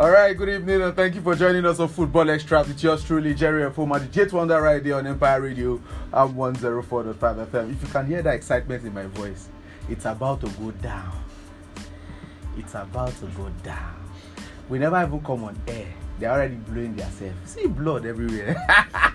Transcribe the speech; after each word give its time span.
All 0.00 0.10
right, 0.10 0.34
good 0.34 0.48
evening 0.48 0.80
and 0.80 0.96
thank 0.96 1.14
you 1.14 1.20
for 1.20 1.34
joining 1.34 1.66
us 1.66 1.78
on 1.78 1.86
Football 1.86 2.30
Extract 2.30 2.68
with 2.68 2.82
yours 2.82 3.04
truly, 3.04 3.34
Jerry 3.34 3.66
and 3.66 3.74
Foma, 3.74 3.98
the 3.98 4.06
Jet 4.06 4.32
Wonder 4.32 4.58
right 4.58 4.82
there 4.82 4.94
on 4.96 5.06
Empire 5.06 5.42
Radio. 5.42 5.78
I'm 6.10 6.32
104.5 6.32 7.16
FM. 7.18 7.70
If 7.70 7.82
you 7.82 7.88
can 7.88 8.06
hear 8.06 8.22
that 8.22 8.34
excitement 8.34 8.82
in 8.82 8.94
my 8.94 9.04
voice, 9.04 9.50
it's 9.90 10.06
about 10.06 10.40
to 10.40 10.48
go 10.52 10.70
down. 10.70 11.12
It's 12.56 12.74
about 12.74 13.14
to 13.20 13.26
go 13.26 13.50
down. 13.62 13.94
We 14.70 14.78
never 14.78 15.04
even 15.04 15.20
come 15.20 15.44
on 15.44 15.60
air. 15.68 15.92
They're 16.18 16.30
already 16.30 16.54
blowing 16.54 16.96
themselves. 16.96 17.36
See 17.44 17.66
blood 17.66 18.06
everywhere. 18.06 18.56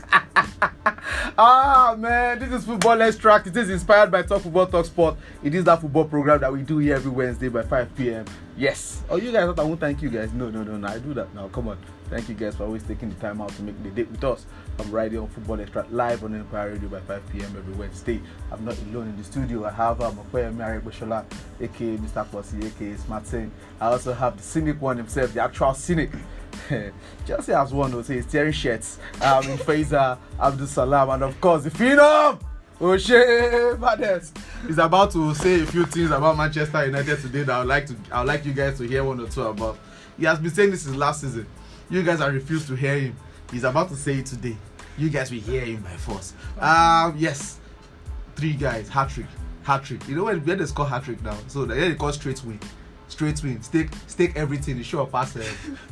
ah 1.37 1.95
man, 1.97 2.39
this 2.39 2.51
is 2.51 2.65
Football 2.65 3.01
Extract. 3.01 3.47
It 3.47 3.57
is 3.57 3.69
inspired 3.69 4.11
by 4.11 4.21
Talk 4.23 4.41
Football 4.41 4.67
Talk 4.67 4.85
Sport. 4.85 5.17
It 5.43 5.53
is 5.53 5.63
that 5.65 5.81
football 5.81 6.05
program 6.05 6.39
that 6.39 6.51
we 6.51 6.61
do 6.61 6.77
here 6.77 6.95
every 6.95 7.11
Wednesday 7.11 7.49
by 7.49 7.63
5 7.63 7.95
p.m. 7.95 8.25
Yes. 8.57 9.03
Oh, 9.09 9.17
you 9.17 9.31
guys 9.31 9.45
thought 9.45 9.59
I 9.59 9.63
won't 9.63 9.79
thank 9.79 10.01
you 10.01 10.09
guys. 10.09 10.31
No, 10.31 10.49
no, 10.49 10.63
no, 10.63 10.77
no. 10.77 10.87
I 10.87 10.97
do 10.99 11.13
that 11.13 11.33
now. 11.35 11.49
Come 11.49 11.67
on. 11.67 11.77
Thank 12.09 12.29
you 12.29 12.35
guys 12.35 12.55
for 12.55 12.63
always 12.63 12.83
taking 12.83 13.09
the 13.09 13.15
time 13.15 13.41
out 13.41 13.49
to 13.49 13.63
make 13.63 13.81
the 13.83 13.89
date 13.89 14.09
with 14.11 14.23
us. 14.23 14.45
I'm 14.79 14.87
here 14.89 15.21
on 15.21 15.27
Football 15.27 15.59
Extract 15.59 15.91
live 15.91 16.23
on 16.23 16.35
Empire 16.35 16.71
Radio 16.71 16.87
by 16.87 16.99
5 17.01 17.29
p.m. 17.31 17.55
every 17.57 17.73
Wednesday. 17.73 18.21
I'm 18.51 18.63
not 18.63 18.77
alone 18.83 19.09
in 19.09 19.17
the 19.17 19.23
studio. 19.23 19.65
I 19.65 19.71
have 19.71 19.99
um, 20.01 20.17
Okoyemi 20.17 20.57
Aregbesola, 20.57 21.25
aka 21.59 21.97
Mr. 21.97 22.31
Posse, 22.31 22.57
aka 22.65 22.95
Smartin. 22.95 23.51
I 23.81 23.87
also 23.87 24.13
have 24.13 24.37
the 24.37 24.43
cynic 24.43 24.81
one 24.81 24.97
himself, 24.97 25.33
the 25.33 25.41
actual 25.41 25.73
cynic. 25.73 26.11
Chelsea 27.27 27.51
has 27.51 27.73
won, 27.73 27.91
so 28.03 28.13
he's 28.13 28.25
tearing 28.25 28.53
shirts. 28.53 28.99
Um, 29.21 29.43
in 29.49 29.57
Faisal 29.57 30.17
Abdul 30.39 30.67
Salam, 30.67 31.09
and 31.09 31.23
of 31.23 31.39
course, 31.41 31.63
the 31.63 31.71
Phenom! 31.71 32.39
Oshe 32.79 33.79
Bades 33.79 34.33
is 34.67 34.77
about 34.77 35.09
to 35.11 35.33
say 35.33 35.61
a 35.61 35.65
few 35.65 35.85
things 35.85 36.11
about 36.11 36.35
Manchester 36.35 36.85
United 36.85 37.19
today 37.21 37.43
that 37.43 37.55
I 37.55 37.59
would 37.59 37.67
like 37.69 37.85
to 37.85 37.95
I 38.11 38.19
would 38.19 38.27
like 38.27 38.45
you 38.45 38.51
guys 38.51 38.77
to 38.79 38.83
hear 38.83 39.03
one 39.03 39.19
or 39.21 39.27
two 39.27 39.43
about. 39.43 39.77
He 40.17 40.25
has 40.25 40.39
been 40.39 40.51
saying 40.51 40.71
this 40.71 40.83
since 40.83 40.95
last 40.95 41.21
season. 41.21 41.47
You 41.89 42.03
guys 42.03 42.19
are 42.19 42.31
refused 42.31 42.67
to 42.67 42.75
hear 42.75 42.99
him. 42.99 43.15
He's 43.51 43.63
about 43.63 43.89
to 43.89 43.95
say 43.95 44.15
it 44.15 44.25
today. 44.25 44.57
You 44.97 45.09
guys 45.09 45.31
will 45.31 45.39
hear 45.39 45.61
him 45.61 45.83
by 45.83 45.91
force. 45.91 46.33
Um, 46.59 47.15
yes, 47.17 47.59
three 48.35 48.53
guys, 48.53 48.89
hat 48.89 49.09
trick, 49.09 49.27
hat 49.63 49.83
trick. 49.83 50.05
You 50.09 50.15
know 50.15 50.25
when, 50.25 50.43
when 50.45 50.57
they 50.57 50.65
score 50.65 50.85
hat 50.87 51.03
trick 51.03 51.21
now, 51.23 51.37
so 51.47 51.63
they 51.65 51.95
call 51.95 52.11
straight 52.11 52.43
win, 52.43 52.59
straight 53.07 53.41
win. 53.43 53.61
Stake, 53.61 53.89
stake 54.07 54.33
everything. 54.35 54.77
The 54.77 54.83
show 54.83 55.05
pass. 55.05 55.35
Uh, 55.35 55.43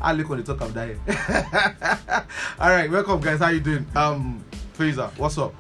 I 0.02 0.14
look 0.14 0.30
on 0.30 0.38
the 0.38 0.44
talk 0.44 0.62
of 0.62 0.74
that. 0.74 2.26
All 2.60 2.70
right, 2.70 2.90
welcome 2.90 3.20
guys. 3.22 3.40
How 3.40 3.50
you 3.50 3.60
doing? 3.60 3.86
Um, 3.96 4.44
Fraser, 4.74 5.08
what's 5.18 5.38
up? 5.38 5.54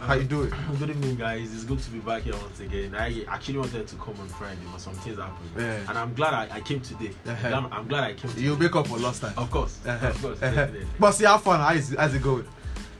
How 0.00 0.14
you 0.14 0.24
doing? 0.24 0.52
Good 0.80 0.90
evening, 0.90 1.14
guys. 1.14 1.54
It's 1.54 1.62
good 1.62 1.78
to 1.78 1.90
be 1.90 2.00
back 2.00 2.22
here 2.22 2.34
once 2.34 2.58
again. 2.58 2.92
I 2.96 3.24
actually 3.28 3.58
wanted 3.58 3.86
to 3.86 3.96
come 3.96 4.14
on 4.20 4.26
Friday, 4.28 4.58
but 4.72 4.80
some 4.80 4.94
things 4.94 5.16
happened, 5.16 5.50
Yeah. 5.56 5.78
and 5.88 5.96
I'm 5.96 6.12
glad 6.14 6.34
I, 6.34 6.56
I 6.56 6.60
came 6.60 6.80
today. 6.80 7.12
Uh-huh. 7.24 7.48
I'm, 7.54 7.72
I'm 7.72 7.86
glad 7.86 8.02
I 8.02 8.14
came. 8.14 8.28
Today. 8.32 8.42
You 8.42 8.56
make 8.56 8.74
up 8.74 8.88
for 8.88 8.98
lost 8.98 9.22
time. 9.22 9.32
Of 9.36 9.48
course, 9.52 9.78
Uh-huh. 9.86 10.08
of 10.08 10.20
course. 10.20 10.42
Uh-huh. 10.42 10.66
But 10.98 11.12
see 11.12 11.24
how 11.24 11.38
fun. 11.38 11.60
How 11.60 11.72
is, 11.74 11.94
how's 11.96 12.14
it 12.14 12.22
going? 12.22 12.48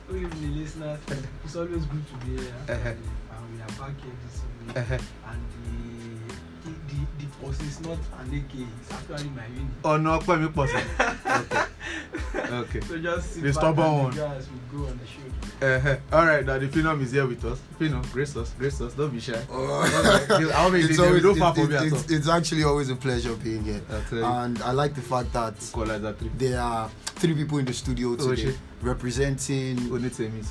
Good 0.07 0.21
evening, 0.23 0.57
listeners. 0.59 0.97
It's 1.43 1.55
always 1.57 1.83
good 1.85 2.03
to 2.07 2.25
be 2.25 2.37
here. 2.41 2.53
Uh-huh. 2.69 2.89
And 2.89 3.53
we 3.53 3.61
are 3.61 3.67
back 3.85 3.99
here 4.01 4.13
this 4.25 4.41
evening. 4.91 4.99
Post 7.43 7.61
is 7.61 7.79
not 7.81 7.97
an 8.19 8.27
AK, 8.37 8.53
it's 8.79 8.91
actually 8.91 9.29
my 9.29 9.45
unit. 9.47 9.81
ọ̀nà 9.83 10.09
ọpẹ́ 10.19 10.39
mi 10.41 10.47
pọ̀ 10.47 10.67
sí. 10.67 10.79
okay. 12.35 12.57
okay. 12.61 12.81
So 12.87 12.97
just 12.97 13.33
sit 13.33 13.43
The 13.43 13.49
back 13.49 13.53
stubborn 13.59 13.87
and 13.87 13.97
one. 14.03 14.11
enjoy 14.11 14.31
as 14.37 14.47
we 14.49 14.59
go 14.77 14.85
on 14.87 14.99
the 15.01 15.07
show. 15.13 15.19
Uh-huh. 15.63 15.95
All 16.17 16.25
right, 16.25 16.45
now 16.45 16.57
the 16.59 16.67
Phenom 16.67 17.01
is 17.01 17.11
here 17.11 17.25
with 17.25 17.43
us. 17.45 17.59
Phenom, 17.79 18.03
grace 18.11 18.35
us, 18.35 18.49
grace 18.59 18.81
us. 18.81 18.93
Don't 18.93 19.11
be 19.11 19.19
shy. 19.19 19.41
Oh. 19.49 20.49
How 20.53 20.69
many 20.69 20.83
it's 20.85 20.89
days? 20.89 20.99
We 20.99 21.05
always, 21.07 21.23
don't 21.23 21.37
far 21.39 21.51
it's, 21.51 21.59
from 21.59 21.69
me 21.69 21.75
at 21.77 21.83
it's, 21.85 22.01
it's, 22.03 22.11
it's 22.11 22.27
actually 22.29 22.63
always 22.63 22.89
a 22.89 22.95
pleasure 22.95 23.33
being 23.35 23.63
here. 23.63 23.81
I'll 23.91 24.01
tell 24.09 24.19
you. 24.19 24.25
And 24.25 24.61
I 24.61 24.71
like 24.71 24.93
the 24.93 25.01
fact 25.01 25.31
that 25.33 25.55
there 26.37 26.59
are 26.59 26.89
three 27.21 27.33
people 27.33 27.57
in 27.59 27.65
the 27.65 27.73
studio 27.73 28.09
Oh, 28.19 28.29
today 28.29 28.41
shit. 28.43 28.57
representing 28.81 29.77
Onitemis. 29.89 30.47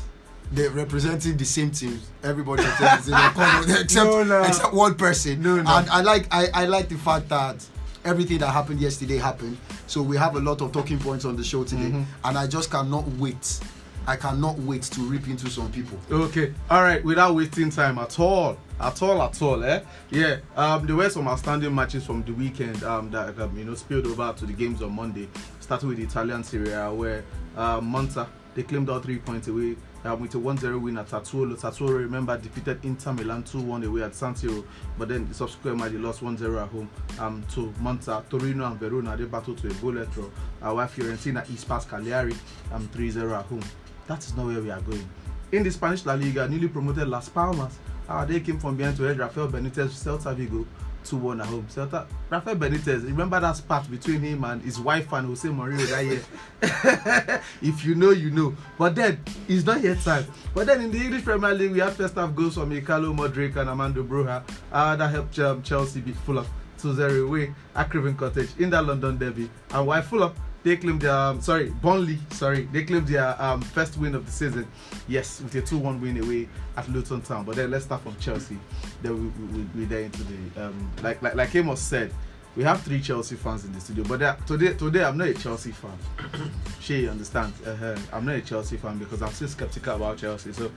They're 0.52 0.70
representing 0.70 1.36
the 1.36 1.44
same 1.44 1.70
teams. 1.70 2.08
Everybody 2.22 2.62
the 2.62 3.78
except 3.82 4.06
No, 4.06 4.22
no. 4.22 4.42
except 4.42 4.74
one 4.74 4.94
person. 4.94 5.42
No, 5.42 5.56
no. 5.56 5.76
And 5.76 5.88
I 5.90 6.02
like 6.02 6.26
I, 6.30 6.48
I 6.54 6.64
like 6.66 6.88
the 6.88 6.96
fact 6.98 7.28
that 7.30 7.64
everything 8.04 8.38
that 8.38 8.50
happened 8.50 8.80
yesterday 8.80 9.18
happened. 9.18 9.56
So 9.86 10.02
we 10.02 10.16
have 10.16 10.36
a 10.36 10.40
lot 10.40 10.60
of 10.60 10.72
talking 10.72 10.98
points 10.98 11.24
on 11.24 11.36
the 11.36 11.44
show 11.44 11.64
today. 11.64 11.90
Mhm. 11.90 12.04
And 12.24 12.38
I 12.38 12.46
just 12.46 12.70
cannot 12.70 13.06
wait. 13.18 13.60
I 14.06 14.16
cannot 14.16 14.58
wait 14.58 14.82
to 14.82 15.00
rip 15.02 15.28
into 15.28 15.48
some 15.48 15.70
people. 15.70 15.96
Okay. 16.10 16.52
All 16.68 16.82
right. 16.82 17.04
Without 17.04 17.36
wasting 17.36 17.70
time 17.70 17.98
at 17.98 18.18
all, 18.18 18.58
at 18.80 19.00
all, 19.00 19.22
at 19.22 19.40
all. 19.40 19.62
Eh? 19.62 19.80
Yeah. 20.10 20.36
Um, 20.56 20.84
there 20.86 20.96
were 20.96 21.08
some 21.08 21.28
outstanding 21.28 21.72
matches 21.72 22.04
from 22.04 22.24
the 22.24 22.32
weekend. 22.32 22.82
Um, 22.82 23.10
that 23.12 23.38
um, 23.40 23.56
you 23.56 23.64
know 23.64 23.74
spilled 23.76 24.06
over 24.06 24.32
to 24.36 24.44
the 24.46 24.52
games 24.52 24.82
on 24.82 24.92
Monday. 24.96 25.28
Starting 25.60 25.88
with 25.88 25.98
the 25.98 26.04
Italian 26.04 26.42
Serie 26.42 26.72
A, 26.72 26.92
where 26.92 27.22
uh, 27.56 27.80
Monza 27.80 28.26
they 28.54 28.64
claimed 28.64 28.90
all 28.90 28.98
three 29.00 29.18
points 29.18 29.46
away. 29.48 29.76
Um, 30.04 30.20
with 30.20 30.34
a 30.34 30.38
1-0 30.38 30.80
win 30.80 30.98
at 30.98 31.08
Sassuolo. 31.08 31.56
Sassuolo, 31.56 31.98
remember, 31.98 32.36
defeated 32.36 32.84
Inter 32.84 33.12
Milan 33.12 33.44
2-1 33.44 33.86
away 33.86 34.02
at 34.02 34.16
San 34.16 34.34
Siro, 34.34 34.64
but 34.98 35.08
then 35.08 35.28
the 35.28 35.34
subsequent 35.34 35.78
match 35.78 35.92
they 35.92 35.98
lost 35.98 36.22
1-0 36.22 36.60
at 36.60 36.68
home 36.68 36.90
um, 37.20 37.44
to 37.52 37.72
Monza. 37.78 38.24
Torino 38.28 38.66
and 38.66 38.80
Verona 38.80 39.16
they 39.16 39.24
battled 39.24 39.58
to 39.58 39.68
a 39.68 39.70
goalless 39.74 40.12
draw. 40.12 40.24
Uh, 40.60 40.86
Fiorentina 40.88 41.48
east 41.50 41.68
passed 41.68 41.88
Cagliari 41.88 42.34
um, 42.72 42.88
3-0 42.88 43.38
at 43.38 43.44
home. 43.44 43.62
That 44.08 44.18
is 44.24 44.36
not 44.36 44.46
where 44.46 44.60
we 44.60 44.70
are 44.70 44.80
going. 44.80 45.08
In 45.52 45.62
the 45.62 45.70
Spanish 45.70 46.04
La 46.04 46.14
Liga, 46.14 46.48
newly 46.48 46.66
promoted 46.66 47.06
Las 47.06 47.28
Palmas, 47.28 47.78
uh, 48.08 48.24
they 48.24 48.40
came 48.40 48.58
from 48.58 48.76
behind 48.76 48.96
to 48.96 49.04
head 49.04 49.18
Rafael 49.18 49.48
Benitez 49.48 49.90
Celta 49.90 50.34
Vigo 50.34 50.66
2-1 51.04 51.40
at 51.40 51.46
home. 51.46 51.66
Celta, 51.70 52.06
Rafael 52.30 52.56
Benitez, 52.56 53.04
remember 53.04 53.40
that 53.40 53.56
spat 53.56 53.90
between 53.90 54.20
him 54.20 54.44
and 54.44 54.62
his 54.62 54.78
wife 54.80 55.12
and 55.12 55.26
Jose 55.26 55.48
Mourinho 55.48 55.88
that 55.90 56.04
year? 56.04 57.40
if 57.62 57.84
you 57.84 57.94
know, 57.94 58.10
you 58.10 58.30
know. 58.30 58.56
But 58.78 58.94
then, 58.94 59.22
it's 59.48 59.64
not 59.64 59.80
yet 59.82 60.00
time. 60.00 60.26
But 60.54 60.66
then 60.66 60.82
in 60.82 60.90
the 60.90 60.98
English 60.98 61.24
Premier 61.24 61.52
League, 61.52 61.72
we 61.72 61.80
had 61.80 61.92
first 61.92 62.14
half 62.14 62.34
goals 62.34 62.54
from 62.54 62.70
Mykhailo 62.70 63.16
Mudryk 63.16 63.56
and 63.56 63.68
Armando 63.68 64.02
Broja. 64.02 64.42
Uh, 64.70 64.96
that 64.96 65.10
helped 65.10 65.38
um, 65.38 65.62
Chelsea 65.62 66.00
beat 66.00 66.16
Fulham 66.16 66.46
2-0 66.78 67.26
away 67.26 67.54
at 67.74 67.90
Craven 67.90 68.14
Cottage 68.14 68.50
in 68.58 68.70
that 68.70 68.84
London 68.84 69.18
derby. 69.18 69.48
And 69.70 69.86
why 69.86 70.00
Fulham 70.00 70.32
they 70.62 70.76
claimed 70.76 71.00
their 71.00 71.14
um, 71.14 71.40
sorry 71.40 71.70
Burnley 71.82 72.18
sorry 72.30 72.68
they 72.72 72.84
claimed 72.84 73.08
their 73.08 73.40
um, 73.42 73.60
first 73.60 73.96
win 73.98 74.14
of 74.14 74.26
the 74.26 74.32
season. 74.32 74.66
Yes 75.08 75.40
with 75.40 75.54
a 75.54 75.62
2-1 75.62 76.00
win 76.00 76.22
away 76.22 76.48
at 76.76 76.88
Luton 76.88 77.20
Town. 77.22 77.44
But 77.44 77.56
then 77.56 77.70
let's 77.70 77.84
start 77.84 78.02
from 78.02 78.16
Chelsea. 78.18 78.58
Then 79.02 79.32
we, 79.38 79.58
we, 79.58 79.68
we 79.74 79.84
there 79.84 80.00
into 80.02 80.22
the 80.24 80.66
um, 80.66 80.90
like 81.02 81.20
like 81.22 81.34
like 81.34 81.54
Amos 81.54 81.80
said 81.80 82.12
we 82.54 82.62
have 82.64 82.82
three 82.82 83.00
Chelsea 83.00 83.34
fans 83.34 83.64
in 83.64 83.72
the 83.72 83.80
studio. 83.80 84.04
But 84.04 84.46
today 84.46 84.74
today 84.74 85.04
I'm 85.04 85.16
not 85.16 85.28
a 85.28 85.34
Chelsea 85.34 85.72
fan. 85.72 85.98
She 86.80 87.08
understands 87.08 87.60
uh 87.66 87.96
I'm 88.12 88.24
not 88.24 88.36
a 88.36 88.40
Chelsea 88.40 88.76
fan 88.76 88.98
because 88.98 89.22
I'm 89.22 89.32
still 89.32 89.48
skeptical 89.48 89.96
about 89.96 90.18
Chelsea. 90.18 90.52
So 90.52 90.70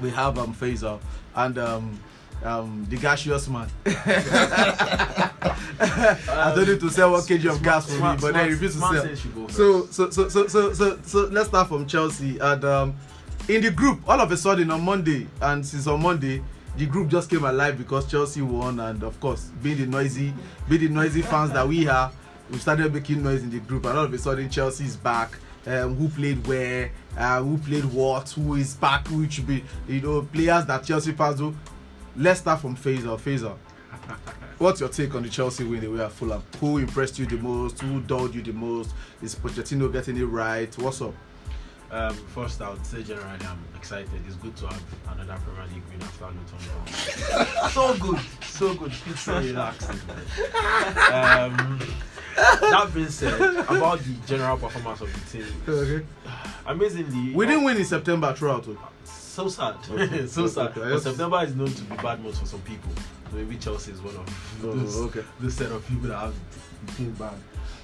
we 0.00 0.10
have 0.10 0.38
um 0.38 0.54
Faisal 0.54 1.00
and 1.34 1.58
um 1.58 2.00
um 2.44 2.86
the 2.88 2.96
gaseous 2.96 3.48
man 3.48 3.68
I 5.80 6.52
told 6.54 6.68
him 6.68 6.78
to 6.78 6.90
sell 6.90 7.12
one 7.12 7.22
kg 7.22 7.50
of 7.50 7.62
gas 7.62 7.86
for 7.86 7.94
me, 7.94 8.16
but 8.20 8.34
then 8.34 8.46
he 8.46 8.52
refused 8.52 8.74
to 8.74 8.80
sell. 8.80 9.02
says 9.02 9.24
you 9.24 9.30
go 9.30 9.46
first. 9.46 9.56
So, 9.56 9.86
so, 9.86 10.10
so, 10.10 10.28
so, 10.28 10.48
so, 10.48 10.72
so, 10.74 10.98
so, 11.02 11.18
let's 11.32 11.48
start 11.48 11.68
from 11.68 11.86
Chelsea. 11.86 12.38
And 12.38 12.64
um, 12.64 12.96
in 13.48 13.62
the 13.62 13.70
group, 13.70 14.00
all 14.08 14.20
of 14.20 14.30
a 14.30 14.36
sudden 14.36 14.70
on 14.70 14.82
Monday, 14.82 15.26
and 15.40 15.64
since 15.64 15.86
on 15.86 16.02
Monday, 16.02 16.42
the 16.76 16.86
group 16.86 17.08
just 17.08 17.30
came 17.30 17.44
alive 17.44 17.78
because 17.78 18.10
Chelsea 18.10 18.42
won, 18.42 18.78
and 18.80 19.02
of 19.02 19.18
course, 19.20 19.50
being 19.62 19.78
the 19.78 19.86
noisy, 19.86 20.32
being 20.68 20.82
the 20.82 20.88
noisy 20.88 21.22
fans 21.22 21.52
that 21.52 21.66
we 21.66 21.88
are, 21.88 22.12
we 22.50 22.58
started 22.58 22.92
making 22.92 23.22
noise 23.22 23.42
in 23.42 23.50
the 23.50 23.60
group, 23.60 23.86
and 23.86 23.98
all 23.98 24.04
of 24.04 24.12
a 24.12 24.18
sudden, 24.18 24.48
Chelsea 24.50 24.84
is 24.84 24.96
back. 24.96 25.36
Um, 25.66 25.94
who 25.96 26.08
played 26.08 26.46
where? 26.46 26.90
Uh, 27.16 27.42
who 27.42 27.58
played 27.58 27.84
what? 27.84 28.30
Who 28.30 28.54
is 28.54 28.74
back? 28.74 29.06
Who 29.08 29.28
should 29.28 29.46
be? 29.46 29.62
You 29.86 30.00
know, 30.00 30.22
players 30.22 30.64
that 30.66 30.84
Chelsea 30.84 31.12
fans 31.12 31.38
do. 31.38 31.54
Let's 32.16 32.40
start 32.40 32.60
from 32.60 32.76
Faisal. 32.76 33.18
Faisal. 33.18 33.56
What's 34.58 34.80
your 34.80 34.88
take 34.90 35.14
on 35.14 35.22
the 35.22 35.28
Chelsea 35.28 35.64
win 35.64 35.84
away 35.84 36.04
at 36.04 36.12
Fulham? 36.12 36.42
Who 36.60 36.78
impressed 36.78 37.18
you 37.18 37.26
the 37.26 37.36
most? 37.38 37.80
Who 37.80 38.00
dulled 38.00 38.34
you 38.34 38.42
the 38.42 38.52
most? 38.52 38.92
Is 39.22 39.34
Pochettino 39.34 39.90
getting 39.92 40.16
it 40.18 40.24
right? 40.24 40.76
What's 40.78 41.00
up? 41.00 41.14
Um, 41.90 42.14
first, 42.34 42.60
I 42.62 42.70
would 42.70 42.84
say 42.86 43.02
generally 43.02 43.26
I'm 43.46 43.58
excited. 43.74 44.08
It's 44.26 44.36
good 44.36 44.54
to 44.58 44.66
have 44.68 44.82
another 45.12 45.40
Premier 45.44 45.64
League 45.74 45.82
win 45.90 46.02
after 46.02 46.26
Luton 46.26 47.48
Town. 47.48 47.70
so 47.70 47.96
good, 47.96 48.20
so 48.42 48.74
good. 48.74 48.92
It's 49.06 49.20
so 49.22 49.38
relaxing. 49.40 49.98
Um, 51.12 51.80
that 52.36 52.90
being 52.94 53.08
said, 53.08 53.40
about 53.40 53.98
the 54.00 54.14
general 54.26 54.56
performance 54.56 55.00
of 55.00 55.12
the 55.12 55.38
team, 55.38 55.46
Okay. 55.66 56.06
amazingly, 56.66 57.34
We 57.34 57.46
didn't 57.46 57.64
win 57.64 57.76
in 57.78 57.84
September 57.84 58.32
throughout. 58.34 58.68
So 59.30 59.48
sad, 59.48 59.76
Okay. 59.90 60.26
so 60.36 60.46
sad. 60.48 60.68
Okay, 60.70 60.80
But 60.80 60.88
yes. 60.90 61.02
September 61.04 61.44
is 61.44 61.54
known 61.54 61.68
to 61.72 61.82
be 61.84 61.96
bad 61.96 62.20
months 62.22 62.40
for 62.40 62.46
some 62.46 62.60
people. 62.62 62.90
Maybe 63.32 63.56
Chelsea 63.56 63.92
is 63.92 64.00
one 64.02 64.16
of 64.16 64.60
Oh, 64.64 64.72
those, 64.72 64.96
okay. 65.02 65.22
those 65.38 65.54
set 65.54 65.70
of 65.70 65.86
people 65.86 66.08
that 66.08 66.18
have 66.18 66.34
been 66.96 67.12
bad. 67.12 67.34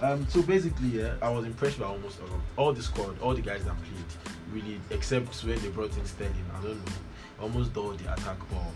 Um, 0.03 0.27
so 0.29 0.43
basically, 0.43 0.89
yeah, 0.89 1.15
I 1.23 1.31
was 1.31 1.45
impressed 1.45 1.79
by 1.79 1.87
almost 1.87 2.19
all, 2.21 2.41
all 2.67 2.73
the 2.73 2.83
squad, 2.83 3.19
all 3.21 3.33
the 3.33 3.43
guys 3.43 3.65
that 3.65 3.77
played, 3.77 4.35
really, 4.53 4.81
except 4.91 5.43
when 5.45 5.59
they 5.63 5.69
brought 5.69 5.97
in 5.97 6.05
Sterling. 6.05 6.35
I 6.59 6.63
don't 6.63 6.75
know, 6.85 6.93
almost 7.41 7.77
all 7.77 7.91
the 7.93 8.13
attack 8.13 8.39
ball. 8.51 8.73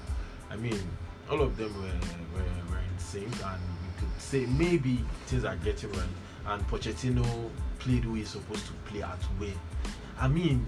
I 0.48 0.54
mean, 0.56 0.78
all 1.28 1.42
of 1.42 1.56
them 1.56 1.74
were, 1.74 2.38
were, 2.38 2.44
were 2.70 2.78
in 2.78 2.98
sync, 2.98 3.26
and 3.44 3.60
we 3.82 4.00
could 4.00 4.20
say 4.22 4.46
maybe 4.46 5.04
things 5.26 5.44
are 5.44 5.56
getting 5.56 5.90
right. 5.92 6.02
and 6.46 6.66
Pochettino 6.68 7.50
played 7.80 8.04
who 8.04 8.14
he's 8.14 8.28
supposed 8.30 8.64
to 8.66 8.72
play 8.86 9.02
at 9.02 9.22
where. 9.38 9.50
I 10.20 10.28
mean, 10.28 10.66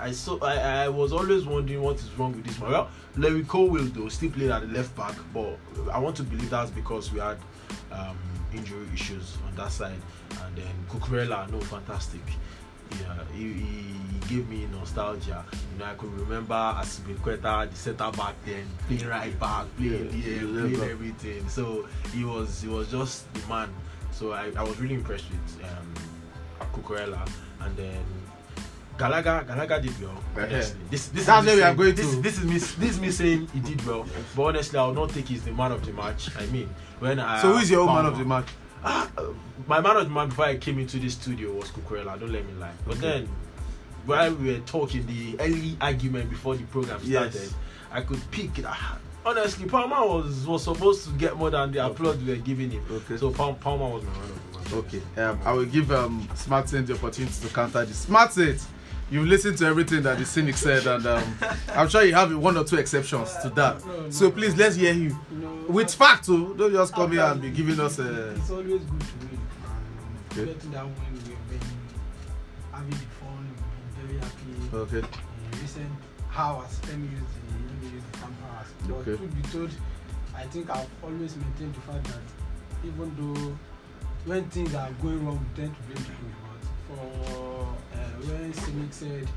I 0.00 0.12
saw 0.12 0.38
I, 0.42 0.84
I 0.84 0.88
was 0.88 1.12
always 1.12 1.44
wondering 1.46 1.82
what 1.82 1.96
is 1.96 2.10
wrong 2.18 2.32
with 2.34 2.44
this 2.44 2.58
man. 2.60 2.70
Well, 2.72 2.90
Larry 3.16 3.44
Colwill 3.44 3.84
though 3.86 4.08
still 4.08 4.30
played 4.30 4.50
at 4.50 4.60
the 4.62 4.68
left 4.68 4.94
back, 4.96 5.14
but 5.32 5.58
I 5.92 5.98
want 5.98 6.16
to 6.16 6.22
believe 6.22 6.50
that's 6.50 6.70
because 6.70 7.12
we 7.12 7.20
had 7.20 7.38
um, 7.90 8.18
injury 8.54 8.86
issues 8.92 9.38
on 9.48 9.54
that 9.56 9.72
side. 9.72 9.96
And 10.44 10.56
then 10.56 10.74
Cucurella, 10.90 11.50
no, 11.50 11.60
fantastic. 11.60 12.20
Yeah, 13.00 13.14
he, 13.34 13.52
he 13.54 13.94
gave 14.28 14.46
me 14.50 14.66
nostalgia. 14.70 15.44
You 15.72 15.78
know, 15.78 15.86
I 15.86 15.94
could 15.94 16.12
remember 16.12 16.52
Azpilicueta, 16.54 17.70
the 17.70 17.76
centre 17.76 18.10
back 18.10 18.34
then, 18.44 18.66
playing 18.86 19.06
right 19.06 19.40
back, 19.40 19.64
playing 19.78 20.04
Yeah, 20.06 20.10
DM, 20.10 20.60
playing 20.60 20.74
yeah. 20.78 20.84
everything. 20.92 21.48
So 21.48 21.88
he 22.12 22.24
was 22.24 22.60
he 22.60 22.68
was 22.68 22.90
just 22.90 23.32
the 23.32 23.46
man. 23.48 23.70
So 24.10 24.32
I, 24.32 24.52
I 24.56 24.62
was 24.62 24.78
really 24.78 24.94
impressed 24.96 25.24
with 25.30 25.64
um, 25.64 26.68
Cucurella. 26.74 27.26
And 27.60 27.74
then 27.76 28.02
Gallagher 29.02 29.44
Gallagher 29.48 29.80
did 29.80 30.00
well. 30.02 30.22
Yeah. 30.36 30.46
This 30.90 31.08
this 31.08 31.26
That's 31.26 31.40
is 31.42 31.46
where 31.46 31.56
we 31.56 31.62
are 31.62 31.74
going 31.74 31.94
this, 31.94 32.14
to. 32.14 32.22
This 32.22 32.38
is 32.38 32.44
me 32.44 32.52
this 32.58 32.90
is 32.94 33.00
me 33.00 33.10
saying 33.10 33.48
he 33.52 33.60
did 33.60 33.84
well. 33.86 34.06
But 34.36 34.42
honestly, 34.42 34.78
I 34.78 34.86
will 34.86 34.94
not 34.94 35.10
think 35.10 35.26
he's 35.28 35.42
the 35.44 35.52
man 35.52 35.72
of 35.72 35.84
the 35.84 35.92
match. 35.92 36.28
I 36.38 36.46
mean, 36.46 36.68
when 37.00 37.18
I 37.18 37.42
So 37.42 37.52
who 37.52 37.58
is 37.58 37.70
your 37.70 37.86
man 37.86 38.06
of 38.06 38.16
the 38.18 38.24
match? 38.24 38.46
Ah, 38.84 39.10
uh, 39.18 39.26
my 39.66 39.80
man 39.80 39.96
of 39.96 40.04
the 40.04 40.10
match 40.10 40.28
before 40.30 40.44
I 40.46 40.56
came 40.56 40.78
into 40.78 40.98
this 40.98 41.14
studio 41.14 41.52
was 41.52 41.70
Cucurella. 41.70 42.18
Don't 42.18 42.32
let 42.32 42.46
me 42.46 42.52
lie. 42.60 42.70
But 42.86 42.98
Okay. 42.98 43.00
then, 43.00 43.28
while 44.06 44.34
we 44.34 44.52
were 44.52 44.58
talking, 44.60 45.06
the 45.06 45.36
early 45.40 45.76
argument 45.80 46.30
before 46.30 46.56
the 46.56 46.64
program 46.64 46.98
started, 47.04 47.34
Yes. 47.34 47.54
I 47.92 48.00
could 48.02 48.20
pick 48.30 48.58
it. 48.58 48.64
Ah, 48.66 48.98
Honestly, 49.24 49.66
Palmer 49.66 50.04
was 50.04 50.46
was 50.46 50.64
supposed 50.64 51.04
to 51.04 51.10
get 51.12 51.36
more 51.36 51.50
than 51.50 51.70
the 51.70 51.84
applause 51.84 52.16
we 52.18 52.30
were 52.32 52.42
giving 52.42 52.70
him. 52.72 52.82
Okay. 52.90 53.16
So 53.16 53.30
Pal- 53.30 53.54
Palmer 53.54 53.88
was 53.88 54.02
my 54.02 54.10
man 54.12 54.22
of 54.22 54.52
the 54.52 54.58
match. 54.58 54.72
Okay, 54.84 55.22
um, 55.22 55.38
I 55.44 55.52
will 55.52 55.64
give 55.64 55.92
um, 55.92 56.28
Smart 56.34 56.66
the 56.66 56.94
opportunity 56.94 57.34
to 57.46 57.54
counter 57.54 57.84
this. 57.84 57.98
Smart 57.98 58.36
you've 59.10 59.26
listened 59.26 59.58
to 59.58 59.66
everything 59.66 60.02
that 60.02 60.18
the 60.18 60.24
cynic 60.24 60.56
said, 60.56 60.86
and 60.86 61.06
um, 61.06 61.34
I'm 61.74 61.88
sure 61.88 62.02
you 62.04 62.14
have 62.14 62.34
one 62.36 62.56
or 62.56 62.64
two 62.64 62.76
exceptions 62.76 63.34
to 63.42 63.50
that. 63.50 63.84
No, 63.86 64.00
no. 64.02 64.10
So 64.10 64.30
please, 64.30 64.56
let's 64.56 64.76
hear 64.76 64.92
you. 64.92 65.16
Know, 65.30 65.64
With 65.68 65.92
fact, 65.94 66.26
too. 66.26 66.54
Don't 66.58 66.72
just 66.72 66.92
come 66.94 67.12
here 67.12 67.22
and 67.22 67.40
be 67.40 67.50
giving 67.50 67.78
us 67.80 67.98
a. 67.98 68.30
It's 68.30 68.50
always 68.50 68.66
good 68.82 69.00
to 69.00 69.16
win. 69.20 69.38
Okay. 70.32 70.44
getting 70.54 70.70
that 70.72 70.84
win, 70.84 70.94
we've 71.12 71.24
been 71.50 71.68
having 72.72 72.92
fun, 72.92 73.54
very 74.00 74.18
happy. 74.18 74.76
Okay. 74.76 74.98
In 74.98 75.60
recent 75.60 75.90
hours, 76.34 76.80
let 76.88 76.98
me 76.98 77.08
use 77.08 77.20
the 77.20 77.54
let 77.54 77.82
me 77.82 77.96
use 77.96 78.02
the 78.12 78.18
camp 78.18 78.34
hours. 78.48 78.66
But 78.88 78.94
Okay. 78.96 79.16
truth 79.18 79.34
be 79.42 79.48
told, 79.50 79.70
I 80.34 80.44
think 80.44 80.70
I've 80.70 80.88
always 81.02 81.36
maintained 81.36 81.74
the 81.74 81.80
fact 81.82 82.04
that 82.04 82.86
even 82.86 83.12
though 83.18 83.58
when 84.24 84.48
things 84.50 84.74
are 84.74 84.90
going 85.02 85.24
wrong, 85.26 85.38
we 85.54 85.62
tend 85.62 85.76
to 85.76 85.82
blame 85.82 86.04
the. 86.06 86.41
For 86.96 87.76
uh, 87.94 87.96
when 88.28 88.52
Cynic 88.52 88.92
said 88.92 89.28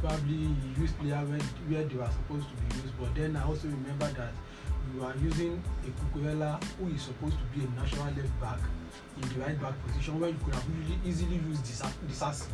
probably 0.00 0.34
he 0.36 0.80
used 0.80 0.98
player 0.98 1.22
when, 1.24 1.40
where 1.70 1.84
they 1.84 1.94
were 1.96 2.10
supposed 2.10 2.46
to 2.50 2.54
be 2.62 2.82
used, 2.82 2.94
but 3.00 3.14
then 3.14 3.36
I 3.36 3.44
also 3.44 3.68
remember 3.68 4.06
that 4.18 4.32
we 4.92 5.00
were 5.00 5.14
using 5.22 5.62
a 5.86 5.90
Cucurella 6.18 6.62
who 6.78 6.88
is 6.88 7.02
supposed 7.02 7.36
to 7.38 7.44
be 7.58 7.64
a 7.64 7.68
natural 7.80 8.04
left 8.06 8.40
back 8.40 8.58
in 9.22 9.28
the 9.28 9.40
right 9.40 9.60
back 9.60 9.74
position 9.86 10.20
where 10.20 10.30
you 10.30 10.36
could 10.44 10.54
have 10.54 10.64
really 10.68 10.98
easily 11.06 11.36
used 11.36 11.64
Disasi. 11.64 12.46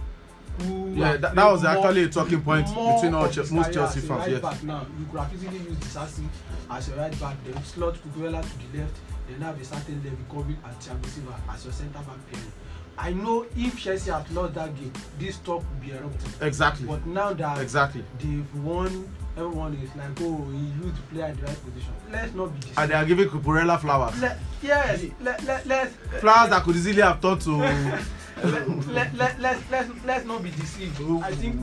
Yeah, 0.94 1.16
that, 1.16 1.34
that 1.34 1.50
was 1.50 1.62
more- 1.62 1.70
actually 1.72 2.04
a 2.04 2.08
talking 2.08 2.42
point 2.42 2.66
between 2.66 3.14
all 3.14 3.24
of 3.24 3.32
Che- 3.32 3.40
his 3.40 3.52
most 3.52 3.72
Chelsea 3.72 4.00
a 4.00 4.02
fans. 4.02 4.20
right 4.20 4.30
Yes. 4.30 4.42
back 4.42 4.62
now 4.62 4.86
you 4.98 5.06
could 5.06 5.20
have 5.20 5.32
easily 5.34 5.56
used 5.58 5.80
Disasi 5.80 6.26
as 6.70 6.88
your 6.88 6.98
right 6.98 7.18
back 7.20 7.36
then 7.44 7.64
slot 7.64 7.94
Cucurella 7.94 8.42
to 8.42 8.72
the 8.72 8.78
left 8.78 8.96
then 9.28 9.40
have 9.40 9.58
a 9.60 9.64
certain 9.64 10.02
Levi 10.04 10.16
Colwill 10.28 10.56
and 10.64 10.76
Thiago 10.78 11.06
Silva 11.06 11.40
as 11.50 11.64
your 11.64 11.72
centre 11.72 11.98
back 11.98 12.18
pairing 12.30 12.52
I 13.02 13.12
know 13.12 13.46
if 13.56 13.78
Chelsea 13.78 14.10
had 14.10 14.30
lost 14.32 14.54
that 14.54 14.74
game 14.76 14.92
this 15.18 15.38
talk 15.38 15.64
would 15.68 15.80
be 15.80 15.92
erupting 15.92 16.32
Exactly. 16.46 16.86
but 16.86 17.04
now 17.06 17.32
that 17.32 17.58
Exactly. 17.60 18.04
they've 18.18 18.54
won 18.56 19.10
everyone 19.36 19.74
is 19.74 19.94
like 19.96 20.20
oh 20.20 20.44
he 20.50 20.84
used 20.84 20.96
to 20.96 21.02
play 21.10 21.22
at 21.22 21.36
the 21.36 21.42
right 21.46 21.64
position 21.64 21.92
let's 22.12 22.34
not 22.34 22.52
be 22.52 22.60
deceived 22.60 22.78
And 22.78 22.90
they 22.90 22.94
are 22.94 23.04
giving 23.06 23.28
Cucurella 23.28 23.80
flowers. 23.80 24.20
let, 24.20 24.38
yes 24.62 25.04
let, 25.20 25.42
let, 25.44 25.66
let's 25.66 25.94
Flowers 26.20 26.50
that 26.50 26.62
could 26.64 26.76
easily 26.76 27.00
have 27.02 27.20
turned 27.22 27.40
to. 27.42 27.56
let, 28.44 28.86
let, 28.88 29.14
let, 29.14 29.40
let's, 29.40 29.62
let's, 29.70 29.90
let's 30.04 30.24
not 30.26 30.42
be 30.42 30.50
deceived. 30.50 31.00
I 31.22 31.32
think 31.34 31.60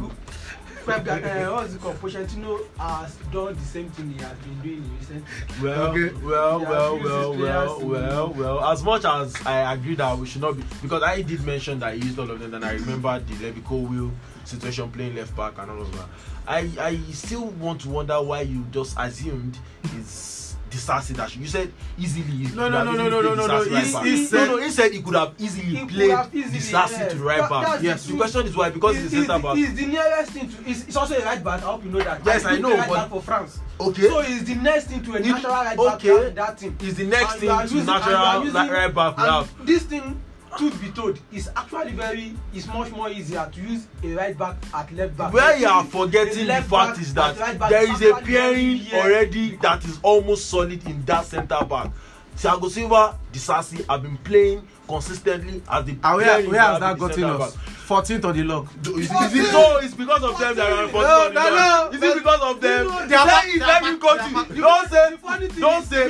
Pep, 0.88 1.06
uh, 1.08 1.52
what's 1.54 1.74
it 1.74 1.82
called? 1.82 1.98
Pochettino 1.98 2.60
has 2.80 3.16
done 3.32 3.54
the 3.56 3.62
same 3.66 3.90
thing 3.90 4.10
he 4.12 4.24
has 4.24 4.38
been 4.38 4.60
doing 4.62 4.78
in 4.78 4.98
recent. 4.98 5.24
Well, 5.62 5.88
Okay. 5.92 6.16
well, 6.26 6.60
well, 6.62 6.98
well, 7.00 7.38
well, 7.38 7.80
well, 7.86 8.34
well. 8.34 8.66
As 8.72 8.84
much 8.84 9.04
as 9.04 9.36
I 9.46 9.74
agree 9.74 9.96
that 9.96 10.18
we 10.18 10.26
should 10.26 10.42
not 10.42 10.56
be, 10.56 10.64
because 10.82 11.04
I 11.04 11.22
did 11.24 11.44
mention 11.46 11.80
that 11.80 11.96
he 11.96 12.02
used 12.06 12.18
all 12.18 12.32
of 12.32 12.40
them, 12.40 12.54
and 12.54 12.64
I 12.64 12.72
remember 12.74 13.20
the 13.20 13.34
Levy 13.44 13.62
Colwill 13.62 14.12
situation 14.46 14.90
playing 14.92 15.16
left 15.16 15.36
back 15.36 15.58
and 15.58 15.70
all 15.70 15.82
of 15.82 15.92
that. 15.92 16.06
I, 16.48 16.70
I 16.80 16.98
still 17.12 17.48
want 17.48 17.82
to 17.82 17.90
wonder 17.90 18.22
why 18.22 18.42
you 18.42 18.66
just 18.72 18.96
assumed 18.98 19.58
it's 19.98 20.47
Disasi 20.70 21.16
that 21.16 21.36
you 21.36 21.48
said 21.48 21.72
easily. 21.98 22.24
he 22.24 22.56
No, 22.56 22.70
no, 22.70 22.84
no, 22.84 22.92
no, 22.94 23.10
no, 23.10 23.22
no, 23.22 23.36
no, 23.36 23.48
Disasi 23.48 23.48
no. 23.48 23.76
right 23.76 24.06
He- 24.06 24.12
he 24.16 24.22
no, 24.22 24.28
said- 24.28 24.48
no, 24.50 24.58
he 24.58 24.70
said 24.72 24.92
he 24.92 25.02
could 25.02 25.16
have 25.16 25.34
easily 25.40 25.64
He 25.66 25.86
played 25.86 26.12
have 26.12 26.36
easily, 26.36 26.60
Disasi 26.60 26.92
yes. 26.92 27.12
to 27.14 27.20
right 27.20 27.38
That- 27.42 27.50
back. 27.50 27.82
Yes. 27.82 28.06
the 28.06 28.12
The 28.12 28.18
question 28.18 28.48
is 28.48 28.56
why 28.56 28.70
because 28.70 28.96
he's 28.98 29.06
a 29.14 29.16
He's- 29.16 29.28
centre 29.28 29.44
back. 29.48 29.56
He's 29.56 29.74
the 29.76 29.86
nearest 29.86 30.32
thing 30.32 30.50
to. 30.50 30.64
He's, 30.64 30.86
he's 30.86 30.98
also 30.98 31.16
a 31.16 31.24
right 31.26 31.44
back. 31.44 31.64
I 31.64 31.66
hope 31.66 31.84
you 31.86 31.92
know 31.92 32.00
that. 32.00 32.22
Yes, 32.26 32.46
I 32.46 32.58
know, 32.58 32.76
Right 32.78 32.88
but- 32.90 32.96
back 32.96 33.10
for 33.10 33.22
France. 33.22 33.60
Okay. 33.80 34.08
So 34.10 34.22
he's 34.22 34.44
the 34.44 34.56
next 34.56 34.86
thing 34.88 35.04
to 35.04 35.14
a 35.16 35.20
natural 35.20 35.54
right 35.54 35.78
back 35.78 35.96
okay. 35.96 36.28
in 36.30 36.36
that 36.36 36.58
team. 36.58 36.76
Is 36.82 36.96
the 36.96 37.06
next 37.06 37.32
And 37.34 37.40
thing 37.42 37.50
to 37.80 37.84
natural 37.86 38.44
using- 38.44 38.70
right 38.70 38.94
back. 38.94 39.48
This 39.64 39.84
thing, 39.84 40.20
truth 40.58 40.82
be 40.82 40.90
told, 40.90 41.20
is 41.32 41.50
actually 41.56 41.92
very. 41.94 42.34
Is 42.54 42.68
much 42.68 42.92
more 42.92 43.10
easier 43.10 43.50
to 43.54 43.62
use 43.62 43.88
a 44.04 44.08
right 44.14 44.38
back 44.38 44.56
at 44.74 44.92
left 44.94 45.16
back. 45.18 45.34
where 45.34 45.58
you 45.58 45.68
are 45.68 45.84
forgetting 45.84 46.48
the 46.48 46.62
fact 46.64 47.00
is 47.00 47.16
at 47.18 47.36
that 47.36 47.60
right 47.60 47.70
there 47.70 47.92
is 47.92 48.02
a 48.02 48.14
pairing 48.22 48.82
already 48.94 49.56
that 49.58 49.84
is 49.86 50.00
almost 50.02 50.50
solid 50.50 50.86
in 50.88 51.04
that 51.06 51.26
centre 51.26 51.64
back 51.66 51.92
thiago 52.38 52.70
silva 52.70 53.18
disasi 53.32 53.86
have 53.90 54.02
been 54.04 54.18
playing 54.18 54.68
consistently 54.88 55.62
as 55.70 55.86
the 55.86 55.98
And 56.04 56.18
where, 56.18 56.26
pairing 56.26 56.52
that 56.52 56.92
in 56.94 57.00
the 57.00 57.08
gotten 57.08 57.16
centre 57.16 57.44
us? 57.44 57.56
back. 57.56 57.64
14th 57.88 58.26
on 58.26 58.36
the 58.36 58.44
log. 58.44 58.68
Is 58.86 59.10
it, 59.10 59.22
is 59.22 59.48
it, 59.48 59.54
no, 59.54 59.78
it's 59.78 59.94
because 59.94 60.22
of 60.24 60.38
them 60.38 60.56
that 60.56 60.72
are 60.72 60.88
14th 60.88 61.28
on 61.28 61.34
the 61.34 61.40
log. 61.40 61.96
Is 61.96 62.04
it 62.04 62.16
because 62.16 62.42
of 62.42 62.62
them? 62.62 62.88
They 63.08 63.16
say 63.16 63.50
it, 63.54 63.60
let 63.62 63.84
me 63.84 63.98
go 63.98 64.18
to 64.18 64.54
you. 64.56 64.62
Don't 64.62 64.90
say, 64.90 65.18
don't 65.60 65.86
say, 65.86 66.10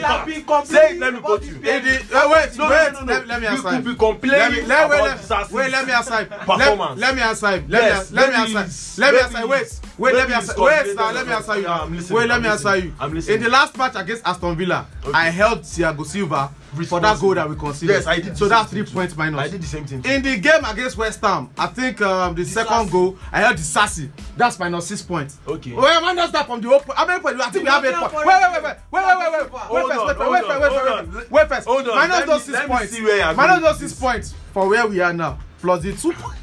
say 0.66 0.92
it, 0.96 1.00
let 1.00 1.14
me 1.14 1.22
go 1.22 1.38
to 1.38 1.46
you. 1.46 1.60
Wait, 1.62 1.84
wait, 1.84 2.58
no, 2.58 2.70
wait, 2.70 2.94
no, 2.94 3.02
no. 3.02 3.24
Let 3.28 3.42
me 3.42 3.48
answer. 3.48 3.70
You 3.70 3.76
could 3.78 3.86
be 3.86 3.96
complaining 3.96 4.66
about 4.66 5.18
disasters. 5.18 5.54
Wait, 5.54 5.72
let 5.72 5.86
me 5.86 5.94
answer. 5.94 6.26
Performance. 6.26 7.00
Let 7.00 7.16
me 7.16 7.22
answer. 7.22 7.64
Let 7.68 7.70
me 7.70 7.78
answer. 7.78 8.16
Let 8.16 9.14
me 9.14 9.20
answer. 9.20 9.48
Wait. 9.48 9.80
Wait, 9.98 10.14
let 10.14 10.30
me 10.30 10.36
answer. 10.36 10.54
Wait, 10.58 10.86
sir, 10.86 11.12
let 11.12 11.28
me 11.28 11.34
answer 11.34 11.60
you. 11.60 12.16
Wait, 12.16 12.28
let 12.28 12.42
me 12.42 12.48
answer 12.48 12.76
you. 12.76 12.94
In 13.34 13.42
the 13.42 13.50
last 13.50 13.78
match 13.78 13.94
against 13.96 14.26
Aston 14.26 14.56
Villa, 14.56 14.88
I 15.14 15.30
held 15.30 15.62
Thiago 15.62 16.06
Silva 16.06 16.52
for 16.88 17.00
that 17.00 17.20
goal 17.20 17.34
that 17.36 17.50
we 17.50 17.56
conceded. 17.56 17.96
Yes, 17.96 18.08
I 18.08 18.20
did. 18.20 18.38
So 18.38 18.46
the 18.46 18.50
that's 18.50 18.70
three 18.72 18.84
points 18.84 19.16
minus. 19.16 19.40
I 19.40 19.48
did 19.48 19.62
the 19.62 19.68
same 19.68 19.86
thing. 19.86 20.02
too. 20.02 20.10
In 20.10 20.22
the 20.22 20.38
game 20.38 20.64
against 20.66 20.98
West 20.98 21.22
Ham, 21.22 21.50
I 21.58 21.68
think 21.68 22.02
um, 22.02 22.36
the 22.36 22.44
second 22.46 22.92
goal, 22.92 23.18
I 23.32 23.40
held 23.42 23.58
the 23.58 23.62
Sassy. 23.62 24.12
That's 24.36 24.60
minus 24.60 24.88
six 24.88 25.02
points. 25.02 25.38
Okay. 25.48 25.74
Wait, 25.74 26.02
minus 26.02 26.32
that 26.32 26.46
from 26.46 26.62
the 26.62 26.70
open. 26.74 26.92
How 26.96 27.06
many 27.08 27.20
points? 27.22 27.42
I 27.42 27.50
think 27.50 27.64
we 27.66 27.70
have 27.72 27.86
eight 27.86 27.94
points. 27.96 28.14
Wait, 28.14 28.26
wait, 28.26 28.36
wait, 28.52 28.64
wait, 28.64 28.76
wait, 28.92 29.04
wait, 29.06 29.18
wait, 29.18 29.32
wait, 29.32 29.50
Hold 29.50 29.90
wait, 29.90 29.90
wait, 29.90 29.96
hold 29.98 30.32
wait, 30.32 30.44
on, 30.44 30.50
wait, 30.50 30.62
wait, 30.62 30.72
hold 30.72 30.72
wait, 30.86 30.92
on. 30.92 31.14
wait, 31.16 31.32
wait, 31.32 31.48
first. 31.48 31.68
Hold 31.68 31.88
on, 31.88 31.96
Minus 31.96 32.16
let 32.18 32.28
those 32.28 32.48
me- 32.48 32.54
six 32.54 32.68
points. 32.68 32.92
see 32.92 33.02
where 33.04 33.18
you're 33.18 33.34
Minus 33.34 33.62
those 33.64 33.80
six 33.80 33.94
points 33.94 34.34
for 34.54 34.68
where 34.68 34.88
we 34.88 35.00
are 35.00 35.14
now. 35.14 35.40
Plus 35.62 35.82
the 35.82 35.94
two 35.94 36.14
points. 36.14 36.40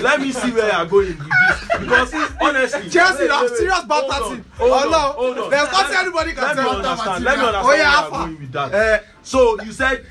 Let 0.00 0.20
me 0.20 0.32
see 0.32 0.50
where 0.52 0.66
you're 0.72 0.86
going 0.86 1.06
with 1.08 1.18
this 1.18 1.78
because 1.80 2.14
honestly. 2.40 2.90
Chelsea 2.90 3.22
wait, 3.22 3.30
have 3.30 3.42
wait, 3.50 3.56
serious 3.56 3.74
Hold 3.74 3.88
banter 3.88 4.24
on, 4.24 4.30
team. 4.36 4.44
hold 4.58 4.72
Oh 5.18 5.32
no, 5.34 5.50
there's 5.50 5.72
nothing 5.72 5.96
anybody 5.96 6.32
can 6.32 6.56
me 6.56 6.62
about 6.62 6.82
that 6.82 6.90
understand. 6.90 7.24
material. 7.24 7.24
let 7.24 7.38
me 7.38 7.44
understand 7.46 7.64
Oh 7.64 7.68
where 7.68 7.78
yeah, 7.78 8.00
you're 8.02 8.10
going 8.10 8.40
with 8.40 8.52
that. 8.52 8.74
Eh, 8.74 9.00
so 9.22 9.62
you 9.62 9.72
said 9.72 10.06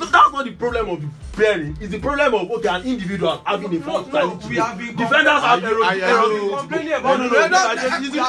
not 0.00 0.10
that's 0.12 0.32
not 0.32 0.44
the 0.44 0.52
problem 0.52 0.88
of 0.90 1.00
the 1.02 1.08
bearing 1.36 1.76
is 1.80 1.90
the 1.90 1.98
problem 1.98 2.34
of 2.34 2.50
okay 2.50 2.68
an 2.68 2.82
individual 2.82 3.40
having 3.44 3.70
no, 3.70 3.78
a 3.78 3.80
fault. 3.80 4.12
no, 4.12 4.18
identity 4.18 4.48
we 4.48 4.56
have 4.56 4.78
been 4.78 4.96
defenders 4.96 5.42
have 5.42 5.64
eroded 5.64 6.02
eroded 6.02 6.58
complaining 6.58 6.92
about 6.92 7.18
no 7.20 7.26
no 7.28 7.48
no 7.48 7.58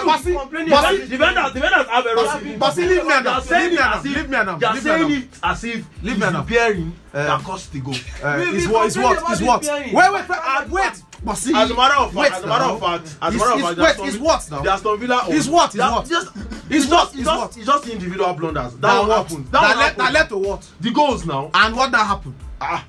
basi 0.05 0.35
basi 0.67 1.09
defenders 1.09 1.53
defenders 1.53 1.87
have 1.87 2.05
eroded 2.05 2.59
basi 2.59 2.87
leave 2.87 3.03
me 3.03 3.21
now 3.23 3.39
leave 3.39 3.71
me 3.71 3.75
now 3.75 4.01
leave 4.03 4.29
me 4.29 4.37
now 4.43 4.57
they 4.57 4.65
are 4.65 4.77
saying 4.77 5.11
it 5.11 5.27
as 5.43 5.63
if 5.63 6.03
leave 6.03 6.19
me 6.19 6.31
now 6.31 6.43
bearing 6.43 6.93
eh, 7.13 7.23
that 7.25 7.41
caused 7.41 7.71
the 7.71 7.79
goal. 7.79 7.95
Eh, 8.23 8.51
is 8.51 8.67
what 8.67 8.87
is 8.87 8.97
what 8.97 9.31
is 9.31 9.41
what? 9.41 9.63
wait 9.63 9.93
wait 9.93 10.11
wait 10.11 10.25
uh, 10.29 10.67
wait 10.69 11.01
but 11.23 11.35
see 11.35 11.53
as 11.55 11.71
a 11.71 11.75
matter 11.75 11.95
of 11.95 12.13
fact 12.13 12.33
as 12.35 12.43
a 12.43 12.47
matter 12.47 12.65
of 12.65 12.79
fact 12.79 13.17
as 13.21 13.35
a 13.35 13.37
matter 13.37 13.71
of 13.71 13.77
fact 13.77 13.99
is 14.01 14.17
what 14.19 14.51
now? 14.51 14.61
The 14.61 14.71
Aston 14.71 14.99
Villa 14.99 15.21
own 15.27 15.33
is 15.33 15.49
what 15.49 15.73
is 15.73 15.81
what? 15.81 16.05
just 16.07 16.29
it's 16.69 16.87
just 16.87 17.15
it's 17.15 17.23
just 17.23 17.57
it's 17.57 17.65
just 17.65 17.87
individual 17.87 18.33
blunders. 18.33 18.75
That 18.77 18.99
one 18.99 19.09
happen 19.09 19.47
that 19.51 19.61
one 19.61 19.77
happen 19.77 19.97
that 19.99 20.13
led 20.13 20.29
to 20.29 20.37
what? 20.37 20.69
The 20.81 20.91
goals 20.91 21.25
now. 21.25 21.51
And 21.53 21.75
what 21.75 21.91
that 21.91 22.05
happen 22.05 22.35
ah. 22.61 22.85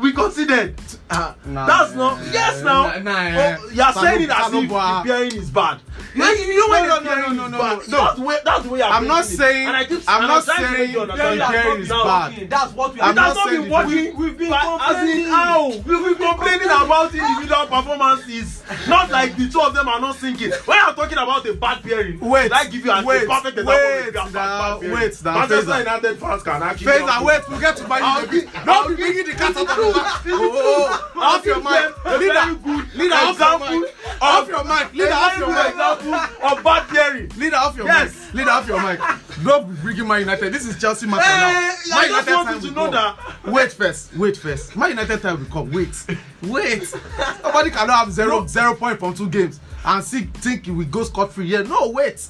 We 0.00 0.12
conceded 0.12 0.80
Ah, 1.10 1.34
Nah, 1.46 1.66
that's 1.66 1.94
not. 1.94 2.18
eh, 2.18 2.30
Yes, 2.32 2.62
now. 2.62 2.82
nah, 2.82 2.98
nah, 2.98 3.56
oh, 3.62 3.68
you 3.72 3.82
are 3.82 3.92
saying 3.94 4.22
it 4.22 4.30
as 4.30 4.52
if 4.52 4.70
pairing 5.06 5.34
is 5.34 5.50
bad. 5.50 5.78
You 6.14 6.20
know, 6.22 6.32
you 6.32 6.58
know 6.58 6.68
when 6.68 6.88
No, 6.88 7.00
no, 7.00 7.14
no, 7.14 7.32
no, 7.32 7.32
no, 7.32 7.48
no. 7.48 7.58
That's 7.80 8.16
the 8.16 8.22
way. 8.22 8.38
That's 8.44 8.66
way 8.66 8.82
I'm. 8.82 8.92
I'm 8.92 9.06
not 9.08 9.24
saying- 9.24 9.68
And 9.68 9.76
I 9.76 9.84
keep, 9.84 10.02
I'm 10.06 10.26
not 10.28 10.44
saying 10.44 10.90
you 10.90 11.06
pairing 11.06 11.80
is 11.80 11.88
bad. 11.88 12.50
That's 12.50 12.72
what 12.72 12.94
we 12.94 13.00
It 13.00 13.04
has 13.04 13.14
not 13.16 13.36
saying 13.48 13.62
been 13.62 13.70
working. 13.70 13.90
We- 13.90 14.10
we've 14.28 14.38
been 14.38 14.52
complaining. 14.52 15.26
how 15.28 15.68
we've 15.68 15.84
been 15.84 16.14
complaining 16.16 16.68
about 16.70 17.14
individual 17.14 17.66
performances 17.66 18.62
not 18.86 19.10
like 19.10 19.36
the 19.36 19.48
two 19.48 19.60
of 19.60 19.74
them 19.74 19.88
are 19.88 19.98
not 20.00 20.14
sinking 20.16 20.50
when 20.66 20.78
i'm 20.78 20.94
talking 20.94 21.16
about 21.16 21.44
a 21.46 21.54
bad 21.54 21.82
pairing 21.82 22.20
Wait, 22.20 22.52
i 22.52 22.64
give 22.66 22.84
you 22.84 22.90
a, 22.92 23.02
wait, 23.02 23.26
perfect 23.26 23.58
example 23.58 23.66
wait 23.66 24.12
now, 24.34 24.78
pairing 24.78 24.92
wait 24.94 25.24
now, 25.24 25.38
manchester 25.38 25.78
united 25.78 26.18
fans 26.20 26.42
can 26.42 26.62
actually 26.62 26.92
and 26.92 27.24
wait, 27.24 27.48
we'll 27.48 27.60
get 27.60 27.76
to 27.76 27.88
Man 27.88 28.00
I'll 28.02 28.20
U. 28.22 28.26
give- 28.28 28.64
Don't 28.66 28.88
be 28.88 28.94
bringing 28.96 29.24
the 29.26 29.32
cat 29.32 29.56
out 29.56 29.68
of 29.68 29.76
the 29.76 29.92
bag. 30.28 30.97
Off 31.16 31.44
your 31.44 31.60
mic. 31.62 31.92
a 32.04 32.18
Leader, 32.18 32.58
leader, 32.94 33.14
off 33.14 33.38
your 33.38 33.58
mic. 33.58 33.90
of- 33.90 34.22
Off 34.22 34.48
your 34.48 34.64
mic. 34.64 34.92
Leader, 34.94 35.12
off 35.12 35.38
your 35.38 35.48
mic. 35.48 35.68
example 35.68 36.14
of 36.48 36.64
bad 36.64 36.88
pairing 36.88 37.28
Leader, 37.36 37.56
off 37.56 37.76
your 37.76 37.86
mic. 37.86 38.34
Leader, 38.34 38.50
off 38.50 38.66
your 38.66 38.82
mic. 38.82 39.00
Don't 39.44 39.68
be 39.68 39.80
bringing 39.82 40.08
Man 40.08 40.20
United. 40.20 40.52
This 40.52 40.66
is 40.66 40.80
Chelsea 40.80 41.06
matter 41.06 41.22
now. 41.22 41.48
I 41.48 41.52
Man 41.52 41.72
just 41.76 41.86
United 42.26 42.30
want 42.34 42.48
time 42.48 42.54
you 42.62 42.68
to 42.68 42.74
know 42.74 42.90
that- 42.90 43.44
Wait 43.46 43.72
first. 43.72 44.16
Wait 44.16 44.36
first. 44.36 44.76
Man 44.76 44.90
United 44.90 45.22
time 45.22 45.38
will 45.40 45.50
come. 45.50 45.70
Wait. 45.72 46.04
Wait. 46.42 46.94
Nobody 47.42 47.70
cannot 47.70 47.96
have 47.98 48.12
zero 48.12 48.46
zero 48.46 48.74
point 48.74 48.98
from 48.98 49.14
two 49.14 49.28
games 49.28 49.60
and 49.84 50.02
see 50.04 50.22
think 50.34 50.66
we 50.66 50.84
go 50.84 51.04
scot 51.04 51.32
free. 51.32 51.46
Yeah. 51.46 51.62
No, 51.62 51.88
wait. 51.90 52.26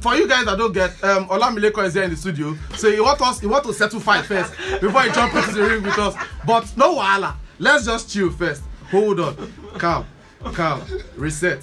For 0.00 0.14
you 0.14 0.28
guys 0.28 0.44
that 0.44 0.56
don't 0.58 0.72
get, 0.72 0.90
um, 1.02 1.26
Olamileko 1.26 1.84
is 1.84 1.94
here 1.94 2.04
in 2.04 2.10
the 2.10 2.16
studio, 2.16 2.56
so 2.76 2.88
he 2.88 3.00
want 3.00 3.20
us, 3.20 3.40
he 3.40 3.48
want 3.48 3.64
to 3.64 3.72
settle 3.74 3.98
fight 3.98 4.24
first 4.24 4.52
before 4.80 5.02
he 5.02 5.10
jump 5.10 5.34
into 5.34 5.50
the 5.52 5.62
ring 5.64 5.82
with 5.82 5.98
us. 5.98 6.14
But 6.46 6.72
no 6.76 6.94
wahala. 6.98 7.34
Let's 7.58 7.86
just 7.86 8.10
chill 8.10 8.30
first. 8.30 8.62
Hold 8.90 9.20
on. 9.20 9.52
Calm. 9.78 10.06
Calm. 10.52 10.82
Reset. 11.16 11.60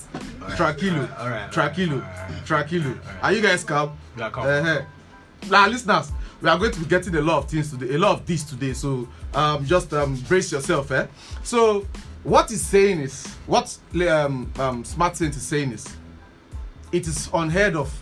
Tranquilo. 0.55 1.07
Tranquilo. 1.51 2.45
Tranquilo. 2.45 2.97
Are 3.21 3.33
you 3.33 3.41
guys 3.41 3.63
calm? 3.63 3.97
Are 4.21 4.31
calm. 4.31 4.47
Uh-huh. 4.47 4.81
Now, 5.49 5.67
listeners, 5.67 6.11
we 6.41 6.49
are 6.49 6.57
going 6.57 6.71
to 6.71 6.79
be 6.79 6.85
getting 6.85 7.15
a 7.15 7.21
lot 7.21 7.43
of 7.43 7.49
things 7.49 7.71
today, 7.71 7.95
a 7.95 7.97
lot 7.97 8.19
of 8.19 8.25
this 8.25 8.43
today. 8.43 8.73
So, 8.73 9.07
um, 9.33 9.65
just 9.65 9.93
um, 9.93 10.15
brace 10.27 10.51
yourself, 10.51 10.91
eh? 10.91 11.07
So, 11.43 11.85
what 12.23 12.49
he's 12.49 12.61
saying 12.61 12.99
is, 12.99 13.25
what 13.45 13.77
um, 14.09 14.51
um, 14.59 14.83
Smart 14.83 15.15
Saint 15.17 15.35
is 15.35 15.41
saying 15.41 15.71
is, 15.71 15.87
it 16.91 17.07
is 17.07 17.29
unheard 17.33 17.75
of. 17.75 17.93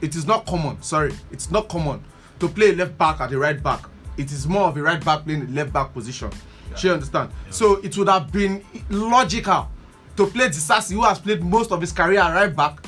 It 0.00 0.16
is 0.16 0.26
not 0.26 0.46
common. 0.46 0.80
Sorry, 0.82 1.14
it's 1.30 1.50
not 1.50 1.68
common 1.68 2.02
to 2.40 2.48
play 2.48 2.74
left 2.74 2.96
back 2.98 3.20
at 3.20 3.30
the 3.30 3.38
right 3.38 3.62
back. 3.62 3.84
It 4.16 4.30
is 4.30 4.46
more 4.46 4.68
of 4.68 4.76
a 4.76 4.82
right 4.82 5.02
back 5.04 5.24
playing 5.24 5.46
the 5.46 5.52
left 5.52 5.72
back 5.72 5.92
position. 5.92 6.30
Do 6.78 6.86
you 6.86 6.94
understand? 6.94 7.30
So 7.50 7.76
it 7.82 7.96
would 7.96 8.08
have 8.08 8.32
been 8.32 8.64
logical 8.90 9.68
to 10.16 10.26
play 10.26 10.48
Disasi, 10.48 10.92
who 10.92 11.02
has 11.02 11.18
played 11.18 11.42
most 11.42 11.72
of 11.72 11.80
his 11.80 11.92
career 11.92 12.20
right 12.20 12.54
back, 12.54 12.84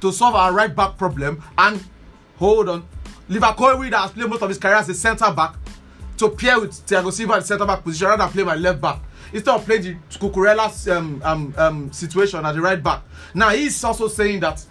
to 0.00 0.12
solve 0.12 0.34
our 0.34 0.52
right 0.52 0.74
back 0.74 0.96
problem 0.98 1.42
and 1.56 1.82
hold 2.36 2.68
on 2.68 2.86
Liverpool 3.28 3.78
that 3.90 4.00
has 4.00 4.10
played 4.10 4.28
most 4.28 4.42
of 4.42 4.48
his 4.48 4.58
career 4.58 4.74
as 4.74 4.88
a 4.88 4.94
centre 4.94 5.32
back 5.32 5.54
to 6.16 6.28
pair 6.28 6.60
with 6.60 6.72
Thiago 6.86 7.12
Silva 7.12 7.34
at 7.34 7.46
centre 7.46 7.66
back 7.66 7.82
position 7.82 8.08
rather 8.08 8.24
than 8.24 8.32
play 8.32 8.42
my 8.42 8.54
left 8.54 8.80
back 8.80 9.00
instead 9.32 9.54
of 9.54 9.64
playing 9.64 9.82
the 9.82 10.18
Cucurella's 10.18 10.88
um, 10.88 11.20
um, 11.24 11.54
um, 11.56 11.92
situation 11.92 12.44
at 12.44 12.52
the 12.54 12.60
right 12.60 12.82
back. 12.82 13.02
Now 13.34 13.50
he's 13.50 13.82
also 13.82 14.08
saying 14.08 14.40
that 14.40 14.64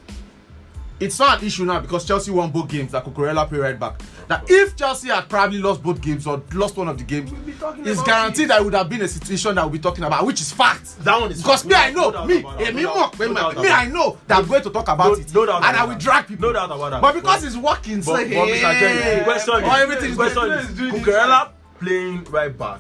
it's 1.02 1.20
not 1.20 1.42
an 1.42 1.48
issue 1.48 1.66
now 1.66 1.80
because 1.80 2.06
Chelsea 2.06 2.32
won 2.32 2.52
both 2.52 2.70
games 2.70 2.92
that 2.94 3.04
Cucurella 3.04 3.48
play 3.50 3.60
right 3.60 3.80
back. 3.80 4.02
That 4.28 4.46
if 4.50 4.76
Chelsea 4.78 5.10
had 5.10 5.28
probably 5.28 5.58
lost 5.60 5.84
both 5.84 6.00
games 6.00 6.26
or 6.28 6.42
lost 6.54 6.78
one 6.78 6.88
of 6.88 6.98
the 6.98 7.04
games, 7.04 7.32
We'll 7.32 7.42
be 7.42 7.52
talking 7.54 7.86
it's 7.86 8.02
guaranteed 8.04 8.46
it. 8.46 8.48
that 8.50 8.62
it 8.62 8.64
would 8.66 8.74
have 8.76 8.88
been 8.88 9.02
a 9.02 9.08
situation 9.08 9.56
that 9.56 9.64
we'll 9.64 9.72
be 9.72 9.80
talking 9.80 10.04
about, 10.04 10.26
which 10.26 10.40
is 10.40 10.52
fact. 10.52 10.98
That 11.04 11.20
one 11.20 11.32
is 11.32 11.42
Because 11.42 11.64
fact. 11.64 11.94
me, 11.96 12.02
No 12.02 12.10
I 12.10 12.12
know, 12.14 12.26
me, 12.26 12.36
eh, 12.66 12.72
me, 12.72 12.84
No 12.84 12.94
doubt- 12.94 13.20
me, 13.20 13.28
no 13.28 13.52
me, 13.62 13.70
I 13.70 13.86
know 13.88 14.18
that 14.28 14.38
I'm 14.38 14.48
going 14.48 14.62
to 14.64 14.70
talk 14.70 14.88
about 14.88 15.08
No- 15.08 15.14
it, 15.14 15.34
no 15.34 15.46
doubt 15.46 15.64
and 15.66 15.76
I 15.76 15.84
will 15.84 15.98
drag 15.98 16.28
people. 16.28 16.48
No 16.48 16.54
doubt 16.54 16.72
about 16.72 16.92
that. 16.92 17.02
But 17.02 17.16
because 17.16 17.42
But- 17.42 17.48
it's 17.48 17.58
working, 17.58 17.98
But, 17.98 18.06
so 18.06 18.14
but 18.14 18.28
Mr. 18.28 18.80
Jerry, 18.80 19.18
the 19.20 19.24
question 19.26 19.54
is, 20.04 20.16
question 20.16 20.52
is, 20.52 20.66
Cucurella 20.94 21.50
playing 21.80 22.24
right 22.26 22.58
back. 22.58 22.80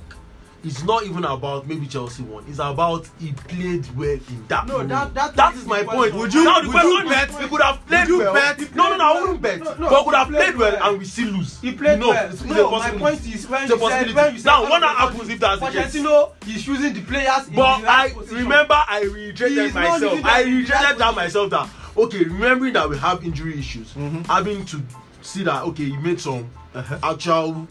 It's 0.63 0.83
not 0.83 1.03
even 1.05 1.23
about 1.25 1.67
maybe 1.67 1.87
Chelsea 1.87 2.21
won. 2.21 2.45
It's 2.47 2.59
about 2.59 3.09
he 3.19 3.31
played 3.31 3.83
well 3.97 4.09
in 4.11 4.45
that. 4.47 4.67
No, 4.67 4.73
moment. 4.73 4.89
that- 4.89 5.13
that- 5.15 5.35
that 5.35 5.55
is 5.55 5.65
my 5.65 5.81
point. 5.83 6.13
Would 6.13 6.31
you- 6.33 6.43
now 6.43 6.61
the 6.61 6.67
would 6.67 6.71
question 6.71 6.91
you 6.91 7.09
bet- 7.09 7.39
we 7.41 7.47
could 7.47 7.61
have 7.61 7.87
played 7.87 7.99
would 8.01 8.07
you 8.09 8.17
well. 8.19 8.33
bet- 8.35 8.75
No, 8.75 8.89
no, 8.89 8.97
no, 8.97 9.03
I 9.03 9.21
wouldn't 9.21 9.41
bet. 9.41 9.59
No, 9.59 9.73
no, 9.73 9.89
but 9.89 9.89
we 9.89 10.03
could 10.05 10.13
he 10.13 10.15
have 10.17 10.27
played 10.27 10.43
played 10.43 10.57
well 10.57 10.71
well. 10.73 10.89
and 10.89 10.99
we 10.99 11.05
still 11.05 11.27
lose. 11.33 11.59
He 11.61 11.71
played 11.71 11.99
no, 11.99 12.09
well. 12.09 12.29
It's, 12.31 12.43
No, 12.43 12.69
my 12.71 12.91
point 12.91 13.25
is 13.25 13.47
when 13.47 13.61
you 13.63 13.67
said 13.69 13.79
when 14.13 14.33
you 14.33 14.39
said 14.39 14.45
now, 14.45 14.69
what 14.69 14.83
happens 14.83 15.29
if 15.29 15.39
that's 15.39 15.59
the 15.61 15.67
case? 15.71 15.95
Pochettino 15.95 16.29
is 16.47 16.67
using 16.67 16.93
the 16.93 17.01
players 17.01 17.47
in 17.47 17.55
But 17.55 17.77
the 17.79 17.83
right 17.87 18.11
I 18.11 18.13
position. 18.13 18.37
remember 18.37 18.83
I 18.87 18.99
He 19.01 19.07
reiterated 19.07 19.73
myself. 19.73 20.25
I 20.25 20.41
reiterated 20.43 20.97
that 20.99 21.15
myself 21.15 21.49
that 21.49 21.69
okay, 21.97 22.23
remembering 22.23 22.73
that 22.73 22.87
we 22.87 22.99
have 22.99 23.23
injury 23.25 23.57
issues, 23.57 23.93
having 24.27 24.63
to 24.65 24.79
see 25.23 25.41
that 25.43 25.63
okay, 25.63 25.85
you 25.85 25.99
made 25.99 26.21
some 26.21 26.47
actual 27.01 27.67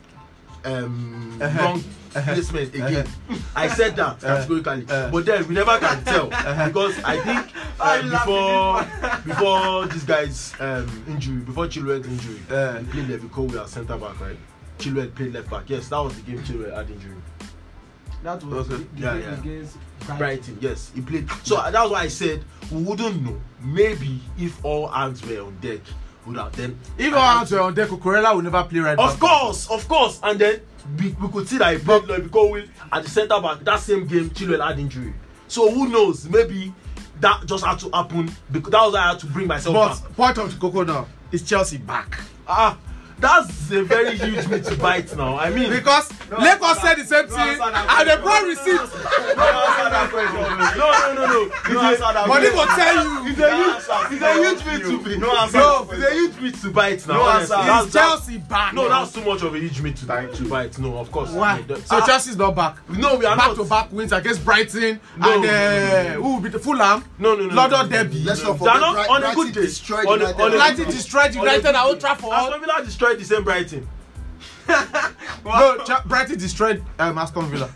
um 0.65 1.39
Uh-huh. 1.41 1.63
wrong 1.63 1.77
Uh-huh. 1.79 1.83
Placement 2.11 2.75
again. 2.75 3.07
I 3.55 3.69
said 3.69 3.97
that 3.97 4.21
categorically, 4.21 4.85
Uh-huh. 4.89 5.11
but 5.13 5.25
then 5.27 5.47
we 5.49 5.55
never 5.55 5.79
can 5.79 6.03
tell 6.05 6.27
because 6.67 6.99
I 7.05 7.19
think 7.21 7.55
laughing, 7.79 8.11
before 8.11 9.21
before 9.27 9.87
this 9.87 10.03
guy's 10.05 10.55
um, 10.61 11.05
injury, 11.09 11.39
before 11.39 11.67
Chilwell's 11.67 12.07
injury, 12.07 12.41
Uh. 12.51 12.79
he 12.79 12.85
played 12.87 13.09
Levi 13.09 13.29
Cole 13.29 13.59
at 13.59 13.69
centre 13.69 13.97
back, 13.97 14.21
right? 14.21 14.37
Chilwell 14.79 15.15
played 15.15 15.33
left 15.33 15.51
back. 15.51 15.69
Yes, 15.69 15.89
that 15.89 15.99
was 15.99 16.15
the 16.17 16.23
game 16.23 16.39
Chilwell 16.43 16.75
had 16.75 16.91
injury. 16.91 17.17
that 18.23 18.43
was 18.45 18.71
Okay. 18.71 18.83
the, 18.95 19.01
the 19.01 19.01
Yeah, 19.03 19.15
game 19.15 19.23
yeah. 19.23 19.39
against 19.41 19.77
Brighton, 20.19 20.59
yes, 20.61 20.91
he 20.95 21.01
played. 21.03 21.29
So 21.45 21.57
uh, 21.57 21.71
that's 21.71 21.91
why 21.91 22.03
I 22.03 22.09
said 22.09 22.43
we 22.71 22.83
wouldn't 22.83 23.23
know. 23.23 23.41
Maybe 23.63 24.21
if 24.39 24.63
all 24.65 24.89
hands 24.89 25.25
were 25.25 25.43
on 25.43 25.57
deck, 25.61 25.81
would 26.31 26.39
have 26.39 26.57
then. 26.57 26.79
If 26.99 27.13
hands 27.13 27.51
were 27.53 27.61
on 27.61 27.75
deck, 27.75 27.89
Cucurella 27.89 28.35
will 28.35 28.43
never 28.43 28.65
play 28.65 28.81
right 28.81 28.99
Of 28.99 29.19
back. 29.19 29.31
course, 29.31 29.71
of 29.71 29.87
course, 29.89 30.21
and 30.23 30.39
then 30.39 30.61
we, 30.99 31.11
we 31.21 31.29
could 31.29 31.49
see 31.49 31.59
that 31.59 31.73
he 31.77 31.79
played 31.83 32.05
like 32.07 32.31
Cole 32.31 32.63
at 32.93 33.03
the 33.03 33.11
centre 33.11 33.41
back. 33.41 33.61
That 33.61 33.81
same 33.81 34.07
game, 34.07 34.31
Chilwell 34.31 34.67
had 34.67 34.79
injury. 34.79 35.13
So 35.49 35.71
who 35.71 35.89
knows? 35.89 36.29
Maybe 36.29 36.73
that 37.21 37.45
just 37.47 37.65
had 37.65 37.79
to 37.81 37.91
happen 37.91 38.31
because 38.51 38.71
that 38.73 38.83
was 38.83 38.93
why 38.95 39.01
I 39.01 39.09
had 39.11 39.19
to 39.21 39.27
bring 39.27 39.47
myself 39.47 39.75
back. 40.01 40.03
But 40.03 40.17
point 40.17 40.39
of 40.39 40.53
the 40.55 40.61
cocoa 40.61 40.85
now 40.85 41.07
is 41.33 41.43
Chelsea 41.43 41.79
back. 41.79 42.19
Ah, 42.49 42.79
that's 43.21 43.71
a 43.71 43.83
very 43.85 44.17
huge 44.17 44.47
meat 44.49 44.65
to 44.65 44.77
bite 44.77 45.15
now. 45.17 45.37
I 45.39 45.51
mean, 45.51 45.71
Because 45.71 46.11
Lagos 46.31 46.81
said 46.81 46.97
the 46.97 47.05
same 47.05 47.27
thing 47.29 47.61
and 47.63 48.09
they 48.09 48.17
brought 48.17 48.45
receipts. 48.45 48.95
no, 49.37 50.75
no, 50.77 51.15
no, 51.15 51.27
no. 51.27 51.91
It's 51.91 52.01
a- 52.01 52.25
But 52.27 52.41
they 52.41 52.51
will 52.51 52.67
tell 52.67 53.05
you. 53.05 53.27
It's 53.31 53.39
a 53.41 53.57
huge, 53.57 53.77
it's 54.13 54.23
a 54.23 54.33
huge 54.35 54.67
meat 54.67 54.83
to 54.91 55.05
be. 55.05 55.19
No 55.19 55.37
answer. 55.37 55.59
No, 55.59 55.89
it's 55.91 56.03
a 56.05 56.11
huge 56.13 56.41
meat 56.41 56.55
to 56.63 56.71
bite 56.71 57.07
now. 57.07 57.15
No 57.15 57.23
honestly. 57.23 57.57
answer. 57.57 57.67
That's- 57.67 57.87
Is 57.87 57.93
Chelsea 57.93 58.39
back? 58.39 58.75
No, 58.75 58.89
that's 58.89 59.13
too 59.13 59.25
much 59.25 59.43
of 59.43 59.55
a 59.55 59.59
huge 59.59 59.81
meat 59.81 59.97
to, 59.97 60.07
Thank 60.07 60.33
to 60.35 60.49
bite. 60.49 60.79
No, 60.79 60.99
of 60.99 61.11
course. 61.13 61.31
Why? 61.31 61.63
So 61.69 61.77
ah, 61.91 62.07
Chelsea's 62.07 62.37
not 62.37 62.55
back. 62.57 62.77
No, 62.89 63.17
we 63.17 63.27
are 63.27 63.37
back 63.37 63.49
not. 63.49 63.57
to 63.57 63.65
back 63.65 63.93
wins 63.93 64.13
against 64.13 64.45
Brighton 64.45 65.01
No. 65.17 65.33
and 65.35 65.45
uh, 65.45 66.13
who 66.21 66.35
will 66.35 66.41
be 66.41 66.49
the 66.49 66.59
Fulham? 66.59 67.05
No, 67.19 67.35
no, 67.35 67.47
no, 67.47 67.55
London 67.55 67.79
no, 67.79 67.83
no, 67.85 67.89
Derby. 67.89 68.23
Let's 68.25 68.43
not 68.43 68.59
They 68.59 68.67
are 68.67 68.73
forget 68.75 68.81
not 68.81 68.95
Bright- 68.95 69.09
on 69.11 69.17
a 69.17 69.21
Brighton 69.21 69.45
good 69.45 69.55
day. 69.55 69.61
destroyed 69.63 70.07
On 70.07 70.13
a- 70.13 70.17
United. 70.17 70.41
on 70.43 70.53
a 70.53 70.57
Brighton 70.57 70.77
good 70.77 70.87
day. 70.87 70.91
destroyed 70.97 71.25
On 71.25 71.37
a 71.37 71.41
United 71.41 71.63
good 71.63 71.75
at 71.75 71.85
Old 71.85 71.95
day. 71.95 72.01
Trafford. 72.01 72.33
Aston 72.33 72.61
Villa 72.61 72.83
destroyed 72.85 73.10
the 73.19 73.25
same 73.25 73.45
Brighton. 73.45 73.87
No, 75.45 75.79
Ch- 75.79 76.05
Brighton 76.05 76.39
destroyed 76.39 76.85
um, 76.99 77.19
Aston 77.19 77.47
Villa. 77.47 77.69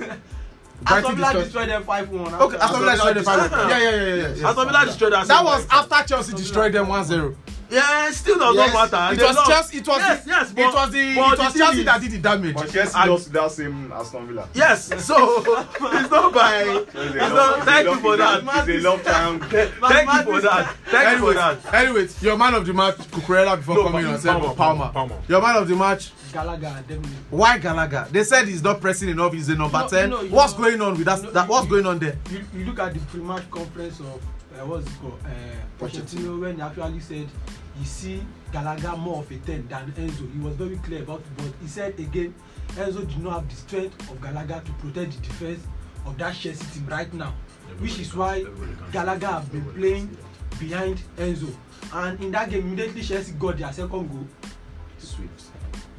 Aston 0.86 1.16
Villa 1.16 1.32
destroyed 1.32 1.68
them 1.68 1.82
5-1. 1.84 2.40
Okay, 2.40 2.56
Aston 2.58 2.80
Villa 2.80 2.92
destroyed 2.92 3.16
the 3.16 3.22
final. 3.22 3.48
destroyed- 3.48 3.70
Yeah, 3.70 3.78
yeah, 3.78 3.90
yeah, 3.90 4.14
yeah. 4.14 4.34
yeah. 4.34 4.48
Aston 4.50 4.66
Villa 4.66 4.84
destroyed 4.86 5.12
that. 5.12 5.26
That 5.28 5.44
was 5.44 5.66
after 5.70 6.08
Chelsea 6.08 6.32
destroyed 6.34 6.72
them 6.72 6.86
1-0. 6.86 7.34
Yeah, 7.71 8.11
still 8.11 8.38
does 8.38 8.54
Yes, 8.56 8.73
not 8.75 8.92
matter. 8.92 9.14
It 9.14 9.18
They 9.18 9.25
was 9.26 9.37
lost. 9.37 9.50
Chelsea. 9.50 9.76
It 9.78 9.88
was 9.88 9.99
yes, 9.99 10.25
the, 10.25 10.30
yes, 10.30 10.50
it 10.50 10.56
but- 10.56 10.75
was 10.75 10.90
the 10.90 11.14
but 11.14 11.33
it 11.33 11.38
was 11.38 11.52
the 11.52 11.59
Chelsea 11.59 11.76
thing 11.76 11.85
that 11.87 11.97
is- 11.97 12.02
did 12.02 12.11
the 12.12 12.18
damage. 12.18 12.54
But 12.54 12.73
Chelsea 12.73 12.99
And- 12.99 13.11
lost 13.11 13.33
that 13.33 13.50
same 13.52 13.92
Aston 13.92 14.26
Villa. 14.26 14.49
Yes, 14.54 15.04
so 15.04 15.42
it's 15.71 16.11
not 16.11 16.35
by. 16.35 16.54
It's 16.64 16.94
It's 16.94 17.14
not, 17.16 17.33
love- 17.35 17.62
thank 17.64 17.88
you 17.88 17.94
for 17.97 18.16
that. 18.16 18.42
It's 18.68 18.85
a 18.85 18.88
love 18.88 19.02
triangle. 19.02 19.49
Thank 19.49 20.12
you 20.12 20.23
for 20.33 20.40
that. 20.40 20.75
Thank 20.87 21.18
you 21.21 21.26
for 21.26 21.35
that. 21.35 21.75
anyways, 21.75 22.23
your 22.23 22.37
man 22.37 22.54
of 22.54 22.66
the 22.66 22.73
match, 22.75 22.97
Cucurella, 22.97 23.56
before 23.56 23.76
No, 23.76 23.85
coming 23.85 24.06
on, 24.06 24.18
said 24.18 24.33
Palmer, 24.38 24.54
Palmer. 24.54 24.90
Palmer. 24.92 25.16
Your 25.28 25.40
man 25.42 25.56
of 25.56 25.68
the 25.68 25.76
match, 25.76 26.12
Gallagher, 26.33 26.83
definitely. 26.88 27.11
why 27.30 27.59
Gallagher? 27.59 28.09
They 28.11 28.25
said 28.25 28.49
he's 28.49 28.62
not 28.62 28.80
pressing 28.80 29.09
enough. 29.09 29.33
He's 29.33 29.49
a 29.49 29.54
number 29.54 29.78
No, 29.78 29.88
ten. 29.88 30.11
no, 30.11 30.25
what's 30.26 30.52
know- 30.54 30.59
going 30.64 30.80
on 30.83 30.97
with 30.97 31.04
that? 31.06 31.23
no, 31.23 31.30
that 31.30 31.49
what's 31.49 31.64
you- 31.64 31.71
going 31.71 31.87
on 31.87 31.99
there? 32.00 32.16
You, 32.30 32.44
you 32.56 32.64
look 32.66 32.78
at 32.80 32.92
the 32.94 33.00
pre-match 33.00 33.49
conference 33.50 34.00
of 34.00 34.21
uh, 34.61 34.66
what's 34.66 34.87
it 34.87 34.92
called? 35.00 35.18
Uh, 35.25 35.84
Pochettino 35.84 36.40
when 36.40 36.56
he 36.56 36.62
actually 36.62 37.00
said 37.00 37.28
you 37.78 37.84
see 37.84 38.23
Gallagher 38.52 38.96
more 38.96 39.18
of 39.20 39.30
a 39.30 39.37
10 39.38 39.68
than 39.68 39.92
Enzo. 39.92 40.32
He 40.32 40.38
was 40.38 40.54
very 40.54 40.76
clear 40.78 41.02
about 41.02 41.20
it, 41.20 41.37
but 41.37 41.52
he 41.61 41.68
said 41.68 41.99
again 41.99 42.34
Enzo 42.68 43.06
did 43.06 43.18
not 43.23 43.40
have 43.40 43.49
the 43.49 43.56
strength 43.56 44.11
of 44.11 44.20
Gallagher 44.23 44.62
to 44.64 44.73
protect 44.73 45.12
the 45.12 45.23
defense 45.28 45.66
of 46.06 46.16
that 46.18 46.34
Chelsea 46.34 46.64
team 46.66 46.87
right 46.87 47.12
now, 47.14 47.34
which 47.78 47.99
is 47.99 48.14
why 48.14 48.44
Gallagher 48.92 49.26
have 49.26 49.50
been 49.50 49.64
playing 49.75 50.16
behind 50.58 51.00
Enzo. 51.16 51.54
And 51.92 52.20
in 52.23 52.30
that 52.32 52.50
game, 52.50 52.61
immediately 52.62 53.02
Chelsea 53.02 53.32
got 53.32 53.58
their 53.58 53.73
second 53.73 54.08
goal. 54.11 54.26
Sweet. 54.99 55.30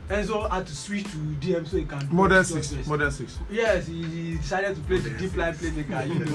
Enzo 0.09 0.49
had 0.51 0.67
to 0.67 0.75
switch 0.75 1.03
to 1.05 1.17
DM 1.17 1.67
so 1.67 1.77
he 1.77 1.85
can. 1.85 1.99
Do 2.07 2.43
six. 2.43 2.71
best. 2.71 2.87
More 2.87 2.97
than 2.97 3.11
six. 3.11 3.37
Yes, 3.49 3.87
he, 3.87 4.03
he 4.03 4.35
decided 4.37 4.75
to 4.75 4.81
play 4.83 4.97
the 4.99 5.09
deep 5.11 5.35
line 5.35 5.53
playmaker. 5.53 6.07
You 6.07 6.19
know. 6.19 6.25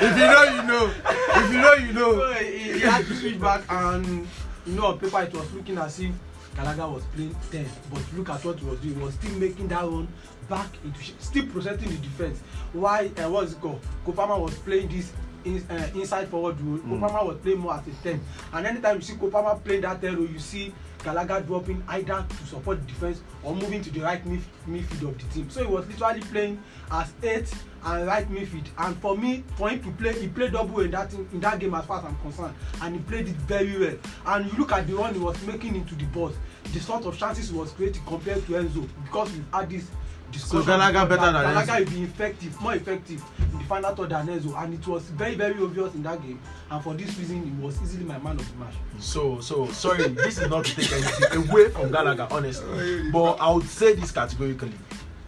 You 0.00 0.02
know, 0.02 0.02
If 0.02 0.16
you 0.18 0.26
know, 0.26 0.42
you 0.44 0.62
know. 0.62 0.92
If 1.36 1.52
you 1.52 1.60
know, 1.60 1.74
you 1.74 1.92
know. 1.92 2.12
so 2.18 2.32
he, 2.34 2.72
he 2.72 2.80
had 2.80 3.06
to 3.06 3.14
switch 3.14 3.40
back 3.40 3.62
and 3.68 4.26
you 4.66 4.74
know 4.74 4.86
on 4.86 4.98
paper 4.98 5.22
it 5.22 5.32
was 5.32 5.52
looking 5.52 5.78
as 5.78 6.00
if 6.00 6.10
Gallagher 6.56 6.88
was 6.88 7.04
playing 7.14 7.34
ten 7.50 7.66
but 7.92 8.02
look 8.16 8.28
at 8.30 8.44
what 8.44 8.58
he 8.58 8.64
was 8.66 8.78
doing 8.80 8.94
he 8.94 9.00
was 9.02 9.14
still 9.14 9.32
making 9.38 9.68
that 9.68 9.82
run 9.84 10.08
back 10.48 10.68
into 10.84 11.00
still 11.18 11.46
protecting 11.46 11.88
the 11.90 11.96
defence 11.98 12.40
while 12.72 13.06
uh, 13.06 13.30
what 13.30 13.44
is 13.44 13.52
it 13.52 13.60
called 13.60 13.80
Kopama 14.06 14.38
was 14.40 14.54
playing 14.58 14.88
this 14.88 15.12
in, 15.44 15.64
uh, 15.70 15.88
inside 15.94 16.28
forward 16.28 16.60
role 16.60 16.78
Mm. 16.78 17.00
Kopama 17.00 17.26
was 17.26 17.36
playing 17.38 17.58
more 17.58 17.74
as 17.74 17.86
a 17.86 17.90
ten 18.02 18.20
and 18.52 18.66
anytime 18.66 18.96
you 18.96 19.02
see 19.02 19.14
Kopama 19.14 19.62
playing 19.64 19.82
that 19.82 20.00
ten 20.00 20.16
role 20.16 20.26
you 20.26 20.38
see 20.38 20.72
Gallagher 21.02 21.40
dropping 21.40 21.82
either 21.88 22.26
to 22.28 22.46
support 22.46 22.80
the 22.80 22.86
defence 22.86 23.22
or 23.42 23.54
moving 23.54 23.82
to 23.82 23.90
the 23.90 24.00
right 24.00 24.24
midf 24.24 24.42
midfield 24.68 25.08
of 25.10 25.18
the 25.18 25.34
team. 25.34 25.50
So 25.50 25.60
he 25.60 25.66
was 25.66 25.86
literally 25.88 26.20
playing 26.20 26.62
as 26.90 27.12
eight 27.22 27.52
and 27.84 28.06
right 28.06 28.28
midfield. 28.30 28.66
And 28.78 28.96
for 28.98 29.16
me 29.16 29.44
for 29.56 29.70
him 29.70 29.82
to 29.82 29.90
play 29.92 30.12
he 30.20 30.28
play 30.28 30.48
double 30.50 30.80
in 30.80 30.90
that 30.92 31.12
in 31.12 31.40
that 31.40 31.58
game 31.58 31.74
as 31.74 31.84
far 31.84 31.98
as 31.98 32.04
i'm 32.04 32.16
concerned. 32.18 32.54
And 32.82 32.96
he 32.96 33.02
played 33.02 33.28
it 33.28 33.36
very 33.36 33.78
well. 33.78 33.96
And 34.26 34.50
you 34.50 34.58
look 34.58 34.72
at 34.72 34.86
the 34.86 34.94
run 34.94 35.14
he 35.14 35.20
was 35.20 35.40
making 35.46 35.76
into 35.76 35.94
the 35.94 36.04
box 36.06 36.36
the 36.72 36.80
sort 36.80 37.04
of 37.06 37.18
chances 37.18 37.50
he 37.50 37.56
was 37.56 37.72
creating 37.72 38.02
compared 38.06 38.44
to 38.46 38.52
enzo 38.52 38.88
because 39.04 39.32
we've 39.32 39.44
had 39.52 39.70
this 39.70 39.86
discussion 40.30 40.66
Gallagher 40.66 41.06
before 41.06 41.16
better 41.18 41.32
than 41.32 41.66
Enzo. 41.66 41.78
will 41.78 41.90
be 41.90 42.02
effective 42.02 42.60
more 42.60 42.74
effective 42.74 43.22
in 43.52 43.58
the 43.58 43.64
final 43.64 43.94
third 43.94 44.10
than 44.10 44.26
enzo 44.28 44.62
and 44.62 44.74
it 44.74 44.86
was 44.86 45.02
very 45.10 45.34
very 45.34 45.62
obvious 45.62 45.94
in 45.94 46.02
that 46.02 46.20
game 46.22 46.38
and 46.70 46.82
for 46.84 46.94
this 46.94 47.16
reason 47.18 47.44
he 47.44 47.62
was 47.64 47.80
easily 47.82 48.04
my 48.04 48.18
man 48.18 48.38
of 48.38 48.50
the 48.52 48.56
match. 48.58 48.74
So, 49.00 49.40
so 49.40 49.66
sorry, 49.68 50.08
this 50.08 50.38
is 50.38 50.48
not 50.48 50.64
to 50.66 50.76
take 50.76 50.92
anything 50.92 51.48
away 51.50 51.70
from 51.70 51.90
Gallagher, 51.90 52.28
honestly. 52.30 53.10
But 53.10 53.34
I 53.40 53.50
would 53.52 53.66
say 53.66 53.94
this 53.94 54.12
categorically: 54.12 54.72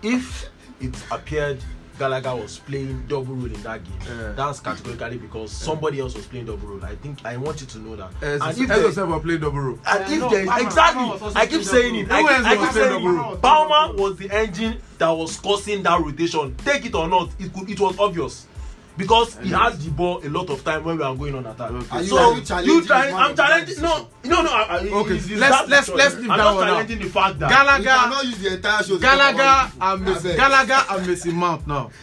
if 0.02 0.49
it 0.80 0.94
appeared 1.11 1.59
Gallagher 2.02 2.35
was 2.35 2.59
playing 2.59 3.04
double 3.06 3.32
role 3.37 3.47
in 3.47 3.62
that 3.62 3.85
game, 3.85 3.94
Yeah. 4.09 4.32
that's 4.32 4.59
categorically 4.59 5.18
because 5.18 5.52
somebody 5.52 6.00
else 6.00 6.16
was 6.16 6.26
playing 6.26 6.47
double 6.47 6.66
role. 6.66 6.85
I 6.85 6.97
think 6.97 7.25
I 7.25 7.37
want 7.37 7.61
you 7.61 7.66
to 7.68 7.78
know 7.78 7.94
that. 7.94 8.11
Enzo 8.21 8.49
and 8.49 8.59
if 8.59 8.68
there, 8.68 8.90
Seven 8.92 9.21
played 9.21 9.40
double 9.40 9.61
role. 9.61 9.78
and 9.87 10.00
Yeah, 10.09 10.14
if 10.16 10.21
no, 10.21 10.28
there 10.30 10.47
Palmer- 10.47 10.62
exactly, 10.66 11.04
Palmer 11.18 11.32
I 11.37 11.47
keep 11.47 11.50
playing 11.62 11.64
saying 11.64 11.94
it. 11.94 12.11
I 12.11 12.21
keep, 12.23 12.30
I 12.30 12.35
Who 12.35 12.44
else 12.44 12.49
keep 12.49 12.61
was 12.61 12.71
saying 12.75 12.88
playing 12.88 13.04
it. 13.04 13.06
double 13.06 13.28
role? 13.28 13.37
Palmer 13.37 13.94
was 14.02 14.16
the 14.16 14.30
engine 14.32 14.78
that 14.99 15.11
was 15.11 15.37
causing 15.38 15.82
that 15.85 16.00
rotation. 16.00 16.56
Take 16.64 16.87
it 16.87 16.94
or 16.97 17.06
not, 17.06 17.30
it 17.38 17.52
could, 17.54 17.71
it 17.71 17.78
was 17.78 17.97
obvious. 18.00 18.47
Because 18.96 19.38
he 19.38 19.49
had 19.49 19.72
the 19.80 19.90
ball 19.90 20.20
a 20.22 20.28
lot 20.28 20.50
of 20.50 20.62
time 20.64 20.84
when 20.84 20.99
we 20.99 21.02
are 21.02 21.14
going 21.16 21.34
on 21.34 21.46
attack. 21.46 21.70
Okay. 21.70 21.87
Are 21.96 22.02
you- 22.02 22.08
so 22.44 22.54
are 22.54 22.62
you 22.62 22.75
you 22.75 22.84
trying? 22.87 23.14
I'm 23.14 23.34
challenging. 23.34 23.80
No, 23.82 24.06
no, 24.25 24.42
no. 24.42 24.50
I, 24.52 24.62
I, 24.62 24.78
Okay, 24.80 25.14
it's- 25.16 25.30
it's 25.30 25.40
let's- 25.40 25.68
let's- 25.68 25.87
choice. 25.87 25.96
let's 25.96 26.14
leave 26.16 26.30
I'm 26.30 26.38
that 26.38 26.54
one 26.54 26.64
out. 26.64 26.70
challenging 26.72 26.99
the 26.99 27.08
fact 27.08 27.38
that 27.38 27.49
Gallagher, 27.50 27.84
cannot 27.84 28.25
use 28.25 28.38
the 28.38 28.52
entire 28.54 28.82
show. 28.82 28.99
Gallagher, 28.99 29.72
and 29.80 30.06
Messi. 30.06 30.37
Gallagher 30.37 30.84
and 30.90 31.06
Messi 31.06 31.32
Mount 31.32 31.66
now. 31.66 31.90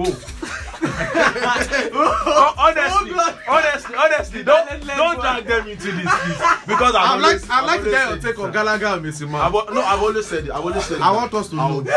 Oh. 0.00 0.04
Oh, 0.80 2.54
honestly, 2.58 3.12
honestly, 3.48 3.94
honestly, 3.96 4.42
don't 4.44 4.66
Let- 4.70 4.84
let 4.84 4.96
don't 4.96 5.20
drag 5.20 5.44
them 5.46 5.66
into 5.68 5.90
this 5.92 6.14
please. 6.14 6.38
because 6.68 6.94
I've 6.94 7.10
I'd 7.10 7.24
always, 7.24 7.48
like, 7.48 7.58
I'd 7.62 7.66
like 7.66 7.82
to 7.84 7.90
get 7.90 8.08
your 8.10 8.18
take 8.18 8.38
on. 8.38 8.52
Gallagher 8.52 8.86
and 8.86 9.04
Messi 9.04 9.28
Mount. 9.28 9.52
no, 9.74 9.82
I've 9.82 10.00
always 10.00 10.26
said 10.26 10.44
it. 10.44 10.50
I've 10.52 10.60
always 10.60 10.84
said 10.84 10.98
it. 10.98 11.02
I 11.02 11.10
want 11.10 11.34
us 11.34 11.48
to 11.48 11.56
know. 11.56 11.62
I 11.62 11.72
would, 11.72 11.88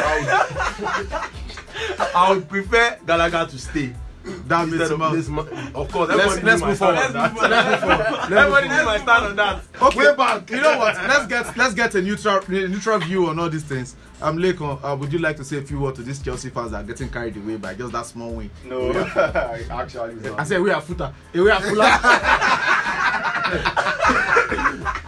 I 2.15 2.31
would 2.31 2.49
prefer 2.49 2.97
Gallagher 3.05 3.45
to 3.51 3.59
stay. 3.59 3.93
That 4.23 4.67
Instead 4.67 4.91
Messi 4.91 5.01
of 5.01 5.13
this, 5.13 5.27
mo- 5.27 5.47
of 5.73 5.91
course, 5.91 6.09
Let's- 6.09 6.43
let's 6.43 6.61
move 6.61 6.77
forward. 6.77 6.95
Let's 7.13 7.33
move 7.33 7.79
forward. 7.79 8.31
Everybody 8.31 8.67
my 8.67 8.97
stand 8.99 9.25
on 9.25 9.35
that. 9.37 9.63
Okay, 9.81 9.99
Way 9.99 10.15
back. 10.15 10.49
You 10.49 10.61
know 10.61 10.77
what? 10.77 10.95
Let's 10.95 11.25
get 11.27 11.57
let's 11.57 11.73
get 11.73 11.95
a 11.95 12.01
neutral 12.01 12.41
neutral 12.49 12.99
view 12.99 13.27
on 13.27 13.39
all 13.39 13.49
these 13.49 13.63
things. 13.63 13.95
Um, 14.21 14.37
Lekon, 14.37 14.79
uh, 14.83 14.95
would 14.95 15.11
you 15.11 15.17
like 15.19 15.37
to 15.37 15.43
say 15.43 15.57
a 15.57 15.61
few 15.63 15.79
words 15.79 15.97
to 15.97 16.03
these 16.03 16.21
Chelsea 16.21 16.49
fans 16.51 16.71
that 16.71 16.81
are 16.81 16.87
getting 16.87 17.09
carried 17.09 17.35
away 17.37 17.57
by 17.57 17.73
just 17.73 17.91
that 17.93 18.05
small 18.05 18.31
win? 18.33 18.51
No, 18.65 18.91
actually, 19.71 20.29
I 20.37 20.43
said 20.43 20.61
we 20.61 20.69
are 20.69 20.81
footer. 20.81 21.11
We 21.33 21.49
are 21.49 21.61
fuller. 21.61 21.85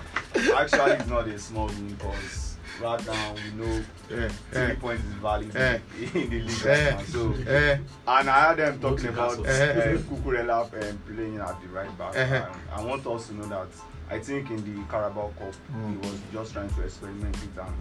Actually, 0.55 0.91
it's 0.93 1.08
not 1.08 1.27
a 1.27 1.39
small 1.39 1.67
win 1.67 1.88
because 1.96 2.53
right 2.82 3.06
now 3.08 3.34
we 3.36 3.52
know 3.66 3.84
yeah, 4.10 4.28
three 4.52 4.62
yeah, 4.62 4.76
points 4.76 5.04
is 5.06 5.14
valid 5.16 5.56
Eh. 5.56 5.80
in 6.14 6.30
the 6.30 6.40
league 6.42 6.66
Eh. 6.66 6.86
right 6.90 6.98
now. 6.98 7.04
So, 7.06 7.34
eh, 7.48 7.78
and 8.08 8.30
I 8.30 8.42
heard 8.48 8.58
them 8.58 8.80
talking 8.80 9.08
about 9.10 9.40
uh, 9.40 9.44
eh. 9.44 9.98
Cucurella 10.10 10.64
um, 10.64 10.98
playing 11.08 11.38
at 11.40 11.62
the 11.62 11.68
right 11.70 11.98
back. 11.98 12.16
Eh. 12.16 12.24
And 12.38 12.46
I 12.76 12.84
want 12.84 13.06
us 13.08 13.28
to 13.28 13.34
know 13.36 13.46
that 13.48 13.68
I 14.10 14.20
think 14.20 14.50
in 14.50 14.58
the 14.58 14.84
Carabao 14.92 15.32
Cup 15.40 15.54
Mm. 15.72 15.92
he 15.92 15.98
was 16.10 16.20
just 16.32 16.54
trying 16.54 16.70
to 16.70 16.82
experiment 16.84 17.36
it 17.38 17.60
and 17.60 17.76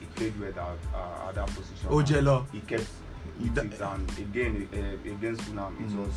he 0.00 0.06
played 0.06 0.38
well 0.40 0.50
at, 0.50 0.94
uh, 0.94 1.28
at 1.28 1.34
that 1.34 1.46
position. 1.46 1.88
Ojelo. 1.88 2.46
He 2.52 2.60
kept 2.60 2.86
He 3.38 3.44
with 3.44 3.54
da- 3.54 3.62
it 3.62 3.80
and 3.80 4.10
again 4.18 4.68
uh, 4.72 5.10
against 5.10 5.42
Fulham 5.42 5.76
it 5.80 5.88
Mm. 5.90 6.06
was 6.06 6.14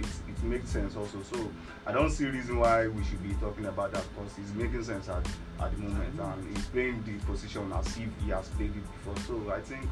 it, 0.00 0.06
it 0.28 0.42
makes 0.42 0.70
sense 0.70 0.96
also. 0.96 1.22
So 1.22 1.50
I 1.86 1.92
don't 1.92 2.10
see 2.10 2.26
reason 2.26 2.58
why 2.58 2.88
we 2.88 3.04
should 3.04 3.22
be 3.22 3.34
talking 3.34 3.66
about 3.66 3.92
that 3.92 4.04
because 4.14 4.38
it's 4.38 4.52
making 4.54 4.84
sense 4.84 5.08
at, 5.08 5.26
at 5.60 5.70
the 5.72 5.82
moment 5.82 6.16
mm-hmm. 6.16 6.40
and 6.40 6.56
he's 6.56 6.66
playing 6.66 7.02
the 7.04 7.24
position 7.26 7.72
as 7.72 7.86
if 7.96 8.08
he 8.24 8.30
has 8.30 8.48
played 8.48 8.70
it 8.70 8.84
before. 8.92 9.16
So 9.26 9.52
I 9.52 9.60
think 9.60 9.88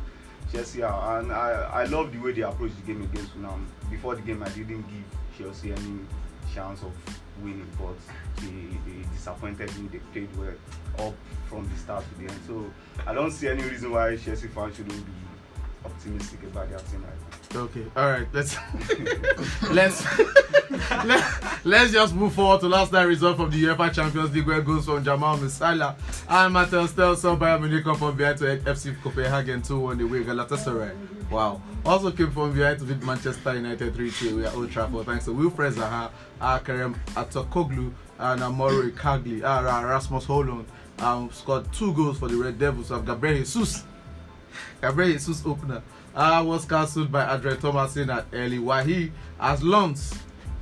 Chelsea 0.53 0.83
are, 0.83 1.21
and 1.21 1.33
I, 1.33 1.51
I 1.73 1.85
love 1.85 2.13
the 2.13 2.19
way 2.19 2.33
they 2.33 2.43
approach 2.43 2.73
the 2.77 2.93
game 2.93 3.03
against 3.03 3.33
Fulham. 3.33 3.67
Before 3.91 4.15
the 4.15 4.23
game 4.23 4.43
I 4.43 4.49
didn't 4.49 4.83
give 4.83 5.05
Chelsea 5.39 5.73
any 5.73 6.01
chance 6.55 6.83
of 6.83 6.93
winning 7.43 7.69
but 7.79 7.95
they, 8.37 8.91
they 8.91 9.03
disappointed 9.15 9.77
me. 9.79 9.89
They 9.89 9.99
played 9.99 10.29
well 10.37 11.07
up 11.07 11.15
from 11.49 11.69
the 11.69 11.77
start 11.77 12.05
to 12.09 12.15
the 12.21 12.33
end. 12.33 12.41
So 12.47 12.65
I 13.07 13.15
don't 13.15 13.31
see 13.31 13.49
any 13.49 13.63
reason 13.63 13.91
why 13.91 14.17
Chelsea 14.17 14.49
fans 14.49 14.77
shouldn't 14.77 15.07
be 15.07 15.13
optimistic 15.85 16.43
about 16.45 16.69
their 16.69 16.79
team 16.79 17.03
right 17.03 17.13
now. 17.55 17.61
Okay, 17.61 17.85
all 17.97 18.11
right. 18.11 18.27
Let's 18.33 18.57
let's 19.71 20.05
let, 21.05 21.65
let's 21.65 21.93
just 21.93 22.15
move 22.15 22.35
forward 22.35 22.61
to 22.61 22.69
last 22.69 22.93
night's 22.93 23.07
result 23.09 23.37
from 23.39 23.51
the 23.51 23.65
UEFA 23.65 23.93
Champions 23.93 24.35
League, 24.35 24.47
where 24.47 24.61
goals 24.61 24.85
from 24.85 25.03
Jamal 25.03 25.39
Musiala 25.39 25.97
and 26.29 26.53
Matteo 26.53 26.87
Stelson 26.87 27.39
Bayern 27.39 27.61
Munich 27.61 27.85
from 27.99 28.17
behind 28.17 28.39
to 28.39 28.57
FC 28.59 29.01
Copenhagen 29.03 29.63
2-1 29.63 30.03
away 30.03 30.25
Galatasaray. 30.25 30.95
Wow. 31.31 31.63
Also 31.85 32.11
came 32.11 32.31
from 32.31 32.53
behind 32.53 32.79
to 32.81 32.85
beat 32.85 33.03
Manchester 33.03 33.55
United 33.55 33.95
3-2 33.95 34.33
away 34.33 34.47
at 34.47 34.55
Old 34.55 34.71
Trafford 34.71 35.07
thanks 35.07 35.25
to 35.25 35.33
Wilfred 35.33 35.75
Zaha, 35.75 36.11
Kerem 36.41 36.95
Aktürkoğlu, 37.15 37.93
and 38.19 38.43
Amori 38.43 38.93
Kagli, 38.93 39.43
uh, 39.43 39.87
Rasmus 39.87 40.27
Højlund. 40.27 40.67
Um, 41.01 41.31
scored 41.31 41.73
two 41.73 41.93
goals 41.95 42.19
for 42.19 42.27
the 42.29 42.37
Red 42.37 42.59
Devils 42.59 42.91
of 42.91 43.07
Gabriel 43.07 43.39
Jesus. 43.39 43.85
Gabriel 44.81 45.13
Jesus 45.13 45.43
opener 45.45 45.83
I 46.15 46.41
was 46.41 46.65
cancelled 46.65 47.13
by 47.13 47.25
Andre 47.27 47.57
Thomasson 47.57 48.11
at 48.11 48.31
Elye 48.33 48.61
Wahi 48.61 49.13
as 49.41 49.63
Lens. 49.63 50.15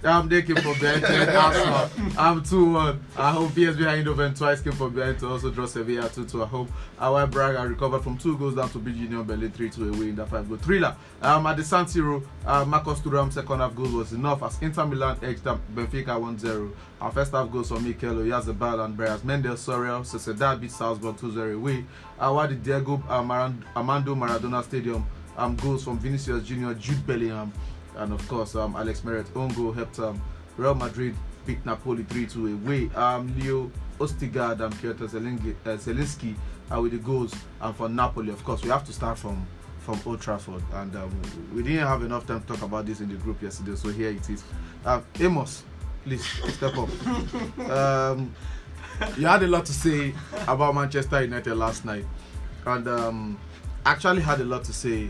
Um, 0.07 0.29
they 0.29 0.43
came 0.43 0.55
from 0.57 0.79
behind 0.79 1.03
to 1.03 1.09
end 1.13 1.31
Arsenal. 1.31 1.91
Um, 2.17 2.43
2 2.43 2.73
1. 2.73 3.05
I 3.17 3.33
hope 3.33 3.51
PSV 3.51 4.05
Eindhoven 4.05 4.39
twice 4.39 4.61
came 4.61 4.73
from 4.73 4.95
behind 4.95 5.19
to 5.19 5.29
also 5.29 5.51
draw 5.51 5.67
Sevilla 5.67 6.09
2 6.09 6.25
2 6.27 6.43
at 6.43 6.49
home. 6.49 6.69
Our 7.01 7.27
Braga 7.27 7.67
recovered 7.67 8.05
from 8.05 8.17
two 8.17 8.39
goals 8.39 8.55
down 8.55 8.71
to 8.71 8.79
beat 8.79 8.95
Union 8.95 9.25
Berlin 9.25 9.51
3 9.51 9.69
2 9.69 9.95
away 9.95 10.11
in 10.11 10.15
the 10.17 10.25
five 10.25 10.49
goal 10.49 10.59
thriller. 10.59 10.95
Um, 11.21 11.47
at 11.49 11.57
the 11.57 11.65
San 11.65 11.87
Siro, 11.87 12.25
uh, 12.47 12.65
Marcus 12.65 13.01
Thuram's 13.01 13.35
second 13.35 13.59
half 13.59 13.75
goal 13.75 13.89
was 13.91 14.13
enough 14.13 14.45
as 14.45 14.63
Inter 14.63 14.87
Milan 14.87 15.19
edged 15.23 15.43
Benfica 15.43 16.21
1 16.21 16.39
0. 16.39 16.73
Our 17.01 17.11
first 17.11 17.33
half 17.33 17.51
goals 17.51 17.69
from 17.69 17.83
Mikel 17.83 18.15
Oyarzabal 18.15 18.85
and 18.85 18.97
Brais 18.97 19.19
Méndez 19.23 19.59
Sorel. 19.59 20.03
Sociedad 20.03 20.61
beat 20.61 20.71
Salzburg 20.71 21.19
2 21.19 21.33
0 21.33 21.57
away. 21.57 21.85
Uh, 22.19 22.31
while 22.33 22.47
the 22.47 22.55
Diego 22.55 23.03
uh, 23.09 23.23
Maran- 23.25 23.65
Armando 23.75 24.15
Maradona 24.15 24.63
Stadium 24.63 25.05
um, 25.37 25.57
goals 25.57 25.85
from 25.85 25.99
Vinicius 25.99 26.45
Junior, 26.45 26.75
Jude 26.75 27.05
Bellingham, 27.07 27.53
and 27.97 28.13
of 28.13 28.27
course 28.29 28.55
um, 28.55 28.77
Alex 28.77 29.03
Meret 29.03 29.27
own 29.37 29.49
goal 29.55 29.73
helped 29.73 29.99
um, 29.99 30.21
Real 30.57 30.75
Madrid 30.75 31.15
beat 31.45 31.65
Napoli 31.65 32.03
3-2 32.05 32.65
away. 32.65 32.91
Um, 32.97 33.33
Leo 33.39 33.71
Ostigard 33.99 34.61
and 34.61 34.75
Piotr 34.81 35.05
uh, 35.05 35.77
Zieliński 35.77 36.35
are 36.71 36.83
with 36.83 36.93
the 36.93 36.99
goals 36.99 37.35
and 37.61 37.77
for 37.77 37.89
Napoli 37.89 38.31
of 38.31 38.43
course 38.45 38.63
we 38.63 38.71
have 38.71 38.85
to 38.85 38.93
start 38.93 39.19
from 39.19 39.47
from 39.81 40.01
Old 40.05 40.21
Trafford 40.21 40.63
and 40.75 40.97
um, 40.97 41.23
we 41.55 41.63
didn't 41.63 41.87
have 41.87 42.03
enough 42.03 42.27
time 42.27 42.41
to 42.41 42.47
talk 42.49 42.63
about 42.63 42.87
this 42.87 43.01
in 43.01 43.09
the 43.09 43.15
group 43.15 43.41
yesterday 43.41 43.77
so 43.77 43.89
here 43.89 44.11
it 44.11 44.29
is. 44.29 44.43
Um, 44.85 45.05
Amos, 45.21 45.63
please 46.03 46.27
step 46.55 46.77
up. 46.77 46.89
um, 47.71 48.35
you 49.17 49.27
had 49.27 49.45
a 49.45 49.47
lot 49.47 49.65
to 49.67 49.73
say 49.73 50.13
about 50.49 50.75
Manchester 50.75 51.23
United 51.23 51.55
last 51.55 51.85
night 51.85 52.05
and 52.67 52.89
um, 52.89 53.39
actually 53.85 54.23
had 54.23 54.41
a 54.41 54.45
lot 54.45 54.65
to 54.65 54.73
say 54.73 55.09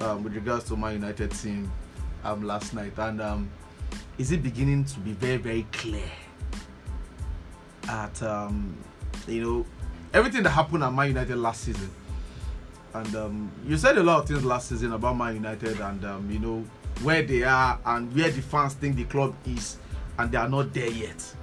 um, 0.00 0.22
with 0.22 0.34
regards 0.34 0.64
to 0.64 0.76
my 0.76 0.92
United 0.92 1.30
team 1.30 1.70
um, 2.32 2.42
last 2.44 2.74
night. 2.74 2.92
And 2.96 3.20
um, 3.20 3.50
is 4.18 4.32
it 4.32 4.42
beginning 4.42 4.84
to 4.86 5.00
be 5.00 5.12
very, 5.12 5.36
very 5.36 5.66
clear 5.72 6.10
at 7.88 8.22
um, 8.22 8.76
you 9.26 9.42
know 9.42 9.66
everything 10.12 10.42
that 10.42 10.50
happened 10.50 10.82
at 10.84 10.92
Man 10.92 11.08
United 11.08 11.36
last 11.36 11.62
season? 11.62 11.90
And 12.94 13.14
um, 13.16 13.52
you 13.66 13.76
said 13.76 13.98
a 13.98 14.02
lot 14.02 14.22
of 14.22 14.28
things 14.28 14.44
last 14.44 14.68
season 14.68 14.92
about 14.92 15.16
Man 15.16 15.34
United 15.34 15.78
and 15.80 16.04
um, 16.04 16.30
you 16.30 16.38
know 16.38 16.64
where 17.02 17.22
they 17.22 17.44
are 17.44 17.78
and 17.84 18.14
where 18.14 18.30
the 18.30 18.42
fans 18.42 18.74
think 18.74 18.96
the 18.96 19.04
club 19.04 19.34
is, 19.46 19.76
and 20.18 20.30
they 20.32 20.38
are 20.38 20.48
not 20.48 20.72
there 20.72 20.90
yet. 20.90 21.34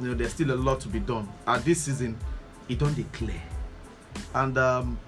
You 0.00 0.08
know, 0.08 0.14
there's 0.14 0.32
still 0.32 0.50
a 0.52 0.56
lot 0.56 0.80
to 0.80 0.88
be 0.88 0.98
done. 1.00 1.28
At 1.46 1.64
this 1.64 1.82
season, 1.82 2.16
e 2.68 2.74
don 2.74 2.94
dey 2.94 3.04
clear 3.12 3.40
and 4.34 4.56
um, 4.58 4.98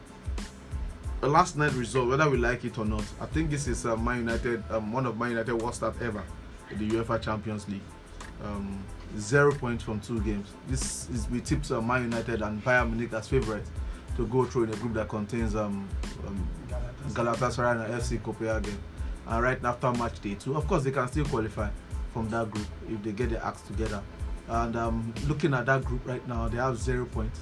the 1.20 1.28
last 1.28 1.56
night 1.56 1.72
result 1.72 2.08
whether 2.08 2.28
we 2.28 2.36
like 2.36 2.64
it 2.64 2.78
or 2.78 2.84
not 2.84 3.04
i 3.20 3.26
think 3.26 3.50
this 3.50 3.66
is 3.66 3.86
uh, 3.86 3.96
man 3.96 4.18
united 4.18 4.62
um, 4.70 4.92
one 4.92 5.06
of 5.06 5.18
man 5.18 5.30
united 5.30 5.54
worst 5.54 5.78
start 5.78 5.94
ever 6.02 6.22
in 6.70 6.78
the 6.78 6.88
uefa 6.94 7.20
champions 7.20 7.68
league 7.68 7.80
um, 8.44 8.82
zero 9.18 9.52
points 9.52 9.82
from 9.82 9.98
two 10.00 10.20
games 10.20 10.48
this 10.68 11.08
is 11.10 11.28
we 11.30 11.40
tipped 11.40 11.70
uh, 11.70 11.80
man 11.80 12.02
united 12.02 12.42
and 12.42 12.62
bayern 12.64 12.90
munich 12.90 13.12
as 13.12 13.28
favourites 13.28 13.70
to 14.16 14.26
go 14.26 14.44
through 14.44 14.64
in 14.64 14.72
a 14.72 14.76
group 14.76 14.94
that 14.94 15.08
contains 15.08 15.54
um, 15.54 15.86
um, 16.26 16.48
Galatasaray 17.08 17.84
and 17.84 17.94
FC 18.02 18.22
Copenhagen. 18.22 18.76
And 19.26 19.42
right 19.42 19.62
after 19.64 19.92
match 19.92 20.20
day 20.20 20.34
two, 20.34 20.56
of 20.56 20.66
course, 20.66 20.84
they 20.84 20.90
can 20.90 21.06
still 21.08 21.24
qualify 21.26 21.68
from 22.12 22.28
that 22.30 22.50
group 22.50 22.66
if 22.88 23.02
they 23.02 23.12
get 23.12 23.30
their 23.30 23.44
acts 23.44 23.62
together. 23.62 24.02
And 24.48 24.76
um, 24.76 25.14
looking 25.26 25.52
at 25.54 25.66
that 25.66 25.84
group 25.84 26.06
right 26.06 26.26
now, 26.26 26.48
they 26.48 26.56
have 26.58 26.78
zero 26.78 27.04
points 27.04 27.40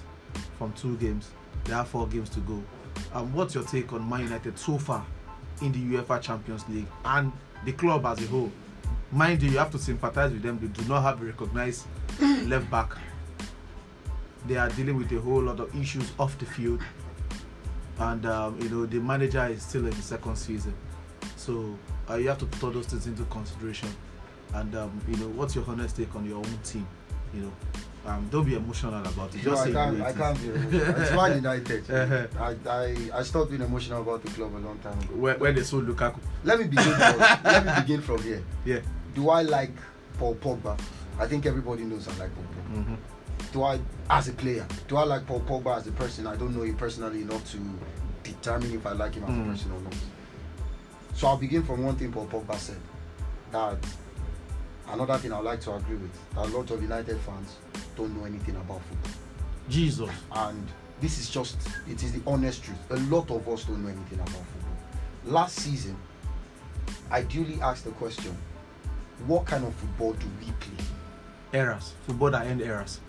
from 0.58 0.72
two 0.72 0.96
games. 0.96 1.30
They 1.64 1.72
have 1.72 1.88
four 1.88 2.06
games 2.06 2.28
to 2.30 2.40
go. 2.40 2.62
Um, 3.12 3.32
what's 3.32 3.54
your 3.54 3.64
take 3.64 3.92
on 3.92 4.08
Man 4.08 4.20
United 4.20 4.58
so 4.58 4.78
far 4.78 5.04
in 5.62 5.72
the 5.72 5.96
UEFA 5.96 6.20
Champions 6.20 6.68
League 6.68 6.86
and 7.04 7.32
the 7.64 7.72
club 7.72 8.04
as 8.06 8.22
a 8.22 8.26
whole? 8.26 8.50
Mind 9.12 9.42
you, 9.42 9.50
you 9.50 9.58
have 9.58 9.70
to 9.70 9.78
sympathize 9.78 10.32
with 10.32 10.42
them. 10.42 10.58
They 10.60 10.66
do 10.66 10.88
not 10.88 11.02
have 11.02 11.22
a 11.22 11.24
recognized 11.24 11.86
left 12.20 12.70
back. 12.70 12.96
They 14.46 14.56
are 14.56 14.68
dealing 14.70 14.96
with 14.96 15.12
a 15.12 15.20
whole 15.20 15.42
lot 15.42 15.60
of 15.60 15.74
issues 15.80 16.12
off 16.18 16.36
the 16.38 16.46
field 16.46 16.82
and 17.98 18.26
um, 18.26 18.58
you 18.60 18.68
know 18.68 18.86
the 18.86 18.98
manager 18.98 19.44
is 19.46 19.62
still 19.62 19.84
in 19.84 19.90
the 19.90 20.02
second 20.02 20.36
season 20.36 20.74
so 21.36 21.76
uh, 22.10 22.14
you 22.14 22.28
have 22.28 22.38
to 22.38 22.46
put 22.46 22.64
all 22.64 22.70
those 22.70 22.86
things 22.86 23.06
into 23.06 23.24
consideration 23.24 23.88
and 24.54 24.74
um, 24.74 25.00
you 25.08 25.16
know 25.16 25.28
what's 25.28 25.54
your 25.54 25.64
honest 25.68 25.96
take 25.96 26.14
on 26.16 26.26
your 26.26 26.38
own 26.38 26.58
team 26.64 26.86
you 27.32 27.40
know 27.42 27.52
um, 28.06 28.28
don't 28.30 28.44
be 28.44 28.54
emotional 28.54 29.00
about 29.00 29.34
it 29.34 29.44
No, 29.44 29.50
just 29.52 29.62
I 29.62 29.66
say 29.66 29.72
can't. 29.72 29.96
it 29.98 30.02
I 30.02 30.12
can't 30.12 30.40
be 30.42 30.48
emotional. 30.50 31.00
It's 31.00 31.10
Man 31.16 31.34
United. 31.36 31.90
Uh-huh. 31.90 32.26
I, 32.38 32.70
I 32.70 32.96
I 33.18 33.22
stopped 33.22 33.50
being 33.50 33.62
emotional 33.62 34.02
about 34.02 34.22
the 34.22 34.30
club 34.30 34.54
a 34.54 34.58
long 34.58 34.78
time 34.80 34.98
ago. 35.00 35.14
where, 35.14 35.36
where 35.38 35.52
they 35.52 35.62
sold 35.62 35.86
Lukaku 35.86 36.18
Let 36.44 36.58
me 36.58 36.66
begin. 36.66 36.84
From, 36.92 37.18
let 37.44 37.64
me 37.66 37.72
begin 37.82 38.00
from 38.02 38.22
here. 38.22 38.42
yeah 38.64 38.80
Do 39.14 39.30
I 39.30 39.42
like 39.42 39.72
Paul 40.18 40.34
Pogba? 40.36 40.78
I 41.18 41.26
think 41.26 41.46
everybody 41.46 41.84
knows 41.84 42.06
I 42.08 42.10
like 42.18 42.34
Paul 42.34 42.44
Pogba. 42.44 42.78
mm-hmm. 42.78 42.94
Do 43.52 43.62
I, 43.62 43.78
as 44.10 44.28
a 44.28 44.32
player, 44.32 44.66
do 44.88 44.96
I 44.96 45.04
like 45.04 45.26
Paul 45.26 45.40
Pogba 45.40 45.76
as 45.78 45.86
a 45.86 45.92
person? 45.92 46.26
I 46.26 46.34
don't 46.36 46.54
know 46.56 46.62
him 46.64 46.76
personally 46.76 47.22
enough 47.22 47.48
to 47.52 47.58
determine 48.24 48.72
if 48.74 48.84
I 48.84 48.92
like 48.92 49.14
him 49.14 49.22
as 49.24 49.30
Mm. 49.30 49.46
a 49.46 49.50
person 49.52 49.72
or 49.72 49.80
not. 49.80 49.94
So 51.14 51.28
I'll 51.28 51.36
begin 51.36 51.62
from 51.62 51.84
one 51.84 51.94
thing 51.96 52.10
Paul 52.12 52.26
Pogba 52.26 52.56
said. 52.56 52.76
That 53.52 53.78
another 54.88 55.18
thing 55.18 55.32
I'd 55.32 55.44
like 55.44 55.60
to 55.62 55.74
agree 55.74 55.96
with. 55.96 56.34
That 56.34 56.46
a 56.46 56.56
lot 56.56 56.70
of 56.70 56.82
United 56.82 57.18
fans 57.20 57.56
don't 57.96 58.16
know 58.16 58.24
anything 58.24 58.56
about 58.56 58.80
football. 58.82 59.12
Jesus 59.68 60.10
and 60.32 60.68
this 61.00 61.18
is 61.18 61.28
just 61.28 61.56
it 61.88 62.02
is 62.02 62.12
the 62.12 62.20
honest 62.26 62.62
truth 62.62 62.78
a 62.90 62.96
lot 63.14 63.30
of 63.30 63.48
us 63.48 63.64
don't 63.64 63.82
know 63.82 63.88
anything 63.88 64.18
about 64.18 64.28
football 64.28 64.76
last 65.26 65.56
season 65.56 65.96
i 67.10 67.22
duly 67.22 67.60
asked 67.60 67.84
the 67.84 67.90
question 67.92 68.36
what 69.26 69.44
kind 69.44 69.64
of 69.64 69.74
football 69.74 70.12
do 70.12 70.26
we 70.40 70.46
play 70.52 70.84
errors 71.54 71.92
football 72.06 72.30
that 72.30 72.46
end 72.46 72.60
errors 72.60 73.00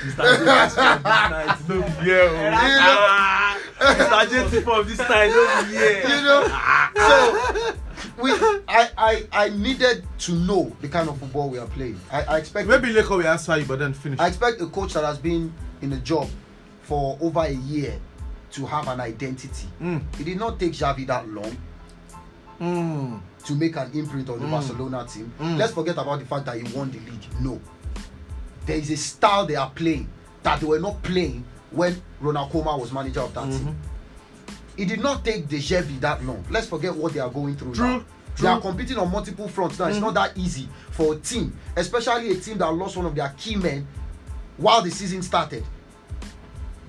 Mr. 0.00 0.24
James 0.44 0.74
from 0.74 1.02
this 1.46 1.68
no 1.68 1.82
be 1.82 1.90
here. 2.04 2.24
You. 2.30 2.90
Mr. 3.80 4.30
James 4.30 4.64
from 4.64 4.86
this 4.88 4.98
side, 4.98 5.30
no 5.30 5.42
be 5.64 5.70
here. 5.70 6.02
you 6.08 6.22
know 6.22 6.42
so 6.96 7.74
we 8.22 8.30
I, 8.68 8.88
I 8.98 9.26
i 9.32 9.48
needed 9.50 10.04
to 10.18 10.32
know 10.32 10.72
the 10.80 10.88
kind 10.88 11.08
of 11.08 11.18
football 11.18 11.48
we 11.48 11.58
are 11.58 11.66
playing 11.68 11.98
i, 12.10 12.22
I 12.24 12.38
expect 12.38 12.68
maybe 12.68 12.88
Leko 12.88 13.16
will 13.18 13.26
answer 13.26 13.56
you 13.56 13.64
but 13.64 13.78
then 13.78 13.94
finish 13.94 14.18
i 14.18 14.26
expect 14.26 14.60
a 14.60 14.66
coach 14.66 14.94
that 14.94 15.04
has 15.04 15.18
been 15.18 15.52
in 15.80 15.92
a 15.92 15.98
job 15.98 16.28
for 16.82 17.16
over 17.20 17.40
a 17.40 17.52
year 17.52 17.98
to 18.52 18.66
have 18.66 18.88
an 18.88 19.00
identity 19.00 19.68
mm. 19.80 20.02
it 20.18 20.24
did 20.24 20.38
not 20.38 20.58
take 20.58 20.72
Xavi 20.72 21.06
that 21.06 21.28
long 21.28 21.56
Mm. 22.60 23.20
To 23.44 23.54
make 23.54 23.76
an 23.76 23.90
imprint 23.94 24.28
on 24.28 24.38
the 24.38 24.46
Mm. 24.46 24.50
Barcelona 24.50 25.06
team. 25.06 25.32
Mm. 25.40 25.56
Let's 25.56 25.72
forget 25.72 25.96
about 25.96 26.18
the 26.20 26.26
fact 26.26 26.46
that 26.46 26.56
he 26.60 26.62
won 26.76 26.90
the 26.90 26.98
league. 26.98 27.26
No. 27.40 27.60
There 28.66 28.76
is 28.76 28.90
a 28.90 28.96
style 28.96 29.46
they 29.46 29.56
are 29.56 29.70
playing 29.70 30.08
that 30.42 30.60
they 30.60 30.66
were 30.66 30.78
not 30.80 31.02
playing 31.02 31.44
when 31.70 32.00
Ronald 32.20 32.50
Koeman 32.52 32.78
was 32.78 32.92
manager 32.92 33.20
of 33.20 33.32
that 33.34 33.44
Mhm. 33.44 33.58
team. 33.58 33.76
It 34.76 34.86
did 34.88 35.00
not 35.02 35.24
take 35.24 35.48
De 35.48 35.58
Gea 35.58 36.00
that 36.00 36.24
long. 36.24 36.44
Let's 36.50 36.66
forget 36.66 36.94
what 36.94 37.12
they 37.12 37.20
are 37.20 37.30
going 37.30 37.56
through 37.56 37.74
True, 37.74 37.86
now. 37.86 37.98
They 37.98 38.40
true. 38.42 38.48
are 38.48 38.60
competing 38.60 38.96
on 38.98 39.10
multiple 39.10 39.48
fronts 39.48 39.78
now. 39.78 39.86
It's 39.86 39.98
Mhm. 39.98 40.02
not 40.02 40.14
that 40.14 40.36
easy 40.38 40.68
for 40.90 41.14
a 41.14 41.16
team, 41.16 41.52
especially 41.76 42.30
a 42.30 42.36
team 42.36 42.58
that 42.58 42.72
lost 42.72 42.96
one 42.96 43.06
of 43.06 43.14
their 43.14 43.28
key 43.36 43.56
men 43.56 43.86
while 44.56 44.82
the 44.82 44.90
season 44.90 45.22
started. 45.22 45.64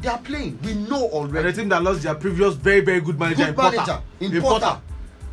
They 0.01 0.09
are 0.09 0.17
playing. 0.19 0.59
We 0.63 0.73
know 0.73 1.03
and 1.05 1.13
already. 1.13 1.51
the 1.51 1.57
team 1.61 1.69
that 1.69 1.83
lost 1.83 2.01
their 2.01 2.15
previous 2.15 2.55
very 2.55 2.81
very 2.81 3.01
good 3.01 3.19
manager 3.19 3.37
Good 3.45 3.49
in 3.49 3.55
Porter 3.55 3.77
manager 3.77 4.01
in 4.19 4.41
Porter 4.41 4.77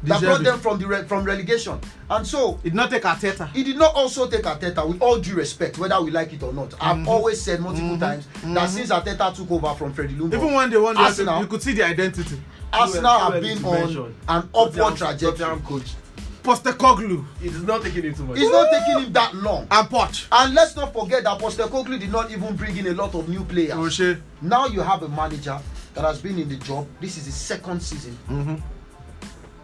that 0.04 0.20
brought 0.20 0.42
them 0.44 0.58
from 0.60 0.78
the 0.78 0.86
re- 0.86 1.04
from 1.04 1.24
relegation, 1.24 1.78
and 2.10 2.26
so 2.26 2.54
it 2.62 2.70
did 2.70 2.74
not 2.74 2.90
take 2.90 3.02
Arteta 3.02 3.50
he 3.52 3.64
did 3.64 3.76
not 3.76 3.94
also 3.94 4.28
take 4.28 4.42
Ateta 4.44 4.86
with 4.86 5.00
all 5.02 5.18
due 5.18 5.34
respect, 5.34 5.78
whether 5.78 6.00
we 6.00 6.10
like 6.10 6.32
it 6.32 6.42
or 6.42 6.52
not. 6.52 6.72
I've 6.80 6.96
Mhm. 6.98 7.08
always 7.08 7.40
said 7.42 7.60
multiple 7.60 7.96
Mhm. 7.96 8.00
times 8.00 8.26
that 8.42 8.48
Mhm. 8.48 8.68
since 8.68 8.90
Ateta 8.90 9.34
took 9.34 9.50
over 9.50 9.74
from 9.74 9.92
Freddie 9.92 10.14
Lumbo, 10.14 10.34
even 10.36 10.54
when 10.54 10.70
they 10.70 10.76
won 10.76 10.94
the 10.94 11.00
Arsenal- 11.00 11.40
you 11.40 11.46
could 11.46 11.62
see 11.62 11.72
the 11.72 11.84
identity 11.84 12.40
Arsenal 12.72 13.18
have 13.18 13.40
been 13.42 13.64
on 13.64 14.14
an 14.28 14.48
upward 14.54 14.96
trajectory. 14.96 15.60
Coach. 15.64 15.94
Postecoglou 16.42 17.24
It 17.42 17.52
is 17.52 17.62
not 17.62 17.82
taking 17.82 18.04
it 18.06 18.16
too 18.16 18.24
much. 18.24 18.38
It's 18.38 18.50
not 18.50 18.70
taking 18.70 19.04
him 19.06 19.12
that 19.12 19.34
long. 19.34 19.66
and 19.70 19.88
Poch 19.90 20.26
And 20.32 20.54
let's 20.54 20.74
not 20.76 20.92
forget 20.94 21.24
that 21.24 21.38
Postecoglou 21.38 21.98
did 22.00 22.10
not 22.10 22.30
even 22.30 22.56
bring 22.56 22.76
in 22.76 22.86
a 22.86 22.92
lot 22.94 23.14
of 23.14 23.28
new 23.28 23.44
players. 23.44 23.72
O'Shea 23.74 24.16
Now 24.40 24.66
you 24.66 24.80
have 24.80 25.02
a 25.02 25.08
manager 25.08 25.58
that 25.94 26.04
has 26.04 26.20
been 26.20 26.38
in 26.38 26.48
the 26.48 26.56
job. 26.56 26.86
This 27.00 27.18
is 27.18 27.26
his 27.26 27.34
second 27.34 27.82
season, 27.82 28.16
mm-hmm. 28.30 28.54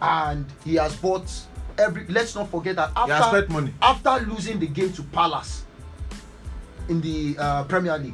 And 0.05 0.45
he 0.63 0.75
has 0.75 0.95
bought 0.95 1.31
every. 1.77 2.05
Let's 2.07 2.35
not 2.35 2.49
forget 2.49 2.75
that 2.77 2.91
after 2.95 3.13
after 3.81 4.25
losing 4.25 4.59
the 4.59 4.67
game 4.67 4.93
to 4.93 5.03
Palace 5.03 5.63
in 6.89 7.01
the 7.01 7.35
uh, 7.39 7.63
Premier 7.65 7.97
League, 7.97 8.13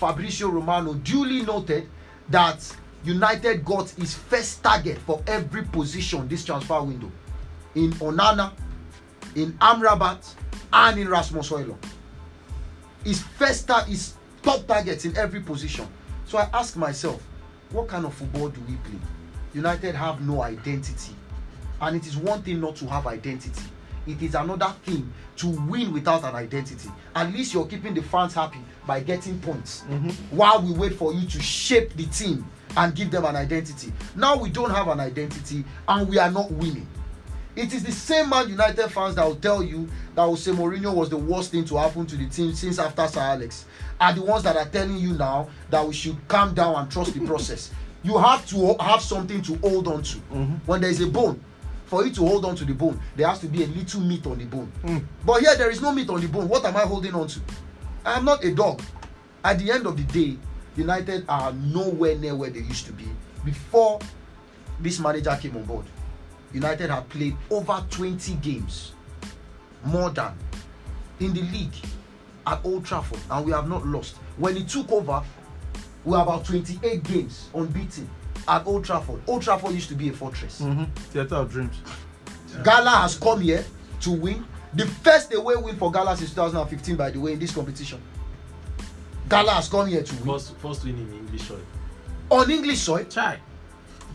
Fabricio 0.00 0.52
Romano 0.52 0.94
duly 0.94 1.42
noted 1.42 1.88
that 2.28 2.76
United 3.04 3.64
got 3.64 3.90
his 3.90 4.14
first 4.14 4.62
target 4.62 4.98
for 4.98 5.22
every 5.26 5.64
position 5.64 6.28
this 6.28 6.44
transfer 6.44 6.80
window 6.82 7.10
in 7.74 7.90
Onana, 7.94 8.52
in 9.34 9.52
Amrabat, 9.54 10.34
and 10.72 10.98
in 10.98 11.08
Rasmus 11.08 11.50
Højlund. 11.50 11.82
His 13.04 13.20
first 13.20 13.66
tar- 13.66 13.84
his 13.84 14.14
top 14.42 14.66
targets 14.66 15.04
in 15.04 15.16
every 15.16 15.40
position. 15.40 15.86
So 16.26 16.38
I 16.38 16.48
ask 16.52 16.76
myself, 16.76 17.22
what 17.70 17.88
kind 17.88 18.06
of 18.06 18.14
football 18.14 18.48
do 18.48 18.60
we 18.68 18.76
play? 18.76 18.98
United 19.54 19.94
have 19.94 20.20
no 20.26 20.42
identity. 20.42 21.14
And 21.82 21.96
it 21.96 22.06
is 22.06 22.16
one 22.16 22.42
thing 22.42 22.60
not 22.60 22.76
to 22.76 22.86
have 22.86 23.06
identity. 23.08 23.62
It 24.06 24.22
is 24.22 24.34
another 24.34 24.72
thing 24.84 25.12
to 25.36 25.48
win 25.48 25.92
without 25.92 26.24
an 26.24 26.34
identity. 26.34 26.88
At 27.14 27.32
least 27.32 27.52
you're 27.52 27.66
keeping 27.66 27.92
the 27.94 28.02
fans 28.02 28.34
happy 28.34 28.60
by 28.86 29.00
getting 29.00 29.38
points 29.40 29.82
mm-hmm. 29.88 30.10
while 30.36 30.62
we 30.62 30.72
wait 30.72 30.94
for 30.94 31.12
you 31.12 31.26
to 31.26 31.40
shape 31.40 31.92
the 31.94 32.06
team 32.06 32.48
and 32.76 32.94
give 32.94 33.10
them 33.10 33.24
an 33.24 33.36
identity. 33.36 33.92
Now 34.16 34.36
we 34.36 34.48
don't 34.48 34.70
have 34.70 34.88
an 34.88 35.00
identity 35.00 35.64
and 35.88 36.08
we 36.08 36.18
are 36.18 36.30
not 36.30 36.50
winning. 36.52 36.86
It 37.54 37.74
is 37.74 37.84
the 37.84 37.92
same 37.92 38.30
Man 38.30 38.48
United 38.48 38.88
fans 38.88 39.16
that 39.16 39.26
will 39.26 39.36
tell 39.36 39.62
you 39.62 39.88
that 40.14 40.22
Jose 40.22 40.50
Mourinho 40.50 40.94
was 40.94 41.10
the 41.10 41.18
worst 41.18 41.50
thing 41.50 41.64
to 41.66 41.76
happen 41.76 42.06
to 42.06 42.16
the 42.16 42.26
team 42.28 42.54
since 42.54 42.78
after 42.78 43.06
Sir 43.08 43.20
Alex. 43.20 43.66
Are 44.00 44.12
the 44.12 44.22
ones 44.22 44.42
that 44.44 44.56
are 44.56 44.68
telling 44.68 44.96
you 44.96 45.12
now 45.14 45.50
that 45.68 45.86
we 45.86 45.92
should 45.92 46.16
calm 46.28 46.54
down 46.54 46.76
and 46.76 46.90
trust 46.90 47.14
the 47.14 47.26
process. 47.26 47.72
You 48.04 48.18
have 48.18 48.44
to 48.48 48.74
have 48.80 49.00
something 49.00 49.42
to 49.42 49.54
hold 49.58 49.86
on 49.86 50.02
to. 50.02 50.16
Mm-hmm. 50.16 50.54
When 50.66 50.80
there 50.80 50.90
is 50.90 51.00
a 51.00 51.06
bone, 51.06 51.40
for 51.92 52.06
you 52.06 52.10
to 52.10 52.26
hold 52.26 52.42
on 52.46 52.56
to 52.56 52.64
the 52.64 52.72
bone, 52.72 52.98
there 53.14 53.28
has 53.28 53.38
to 53.40 53.46
be 53.48 53.64
a 53.64 53.66
little 53.66 54.00
meat 54.00 54.24
on 54.26 54.38
the 54.38 54.46
bone. 54.46 54.72
Mm. 54.82 55.04
But 55.26 55.42
here 55.42 55.54
there 55.56 55.70
is 55.70 55.82
no 55.82 55.92
meat 55.92 56.08
on 56.08 56.22
the 56.22 56.26
bone. 56.26 56.48
What 56.48 56.64
am 56.64 56.74
I 56.74 56.86
holding 56.86 57.14
on 57.14 57.28
to? 57.28 57.40
I 58.02 58.16
am 58.16 58.24
not 58.24 58.42
a 58.42 58.54
dog. 58.54 58.80
At 59.44 59.58
the 59.58 59.70
end 59.70 59.86
of 59.86 59.98
the 59.98 60.04
day, 60.04 60.38
United 60.74 61.26
are 61.28 61.52
nowhere 61.52 62.16
near 62.16 62.34
where 62.34 62.48
they 62.48 62.60
used 62.60 62.86
to 62.86 62.94
be 62.94 63.04
before 63.44 64.00
this 64.80 64.98
manager 65.00 65.38
came 65.38 65.54
on 65.54 65.64
board. 65.64 65.84
United 66.54 66.88
have 66.88 67.10
played 67.10 67.36
over 67.50 67.84
20 67.90 68.36
games, 68.36 68.92
more 69.84 70.08
than 70.08 70.32
in 71.20 71.34
the 71.34 71.42
league 71.42 71.74
at 72.46 72.64
Old 72.64 72.86
Trafford, 72.86 73.20
and 73.30 73.44
we 73.44 73.52
have 73.52 73.68
not 73.68 73.86
lost. 73.86 74.16
When 74.38 74.56
he 74.56 74.64
took 74.64 74.90
over, 74.90 75.22
we 76.06 76.12
were 76.12 76.22
about 76.22 76.46
28 76.46 77.02
games 77.02 77.50
unbeaten 77.54 78.08
at 78.48 78.66
Old 78.66 78.84
Trafford. 78.84 79.20
Old 79.26 79.42
Trafford 79.42 79.72
used 79.72 79.88
to 79.88 79.94
be 79.94 80.08
a 80.08 80.12
fortress. 80.12 80.60
mm-hmm. 80.60 80.84
theatre 81.10 81.36
of 81.36 81.50
dreams 81.50 81.76
Gala 82.62 82.90
has 82.90 83.18
come 83.18 83.40
here 83.40 83.64
to 84.00 84.10
win. 84.10 84.44
The 84.74 84.86
first 84.86 85.32
away 85.34 85.56
win 85.56 85.76
for 85.76 85.90
Gala 85.90 86.16
since 86.16 86.30
2015, 86.30 86.96
by 86.96 87.10
the 87.10 87.18
way, 87.20 87.32
in 87.32 87.38
this 87.38 87.54
competition. 87.54 88.00
Gala 89.28 89.52
has 89.52 89.68
come 89.68 89.86
here 89.86 90.02
to 90.02 90.14
win. 90.16 90.24
First, 90.24 90.56
first 90.56 90.84
win 90.84 90.96
in 90.98 91.12
English 91.12 91.42
soil. 91.48 91.60
On 92.30 92.50
English 92.50 92.80
soil, 92.80 93.04
chai 93.04 93.38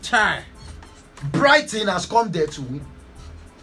chai 0.02 0.42
Brighton 1.32 1.88
has 1.88 2.06
come 2.06 2.30
there 2.30 2.46
to 2.46 2.62
win. 2.62 2.84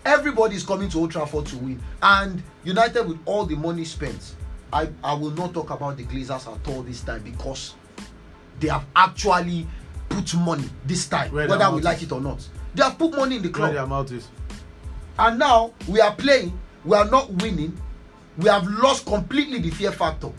Everybody 0.06 0.56
is 0.56 0.64
coming 0.64 0.90
to 0.90 1.00
Old 1.00 1.12
Trafford 1.12 1.46
to 1.48 1.58
win. 1.58 1.82
And 2.02 2.44
United, 2.64 3.08
with 3.08 3.18
all 3.26 3.46
the 3.46 3.56
money 3.56 3.86
spent, 3.86 4.36
I, 4.72 4.90
I 5.04 5.14
will 5.14 5.32
not 5.32 5.54
talk 5.54 5.70
about 5.70 5.98
the 5.98 6.04
Glazers 6.04 6.52
at 6.54 6.68
all 6.68 6.84
this 6.84 7.02
time 7.02 7.24
because 7.24 7.76
they 8.60 8.68
have 8.68 8.86
actually 8.96 9.68
put 10.10 10.36
money 10.36 10.70
this 10.86 11.08
time, 11.08 11.32
Where 11.32 11.48
whether 11.48 11.70
we 11.72 11.82
like 11.82 11.98
is. 11.98 12.04
it 12.04 12.12
or 12.12 12.22
not. 12.22 12.48
They 12.74 12.84
have 12.84 12.98
put 12.98 13.12
money 13.16 13.38
in 13.38 13.42
the 13.42 13.50
Where 13.50 13.54
club. 13.54 13.74
the 13.74 13.84
amount 13.84 14.12
is. 14.12 14.28
And 15.18 15.40
now 15.40 15.74
we 15.88 16.02
are 16.02 16.14
playing, 16.14 16.58
we 16.84 16.98
are 16.98 17.06
not 17.10 17.30
winning, 17.32 17.78
we 18.38 18.50
have 18.50 18.66
lost 18.68 19.06
completely 19.06 19.60
the 19.60 19.70
fear 19.70 19.92
factor. 19.92 20.32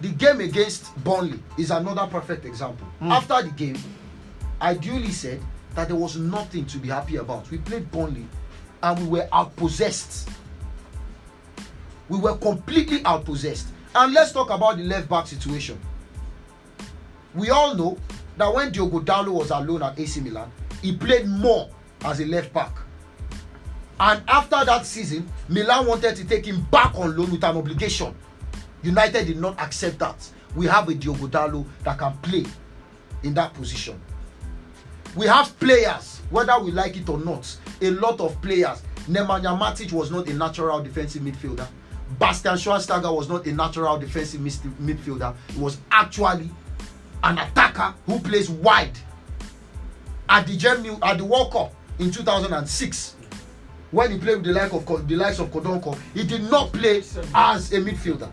The 0.00 0.08
game 0.08 0.40
against 0.40 0.94
Burnley 1.04 1.40
is 1.56 1.70
another 1.70 2.06
perfect 2.06 2.44
example. 2.44 2.86
Mm. 3.00 3.10
After 3.12 3.42
the 3.42 3.54
game, 3.54 3.78
I 4.60 4.74
duly 4.74 5.10
said 5.10 5.40
that 5.74 5.88
there 5.88 5.96
was 5.96 6.16
nothing 6.16 6.66
to 6.66 6.78
be 6.78 6.88
happy 6.88 7.16
about. 7.16 7.50
We 7.50 7.58
played 7.58 7.90
Burnley 7.90 8.26
and 8.82 8.98
we 9.00 9.20
were 9.20 9.28
outpossessed. 9.32 10.28
We 12.08 12.18
were 12.18 12.36
completely 12.36 13.00
outpossessed. 13.00 13.66
And 13.94 14.12
let's 14.12 14.32
talk 14.32 14.50
about 14.50 14.76
the 14.76 14.82
left 14.84 15.08
back 15.08 15.26
situation. 15.26 15.78
We 17.36 17.50
all 17.50 17.74
know 17.74 17.98
that 18.38 18.52
when 18.52 18.72
Diogo 18.72 19.00
Dalot 19.00 19.28
was 19.32 19.50
alone 19.50 19.82
at 19.82 19.98
AC 19.98 20.20
Milan, 20.20 20.50
he 20.82 20.96
played 20.96 21.28
more 21.28 21.68
as 22.02 22.20
a 22.20 22.24
left 22.24 22.52
back. 22.52 22.72
And 24.00 24.22
after 24.28 24.64
that 24.64 24.84
season, 24.86 25.28
Milan 25.48 25.86
wanted 25.86 26.16
to 26.16 26.24
take 26.24 26.46
him 26.46 26.62
back 26.70 26.94
on 26.96 27.16
loan 27.16 27.30
with 27.30 27.44
an 27.44 27.56
obligation. 27.56 28.14
United 28.82 29.26
did 29.26 29.38
not 29.38 29.60
accept 29.60 29.98
that. 29.98 30.28
We 30.54 30.66
have 30.66 30.88
a 30.88 30.94
Diogo 30.94 31.26
Dalot 31.28 31.66
that 31.84 31.98
can 31.98 32.16
play 32.18 32.44
in 33.22 33.34
that 33.34 33.52
position. 33.54 34.00
We 35.14 35.26
have 35.26 35.58
players, 35.58 36.20
whether 36.30 36.58
we 36.60 36.72
like 36.72 36.96
it 36.96 37.08
or 37.08 37.18
not, 37.18 37.54
a 37.80 37.90
lot 37.90 38.20
of 38.20 38.40
players. 38.40 38.82
Nemanja 39.08 39.58
Matic 39.58 39.92
was 39.92 40.10
not 40.10 40.28
a 40.28 40.34
natural 40.34 40.82
defensive 40.82 41.22
midfielder. 41.22 41.66
Bastian 42.18 42.54
Schweinsteiger 42.54 43.14
was 43.14 43.28
not 43.28 43.46
a 43.46 43.52
natural 43.52 43.98
defensive 43.98 44.40
midfielder. 44.40 45.34
He 45.50 45.58
was 45.60 45.78
actually 45.90 46.50
an 47.26 47.38
attacker 47.38 47.92
who 48.06 48.20
plays 48.20 48.48
wide. 48.48 48.96
At 50.28 50.46
the 50.46 50.78
New- 50.82 50.98
at 51.02 51.18
the 51.18 51.24
World 51.24 51.52
Cup 51.52 51.74
in 51.98 52.10
2006, 52.10 53.14
when 53.90 54.12
he 54.12 54.18
played 54.18 54.36
with 54.38 54.46
the 54.46 54.52
like 54.52 54.72
of 54.72 55.08
the 55.08 55.16
likes 55.16 55.38
of 55.38 55.50
Kodonko, 55.50 55.98
he 56.14 56.24
did 56.24 56.50
not 56.50 56.72
play 56.72 56.98
as 57.34 57.72
a 57.72 57.80
midfielder. 57.80 58.30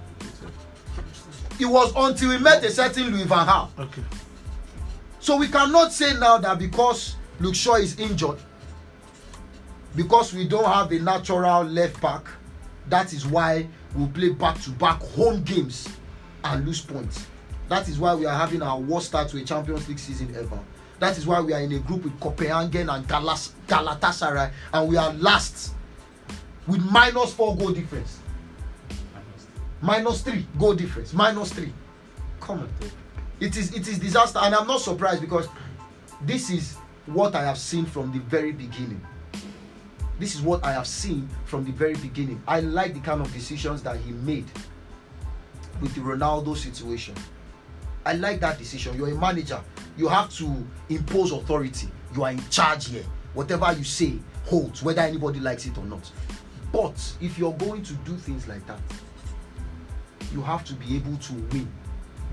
It 1.60 1.66
was 1.66 1.94
until 1.96 2.30
we 2.30 2.38
met 2.40 2.64
a 2.64 2.72
certain 2.72 3.12
Louis 3.12 3.26
Van 3.26 3.46
Gaal 3.46 3.70
Okay. 3.80 4.02
So 5.20 5.38
we 5.38 5.48
cannot 5.48 5.94
say 5.94 6.14
now 6.20 6.38
that 6.40 6.60
because 6.60 7.16
Luke 7.40 7.56
Shaw 7.56 7.76
is 7.76 7.98
injured, 8.00 8.38
because 9.96 10.34
we 10.34 10.48
don't 10.48 10.66
have 10.66 10.92
a 10.92 11.00
natural 11.00 11.64
left 11.64 12.02
back, 12.02 12.26
that 12.90 13.14
is 13.14 13.26
why 13.26 13.68
we 13.96 14.08
play 14.08 14.30
back 14.30 14.60
to 14.64 14.72
back 14.72 15.00
home 15.02 15.44
games 15.44 15.88
and 16.44 16.66
lose 16.66 16.82
points. 16.82 17.28
That 17.74 17.90
is 17.90 18.00
why 18.00 18.14
we 18.14 18.26
are 18.26 18.38
having 18.38 18.62
our 18.62 18.80
worst 18.80 19.08
start 19.08 19.30
to 19.30 19.38
a 19.38 19.44
Champions 19.44 19.88
League 19.88 20.00
season 20.00 20.34
ever. 20.36 20.60
That 21.00 21.18
is 21.18 21.26
why 21.26 21.42
we 21.42 21.54
are 21.54 21.62
in 21.62 21.72
a 21.72 21.80
group 21.80 22.04
with 22.04 22.20
Copenhagen 22.20 22.90
and 22.90 23.08
Galas- 23.08 23.54
Galatasaray 23.68 24.52
and 24.74 24.90
we 24.90 24.98
are 24.98 25.14
last 25.14 25.74
with 26.68 26.82
minus 26.92 27.34
four 27.34 27.58
goal 27.58 27.72
difference. 27.72 28.20
Minus 29.82 30.22
three 30.22 30.46
goal 30.58 30.76
difference. 30.76 31.14
Minus 31.14 31.52
three. 31.52 31.74
Come 32.40 32.60
on 32.60 32.70
it 33.44 33.58
is 33.58 33.74
it 33.74 33.88
is 33.88 34.00
disaster 34.00 34.40
and 34.42 34.56
i'm 34.56 34.66
not 34.68 34.80
surprised 34.80 35.20
because 35.20 35.48
this 36.22 36.50
is 36.50 36.76
what 37.08 37.36
i 37.36 37.44
have 37.44 37.58
seen 37.58 37.86
from 37.86 38.12
the 38.14 38.20
very 38.20 38.54
beginning 38.54 39.02
this 40.18 40.34
is 40.34 40.42
what 40.42 40.64
i 40.64 40.72
have 40.72 40.88
seen 40.88 41.28
from 41.46 41.66
the 41.66 41.72
very 41.72 41.96
beginning 41.96 42.42
i 42.48 42.62
like 42.62 42.94
the 42.94 43.00
kind 43.02 43.20
of 43.20 43.32
decisions 43.34 43.84
that 43.84 43.98
he 43.98 44.12
made 44.12 44.46
with 45.82 45.94
the 45.96 46.02
ronaldo 46.02 46.56
situation 46.56 47.14
i 48.06 48.14
like 48.14 48.40
that 48.40 48.58
decision 48.58 48.96
you're 48.98 49.10
a 49.10 49.16
manager 49.16 49.62
you 49.98 50.08
have 50.08 50.30
to 50.30 50.66
impose 50.90 51.32
authority 51.32 51.88
you 52.16 52.24
are 52.24 52.32
in 52.32 52.50
charge 52.50 52.90
here 52.90 53.04
whatever 53.34 53.72
you 53.74 53.84
say 53.84 54.18
holds 54.46 54.84
whether 54.84 55.02
anybody 55.02 55.40
likes 55.40 55.66
it 55.66 55.78
or 55.78 55.86
not 55.86 56.12
but 56.72 57.16
if 57.22 57.38
you're 57.38 57.54
going 57.54 57.84
to 57.84 57.94
do 58.06 58.16
things 58.18 58.48
like 58.48 58.66
that 58.68 58.80
you 60.34 60.42
have 60.42 60.64
to 60.66 60.74
be 60.74 60.96
able 60.96 61.16
to 61.18 61.34
win 61.34 61.72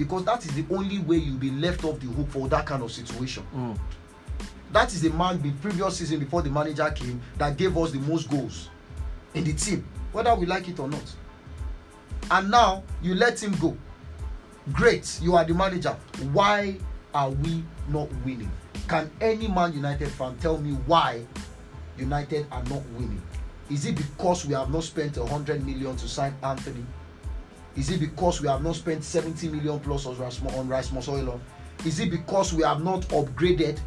because 0.00 0.24
that 0.24 0.42
is 0.46 0.52
the 0.54 0.64
only 0.74 0.98
way 1.00 1.18
you'll 1.18 1.36
be 1.36 1.50
left 1.50 1.84
off 1.84 2.00
the 2.00 2.06
hook 2.06 2.26
for 2.30 2.48
that 2.48 2.64
kind 2.64 2.82
of 2.82 2.90
situation. 2.90 3.44
Mm. 3.54 3.78
That 4.72 4.92
is 4.94 5.02
the 5.02 5.10
man 5.10 5.42
the 5.42 5.50
previous 5.60 5.98
season 5.98 6.20
before 6.20 6.40
the 6.40 6.48
manager 6.48 6.90
came 6.90 7.20
that 7.36 7.58
gave 7.58 7.76
us 7.76 7.90
the 7.90 7.98
most 7.98 8.30
goals 8.30 8.70
in 9.34 9.44
the 9.44 9.52
team, 9.52 9.86
whether 10.12 10.34
we 10.34 10.46
like 10.46 10.68
it 10.68 10.78
or 10.78 10.88
not. 10.88 11.02
And 12.30 12.50
now 12.50 12.82
you 13.02 13.14
let 13.14 13.42
him 13.42 13.52
go. 13.56 13.76
Great, 14.72 15.18
you 15.22 15.34
are 15.36 15.44
the 15.44 15.54
manager. 15.54 15.96
Why 16.32 16.76
are 17.14 17.30
we 17.30 17.64
not 17.88 18.08
winning? 18.24 18.50
Can 18.88 19.10
any 19.20 19.48
Man 19.48 19.72
United 19.72 20.08
fan 20.08 20.36
tell 20.36 20.58
me 20.58 20.72
why 20.86 21.24
United 21.96 22.46
are 22.52 22.62
not 22.64 22.84
winning? 22.90 23.22
Is 23.70 23.86
it 23.86 23.96
because 23.96 24.44
we 24.46 24.54
have 24.54 24.70
not 24.70 24.84
spent 24.84 25.16
a 25.16 25.24
hundred 25.24 25.64
million 25.64 25.96
to 25.96 26.08
sign 26.08 26.34
Anthony? 26.42 26.84
Is 27.76 27.90
it 27.90 28.00
because 28.00 28.40
we 28.42 28.48
have 28.48 28.62
not 28.62 28.76
spent 28.76 29.02
70 29.02 29.48
million 29.48 29.80
plus 29.80 30.06
on 30.06 30.18
Rasmus, 30.18 30.54
on 30.54 30.68
Rasmus 30.68 31.06
Højlund? 31.06 31.40
Is 31.86 31.98
it 32.00 32.10
because 32.10 32.52
we 32.52 32.62
have 32.62 32.84
not 32.84 33.02
upgraded 33.08 33.78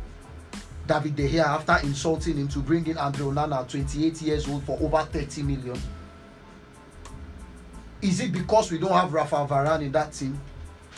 David 0.87 1.15
De 1.15 1.29
Gea 1.29 1.43
after 1.43 1.77
insulting 1.85 2.37
him 2.37 2.47
to 2.47 2.59
bring 2.59 2.87
in 2.87 2.97
Andre 2.97 3.27
Onana, 3.27 3.67
28 3.69 4.21
years 4.21 4.47
old, 4.49 4.63
for 4.63 4.77
over 4.81 5.03
30 5.03 5.43
million? 5.43 5.79
Is 8.01 8.19
it 8.19 8.31
because 8.31 8.71
we 8.71 8.79
don't 8.79 8.91
have 8.91 9.13
Rafa 9.13 9.45
Varane 9.47 9.83
in 9.83 9.91
that 9.91 10.11
team? 10.13 10.39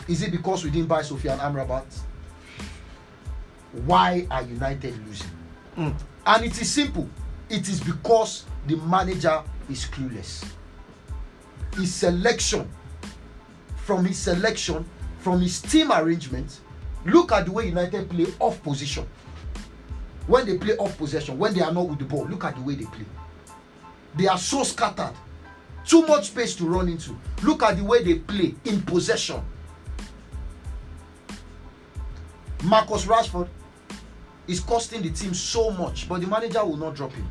Is 0.07 0.21
it 0.21 0.31
because 0.31 0.63
we 0.63 0.69
didn't 0.71 0.87
buy 0.87 1.01
Sofian 1.01 1.39
Amrabat? 1.39 1.85
Why 3.85 4.27
are 4.31 4.43
United 4.43 4.95
losing? 5.05 5.27
Mm. 5.77 5.93
And 6.25 6.45
it 6.45 6.59
is 6.61 6.71
simple. 6.71 7.09
It 7.49 7.67
is 7.69 7.81
because 7.81 8.45
the 8.67 8.77
manager 8.77 9.43
is 9.69 9.85
clueless 9.85 10.45
his 11.77 11.93
selection 11.93 12.69
from 13.77 14.05
his 14.05 14.17
selection 14.17 14.85
from 15.19 15.41
his 15.41 15.61
team 15.61 15.91
arrangement 15.91 16.61
look 17.05 17.31
at 17.31 17.45
the 17.45 17.51
way 17.51 17.67
united 17.67 18.09
play 18.09 18.25
off 18.39 18.61
position 18.63 19.05
when 20.27 20.45
they 20.45 20.57
play 20.57 20.75
off 20.77 20.97
possession 20.97 21.37
when 21.37 21.53
they 21.53 21.61
are 21.61 21.71
not 21.73 21.87
with 21.87 21.99
the 21.99 22.05
ball 22.05 22.25
look 22.27 22.43
at 22.43 22.55
the 22.55 22.61
way 22.61 22.75
they 22.75 22.85
play 22.85 23.05
they 24.15 24.27
are 24.27 24.37
so 24.37 24.63
scattered 24.63 25.13
too 25.85 26.05
much 26.07 26.27
space 26.27 26.55
to 26.55 26.65
run 26.65 26.87
into 26.87 27.17
look 27.43 27.61
at 27.63 27.77
the 27.77 27.83
way 27.83 28.03
they 28.03 28.15
play 28.15 28.55
in 28.65 28.81
possession 28.81 29.41
marcus 32.65 33.05
rashford 33.05 33.47
is 34.47 34.59
costing 34.59 35.01
the 35.01 35.09
team 35.09 35.33
so 35.33 35.71
much 35.71 36.07
but 36.07 36.21
the 36.21 36.27
manager 36.27 36.63
will 36.63 36.77
not 36.77 36.95
drop 36.95 37.11
him 37.11 37.27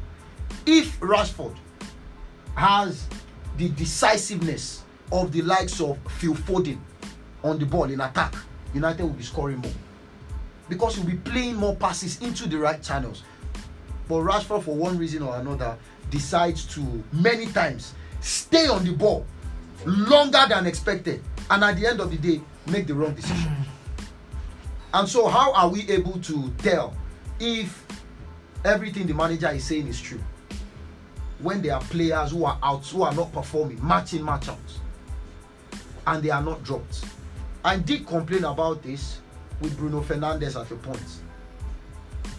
if 0.67 0.99
rashford 1.01 1.55
has 2.57 3.07
the 3.57 3.69
decisiveness 3.71 4.83
of 5.13 5.33
the 5.33 5.43
likes 5.43 5.81
of 5.81 5.99
Phil 6.19 6.35
Foden 6.35 6.79
on 7.43 7.59
the 7.59 7.67
ball 7.67 7.85
in 7.85 8.01
attack, 8.01 8.35
United 8.73 9.03
will 9.03 9.11
be 9.11 9.23
scoring 9.23 9.59
more. 9.59 9.73
Because 10.69 10.97
he'll 10.97 11.05
be 11.05 11.17
playing 11.17 11.57
more 11.57 11.77
passes 11.77 12.21
into 12.23 12.49
the 12.49 12.59
right 12.59 12.83
channels. 12.83 13.23
But 14.09 14.21
Rashford, 14.21 14.63
for 14.63 14.75
one 14.75 14.99
reason 14.99 15.23
or 15.23 15.37
another, 15.37 15.77
decides 16.11 16.65
to 16.75 16.81
many 17.13 17.47
times 17.47 17.95
stay 18.21 18.67
on 18.67 18.85
the 18.85 18.93
ball 18.93 19.27
longer 19.85 20.45
than 20.49 20.67
expected. 20.67 21.23
And 21.51 21.63
at 21.63 21.77
the 21.77 21.87
end 21.87 22.01
of 22.01 22.11
the 22.11 22.17
day, 22.17 22.41
make 22.67 22.87
the 22.87 22.95
wrong 22.95 23.15
decision. 23.15 23.64
And 24.95 25.07
so, 25.09 25.29
how 25.29 25.53
are 25.53 25.69
we 25.69 25.87
able 25.91 26.19
to 26.21 26.51
tell 26.59 26.97
if 27.39 27.85
everything 28.65 29.07
the 29.07 29.13
manager 29.15 29.51
is 29.51 29.65
saying 29.65 29.89
is 29.89 30.01
true? 30.01 30.21
when 31.45 31.61
there 31.61 31.75
are 31.75 31.81
players 31.83 32.31
who 32.31 32.45
are 32.47 32.59
out 32.63 32.87
who 32.87 33.03
are 33.03 33.15
not 33.15 33.31
performing 33.33 33.87
match 33.87 34.15
in 34.15 34.25
match 34.25 34.49
and 36.07 36.23
they 36.23 36.31
are 36.31 36.43
not 36.43 36.63
dropped. 36.65 37.05
I 37.63 37.77
did 37.77 38.07
complain 38.07 38.45
about 38.45 38.83
this 38.83 39.21
with 39.61 39.77
bruno 39.77 40.01
fernandes 40.01 40.59
at 40.61 40.71
a 40.71 40.75
point. 40.77 41.21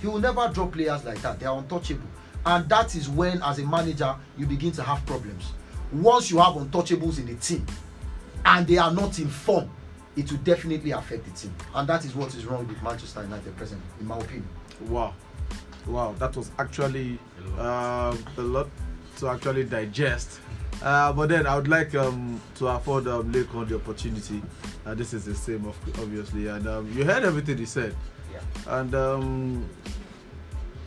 He 0.01 0.07
will 0.07 0.19
never 0.19 0.49
drop 0.49 0.71
players 0.71 1.03
like 1.05 1.21
that. 1.21 1.39
They 1.39 1.45
are 1.45 1.57
untouchable. 1.57 2.07
And 2.45 2.67
that 2.69 2.95
is 2.95 3.07
when 3.07 3.41
as 3.43 3.59
a 3.59 3.65
manager 3.65 4.15
you 4.37 4.45
begin 4.45 4.71
to 4.73 4.83
have 4.83 5.05
problems. 5.05 5.51
Once 5.91 6.29
you 6.31 6.39
have 6.39 6.53
untouchables 6.55 7.19
in 7.19 7.27
the 7.27 7.35
team 7.35 7.65
and 8.43 8.67
they 8.67 8.77
are 8.77 8.91
not 8.91 9.19
in 9.19 9.27
form 9.27 9.69
it 10.15 10.31
will 10.31 10.39
definitely 10.39 10.91
affect 10.91 11.25
the 11.25 11.31
team 11.31 11.53
and 11.75 11.87
that 11.87 12.05
is 12.05 12.15
what 12.15 12.33
is 12.35 12.45
wrong 12.45 12.67
with 12.67 12.81
manchester 12.81 13.21
united 13.21 13.55
presently 13.57 13.85
in 13.99 14.07
my 14.07 14.17
opinion 14.17 14.47
Wow. 14.81 15.13
Wow, 15.87 16.15
that 16.17 16.35
was 16.35 16.51
actually 16.57 17.19
um, 17.59 18.23
a 18.37 18.41
lot 18.41 18.67
to 19.17 19.29
actually 19.29 19.65
digest. 19.65 20.39
Uh, 20.81 21.13
but 21.13 21.29
then 21.29 21.47
I 21.47 21.55
would 21.55 21.67
like 21.67 21.95
um, 21.95 22.41
to 22.55 22.67
afford 22.67 23.07
um, 23.07 23.31
Lekon 23.31 23.67
the 23.67 23.75
opportunity. 23.75 24.41
Uh, 24.85 24.93
this 24.93 25.13
is 25.13 25.25
the 25.25 25.35
same, 25.35 25.65
of, 25.65 25.77
obviously. 25.99 26.47
And 26.47 26.67
um, 26.67 26.91
you 26.91 27.05
heard 27.05 27.23
everything 27.23 27.57
he 27.57 27.65
said. 27.65 27.95
Yeah. 28.33 28.79
And 28.79 28.95
um, 28.95 29.69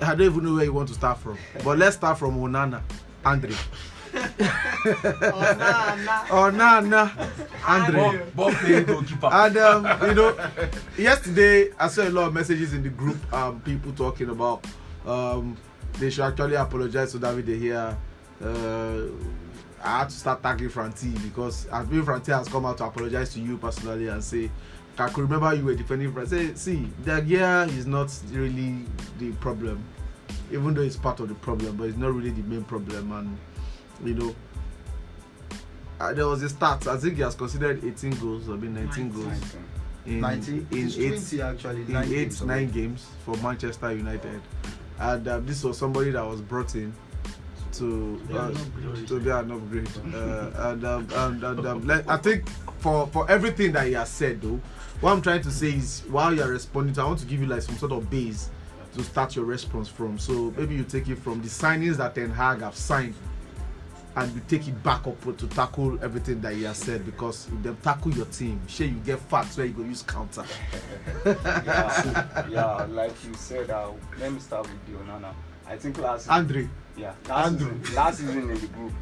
I 0.01 0.15
don't 0.15 0.23
even 0.23 0.45
know 0.45 0.55
where 0.55 0.65
you 0.65 0.73
want 0.73 0.89
to 0.89 0.95
start 0.95 1.19
from. 1.19 1.39
But 1.65 1.79
let's 1.79 1.97
start 1.97 2.19
from 2.19 2.37
Onana, 2.39 2.83
Andre. 3.25 3.55
Oh, 4.15 5.57
nah, 5.59 5.95
nah. 5.97 6.25
Oh 6.31 6.51
nah 6.51 6.81
nah, 6.81 7.11
Andre. 7.67 7.93
Ball, 8.35 8.53
ball 8.53 8.85
goalkeeper. 8.85 9.29
And 9.31 9.57
um, 9.59 10.09
you 10.09 10.15
know, 10.15 10.51
yesterday 10.97 11.71
I 11.79 11.89
saw 11.89 12.07
a 12.07 12.11
lot 12.11 12.29
of 12.29 12.35
messages 12.35 12.73
in 12.73 12.83
the 12.83 12.89
group. 12.89 13.17
Um, 13.33 13.61
people 13.61 13.93
talking 13.93 14.31
about 14.31 14.65
um, 15.07 15.57
they 15.99 16.11
should 16.11 16.25
actually 16.25 16.55
apologize 16.55 17.13
to 17.13 17.19
David 17.19 17.47
De 17.47 17.59
Gea. 17.61 17.97
Uh, 18.43 19.11
I 19.83 19.99
had 20.01 20.11
to 20.11 20.17
start 20.17 20.43
tagging 20.43 20.69
Franti 20.69 21.11
because 21.11 21.69
I 21.71 21.83
believe 21.83 22.05
Franti 22.05 22.33
has 22.33 22.49
come 22.49 22.67
out 22.67 22.79
to 22.79 22.85
apologize 22.85 23.33
to 23.35 23.41
you 23.41 23.59
personally 23.59 24.09
and 24.09 24.23
say, 24.23 24.51
I 24.99 25.09
could 25.09 25.31
remember 25.31 25.55
you 25.55 25.65
were 25.65 25.75
defending 25.75 26.13
Franti. 26.13 26.55
Say, 26.55 26.55
see, 26.55 26.93
De 27.05 27.21
Gea 27.23 27.69
is 27.77 27.87
not 27.87 28.13
really 28.33 28.85
the 29.19 29.33
problem, 29.33 29.85
even 30.51 30.75
though 30.75 30.83
it's 30.83 30.97
part 30.97 31.21
of 31.21 31.29
the 31.29 31.35
problem, 31.37 31.77
but 31.77 31.85
it's 31.85 31.99
not 31.99 32.13
really 32.13 32.31
the 32.31 32.43
main 32.43 32.65
problem. 32.65 33.13
And 33.13 33.39
you 34.05 34.15
know, 34.15 34.35
uh, 36.01 36.13
there 36.13 36.27
was 36.27 36.43
a 36.43 36.49
stat. 36.49 36.87
I 36.87 36.97
think 36.97 37.17
he 37.17 37.23
has 37.23 37.35
considered 37.35 37.85
18 37.85 38.11
goals, 38.19 38.49
I 38.49 38.53
mean 38.53 38.75
19 38.75 39.11
goals 39.11 39.57
in 40.07 40.21
19 40.21 40.67
in 40.71 40.87
it's 40.87 40.97
eight 40.97 41.39
20 41.39 41.43
actually 41.43 41.83
in 41.83 41.93
nine 41.93 42.05
eight 42.05 42.11
games 42.11 42.41
nine 42.43 42.51
already. 42.51 42.73
games 42.73 43.07
for 43.25 43.37
Manchester 43.39 43.93
United, 43.93 44.41
and 45.01 45.29
um, 45.29 45.45
this 45.47 45.63
was 45.65 45.77
somebody 45.77 46.11
that 46.13 46.25
was 46.25 46.41
brought 46.41 46.75
in 46.77 46.95
to 47.73 48.19
Yeah, 48.31 48.37
uh, 48.37 48.49
an 48.49 48.57
upgrade. 48.57 49.09
to 49.09 49.21
be 49.21 49.31
an 49.31 49.51
upgrade. 49.51 49.89
Uh, 50.15 50.51
and 50.71 50.85
um, 50.85 51.09
and, 51.15 51.45
and 51.45 51.67
um, 51.67 51.87
let, 51.87 52.09
I 52.09 52.17
think 52.17 52.49
for 52.79 53.07
for 53.09 53.31
everything 53.31 53.73
that 53.73 53.87
he 53.89 53.93
has 53.95 54.09
said 54.09 54.41
though, 54.41 54.61
what 55.01 55.13
I'm 55.13 55.21
trying 55.21 55.43
to 55.43 55.51
say 55.51 55.73
is 55.73 56.05
while 56.09 56.33
you 56.33 56.43
are 56.43 56.49
responding, 56.49 56.95
to, 56.95 57.03
I 57.03 57.05
want 57.05 57.19
to 57.21 57.27
give 57.27 57.41
you 57.41 57.47
like 57.47 57.63
some 57.63 57.77
sort 57.77 57.93
of 57.93 58.09
base 58.09 58.51
to 58.95 59.03
start 59.05 59.37
your 59.37 59.45
response 59.45 59.89
from. 59.89 60.19
So 60.19 60.55
maybe 60.57 60.75
you 60.77 60.85
take 60.85 61.09
it 61.09 61.19
from 61.19 61.43
the 61.43 61.49
signings 61.49 61.97
that 61.97 62.15
Ten 62.15 62.31
Hag 62.31 62.61
have 62.61 62.77
signed. 62.77 63.15
And 64.19 64.35
you 64.35 64.41
take 64.49 64.67
it 64.67 64.83
back 64.83 65.07
up 65.07 65.21
to 65.37 65.47
tackle 65.49 66.03
everything 66.03 66.41
that 66.41 66.53
he 66.53 66.65
has 66.65 66.79
said 66.79 67.05
because 67.07 67.47
if 67.53 67.63
them 67.63 67.77
tackle 67.83 68.11
your 68.13 68.27
team, 68.27 68.61
sure 68.67 68.87
you 68.87 68.95
get 69.05 69.21
facts 69.21 69.57
where 69.57 69.67
you 69.67 69.73
go 69.73 69.83
use 69.83 70.03
counter. 70.03 70.45
yeah, 71.25 72.47
yeah, 72.49 72.87
like 72.91 73.13
you 73.25 73.35
said, 73.35 73.71
uh, 73.71 73.91
let 74.19 74.33
me 74.33 74.41
start 74.41 74.67
with 74.69 74.87
the 74.87 74.93
Onana. 75.05 75.33
I 75.69 75.77
think 75.77 75.99
last 75.99 76.23
season, 76.23 76.33
Andre, 76.35 76.69
yeah, 76.97 77.13
last 77.29 77.47
Andrew. 77.53 77.79
season, 77.81 77.95
last 77.95 78.19
season 78.19 78.39
in 78.51 78.61
the 78.61 78.67
group, 78.69 78.93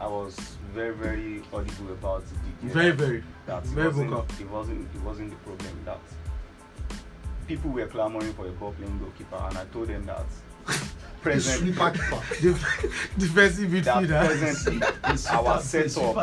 I 0.00 0.06
was 0.06 0.36
very, 0.72 0.94
very 0.94 1.42
audible 1.52 1.92
about 1.92 2.22
the 2.62 2.68
very 2.68 2.92
very 2.92 3.24
that 3.46 3.64
very 3.64 3.88
wasn't, 3.88 4.10
vocal. 4.10 4.26
it 4.40 4.50
wasn't 4.50 4.94
it 4.94 5.02
wasn't 5.02 5.30
the 5.30 5.36
problem 5.36 5.80
that 5.84 5.98
people 7.48 7.70
were 7.70 7.86
clamoring 7.86 8.32
for 8.34 8.46
a 8.46 8.50
ball 8.52 8.72
playing 8.72 8.98
goalkeeper 9.00 9.36
and 9.48 9.58
I 9.58 9.64
told 9.72 9.88
them 9.88 10.06
that 10.06 10.26
the 11.22 11.40
sweeper 11.40 11.90
keeper 11.90 12.22
Def- 12.40 13.14
defensive 13.18 13.70
that 13.70 13.84
midfielder. 13.84 14.26
presently 14.26 14.82
our 15.30 15.60
setup 15.60 16.16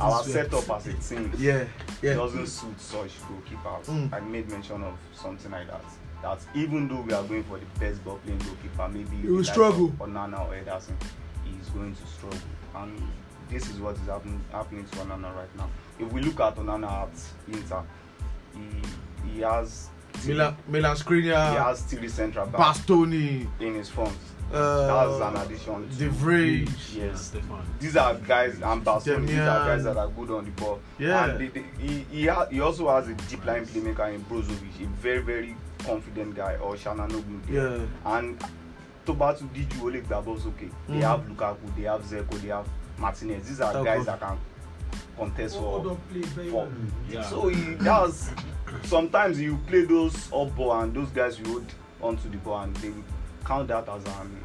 our 0.00 0.22
setup 0.24 0.70
as 0.70 0.86
a 0.86 0.92
team 0.94 1.32
Yeah, 1.38 1.64
yeah. 2.02 2.14
doesn't 2.14 2.46
suit 2.46 2.80
such 2.80 3.10
goalkeepers. 3.22 3.84
Mm. 3.86 4.12
I 4.12 4.20
made 4.20 4.50
mention 4.50 4.82
of 4.84 4.94
something 5.14 5.50
like 5.50 5.66
that. 5.68 5.84
That 6.22 6.38
even 6.54 6.88
though 6.88 7.00
we 7.02 7.12
are 7.12 7.22
going 7.24 7.44
for 7.44 7.58
the 7.58 7.66
best 7.78 8.02
ball 8.04 8.18
playing 8.24 8.38
goalkeeper, 8.40 8.88
maybe 8.88 9.16
He 9.16 9.26
will 9.28 9.32
the 9.36 9.38
likes 9.42 9.50
struggle. 9.50 9.86
of 9.86 9.92
Onana 10.08 10.40
or 10.48 10.54
Ederson, 10.54 10.94
he's 11.44 11.68
going 11.70 11.94
to 11.94 12.06
struggle. 12.06 12.38
And 12.76 13.00
this 13.50 13.68
is 13.68 13.78
what 13.78 13.94
is 13.96 14.00
happen, 14.06 14.40
happening 14.50 14.84
to 14.86 14.96
Onana 14.98 15.34
right 15.36 15.56
now. 15.56 15.68
If 15.98 16.10
we 16.12 16.22
look 16.22 16.40
at 16.40 16.56
Onana 16.56 16.90
at 16.90 17.54
Inter, 17.54 17.82
he 18.54 19.28
he 19.30 19.40
has 19.40 19.88
Milan, 20.26 20.56
Milan 20.68 20.96
he 20.96 21.02
Skriniar, 21.02 21.62
has 21.64 21.82
three 21.82 22.08
central 22.08 22.46
backs 22.46 22.78
Bastoni, 22.80 23.46
in 23.60 23.74
his 23.74 23.90
front. 23.90 24.16
Uh, 24.54 24.86
That's 25.08 25.36
an 25.36 25.36
addition. 25.46 25.88
to- 25.88 25.96
De 25.96 26.08
Vrij. 26.08 26.68
Yes. 26.96 27.26
Stefan. 27.26 27.64
these 27.80 27.96
are 27.96 28.14
guys 28.14 28.54
and 28.62 28.84
Bastoni, 28.84 29.26
these 29.26 29.38
are 29.38 29.66
guys 29.66 29.84
that 29.84 29.96
are 29.96 30.08
good 30.08 30.30
on 30.30 30.44
the 30.44 30.50
ball. 30.52 30.80
Yeah. 30.98 31.24
And 31.30 31.40
they, 31.40 31.48
they, 31.48 31.64
he, 31.80 32.06
he, 32.10 32.26
ha, 32.26 32.46
he 32.50 32.60
also 32.60 32.88
has 32.90 33.08
a 33.08 33.14
deep 33.14 33.44
line 33.44 33.66
playmaker 33.66 34.14
in 34.14 34.24
Brozovic, 34.24 34.80
a 34.82 34.86
very, 35.00 35.20
very 35.22 35.56
confident 35.84 36.34
guy, 36.34 36.56
or 36.56 36.74
Shananogu. 36.76 37.40
Yeah, 37.50 37.84
And 38.04 38.38
Tobatu 39.06 39.46
Diju 39.52 39.82
Ole 39.82 40.00
Gbabos, 40.02 40.46
okay. 40.46 40.70
They 40.88 40.94
Mhm. 40.94 41.02
have 41.02 41.20
Lukaku, 41.28 41.76
they 41.76 41.82
have 41.82 42.02
Zeko, 42.04 42.40
they 42.40 42.48
have 42.48 42.66
Martinez. 42.98 43.46
These 43.48 43.60
are 43.60 43.74
Okay. 43.76 43.84
guys 43.96 44.06
that 44.06 44.20
can 44.20 44.38
contest 45.18 45.56
for. 45.56 45.96
for. 46.50 46.68
Yeah. 47.10 47.22
So 47.24 47.48
he 47.48 47.74
does. 47.74 48.30
Sometimes 48.84 49.40
you 49.40 49.58
play 49.66 49.82
those 49.84 50.32
up 50.32 50.54
ball 50.56 50.72
and 50.80 50.94
those 50.94 51.08
guys 51.10 51.38
you 51.38 51.44
hold 51.46 51.66
onto 52.00 52.28
the 52.30 52.36
ball 52.38 52.60
and 52.62 52.74
they 52.76 52.88
will 52.90 53.04
count 53.44 53.68
that 53.68 53.88
as 53.88 54.04
an 54.04 54.36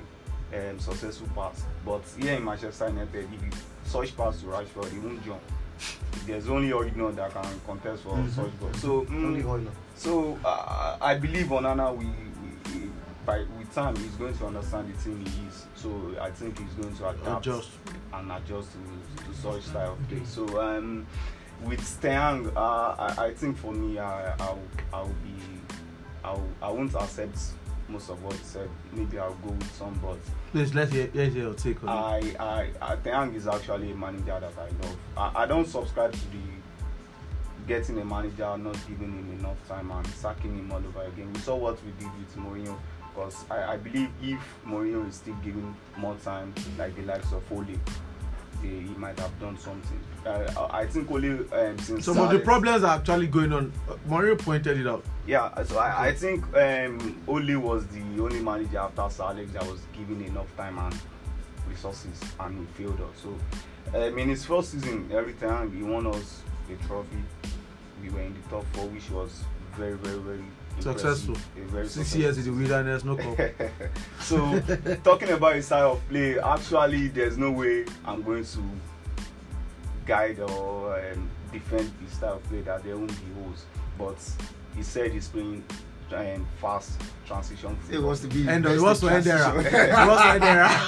um, 0.53 0.79
successful 0.79 1.27
pass. 1.35 1.63
But 1.85 2.01
here 2.19 2.35
in 2.35 2.43
Manchester 2.45 2.87
United, 2.89 3.15
if 3.25 3.31
you 3.43 3.49
such 3.85 4.15
pass 4.17 4.39
to 4.41 4.47
Rashford, 4.47 4.91
he 4.91 4.99
won't 4.99 5.23
jump. 5.25 5.41
There's 6.25 6.49
only 6.49 6.71
Original 6.71 7.11
that 7.11 7.31
can 7.33 7.45
contest 7.65 8.03
for 8.03 8.15
Mhm. 8.15 8.29
such 8.35 8.59
ball. 8.59 8.73
So 8.73 9.01
mm, 9.05 9.45
only 9.45 9.67
so 9.95 10.37
uh, 10.45 10.97
I 11.01 11.15
believe 11.15 11.47
Onana, 11.47 11.95
we, 11.95 12.05
we, 12.05 12.79
we 12.79 12.89
by 13.25 13.39
with 13.57 13.73
time 13.73 13.95
he's 13.95 14.15
going 14.15 14.37
to 14.37 14.45
understand 14.47 14.93
the 14.93 15.01
team 15.03 15.23
he 15.25 15.47
is. 15.47 15.65
So 15.75 15.89
I 16.21 16.31
think 16.31 16.59
he's 16.59 16.73
going 16.73 16.95
to 16.97 17.09
adapt 17.09 17.45
adjust. 17.47 17.69
and 18.13 18.31
adjust 18.31 18.71
to, 18.73 19.23
to 19.25 19.33
such 19.39 19.63
style 19.63 19.93
of 19.93 20.09
play. 20.09 20.21
So 20.25 20.61
um, 20.61 21.05
with 21.63 21.81
Steyang, 21.81 22.51
uh, 22.55 22.95
I, 23.17 23.25
I 23.27 23.33
think 23.33 23.57
for 23.57 23.71
me, 23.73 23.99
I 23.99 24.31
I'll, 24.39 24.59
I'll 24.93 25.07
be 25.07 25.35
I'll, 26.23 26.45
I 26.61 26.69
won't 26.69 26.93
accept 26.95 27.37
most 27.89 28.09
of 28.09 28.23
what 28.23 28.33
he 28.33 28.43
said. 28.43 28.69
Maybe 28.93 29.19
I'll 29.19 29.33
go 29.35 29.49
with 29.49 29.75
some, 29.75 29.99
but 30.01 30.17
Please 30.51 30.73
let's 30.73 30.91
hear, 30.91 31.09
let's 31.13 31.33
hear 31.33 31.43
your 31.43 31.53
take 31.53 31.83
on 31.83 32.23
it. 32.23 32.39
I 32.39 32.43
I, 32.43 32.91
I 32.93 32.95
Steyang 32.95 33.35
is 33.35 33.47
actually 33.47 33.91
a 33.91 33.95
manager 33.95 34.39
that 34.39 34.53
I 34.57 34.85
love. 34.85 34.97
I, 35.17 35.43
I 35.43 35.45
don't 35.45 35.67
subscribe 35.67 36.13
to 36.13 36.19
the 36.31 36.37
getting 37.67 37.99
a 37.99 38.05
manager 38.05 38.57
not 38.57 38.77
giving 38.87 39.11
him 39.11 39.37
enough 39.39 39.57
time 39.67 39.91
and 39.91 40.07
sacking 40.07 40.57
him 40.57 40.71
all 40.71 40.79
over 40.79 41.03
again. 41.03 41.31
We 41.33 41.39
saw 41.39 41.55
what 41.55 41.77
we 41.85 41.91
did 41.99 42.09
with 42.17 42.35
Mourinho. 42.37 42.77
Because 43.13 43.45
I, 43.49 43.73
I 43.73 43.77
believe 43.77 44.09
if 44.21 44.39
Mourinho 44.65 45.07
is 45.07 45.15
still 45.15 45.35
given 45.43 45.75
more 45.97 46.15
time, 46.23 46.53
like 46.77 46.95
the 46.95 47.03
likes 47.03 47.31
of 47.31 47.43
Ole, 47.51 47.65
they, 48.61 48.67
he 48.69 48.95
might 48.97 49.17
have 49.19 49.39
done 49.39 49.57
something. 49.57 49.99
Uh, 50.25 50.67
I 50.71 50.81
I 50.81 50.85
think 50.87 51.09
Ole 51.11 51.25
um, 51.53 51.77
since 51.79 52.05
Some 52.05 52.17
of 52.19 52.31
the 52.31 52.39
problems 52.39 52.83
are 52.83 52.97
actually 52.97 53.27
going 53.27 53.53
on. 53.53 53.71
Uh, 53.89 53.95
Mario 54.07 54.35
pointed 54.35 54.79
it 54.79 54.87
out. 54.87 55.03
yeah, 55.25 55.63
so 55.63 55.77
I, 55.77 56.07
I 56.07 56.13
think 56.13 56.43
um, 56.55 57.21
Ole 57.27 57.57
was 57.57 57.85
the 57.87 58.01
only 58.21 58.39
manager 58.39 58.79
after 58.79 59.09
Sir 59.09 59.23
Alex 59.23 59.51
that 59.53 59.65
was 59.65 59.79
given 59.97 60.21
enough 60.25 60.47
time 60.57 60.77
and 60.77 60.95
resources, 61.69 62.19
and 62.39 62.59
he 62.59 62.65
failed 62.83 62.99
us. 63.01 63.23
So, 63.23 63.29
um, 63.97 64.17
in 64.17 64.29
his 64.29 64.45
first 64.45 64.71
season, 64.71 65.09
every 65.13 65.33
time 65.33 65.71
he 65.75 65.83
won 65.83 66.07
us 66.07 66.41
a 66.71 66.87
trophy, 66.87 67.23
we 68.01 68.09
were 68.09 68.21
in 68.21 68.33
the 68.33 68.49
top 68.49 68.65
four, 68.73 68.85
which 68.87 69.09
was 69.11 69.43
very, 69.77 69.93
very, 69.97 70.19
very. 70.19 70.43
Successful. 70.79 71.35
Six 71.85 72.15
years 72.15 72.37
in 72.37 72.45
the 72.45 72.51
wilderness, 72.51 73.03
no 73.03 73.15
cup. 73.15 73.37
so 74.19 74.59
talking 75.03 75.29
about 75.29 75.55
his 75.55 75.65
style 75.65 75.93
of 75.93 76.09
play, 76.09 76.39
actually, 76.39 77.07
there's 77.09 77.37
no 77.37 77.51
way 77.51 77.85
I'm 78.05 78.23
going 78.23 78.43
to 78.45 78.59
guide 80.05 80.39
or 80.39 80.99
um, 80.99 81.29
defend 81.51 81.91
his 82.03 82.13
style 82.13 82.35
of 82.35 82.43
play 82.43 82.61
that 82.61 82.83
there 82.83 82.97
won't 82.97 83.09
be 83.09 83.41
holes. 83.41 83.65
But 83.97 84.17
he 84.75 84.83
said 84.83 85.11
he's 85.11 85.27
playing 85.27 85.63
um, 86.13 86.45
fast 86.61 86.91
transition. 87.25 87.71
it 87.71 87.77
football. 87.83 88.03
wants 88.07 88.21
to 88.21 88.27
be 88.27 88.47
And 88.47 88.63
best 88.63 88.75
he 88.75 88.81
wants 88.81 88.99
to 89.01 89.07
end 89.09 89.27
era. 89.27 89.51
transition. 89.51 89.85
He 89.85 89.91
wants 90.07 90.23
to 90.23 90.29
end 90.29 90.43
era. 90.43 90.69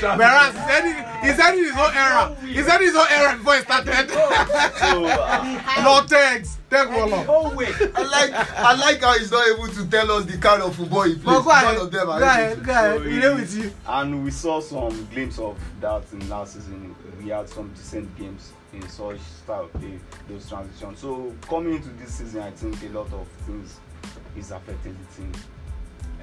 so 0.00 0.10
he, 0.12 0.16
Whereas 0.18 0.52
he 0.52 0.58
said, 0.58 0.84
he 1.22 1.28
said 1.32 1.54
his 1.56 1.76
own 1.76 1.94
era. 1.94 2.36
He 2.46 2.62
said 2.62 2.80
his 2.80 2.94
own 2.96 3.06
era 3.10 3.36
before 3.36 3.54
he 3.56 3.60
started. 3.62 4.10
so 4.10 5.04
uh, 5.06 5.82
no 5.84 6.02
thanks. 6.06 6.58
Thank 6.70 6.90
Wolo. 6.90 7.24
Oh 7.28 7.54
wait. 7.54 7.74
I 7.94 8.02
like 8.02 8.32
I 8.58 8.74
like 8.74 9.00
how 9.02 9.18
he's 9.18 9.30
not 9.30 9.46
able 9.48 9.68
to 9.68 9.86
tell 9.90 10.10
us 10.12 10.24
the 10.24 10.38
kind 10.38 10.62
of 10.62 10.74
football 10.74 11.02
he 11.02 11.14
plays. 11.16 11.24
But 11.24 11.42
go 11.42 11.50
ahead. 11.50 11.76
None 11.76 11.86
of 11.86 11.92
them 11.92 12.06
Go 12.06 12.12
ahead. 12.12 12.64
Go 12.64 12.72
ahead. 12.72 12.98
So 12.98 13.04
We 13.04 13.20
he- 13.20 13.28
with 13.28 13.54
you. 13.56 13.72
and 13.86 14.24
we 14.24 14.30
saw 14.30 14.60
some 14.60 15.06
glimpse 15.12 15.38
of 15.38 15.58
that 15.80 16.02
in 16.12 16.26
last 16.30 16.54
season. 16.54 16.94
We 17.22 17.28
had 17.28 17.46
some 17.48 17.68
decent 17.74 18.16
games 18.16 18.52
in 18.72 18.88
such 18.88 19.20
style 19.20 19.68
those 20.28 20.48
transitions. 20.48 20.98
So 20.98 21.34
coming 21.48 21.74
into 21.76 21.88
this 21.90 22.14
season, 22.14 22.42
I 22.42 22.50
think 22.50 22.82
a 22.82 22.88
lot 22.98 23.12
of 23.12 23.26
things 23.46 23.78
is 24.36 24.50
affecting 24.50 24.96
the 24.96 25.16
team. 25.16 25.32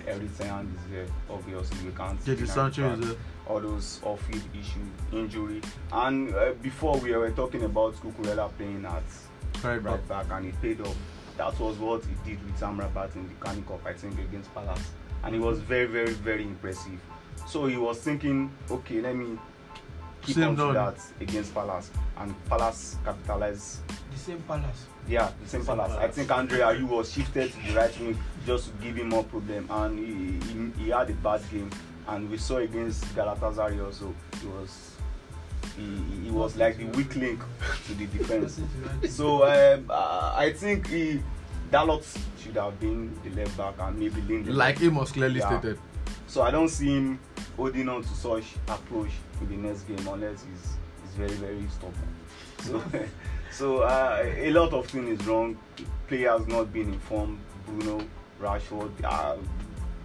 Everything 0.08 0.48
is 0.76 0.92
there, 0.92 1.06
obviously 1.30 1.90
we 1.90 1.96
can't. 1.96 2.24
Deny 2.26 2.46
Sancho 2.46 2.94
is 2.94 3.08
there. 3.10 3.18
all 3.48 3.60
those 3.60 4.00
off-field 4.04 4.44
issue, 4.60 4.80
injury, 5.12 5.62
and 5.92 6.34
uh, 6.34 6.54
before 6.64 6.98
we 6.98 7.12
were 7.16 7.30
talking 7.32 7.64
about 7.64 7.94
Cucurella 7.96 8.50
playing 8.58 8.86
at 8.86 9.04
Right 9.64 9.84
back. 9.84 9.94
right 9.94 10.08
back, 10.08 10.26
and 10.32 10.46
he 10.46 10.52
paid 10.54 10.82
off. 10.82 10.96
That 11.38 11.60
was 11.60 11.78
what 11.78 12.04
he 12.06 12.14
did 12.30 12.44
with 12.46 12.60
Amrabat 12.60 13.16
in 13.16 13.28
the 13.28 13.34
Carling 13.36 13.64
Cup, 13.66 13.86
I 13.86 13.94
think, 13.94 14.18
against 14.20 14.54
Palace, 14.56 14.90
and 15.24 15.36
it 15.36 15.40
was 15.42 15.60
very, 15.60 15.86
very, 15.86 16.14
very 16.14 16.44
impressive. 16.44 17.00
So 17.46 17.66
he 17.68 17.78
was 17.78 18.00
thinking, 18.00 18.52
okay, 18.72 19.02
let 19.02 19.16
me 19.16 19.38
keep 20.30 20.36
Same 20.44 20.50
on 20.50 20.56
to 20.56 20.74
done. 20.74 20.74
that 20.76 20.98
against 21.22 21.54
Palace, 21.54 21.92
and 22.18 22.34
Palace 22.50 22.98
capitalized. 23.04 23.80
The 24.12 24.18
same 24.18 24.42
palace. 24.48 24.86
Yeah, 25.08 25.32
the 25.42 25.50
same 25.50 25.64
Same 25.64 25.78
Palace. 25.78 25.98
I 25.98 26.08
think 26.08 26.32
Andrea 26.32 26.68
Ayew 26.68 26.88
was 26.88 27.12
shifted 27.12 27.52
to 27.52 27.58
the 27.68 27.74
right 27.74 28.00
wing 28.00 28.18
just 28.46 28.66
to 28.68 28.84
give 28.84 28.96
him 28.96 29.10
more 29.10 29.24
problem, 29.24 29.68
and 29.70 30.00
he, 30.00 30.48
he, 30.80 30.84
he 30.86 30.90
had 30.92 31.10
a 31.10 31.14
bad 31.14 31.42
game. 31.52 31.70
and 32.08 32.30
we 32.32 32.38
saw 32.38 32.58
against 32.58 33.04
Galatasaray 33.16 33.84
also. 33.86 34.14
He 34.42 34.48
was 34.48 34.96
he, 35.78 35.86
he 36.26 36.32
was 36.32 36.56
like 36.58 36.78
the 36.78 36.86
weak 36.98 37.16
link 37.16 37.40
to 37.88 37.94
the 37.96 38.06
defense. 38.08 38.60
so 39.10 39.44
um, 39.46 39.86
uh, 39.90 40.34
I 40.36 40.52
think 40.54 40.88
he 40.88 41.22
Dalot 41.72 42.04
should 42.42 42.56
have 42.56 42.80
been 42.80 43.14
the 43.24 43.30
left 43.42 43.56
back 43.58 43.76
and 43.80 43.98
maybe 44.00 44.22
Lindelof. 44.22 44.56
Like 44.56 44.82
Amos 44.82 45.12
clearly 45.12 45.40
Yeah. 45.40 45.60
stated. 45.60 45.78
So 46.28 46.42
I 46.42 46.52
don't 46.52 46.70
see 46.70 46.88
him 46.96 47.20
holding 47.60 47.90
on 47.90 48.02
to 48.02 48.10
such 48.10 48.46
approach 48.70 49.12
in 49.42 49.50
the 49.50 49.68
next 49.68 49.82
game 49.82 50.08
unless 50.08 50.46
he's, 50.46 50.78
he's 51.04 51.16
very 51.16 51.36
very 51.36 51.68
stubborn. 51.68 52.16
So 52.60 52.82
so 53.52 53.82
uh, 53.84 54.24
a 54.24 54.50
lot 54.52 54.74
of 54.74 54.88
things 54.88 55.20
is 55.20 55.28
wrong. 55.28 55.58
Players 56.08 56.48
not 56.48 56.72
being 56.72 56.94
informed. 56.94 57.40
Bruno, 57.68 58.04
Rashford, 58.42 58.92
uh, 59.04 59.36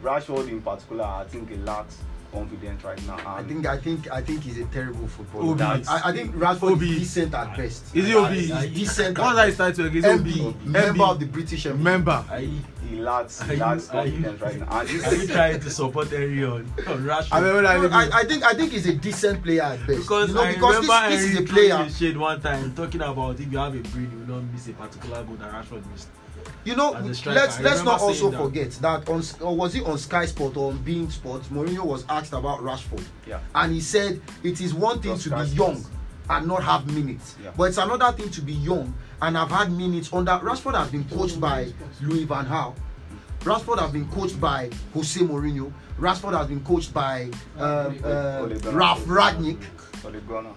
Rashford 0.02 0.48
in 0.48 0.60
particular, 0.60 1.04
I 1.04 1.24
think 1.24 1.48
he 1.48 1.56
lacks 1.56 1.98
confidence 2.32 2.82
right 2.82 3.06
now. 3.06 3.18
I 3.24 3.42
think 3.44 3.66
I 3.66 3.78
think 3.78 4.10
I 4.10 4.20
think 4.20 4.42
he's 4.42 4.58
a 4.58 4.64
terrible 4.66 5.06
footballer. 5.06 5.52
Obi. 5.52 5.62
I, 5.62 6.08
I 6.08 6.12
think 6.12 6.34
Rashford 6.34 6.72
Obi. 6.72 6.90
is 6.90 6.98
decent 6.98 7.34
at 7.34 7.56
best. 7.56 7.94
Is 7.94 8.06
he 8.06 8.14
Obi? 8.14 8.46
He's 8.46 8.74
decent. 8.74 9.16
What's 9.16 9.30
at 9.30 9.34
that 9.36 9.46
his 9.46 9.56
title 9.56 9.86
again? 9.86 10.02
MB, 10.02 10.32
MB. 10.32 10.64
member 10.64 11.04
of 11.04 11.20
the 11.20 11.26
British 11.26 11.66
Empire. 11.66 11.82
Member. 11.82 12.24
Are 12.84 12.90
you, 12.90 12.96
he 12.96 13.02
lacks 13.02 13.40
are 13.40 13.46
he 13.46 13.54
you, 13.54 13.58
lacks 13.60 13.88
are 13.90 13.96
right 13.96 14.58
now. 14.60 14.80
And 14.80 14.88
are 14.90 15.14
you 15.14 15.26
trying 15.26 15.60
to 15.60 15.70
support 15.70 16.08
Henry 16.08 16.44
on, 16.44 16.60
on 16.86 17.04
Rashford? 17.04 17.28
I 17.32 17.40
mean, 17.40 17.66
I, 17.66 17.76
No, 17.78 17.88
I, 17.90 18.10
I 18.20 18.24
think 18.24 18.44
I 18.44 18.54
think 18.54 18.72
he's 18.72 18.86
a 18.86 18.94
decent 18.94 19.42
player 19.42 19.62
at 19.62 19.78
best. 19.86 20.00
because 20.00 20.28
you 20.30 20.34
know, 20.34 20.42
I 20.42 20.52
because 20.54 20.76
remember 20.76 21.10
this, 21.10 21.22
this 21.22 21.30
is 21.32 21.38
a 21.38 21.42
player. 21.42 21.68
throwing 21.70 21.88
the 21.88 21.94
shade 21.94 22.16
one 22.16 22.40
time 22.40 22.74
talking 22.74 23.00
about 23.00 23.40
if 23.40 23.50
you 23.52 23.58
have 23.58 23.74
a 23.74 23.80
brain, 23.80 24.10
you 24.12 24.18
will 24.26 24.40
not 24.42 24.52
miss 24.52 24.68
a 24.68 24.72
particular 24.72 25.22
goal 25.24 25.36
that 25.36 25.52
Rashford 25.52 25.90
missed. 25.92 26.08
You 26.64 26.76
know, 26.76 26.94
As 26.94 27.06
a 27.06 27.14
striker, 27.14 27.40
let's 27.40 27.60
let's 27.60 27.82
not 27.82 28.00
also 28.00 28.30
that. 28.30 28.38
forget 28.38 28.70
that 28.72 29.08
on 29.08 29.22
or 29.40 29.56
was 29.56 29.74
it 29.74 29.84
on 29.84 29.98
Sky 29.98 30.26
Sport 30.26 30.56
or 30.56 30.72
on 30.72 30.78
beIN 30.78 31.10
Sports, 31.10 31.48
Mourinho 31.48 31.84
was 31.84 32.04
asked 32.08 32.32
about 32.32 32.60
Rashford, 32.60 33.04
yeah. 33.26 33.40
and 33.54 33.72
he 33.72 33.80
said 33.80 34.20
it 34.42 34.60
is 34.60 34.74
one 34.74 35.00
thing 35.00 35.12
Just 35.12 35.24
to 35.24 35.30
be 35.30 35.36
young 35.36 35.76
Sports. 35.76 35.88
And 36.30 36.46
not 36.46 36.62
have 36.62 36.86
minutes, 36.90 37.34
Yeah. 37.42 37.50
but 37.56 37.64
it's 37.64 37.76
another 37.78 38.10
thing 38.16 38.30
to 38.30 38.40
be 38.40 38.54
young 38.54 38.94
and 39.20 39.36
have 39.36 39.50
had 39.50 39.70
minutes 39.70 40.10
under. 40.12 40.32
Rashford 40.32 40.74
has 40.74 40.88
been 40.90 41.04
coached 41.04 41.38
by 41.38 41.70
Louis 42.00 42.24
Van 42.24 42.46
Gaal. 42.46 42.74
Rashford 43.40 43.78
has 43.78 43.90
been 43.92 44.08
coached 44.08 44.40
by 44.40 44.70
Jose 44.94 45.20
Mourinho. 45.20 45.70
Rashford 46.00 46.36
has 46.36 46.46
been 46.46 46.64
coached 46.64 46.94
by 46.94 47.24
um, 47.58 47.98
uh, 48.02 48.48
Ralph. 48.72 49.04
Rangnick. 49.04 49.58
Ole 50.04 50.20
Gunnar. 50.20 50.52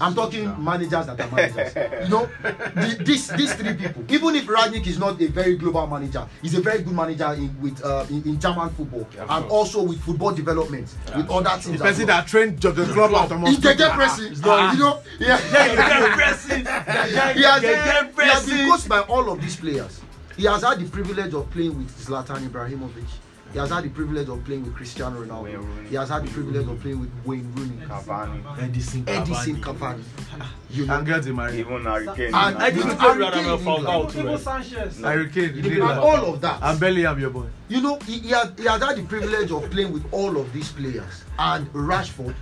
I'm 0.00 0.14
talking 0.14 0.62
managers 0.62 1.06
that 1.06 1.20
are 1.20 1.30
managers. 1.30 1.74
you 2.04 2.08
know, 2.10 2.28
the, 2.42 2.96
this 3.04 3.28
these 3.28 3.54
three 3.54 3.74
people. 3.74 4.04
Even 4.08 4.34
if 4.36 4.46
Rangnick 4.46 4.86
is 4.86 4.98
not 4.98 5.20
a 5.20 5.26
very 5.28 5.56
global 5.56 5.86
manager, 5.86 6.26
he's 6.42 6.54
a 6.54 6.60
very 6.60 6.82
good 6.82 6.94
manager 6.94 7.32
in 7.34 7.54
with 7.60 7.84
uh, 7.84 8.06
in, 8.10 8.22
in 8.24 8.40
German 8.40 8.70
football 8.70 9.06
Yeah, 9.14 9.22
and 9.22 9.46
course. 9.48 9.52
also 9.74 9.82
with 9.82 10.00
football 10.00 10.32
development 10.32 10.94
with 11.16 11.30
other 11.30 11.50
teams. 11.62 11.78
the 11.80 11.84
as 11.86 11.96
person 11.96 12.06
that 12.06 12.26
trained 12.26 12.60
Jurgen 12.60 12.86
Klopp 12.92 13.12
at 13.12 13.28
Thomas 13.28 13.54
He 13.54 13.60
get 13.62 13.76
Tuchel. 13.78 13.94
pressing, 13.94 14.26
it's 14.32 14.38
you 14.40 14.44
know. 14.78 15.00
Yeah, 15.20 15.38
Gegenpressing. 15.38 17.34
he 17.36 17.42
has, 17.42 17.62
he 17.62 18.22
has 18.22 18.46
been 18.46 18.70
coached 18.70 18.88
by 18.88 19.00
all 19.00 19.30
of 19.30 19.40
these 19.40 19.56
players. 19.56 20.00
He 20.36 20.44
has 20.44 20.62
had 20.62 20.78
the 20.78 20.88
privilege 20.88 21.34
of 21.34 21.50
playing 21.50 21.76
with 21.76 21.90
Zlatan 22.04 22.48
Ibrahimovic. 22.48 23.04
He 23.52 23.58
has 23.58 23.70
had 23.70 23.84
the 23.84 23.88
privilege 23.88 24.28
of 24.28 24.44
playing 24.44 24.64
with 24.64 24.74
Cristiano 24.74 25.20
Wayne 25.20 25.28
Ronaldo. 25.30 25.54
Rooney. 25.64 25.88
He 25.88 25.96
has 25.96 26.08
had 26.10 26.24
the 26.26 26.30
privilege 26.30 26.66
of 26.68 26.80
playing 26.80 27.00
with 27.00 27.10
Wayne 27.24 27.50
Rooney, 27.56 27.86
Cavani. 27.86 28.42
Edinson 28.56 29.04
Edinson 29.04 29.60
Cavani. 29.60 30.02
Cavani. 30.02 30.44
You 30.70 30.84
know, 30.84 30.98
And 30.98 31.06
get 31.06 31.24
him 31.24 31.36
married. 31.36 31.60
Even 31.60 31.82
Harry 31.84 32.06
Kane. 32.14 32.26
And 32.26 32.58
I 32.58 32.68
with 32.68 32.82
think 32.84 33.00
Harry 33.00 33.24
Harry 33.24 33.32
Kane 33.32 33.32
Kane 33.32 33.44
in 33.54 33.66
England. 33.68 33.86
Falcao 33.86 34.12
too. 34.12 34.20
Even. 34.20 34.38
Sanchez. 34.38 35.00
Harry 35.00 35.30
Kane. 35.30 35.80
and 35.80 35.82
all 35.98 36.34
of 36.34 36.40
that. 36.42 36.58
And 36.62 36.78
Bellingham, 36.78 37.18
your 37.18 37.30
boy. 37.30 37.46
You 37.68 37.80
know, 37.80 37.98
he, 38.00 38.18
he, 38.18 38.28
has, 38.30 38.52
he 38.58 38.64
has 38.66 38.82
had 38.82 38.96
the 38.96 39.02
privilege 39.04 39.50
of 39.50 39.70
playing 39.70 39.92
with 39.92 40.04
all 40.12 40.36
of 40.36 40.52
these 40.52 40.70
players, 40.72 41.24
and 41.38 41.72
Rashford 41.72 42.34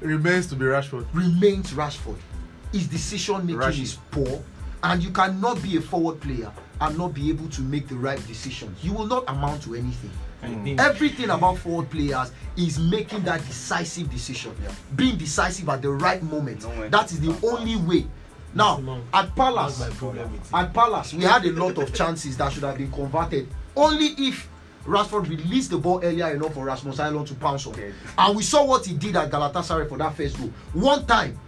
Remains 0.00 0.46
to 0.48 0.56
be 0.56 0.64
Rashford. 0.64 1.06
remains 1.12 1.72
Rashford. 1.72 2.16
His 2.72 2.86
decision 2.86 3.38
making 3.46 3.56
Rashid. 3.56 3.82
is 3.82 3.98
poor, 4.10 4.42
and 4.82 5.02
you 5.02 5.10
cannot 5.10 5.62
be 5.62 5.76
a 5.76 5.80
forward 5.80 6.20
player 6.20 6.50
and 6.80 6.96
not 6.96 7.12
be 7.12 7.28
able 7.28 7.48
to 7.50 7.60
make 7.62 7.88
the 7.88 7.96
right 7.96 8.24
decisions. 8.26 8.82
You 8.82 8.92
will 8.94 9.06
not 9.06 9.24
amount 9.28 9.62
to 9.64 9.74
anything. 9.74 10.10
I 10.42 10.46
think 10.48 10.80
Everything 10.80 11.30
about 11.30 11.58
forward 11.58 11.90
players 11.90 12.32
is 12.56 12.78
making 12.78 13.22
that 13.24 13.44
decisive 13.46 14.10
decision, 14.10 14.54
Yeah. 14.62 14.70
being 14.96 15.16
decisive 15.16 15.68
at 15.68 15.82
the 15.82 15.90
right 15.90 16.22
moment. 16.22 16.62
No 16.62 16.68
when 16.70 16.90
that 16.90 17.08
to 17.08 17.14
is 17.14 17.20
the 17.20 17.32
stop 17.34 17.44
only 17.52 17.76
way. 17.76 18.06
Now, 18.54 18.80
at 19.14 19.34
Palace, 19.36 19.78
that's 19.78 19.90
my 19.92 19.96
problem 19.96 20.32
with 20.32 20.40
it. 20.40 20.54
at 20.54 20.74
Palace, 20.74 21.14
we 21.14 21.22
had 21.24 21.44
a 21.44 21.52
lot 21.52 21.78
of 21.78 21.94
chances 21.94 22.36
that 22.38 22.52
should 22.52 22.64
have 22.64 22.76
been 22.78 22.90
converted. 22.90 23.46
Only 23.76 24.06
if 24.18 24.48
Rashford 24.86 25.28
released 25.28 25.70
the 25.70 25.78
ball 25.78 26.00
earlier 26.02 26.34
enough 26.34 26.54
for 26.54 26.64
Rasmus 26.64 26.96
Højlund 26.96 27.26
to 27.28 27.34
pounce 27.34 27.66
on. 27.66 27.74
Okay. 27.74 27.92
And 28.18 28.36
we 28.36 28.42
saw 28.42 28.64
what 28.64 28.84
he 28.86 28.94
did 28.94 29.14
at 29.14 29.30
Galatasaray 29.30 29.88
for 29.88 29.98
that 29.98 30.14
first 30.16 30.36
goal. 30.38 30.50
One 30.72 31.06
time. 31.06 31.38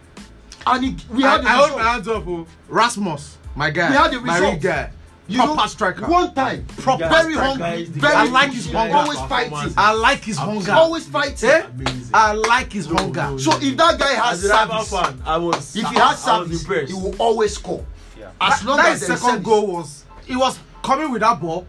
And 0.64 0.84
he, 0.84 0.96
we 1.10 1.24
I, 1.24 1.30
had 1.32 1.42
the 1.42 1.48
I 1.48 1.52
hold 1.54 1.72
my 1.72 1.82
hands 1.82 2.06
up, 2.08 2.24
oh. 2.28 2.46
Rasmus, 2.68 3.38
my 3.56 3.70
guy. 3.70 3.90
We 3.90 3.96
had 3.96 4.12
the 4.12 4.20
my 4.20 4.34
result. 4.36 4.52
real 4.52 4.62
guy. 4.62 4.90
You 5.32 5.38
proper 5.38 5.56
know, 5.56 5.66
striker. 5.66 6.06
One 6.08 6.34
time. 6.34 6.66
Proper 6.78 7.08
very 7.08 7.32
striker. 7.34 7.40
hungry. 7.62 7.84
Very. 7.86 8.14
I 8.14 8.24
like 8.24 8.50
his 8.52 8.66
pushing, 8.66 8.78
hunger. 8.78 8.96
Always 8.96 9.18
fighting. 9.20 9.74
I 9.76 9.92
like 9.92 10.18
his 10.24 10.38
I'm 10.38 10.48
hunger. 10.48 10.72
Always 10.72 11.06
fighting. 11.06 11.50
Eh? 11.50 11.66
I 12.14 12.32
like 12.32 12.72
his 12.72 12.88
No, 12.88 12.96
hunger. 12.96 13.22
no, 13.30 13.38
So 13.38 13.52
if 13.60 13.76
that 13.76 13.98
guy 13.98 14.14
has 14.14 14.44
As 14.44 14.50
service, 14.50 14.90
fan, 14.90 15.22
I 15.24 15.36
was. 15.38 15.76
if 15.76 15.86
he 15.88 15.94
has 15.96 16.26
I 16.26 16.38
service, 16.38 16.60
impressed. 16.62 16.92
he 16.92 16.98
will 17.00 17.14
always 17.18 17.54
score. 17.54 17.84
Yeah. 18.18 18.30
As 18.40 18.62
long 18.64 18.76
that 18.78 18.86
as 18.92 18.98
his 19.00 19.08
there 19.08 19.16
is 19.16 19.22
second 19.22 19.44
service. 19.44 19.46
goal 19.46 19.66
was 19.72 20.04
he 20.26 20.36
was 20.36 20.58
coming 20.82 21.10
with 21.10 21.20
that 21.22 21.40
ball. 21.40 21.66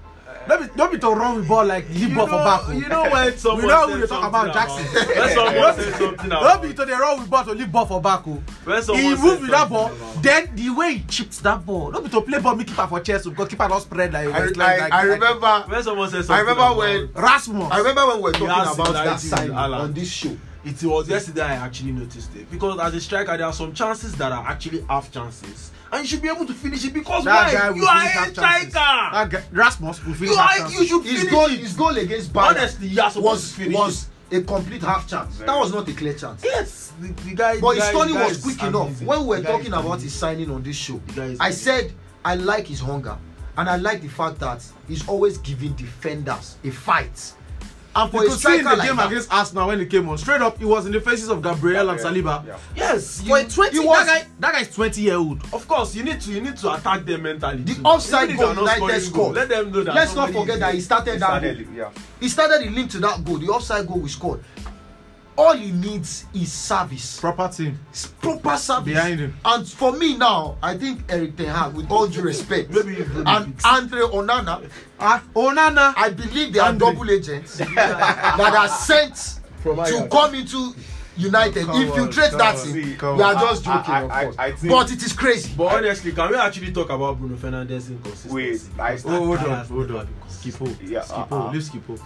Don't 0.48 0.62
be, 0.62 0.78
don't 0.78 0.92
be 0.92 1.00
to 1.00 1.10
run 1.10 1.36
with 1.38 1.48
ball 1.48 1.66
like 1.66 1.88
leave 1.90 2.14
ball 2.16 2.28
for 2.28 2.34
know, 2.34 2.44
back. 2.44 2.68
you 2.76 2.88
know 2.90 3.04
when 3.10 3.38
someone 3.38 3.68
know 3.68 3.88
said 3.88 3.96
we 3.96 4.02
dey 4.02 4.08
talk 4.08 4.28
about 4.28 4.54
Jackson. 4.54 4.86
Don't 6.30 6.62
be 6.62 6.74
to 6.74 6.86
the 6.86 6.92
run 7.00 7.20
with 7.20 7.30
ball 7.30 7.44
to 7.46 7.52
leave 7.54 7.72
ball 7.72 7.86
for 7.86 8.02
back. 8.02 8.24
Someone 8.24 8.44
He 8.98 9.10
moved 9.16 9.42
with 9.42 9.52
that 9.52 9.70
ball. 9.70 9.92
Then 10.22 10.56
the 10.56 10.70
way 10.70 10.96
he 10.96 11.04
chipped 11.06 11.42
that 11.44 11.66
ball. 11.66 11.92
Don't 11.92 12.04
be 12.04 12.10
to 12.10 12.22
play 12.22 12.40
ball, 12.40 12.56
make 12.56 12.68
keeper 12.68 12.88
for 12.88 13.00
chest 13.00 13.26
because 13.30 13.48
keeper 13.48 13.68
not 13.68 13.82
spread 13.82 14.14
like. 14.14 14.28
I, 14.28 14.46
like, 14.46 14.58
like, 14.58 14.92
I 14.92 15.04
remember 15.04 15.64
when 15.68 15.84
someone 15.84 16.10
said 16.10 16.26
something 16.26 16.36
I 16.36 16.40
remember 16.50 16.78
when 16.78 17.10
Rasmus. 17.14 17.72
I 17.72 17.78
remember 17.78 18.08
when 18.08 18.18
we 18.18 18.24
were 18.24 18.32
talking 18.32 18.48
about 18.48 18.94
that 18.94 19.18
Haaland. 19.20 19.80
on 19.80 19.94
this 19.94 20.10
show. 20.12 20.36
it 20.66 20.82
was 20.84 21.10
yesterday 21.10 21.42
I 21.44 21.56
actually 21.56 21.92
noticed 21.92 22.36
it 22.36 22.50
because 22.50 22.80
as 22.80 22.94
a 22.94 23.02
striker 23.02 23.36
there 23.38 23.46
are 23.46 23.54
some 23.54 23.74
chances 23.74 24.16
that 24.16 24.32
are 24.32 24.46
actually 24.48 24.82
half 24.90 25.12
chances 25.12 25.72
and 25.94 26.02
you 26.02 26.08
should 26.08 26.22
be 26.22 26.30
able 26.30 26.46
to 26.46 26.54
finish 26.54 26.84
it 26.86 26.94
because 26.94 27.24
that 27.26 27.54
why 27.54 27.76
you 27.76 27.86
are 27.86 28.04
a 28.04 28.32
striker. 28.32 28.70
That 28.72 29.30
guy, 29.30 29.44
Rasmus 29.52 30.06
will 30.06 30.14
finish 30.14 30.32
you 30.34 30.38
are 30.38 30.70
you 30.72 30.86
should 30.86 31.04
His 31.06 31.20
finish 31.20 31.32
goal, 31.34 31.46
it 31.46 31.60
his 31.60 31.74
goal 31.74 31.98
against 31.98 32.34
Bayern 32.34 32.50
honestly 32.50 32.88
you 32.88 33.02
are 33.02 33.10
supposed 33.12 33.26
was 33.26 33.50
to 33.52 33.56
finish 33.62 33.76
was 33.78 34.08
it 34.32 34.38
a 34.38 34.42
complete 34.44 34.82
half 34.82 35.08
chance. 35.08 35.36
Very 35.36 35.48
That 35.48 35.60
was 35.60 35.72
not 35.74 35.88
a 35.88 35.94
clear 35.94 36.14
chance. 36.14 36.44
yes 36.44 36.94
the, 37.00 37.08
the 37.10 37.36
guy 37.36 37.60
But 37.60 37.76
the 37.76 37.82
his 37.82 37.92
turning 37.92 38.16
was 38.16 38.42
quick 38.44 38.62
enough. 38.64 38.88
amazing. 38.88 39.08
When 39.08 39.22
we 39.22 39.38
were 39.38 39.44
talking 39.44 39.74
about 39.74 40.02
his 40.02 40.14
signing 40.14 40.50
on 40.52 40.64
this 40.64 40.76
show, 40.76 41.00
I 41.40 41.52
said 41.52 41.94
I 42.26 42.36
like 42.36 42.68
his 42.68 42.80
hunger 42.80 43.18
and 43.58 43.70
I 43.70 43.76
like 43.78 44.02
the 44.02 44.08
fact 44.08 44.40
that 44.40 44.66
he's 44.88 45.08
always 45.08 45.38
giving 45.38 45.74
defenders 45.74 46.58
a 46.64 46.72
fight. 46.72 47.34
And 47.96 48.10
for 48.12 48.24
You 48.24 48.30
a 48.30 48.32
see 48.32 48.34
in 48.36 48.40
striker 48.40 48.64
the 48.64 48.76
like 48.78 48.88
game 48.88 48.96
that, 48.98 49.08
against 49.12 49.32
Arsenal 49.34 49.68
when 49.68 49.80
he 49.80 49.86
came 49.86 50.10
on. 50.10 50.18
Straight 50.18 50.42
up, 50.42 50.58
he 50.58 50.66
was 50.66 50.86
in 50.88 50.92
the 50.92 51.00
faces 51.00 51.30
of 51.30 51.42
Gabriel 51.44 51.90
and 51.92 52.00
Saliba. 52.00 52.44
Yeah. 52.46 52.58
yes 52.76 53.22
For 53.22 53.38
a 53.38 53.44
you, 53.44 53.50
20, 53.50 53.72
he 53.72 53.80
was- 53.86 54.06
that 54.06 54.22
guy, 54.24 54.28
that 54.40 54.54
guy 54.54 54.62
is 54.62 54.74
20 54.76 55.02
year 55.02 55.16
old. 55.18 55.44
of 55.54 55.68
course 55.68 55.94
you 55.96 56.04
need 56.04 56.20
to 56.22 56.32
you 56.32 56.42
need 56.42 56.58
to 56.58 56.74
attack 56.74 57.06
them 57.06 57.22
mentally 57.24 57.62
The 57.64 57.76
too. 57.76 57.82
offside 57.84 58.36
goal 58.36 58.54
you 58.54 58.60
United 58.62 59.02
scored. 59.02 59.36
let 59.36 59.50
them 59.50 59.72
know 59.72 59.84
that 59.84 59.94
let's 59.96 60.16
not 60.16 60.32
forget 60.32 60.60
that 60.60 60.74
he 60.74 60.82
started 60.82 61.14
He 61.14 61.20
that 61.20 61.26
started, 61.28 61.66
goal. 61.68 61.76
yeah. 61.76 61.90
He 62.20 62.30
started 62.30 62.68
the 62.68 62.72
link 62.72 62.90
to 62.92 63.00
that 63.00 63.24
goal, 63.24 63.38
the 63.38 63.48
offside 63.48 63.86
goal 63.88 64.00
we 64.00 64.10
scored. 64.10 64.44
All 65.36 65.54
he 65.56 65.72
needs 65.72 66.26
is 66.34 66.52
service. 66.52 67.20
Proper 67.20 67.48
team. 67.48 67.80
It's 67.90 68.06
proper 68.08 68.56
service 68.58 68.94
Behind 68.94 69.20
him. 69.20 69.36
And 69.44 69.68
for 69.68 69.92
me 69.92 70.16
now, 70.16 70.58
I 70.62 70.78
think 70.78 71.02
Erik 71.10 71.36
Ten 71.36 71.48
Hag, 71.48 71.74
with 71.74 71.90
all 71.90 72.08
due 72.08 72.22
respect, 72.22 72.70
Maybe 72.70 72.94
even 73.00 73.28
and 73.28 73.48
fix. 73.54 73.66
Andre 73.66 74.02
Onana, 74.02 74.70
Ah, 75.00 75.24
Onana. 75.36 75.94
I 75.98 76.10
believe 76.12 76.54
they 76.54 76.60
are 76.60 76.70
Andre. 76.70 76.92
double 76.94 77.10
agents 77.10 77.58
that 77.58 78.54
are 78.56 78.68
sent 78.68 79.40
From 79.64 79.78
to 79.78 79.82
Ajax. 79.84 80.08
come 80.12 80.36
into 80.36 80.74
United, 81.16 81.66
Come 81.66 81.76
on, 81.76 81.82
infiltrate 81.84 82.30
come 82.32 82.38
that 82.40 82.56
on. 82.56 82.74
team. 82.74 82.96
Come 82.98 83.18
We 83.18 83.24
are 83.24 83.34
just 83.36 83.64
joking, 83.64 83.94
I- 83.94 84.02
of 84.04 84.12
I- 84.12 84.24
course. 84.24 84.36
I 84.40 84.52
think- 84.52 84.74
but 84.74 84.92
it 84.92 85.04
is 85.04 85.14
crazy. 85.14 85.54
But 85.56 85.66
honestly, 85.66 86.12
can 86.12 86.30
we 86.32 86.36
actually 86.38 86.72
talk 86.72 86.90
about 86.90 87.20
Bruno 87.20 87.36
Fernandes 87.38 87.90
inconsistency? 87.90 88.36
Wait, 88.36 88.62
I- 88.80 88.96
Because 88.96 89.06
Oh, 89.06 89.10
that 89.12 89.18
hold 89.26 89.38
guy 89.40 89.46
on, 89.46 89.50
has 89.58 89.68
hold 89.70 89.88
never 89.88 90.00
on. 90.00 90.06
been 90.06 90.16
consistent. 90.22 90.70
Skipo. 90.80 90.90
Yeah, 90.90 91.00
Skipo. 91.02 91.32
uh-uh. 91.32 91.52
Leave 91.52 91.62
Skipo. 91.64 92.00
Eh, 92.00 92.02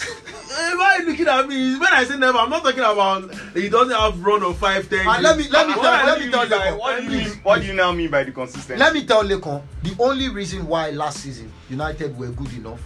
Eh, 0.00 0.74
why 0.76 0.96
are 0.96 1.02
you 1.02 1.10
looking 1.10 1.28
at 1.28 1.46
me? 1.48 1.78
When 1.78 1.92
I 1.92 2.04
say 2.04 2.16
never, 2.16 2.38
I'm 2.38 2.50
not 2.50 2.62
talking 2.62 2.80
about 2.80 3.30
eh, 3.32 3.60
he 3.60 3.68
doesn't 3.68 3.94
have 3.94 4.18
run 4.24 4.42
of 4.42 4.56
five, 4.58 4.88
ten. 4.88 5.06
And 5.06 5.22
let 5.22 5.36
me- 5.36 5.48
let 5.48 5.66
me 5.68 5.74
tell- 5.74 5.84
I 5.84 6.04
let 6.06 6.20
me 6.20 6.30
tell 6.30 6.42
is 6.42 6.50
you 6.50 6.58
that- 6.58 6.70
what- 6.72 6.80
What 6.80 6.96
do 6.98 7.02
you 7.04 7.08
Please, 7.10 7.28
mean? 7.34 7.40
What 7.42 7.60
do 7.60 7.66
you 7.66 7.72
now 7.74 7.92
mean 7.92 8.10
by 8.10 8.24
the 8.24 8.32
consistency? 8.32 8.76
Let 8.78 8.92
me 8.94 9.04
tell 9.06 9.22
Lekon, 9.24 9.62
the 9.82 9.94
only 9.98 10.28
reason 10.28 10.66
why 10.66 10.90
last 10.90 11.18
season 11.20 11.52
United 11.70 12.16
were 12.18 12.28
good 12.28 12.52
enough, 12.54 12.80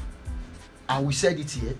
and 0.88 1.06
we 1.06 1.12
said 1.12 1.38
it 1.38 1.50
here, 1.50 1.74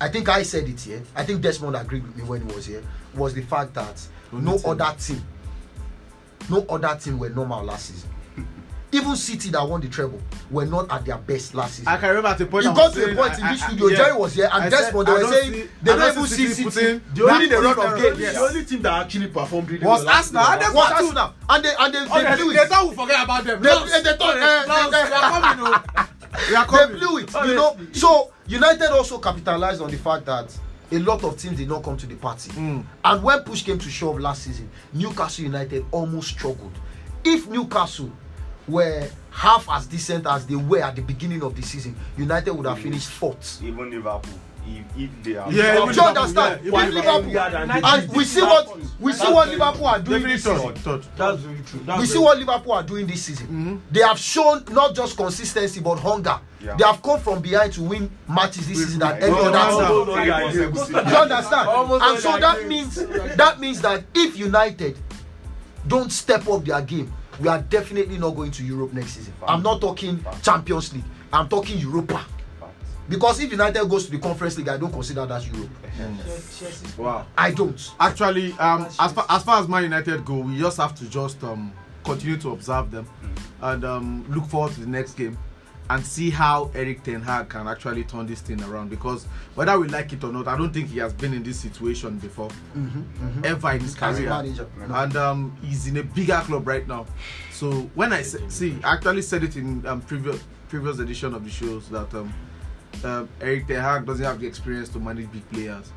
I 0.00 0.08
think 0.08 0.28
I 0.28 0.42
said 0.42 0.68
it 0.68 0.80
here, 0.80 1.02
I 1.14 1.24
think 1.24 1.40
Desmond 1.42 1.76
agreed 1.76 2.02
with 2.06 2.16
me 2.16 2.24
when 2.24 2.46
he 2.46 2.54
was 2.54 2.66
here, 2.66 2.82
was 3.14 3.32
the 3.34 3.42
fact 3.42 3.74
that 3.74 4.00
no 4.32 4.56
other 4.66 4.94
team, 4.98 5.24
no 6.48 6.64
other 6.68 6.98
team 7.00 7.18
were 7.18 7.30
normal 7.30 7.64
last 7.64 7.86
season. 7.86 8.09
Even 8.92 9.14
City 9.16 9.50
that 9.50 9.66
won 9.68 9.80
the 9.80 9.88
treble 9.88 10.20
were 10.50 10.66
not 10.66 10.90
at 10.90 11.04
their 11.04 11.18
best 11.18 11.54
last 11.54 11.76
season. 11.76 11.88
I 11.88 11.96
can 11.96 12.08
remember 12.08 12.28
at 12.30 12.38
the 12.38 12.46
point. 12.46 12.66
it 12.66 12.70
I 12.70 12.74
got 12.74 12.92
to 12.92 13.04
a 13.12 13.14
point 13.14 13.38
in 13.38 13.44
I- 13.44 13.56
studio, 13.56 13.86
yeah. 13.88 13.96
Jerry 13.96 14.16
was 14.16 14.34
here, 14.34 14.48
and 14.52 14.70
Desmond, 14.70 15.06
they 15.08 15.12
were 15.12 15.32
saying 15.32 15.52
see- 15.52 15.68
they 15.82 15.96
don't 15.96 16.12
even 16.12 16.26
see 16.26 16.46
City 16.48 17.00
The 17.14 17.24
winning 17.24 17.52
only 17.52 17.72
run 17.74 17.92
of 17.94 18.00
games. 18.02 18.18
Yes. 18.18 18.34
The 18.34 18.40
only 18.40 18.64
team 18.64 18.82
that 18.82 19.02
actually 19.02 19.28
performed 19.28 19.70
really 19.70 19.86
Was 19.86 20.04
well 20.04 20.14
Arsenal, 20.16 20.42
and 20.44 20.60
they- 20.60 20.66
Was. 20.76 20.90
Arsenal, 20.92 21.34
and 21.48 21.64
they 21.64 21.74
and 21.78 21.94
they, 21.94 21.98
Oh, 21.98 22.22
they 22.22 22.30
they, 22.30 22.36
blew 22.42 22.52
they 22.52 22.66
thought 22.66 22.88
we 22.88 22.94
forget 22.96 23.24
about 23.24 23.44
them. 23.44 23.62
They- 23.62 23.68
they- 23.70 24.02
they 24.02 24.16
thought, 24.16 24.36
eh, 24.36 24.40
eh, 24.42 25.16
are 25.16 25.40
coming. 25.40 25.66
oh. 25.66 26.88
They 26.88 26.98
blew 26.98 27.18
it, 27.18 27.34
you 27.46 27.54
know. 27.54 27.76
So 27.92 28.30
United 28.46 28.90
also 28.92 29.18
capitalized 29.18 29.80
on 29.82 29.90
the 29.90 29.96
fact 29.98 30.26
that 30.26 30.52
a 30.92 30.98
lot 30.98 31.22
of 31.22 31.36
teams 31.36 31.56
did 31.58 31.68
not 31.68 31.82
come 31.84 31.96
to 31.96 32.06
the 32.06 32.16
party. 32.16 32.50
Mm. 32.50 32.84
And 33.04 33.22
when 33.22 33.40
push 33.44 33.62
came 33.62 33.78
to 33.78 33.88
shove 33.88 34.18
last 34.18 34.42
season, 34.42 34.68
Newcastle 34.92 35.44
United 35.44 35.84
almost 35.92 36.30
struggled. 36.30 36.72
If 37.24 37.46
Newcastle 37.48 38.10
were 38.68 39.08
half 39.30 39.68
as 39.70 39.86
decent 39.86 40.26
as 40.26 40.46
they 40.46 40.56
were 40.56 40.82
at 40.82 40.96
the 40.96 41.02
beginning 41.02 41.42
of 41.42 41.54
the 41.56 41.62
season, 41.62 41.94
United 42.16 42.52
would 42.52 42.66
have 42.66 42.78
finished 42.78 43.08
fourth. 43.08 43.60
Even 43.62 43.90
Liverpool, 43.90 44.32
if, 44.66 44.84
if 44.96 45.22
they 45.22 45.36
are. 45.36 45.50
Yeah, 45.52 45.74
Do 45.86 45.92
you 45.92 46.02
understand? 46.02 46.60
yeah, 46.64 46.68
If 46.68 46.84
even 46.84 46.94
Liverpool, 46.94 47.30
Liverpool. 47.32 47.84
and 47.86 48.12
we 48.12 48.24
see 48.24 48.42
what 48.42 48.78
we 49.00 49.12
see 49.12 49.32
what 49.32 49.48
Liverpool 49.48 49.86
are 49.86 49.98
doing 50.00 50.22
this 50.24 50.44
season. 50.44 50.74
That's 51.16 51.40
very 51.42 51.58
true. 51.64 51.80
That's 51.86 52.00
we 52.00 52.06
see 52.06 52.18
what 52.18 52.38
Liverpool 52.38 52.72
are 52.72 52.82
doing 52.82 53.06
this 53.06 53.22
season. 53.22 53.82
They 53.90 54.00
have 54.00 54.18
shown 54.18 54.64
not 54.70 54.94
just 54.94 55.16
consistency 55.16 55.80
but 55.80 55.96
hunger. 55.98 56.38
Yeah. 56.62 56.76
They 56.76 56.84
have 56.84 57.00
come 57.02 57.18
from 57.20 57.40
behind 57.40 57.72
to 57.74 57.82
win 57.82 58.10
matches 58.28 58.68
this 58.68 58.78
season 58.78 58.98
than 59.00 59.22
any 59.22 59.32
other 59.32 59.50
that's 59.50 59.74
team. 59.74 59.84
how- 59.84 59.94
Almost 59.94 60.08
all 60.10 60.14
the 60.26 60.34
ideas. 60.34 60.88
Do 60.88 60.92
you 60.92 61.16
understand? 61.16 61.68
Almost 61.68 62.04
and 62.04 62.18
so 62.18 62.38
that 62.38 62.66
means 62.68 62.94
that 63.36 63.58
means 63.60 63.80
that 63.80 64.04
if 64.14 64.36
United 64.36 64.98
don't 65.88 66.12
step 66.12 66.46
up 66.48 66.64
their 66.66 66.82
game, 66.82 67.10
we 67.40 67.48
are 67.48 67.60
definitely 67.62 68.18
not 68.18 68.30
going 68.36 68.50
to 68.52 68.64
Europe 68.64 68.92
next 68.92 69.12
season. 69.12 69.32
I'm 69.46 69.62
not 69.62 69.80
talking 69.80 70.24
Champions 70.42 70.92
League. 70.92 71.04
I'm 71.32 71.48
talking 71.48 71.78
Europa. 71.78 72.24
Because 73.08 73.40
if 73.40 73.50
United 73.50 73.88
goes 73.88 74.04
to 74.06 74.12
the 74.12 74.18
Conference 74.18 74.56
League, 74.56 74.68
I 74.68 74.76
don't 74.76 74.92
consider 74.92 75.26
that 75.26 75.44
Europe. 75.52 75.70
Chelsea. 76.56 76.86
Wow. 77.02 77.26
I 77.36 77.50
don't. 77.50 77.90
Actually, 77.98 78.52
um, 78.52 78.86
as 79.00 79.12
far 79.12 79.26
as 79.28 79.42
far 79.42 79.60
as 79.60 79.68
Man 79.68 79.82
United 79.82 80.24
go, 80.24 80.34
we 80.38 80.58
just 80.58 80.76
have 80.76 80.94
to 80.96 81.08
just 81.08 81.42
um 81.42 81.72
continue 82.04 82.36
to 82.36 82.50
observe 82.52 82.90
them 82.90 83.06
and 83.62 83.84
um 83.84 84.24
look 84.30 84.46
forward 84.46 84.72
to 84.72 84.80
the 84.80 84.86
next 84.86 85.14
game 85.14 85.36
and 85.90 86.06
see 86.06 86.30
how 86.30 86.70
Erik 86.74 87.02
Ten 87.02 87.20
Hag 87.20 87.48
can 87.48 87.66
actually 87.66 88.04
turn 88.04 88.24
this 88.26 88.40
thing 88.40 88.62
around. 88.62 88.90
Because 88.90 89.24
whether 89.56 89.78
we 89.78 89.88
like 89.88 90.12
it 90.12 90.22
or 90.22 90.32
not, 90.32 90.46
I 90.46 90.56
don't 90.56 90.72
think 90.72 90.88
he 90.88 90.98
has 91.00 91.12
been 91.12 91.34
in 91.34 91.42
this 91.42 91.58
situation 91.58 92.16
before 92.18 92.48
ever 93.44 93.72
in 93.72 93.80
his 93.80 93.94
career. 94.16 94.28
and 94.94 95.16
um, 95.16 95.56
he's 95.62 95.86
in 95.88 95.96
a 95.96 96.02
bigger 96.04 96.40
club 96.44 96.66
right 96.66 96.86
now. 96.86 97.06
So 97.52 97.72
when 97.96 98.12
I 98.12 98.22
say, 98.22 98.38
see, 98.48 98.78
I 98.84 98.94
actually 98.94 99.22
said 99.22 99.42
it 99.42 99.56
in 99.56 99.84
um, 99.86 100.00
previous 100.00 100.42
previous 100.68 101.00
edition 101.00 101.34
of 101.34 101.42
the 101.44 101.50
shows 101.50 101.88
that 101.88 102.14
um, 102.14 102.32
um, 103.02 103.28
Erik 103.40 103.66
Ten 103.66 103.80
Hag 103.80 104.06
doesn't 104.06 104.24
have 104.24 104.38
the 104.40 104.46
experience 104.46 104.88
to 104.90 105.00
manage 105.00 105.30
big 105.32 105.48
players. 105.50 105.90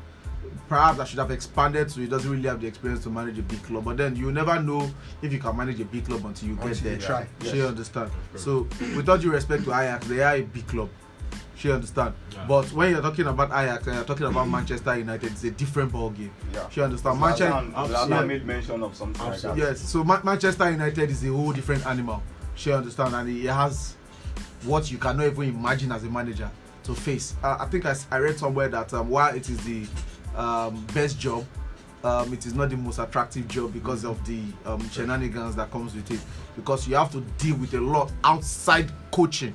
Perhaps 0.68 0.98
I 0.98 1.04
should 1.04 1.18
have 1.18 1.30
expanded 1.30 1.90
so 1.90 2.00
he 2.00 2.06
doesn't 2.06 2.30
really 2.30 2.48
have 2.48 2.60
the 2.60 2.66
experience 2.66 3.02
to 3.04 3.10
manage 3.10 3.38
a 3.38 3.42
big 3.42 3.62
club. 3.62 3.84
But 3.84 3.98
then 3.98 4.16
you 4.16 4.32
never 4.32 4.60
know 4.60 4.90
if 5.20 5.32
you 5.32 5.38
can 5.38 5.56
manage 5.56 5.78
a 5.80 5.84
big 5.84 6.06
club 6.06 6.24
until 6.24 6.48
you 6.48 6.56
get 6.56 6.66
Until 6.66 6.82
there. 6.84 6.92
you 6.94 6.98
try, 7.00 7.26
She 7.42 7.56
yes. 7.58 7.68
understand. 7.68 8.10
So 8.36 8.66
with 8.96 9.08
all 9.08 9.18
due 9.18 9.30
respect 9.32 9.64
to 9.64 9.70
Ajax, 9.70 10.06
they 10.06 10.22
are 10.22 10.36
a 10.36 10.42
big 10.42 10.66
club. 10.66 10.88
She 11.56 11.70
understand. 11.70 12.14
Yeah. 12.32 12.46
But 12.48 12.72
when 12.72 12.90
you're 12.90 13.02
talking 13.02 13.26
about 13.26 13.48
Ajax 13.50 13.86
and 13.86 13.96
you're 13.96 14.04
talking 14.04 14.26
about 14.26 14.48
Manchester 14.48 14.96
United, 14.98 15.32
it's 15.32 15.44
a 15.44 15.50
different 15.50 15.92
ball 15.92 16.10
game. 16.10 16.32
Yeah. 16.52 16.68
She 16.70 16.80
understand. 16.82 17.20
Manchester, 17.20 17.62
yeah. 18.08 18.20
made 18.24 18.44
mention 18.44 18.82
of 18.82 18.94
something 18.96 19.24
like 19.24 19.40
that. 19.40 19.56
Yes, 19.56 19.80
so 19.80 20.02
Ma- 20.02 20.20
Manchester 20.24 20.70
United 20.70 21.10
is 21.10 21.24
a 21.24 21.28
whole 21.28 21.52
different 21.52 21.86
animal. 21.86 22.22
She 22.54 22.72
understand, 22.72 23.14
and 23.14 23.28
he 23.28 23.44
has 23.46 23.96
what 24.64 24.90
you 24.90 24.98
cannot 24.98 25.26
even 25.26 25.42
imagine 25.50 25.92
as 25.92 26.04
a 26.04 26.08
manager 26.10 26.50
to 26.84 26.94
face. 26.94 27.34
Uh, 27.42 27.56
I 27.60 27.66
think 27.66 27.84
I 27.86 28.18
read 28.18 28.38
somewhere 28.38 28.68
that 28.68 28.92
um, 28.94 29.08
while 29.08 29.34
it 29.34 29.48
is 29.48 29.58
the 29.64 29.86
um, 30.36 30.84
best 30.94 31.18
job, 31.18 31.44
um, 32.02 32.32
it 32.32 32.44
is 32.44 32.54
not 32.54 32.70
the 32.70 32.76
most 32.76 32.98
attractive 32.98 33.48
job 33.48 33.72
because 33.72 34.04
of 34.04 34.24
the 34.26 34.42
um, 34.66 34.88
shenanigans 34.90 35.56
that 35.56 35.70
comes 35.70 35.94
with 35.94 36.10
it. 36.10 36.20
Because 36.56 36.86
you 36.86 36.96
have 36.96 37.10
to 37.12 37.20
deal 37.38 37.56
with 37.56 37.74
a 37.74 37.80
lot 37.80 38.12
outside 38.22 38.90
coaching 39.10 39.54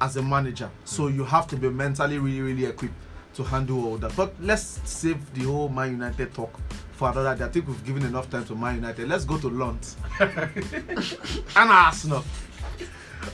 as 0.00 0.16
a 0.16 0.22
manager, 0.22 0.70
so 0.84 1.08
you 1.08 1.24
have 1.24 1.46
to 1.46 1.56
be 1.56 1.68
mentally 1.68 2.18
really, 2.18 2.40
really 2.40 2.64
equipped 2.64 2.94
to 3.34 3.44
handle 3.44 3.86
all 3.86 3.96
that. 3.98 4.14
But 4.16 4.34
let's 4.40 4.80
save 4.84 5.32
the 5.34 5.44
whole 5.44 5.68
Man 5.68 5.92
United 5.92 6.34
talk 6.34 6.58
for 6.92 7.10
another 7.10 7.36
day. 7.36 7.44
I 7.44 7.48
think 7.48 7.68
we've 7.68 7.84
given 7.84 8.04
enough 8.04 8.30
time 8.30 8.44
to 8.46 8.54
Man 8.54 8.76
United. 8.76 9.08
Let's 9.08 9.24
go 9.24 9.38
to 9.38 9.48
Lons 9.48 9.96
and 10.20 11.44
Arsenal. 11.56 12.24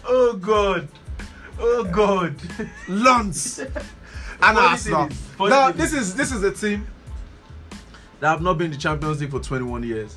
Oh 0.06 0.34
God. 0.34 0.88
Oh 1.58 1.84
God. 1.84 2.36
Lons 2.88 3.60
and 4.42 4.58
Arsenal. 4.58 5.08
Now 5.40 5.70
this 5.72 5.92
is 5.92 6.14
this 6.14 6.32
is 6.32 6.42
a 6.42 6.50
team 6.52 6.86
that 8.20 8.28
have 8.28 8.42
not 8.42 8.58
been 8.58 8.66
in 8.66 8.70
the 8.72 8.78
Champions 8.78 9.20
League 9.20 9.30
for 9.30 9.40
21 9.40 9.82
years. 9.82 10.16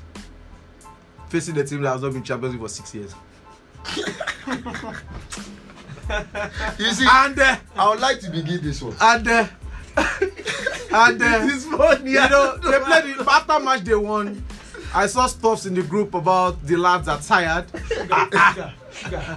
Facing 1.30 1.56
the 1.56 1.64
team 1.64 1.82
that 1.82 1.92
has 1.92 2.02
not 2.02 2.10
been 2.10 2.18
in 2.18 2.24
Champions 2.24 2.54
League 2.56 2.62
for 2.62 2.70
six 2.70 2.94
years. 2.96 3.14
You 6.80 6.92
see, 6.92 7.06
And 7.08 7.40
uh, 7.40 7.58
I 7.76 7.90
would 7.90 8.00
like 8.00 8.20
to 8.22 8.32
begin 8.32 8.62
this 8.64 8.82
one. 8.82 8.96
and 9.00 9.28
uh, 9.28 9.48
and 9.96 11.22
uh, 11.22 11.46
This 11.46 11.66
funny. 11.66 12.12
you 12.12 12.30
know 12.30 12.58
they 12.58 12.80
played 12.80 13.06
it, 13.12 13.20
after 13.28 13.60
match 13.60 13.82
they 13.82 13.94
won. 13.96 14.44
I 14.94 15.06
saw 15.06 15.28
stuffs 15.28 15.68
in 15.68 15.76
the 15.76 15.84
group 15.84 16.16
about 16.16 16.66
the 16.66 16.78
lads 16.78 17.08
are 17.08 17.20
tired. 17.22 17.66
Sugar. 17.90 18.74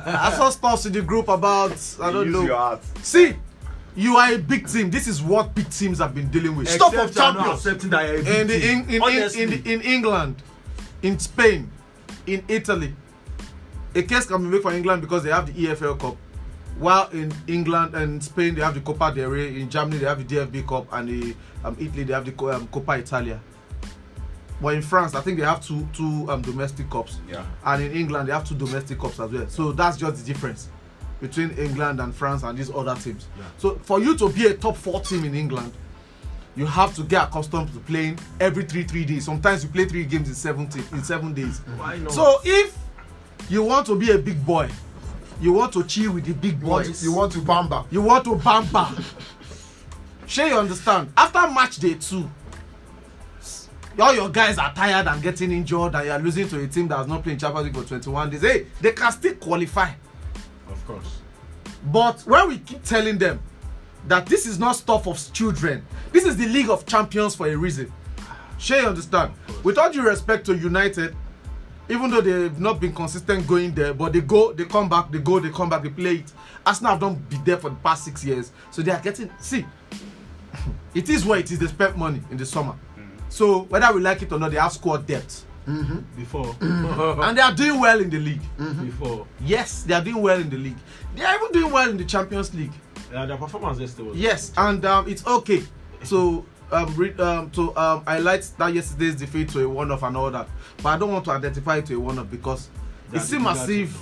I 0.06 0.32
saw 0.34 0.48
stuffs 0.48 0.86
in 0.86 0.94
the 0.94 1.02
group 1.02 1.28
about 1.28 1.72
I 2.00 2.10
don't 2.10 2.24
Use 2.26 2.34
know. 2.34 2.42
your 2.44 2.56
heart. 2.56 2.82
See, 3.04 3.36
you 3.95 4.16
are 4.16 4.32
a 4.32 4.38
big 4.38 4.68
team. 4.68 4.90
This 4.90 5.07
is 5.07 5.20
what 5.22 5.55
big 5.55 5.68
teams 5.70 5.99
have 5.99 6.14
been 6.14 6.28
dealing 6.30 6.57
with. 6.57 6.68
Stop 6.68 6.95
of 6.95 7.14
champions. 7.14 7.64
accepting 7.66 7.90
that 7.90 8.07
you're 8.07 8.16
a 8.16 8.40
in 8.40 8.47
big 8.47 8.49
the 8.49 8.70
in, 8.70 8.80
in, 8.84 8.90
in, 8.95 9.03
Honestly. 9.03 9.43
in, 9.43 9.51
the, 9.51 9.72
in 9.74 9.80
England, 9.82 10.43
in 11.03 11.18
Spain, 11.18 11.70
in 12.26 12.43
Italy. 12.49 12.95
A 13.95 14.03
case 14.03 14.24
can 14.24 14.43
be 14.43 14.49
made 14.49 14.62
for 14.62 14.72
England 14.72 15.03
because 15.03 15.22
they 15.22 15.30
have 15.30 15.47
the 15.53 15.66
EFL 15.66 15.99
Cup. 15.99 16.16
While 16.78 17.09
in 17.11 17.30
England 17.47 17.95
and 17.95 18.24
Spain 18.24 18.55
they 18.55 18.62
have 18.62 18.74
the 18.74 18.80
Copa 18.80 19.12
del 19.14 19.28
Rey, 19.28 19.61
in 19.61 19.68
Germany 19.68 19.99
they 19.99 20.07
have 20.07 20.26
the 20.26 20.36
DFB 20.36 20.66
Cup, 20.66 20.86
and 20.93 21.09
in 21.11 21.36
um, 21.62 21.76
Italy 21.78 22.05
they 22.05 22.14
have 22.14 22.24
the 22.24 22.47
um, 22.47 22.66
Copa 22.68 22.93
Italia. 22.93 23.38
But 24.62 24.74
in 24.76 24.82
France, 24.82 25.14
I 25.14 25.20
think 25.20 25.38
they 25.38 25.45
have 25.45 25.61
two 25.61 25.86
two 25.93 26.26
um, 26.30 26.40
domestic 26.40 26.88
cups, 26.88 27.18
Yeah. 27.28 27.45
and 27.66 27.82
in 27.82 27.93
England 27.93 28.28
they 28.28 28.32
have 28.32 28.49
two 28.49 28.55
domestic 28.55 28.99
cups 28.99 29.20
as 29.20 29.30
well. 29.30 29.47
So 29.49 29.72
that's 29.72 29.99
just 29.99 30.24
the 30.24 30.32
difference 30.32 30.68
between 31.22 31.50
England 31.52 32.00
and 32.00 32.12
France 32.14 32.42
and 32.42 32.58
these 32.58 32.70
other 32.70 32.96
teams. 32.96 33.28
Yeah. 33.38 33.44
So 33.56 33.76
for 33.84 34.00
you 34.00 34.16
to 34.18 34.28
be 34.28 34.46
a 34.46 34.54
top 34.54 34.76
four 34.76 35.00
team 35.00 35.24
in 35.24 35.34
England, 35.34 35.72
you 36.56 36.66
have 36.66 36.94
to 36.96 37.04
get 37.04 37.28
accustomed 37.28 37.72
to 37.72 37.78
playing 37.78 38.18
every 38.40 38.64
three 38.64 38.82
three 38.82 39.04
days. 39.06 39.24
Sometimes 39.24 39.62
you 39.62 39.70
play 39.70 39.86
three 39.86 40.04
games 40.04 40.28
in 40.28 40.34
seven 40.34 40.68
in 40.90 41.02
seven 41.02 41.32
days. 41.32 41.60
Mm. 41.60 41.78
Why 41.78 41.96
not? 41.98 42.12
So 42.12 42.40
if 42.44 42.76
you 43.48 43.62
want 43.62 43.86
to 43.86 43.94
be 43.94 44.10
a 44.10 44.18
big 44.18 44.44
boy, 44.44 44.68
you 45.40 45.52
want 45.52 45.72
to 45.74 45.84
chill 45.84 46.12
with 46.12 46.26
the 46.26 46.34
big 46.34 46.60
You 46.60 46.66
want, 46.66 46.86
boys. 46.88 46.98
to, 47.00 47.04
you 47.06 47.12
want 47.12 47.32
to 47.32 47.38
bamba. 47.38 47.86
You 47.90 48.02
want 48.02 48.24
to 48.24 48.32
bamba. 48.32 49.02
Sure, 50.26 50.46
you 50.48 50.58
understand. 50.58 51.12
After 51.16 51.40
match 51.52 51.76
day 51.76 51.94
two, 51.94 52.28
all 53.98 54.14
your 54.14 54.28
guys 54.28 54.58
are 54.58 54.74
tired 54.74 55.06
and 55.06 55.22
getting 55.22 55.52
injured, 55.52 55.94
and 55.94 56.06
you 56.06 56.10
are 56.12 56.18
losing 56.18 56.48
to 56.48 56.62
a 56.62 56.66
team 56.66 56.88
that 56.88 56.96
has 56.98 57.06
not 57.06 57.22
played 57.22 57.38
Champions 57.38 57.66
League 57.66 57.76
for 57.76 57.88
21 57.88 58.30
days. 58.30 58.40
Hey, 58.40 58.66
they 58.80 58.92
can 58.92 59.12
still 59.12 59.34
qualify. 59.34 59.90
Of 60.72 60.86
course. 60.86 61.18
But 61.86 62.20
when 62.22 62.48
we 62.48 62.58
keep 62.58 62.82
telling 62.82 63.18
them 63.18 63.40
that 64.08 64.26
this 64.26 64.46
is 64.46 64.58
not 64.58 64.76
stuff 64.76 65.06
of 65.06 65.32
children, 65.32 65.84
this 66.12 66.24
is 66.24 66.36
the 66.36 66.46
League 66.46 66.70
of 66.70 66.86
Champions 66.86 67.34
for 67.34 67.46
a 67.46 67.54
reason. 67.56 67.92
Sure, 68.58 68.80
you 68.80 68.86
understand. 68.86 69.32
With 69.62 69.78
all 69.78 69.90
due 69.90 70.02
respect 70.02 70.46
to 70.46 70.56
United, 70.56 71.16
even 71.88 72.10
though 72.10 72.20
they've 72.20 72.58
not 72.60 72.80
been 72.80 72.92
consistent 72.94 73.46
going 73.46 73.74
there, 73.74 73.92
but 73.92 74.12
they 74.12 74.20
go, 74.20 74.52
they 74.52 74.64
come 74.64 74.88
back, 74.88 75.10
they 75.10 75.18
go, 75.18 75.40
they 75.40 75.50
come 75.50 75.68
back, 75.68 75.82
they 75.82 75.90
play 75.90 76.16
it. 76.16 76.32
Arsenal 76.64 76.92
have 76.92 77.00
not 77.00 77.28
been 77.28 77.42
there 77.44 77.56
for 77.56 77.70
the 77.70 77.76
past 77.76 78.04
six 78.04 78.24
years, 78.24 78.52
so 78.70 78.82
they 78.82 78.92
are 78.92 79.00
getting. 79.00 79.30
See, 79.40 79.66
it 80.94 81.08
is 81.08 81.24
what 81.24 81.40
it 81.40 81.50
is. 81.50 81.58
They 81.58 81.66
spent 81.66 81.96
money 81.96 82.20
in 82.30 82.36
the 82.36 82.46
summer, 82.46 82.72
mm-hmm. 82.72 83.18
so 83.28 83.62
whether 83.64 83.92
we 83.92 84.00
like 84.00 84.22
it 84.22 84.32
or 84.32 84.38
not, 84.38 84.52
they 84.52 84.58
have 84.58 84.72
squad 84.72 85.06
depth, 85.06 85.44
Before. 86.16 86.56
and 86.60 87.38
they 87.38 87.42
are 87.42 87.54
doing 87.54 87.78
well 87.80 88.00
in 88.00 88.10
the 88.10 88.18
league. 88.18 88.42
Before. 88.58 89.26
Yes, 89.40 89.84
they 89.84 89.94
are 89.94 90.02
doing 90.02 90.20
well 90.20 90.40
in 90.40 90.50
the 90.50 90.56
league. 90.58 90.76
They 91.14 91.24
are 91.24 91.36
even 91.36 91.52
doing 91.52 91.72
well 91.72 91.88
in 91.88 91.96
the 91.96 92.04
Champions 92.04 92.54
League. 92.54 92.72
Yeah, 93.12 93.26
their 93.26 93.36
performance 93.36 93.78
yesterday 93.78 94.08
was. 94.08 94.18
Yes, 94.18 94.52
and 94.56 94.84
um, 94.84 95.08
it's 95.08 95.26
okay 95.26 95.62
to 96.06 96.44
um, 96.72 96.94
re- 96.96 97.14
um 97.14 97.50
to 97.50 97.76
um 97.76 98.04
highlight 98.06 98.50
that 98.58 98.74
yesterday's 98.74 99.14
defeat 99.14 99.50
to 99.50 99.64
a 99.64 99.68
one 99.68 99.90
off 99.90 100.02
and 100.02 100.16
all 100.16 100.30
that, 100.30 100.48
but 100.82 100.88
I 100.88 100.98
don't 100.98 101.12
want 101.12 101.24
to 101.26 101.30
identify 101.32 101.76
it 101.76 101.86
to 101.86 101.96
a 101.96 102.00
one 102.00 102.18
off 102.18 102.30
because 102.30 102.70
They 103.10 103.18
it 103.18 103.22
seems 103.22 103.46
as 103.46 103.68
if, 103.68 103.96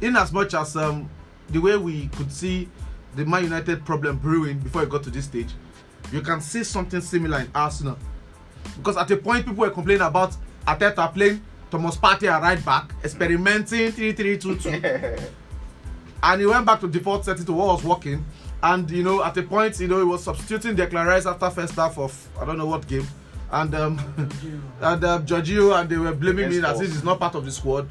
in 0.00 0.16
as 0.16 0.32
much 0.32 0.54
as 0.54 0.76
um 0.76 1.08
the 1.50 1.60
way 1.60 1.76
we 1.76 2.08
could 2.08 2.32
see 2.32 2.68
the 3.14 3.24
Man 3.24 3.44
United 3.44 3.84
problem 3.84 4.18
brewing 4.18 4.58
before 4.58 4.82
it 4.82 4.90
got 4.90 5.04
to 5.04 5.10
this 5.10 5.26
stage, 5.26 5.50
you 6.10 6.20
can 6.20 6.40
see 6.40 6.64
something 6.64 7.00
similar 7.00 7.40
in 7.40 7.50
Arsenal, 7.54 7.96
because 8.76 8.96
at 8.96 9.10
a 9.10 9.16
point 9.16 9.44
people 9.46 9.64
were 9.64 9.70
complaining 9.70 10.06
about 10.06 10.36
Ateta 10.66 11.12
playing 11.12 11.40
Thomas 11.70 11.96
Partey 11.96 12.30
at 12.30 12.40
right 12.40 12.64
back, 12.64 12.92
experimenting 13.02 13.90
3-3-2-2. 13.92 15.30
and 16.22 16.40
he 16.40 16.46
went 16.46 16.64
back 16.64 16.80
to 16.80 16.88
default 16.88 17.24
setting 17.24 17.44
to 17.44 17.52
what 17.52 17.66
was 17.66 17.84
working. 17.84 18.24
And 18.62 18.90
you 18.90 19.02
know, 19.02 19.22
at 19.22 19.36
a 19.36 19.42
point, 19.42 19.78
you 19.80 19.88
know, 19.88 19.98
he 19.98 20.04
was 20.04 20.24
substituting 20.24 20.76
Declan 20.76 21.06
Rice 21.06 21.26
after 21.26 21.50
first 21.50 21.74
half 21.74 21.98
of 21.98 22.28
I 22.40 22.46
don't 22.46 22.56
know 22.56 22.66
what 22.66 22.86
game, 22.86 23.06
and 23.52 23.74
um, 23.74 23.98
and 24.80 25.04
um, 25.04 25.26
Giorgio, 25.26 25.74
and 25.74 25.88
they 25.88 25.98
were 25.98 26.14
blaming 26.14 26.48
me 26.48 26.64
as 26.64 26.80
if 26.80 26.88
he's 26.88 27.04
not 27.04 27.18
part 27.18 27.34
of 27.34 27.44
the 27.44 27.50
squad. 27.50 27.88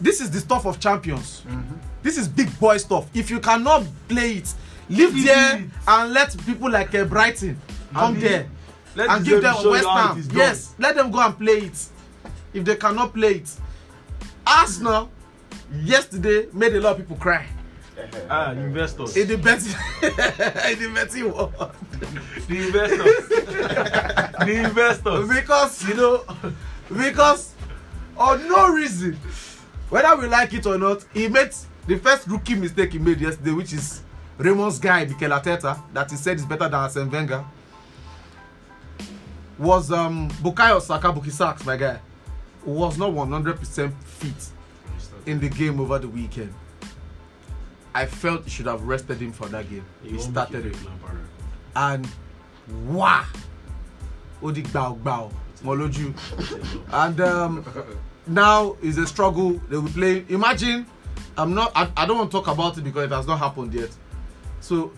This 0.00 0.20
is 0.20 0.30
the 0.30 0.40
stuff 0.40 0.66
of 0.66 0.80
champions. 0.80 1.42
This 2.02 2.18
is 2.18 2.26
big 2.26 2.58
boy 2.58 2.78
stuff. 2.78 3.08
If 3.14 3.30
you 3.30 3.38
cannot 3.38 3.84
play 4.08 4.38
it, 4.38 4.52
leave 4.88 5.24
there 5.24 5.64
and 5.86 6.12
let 6.12 6.36
people 6.44 6.70
like 6.70 6.94
uh, 6.94 7.04
Brighton 7.04 7.60
come 7.92 8.16
Abi, 8.16 8.20
there 8.20 8.48
Let 8.94 9.10
and 9.10 9.24
give 9.24 9.42
them 9.42 9.54
West 9.70 9.86
Ham. 9.86 10.18
is 10.18 10.28
done. 10.28 10.36
Yes, 10.36 10.74
let 10.78 10.94
them 10.96 11.10
go 11.10 11.20
and 11.20 11.36
play 11.38 11.58
it. 11.58 11.86
If 12.52 12.64
they 12.64 12.76
cannot 12.76 13.12
play 13.14 13.36
it, 13.36 13.50
Arsenal 14.46 15.10
yesterday 15.82 16.46
made 16.52 16.74
a 16.74 16.80
lot 16.80 16.92
of 16.92 16.96
people 16.98 17.16
cry 17.16 17.46
Ah, 18.30 18.52
investors. 18.52 19.16
in 19.16 19.28
the 19.28 19.36
betting 19.36 19.74
in 20.02 20.78
the 20.78 20.90
betting 20.94 21.30
world 21.32 21.52
the 22.48 22.56
investors. 22.66 23.28
the 24.38 24.62
investors. 24.64 25.28
because 25.28 25.86
you 25.88 25.94
know 25.94 26.24
because 26.96 27.54
for 28.16 28.38
no 28.38 28.68
reason 28.72 29.14
whether 29.90 30.16
we 30.16 30.26
like 30.26 30.54
it 30.54 30.64
or 30.64 30.78
not 30.78 31.04
he 31.12 31.28
made 31.28 31.50
the 31.86 31.98
first 31.98 32.26
rookie 32.28 32.54
mistake 32.54 32.92
he 32.92 32.98
made 32.98 33.20
yesterday 33.20 33.52
which 33.52 33.72
is 33.74 34.00
Raymond's 34.38 34.78
guy 34.78 35.04
Mikel 35.04 35.30
Arteta 35.30 35.78
that 35.92 36.10
he 36.10 36.16
said 36.16 36.36
is 36.36 36.46
better 36.46 36.64
than 36.68 36.74
Arsene 36.74 37.10
Wenger 37.10 37.44
was 39.58 39.90
um 39.90 40.30
Bukayo 40.42 40.80
Saka 40.80 41.08
Buki 41.12 41.30
Saks 41.32 41.64
my 41.66 41.76
guy 41.76 41.98
was 42.64 42.98
not 42.98 43.10
100% 43.10 43.92
fit 44.04 44.50
in 45.26 45.40
the 45.40 45.48
game 45.48 45.80
over 45.80 45.98
the 45.98 46.08
weekend. 46.08 46.52
I 47.94 48.06
felt 48.06 48.44
he 48.44 48.50
should 48.50 48.66
have 48.66 48.82
rested 48.82 49.18
him 49.20 49.32
for 49.32 49.46
that 49.48 49.68
game. 49.70 49.84
He 50.02 50.10
won't 50.10 50.22
started 50.22 50.66
it. 50.66 50.76
and 51.76 52.06
wah 52.88 53.24
ó 54.42 54.52
di 54.52 54.62
gbàù 54.62 54.98
gbàù 55.02 55.30
mọ 55.64 56.14
and 56.92 57.20
um, 57.20 57.64
now 58.26 58.76
is 58.82 58.98
a 58.98 59.06
struggle. 59.06 59.52
They 59.68 59.76
will 59.78 59.88
play. 59.92 60.24
Imagine 60.28 60.86
i'm 61.36 61.54
not 61.54 61.70
I, 61.74 61.88
I 61.96 62.06
don't 62.06 62.18
want 62.18 62.30
to 62.32 62.36
talk 62.36 62.48
about 62.48 62.78
it 62.78 62.84
because 62.84 63.04
it 63.04 63.12
has 63.14 63.26
not 63.26 63.38
happened 63.38 63.72
yet. 63.74 63.90
So 64.60 64.92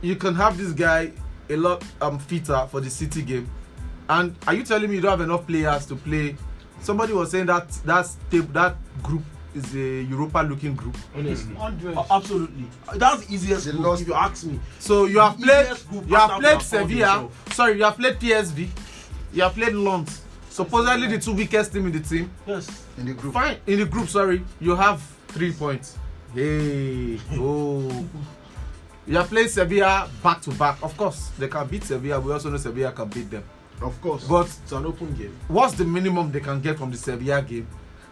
you 0.00 0.16
can 0.16 0.34
have 0.34 0.56
this 0.58 0.72
guy 0.72 1.12
a 1.48 1.56
lot 1.56 1.82
um 2.00 2.18
fitter 2.18 2.66
for 2.70 2.80
the 2.80 2.90
city 2.90 3.22
game 3.22 3.48
and 4.10 4.34
are 4.46 4.54
you 4.54 4.62
telling 4.64 4.88
me 4.90 4.96
you 4.96 5.00
don't 5.02 5.12
have 5.18 5.20
enough 5.20 5.46
players 5.46 5.86
to 5.86 5.94
play 5.96 6.36
somebody 6.80 7.12
was 7.12 7.30
saying 7.30 7.46
that 7.46 7.68
that 7.84 8.06
tab- 8.30 8.52
that 8.52 8.76
group 9.02 9.22
is 9.54 9.74
a 9.74 10.02
europa 10.02 10.38
looking 10.48 10.74
group 10.74 10.96
Honestly. 11.16 11.54
Hundred. 11.56 11.96
A- 11.96 12.06
Absolutely. 12.12 12.66
That's 12.96 13.24
the 13.26 13.34
easiest 13.34 13.66
They 13.66 13.72
group, 13.72 14.00
if 14.00 14.06
you 14.08 14.14
ask 14.14 14.44
me. 14.44 14.60
So 14.78 15.06
you 15.06 15.18
have 15.18 15.38
The 15.40 15.46
played, 15.46 15.62
easiest 15.72 15.92
you 16.08 16.14
have 16.14 16.30
played 16.40 16.52
have 16.52 16.62
Sevilla. 16.62 17.06
himself. 17.12 17.52
Sorry, 17.54 17.76
you 17.78 17.84
have 17.84 17.96
played 17.96 18.14
PSV. 18.20 18.68
You 19.32 19.42
have 19.42 19.54
played 19.54 19.74
Lens. 19.74 20.22
Supposedly 20.50 21.08
the 21.08 21.18
two 21.18 21.32
weakest 21.34 21.72
team 21.72 21.86
in 21.86 21.92
the 21.92 22.00
team. 22.00 22.30
Yes. 22.46 22.84
in 22.98 23.06
the 23.06 23.14
group. 23.14 23.34
Fine, 23.34 23.56
in 23.66 23.78
the 23.80 23.86
group. 23.86 24.08
Sorry, 24.08 24.42
you 24.60 24.76
have 24.76 25.02
three 25.28 25.52
points. 25.52 25.98
Hey, 26.34 27.18
oh. 27.32 28.04
You 29.06 29.16
have 29.16 29.28
played 29.28 29.50
Sevilla 29.50 30.08
back 30.22 30.40
to 30.42 30.50
back. 30.52 30.78
Of 30.82 30.96
course, 30.96 31.30
they 31.38 31.48
can 31.48 31.66
beat 31.66 31.82
Sevilla. 31.82 32.20
We 32.20 32.32
also 32.32 32.50
know 32.50 32.56
Sevilla 32.58 32.92
can 32.92 33.08
beat 33.08 33.28
them. 33.30 33.42
Of 33.80 34.00
course. 34.00 34.24
But 34.24 34.46
it's 34.46 34.72
an 34.72 34.84
open 34.86 35.14
game. 35.14 35.34
what's 35.48 35.74
the 35.74 35.84
minimum 35.84 36.30
they 36.32 36.40
can 36.40 36.60
get 36.60 36.78
from 36.78 36.90
the 36.90 36.96
Sevilla 36.98 37.42
game? 37.42 37.66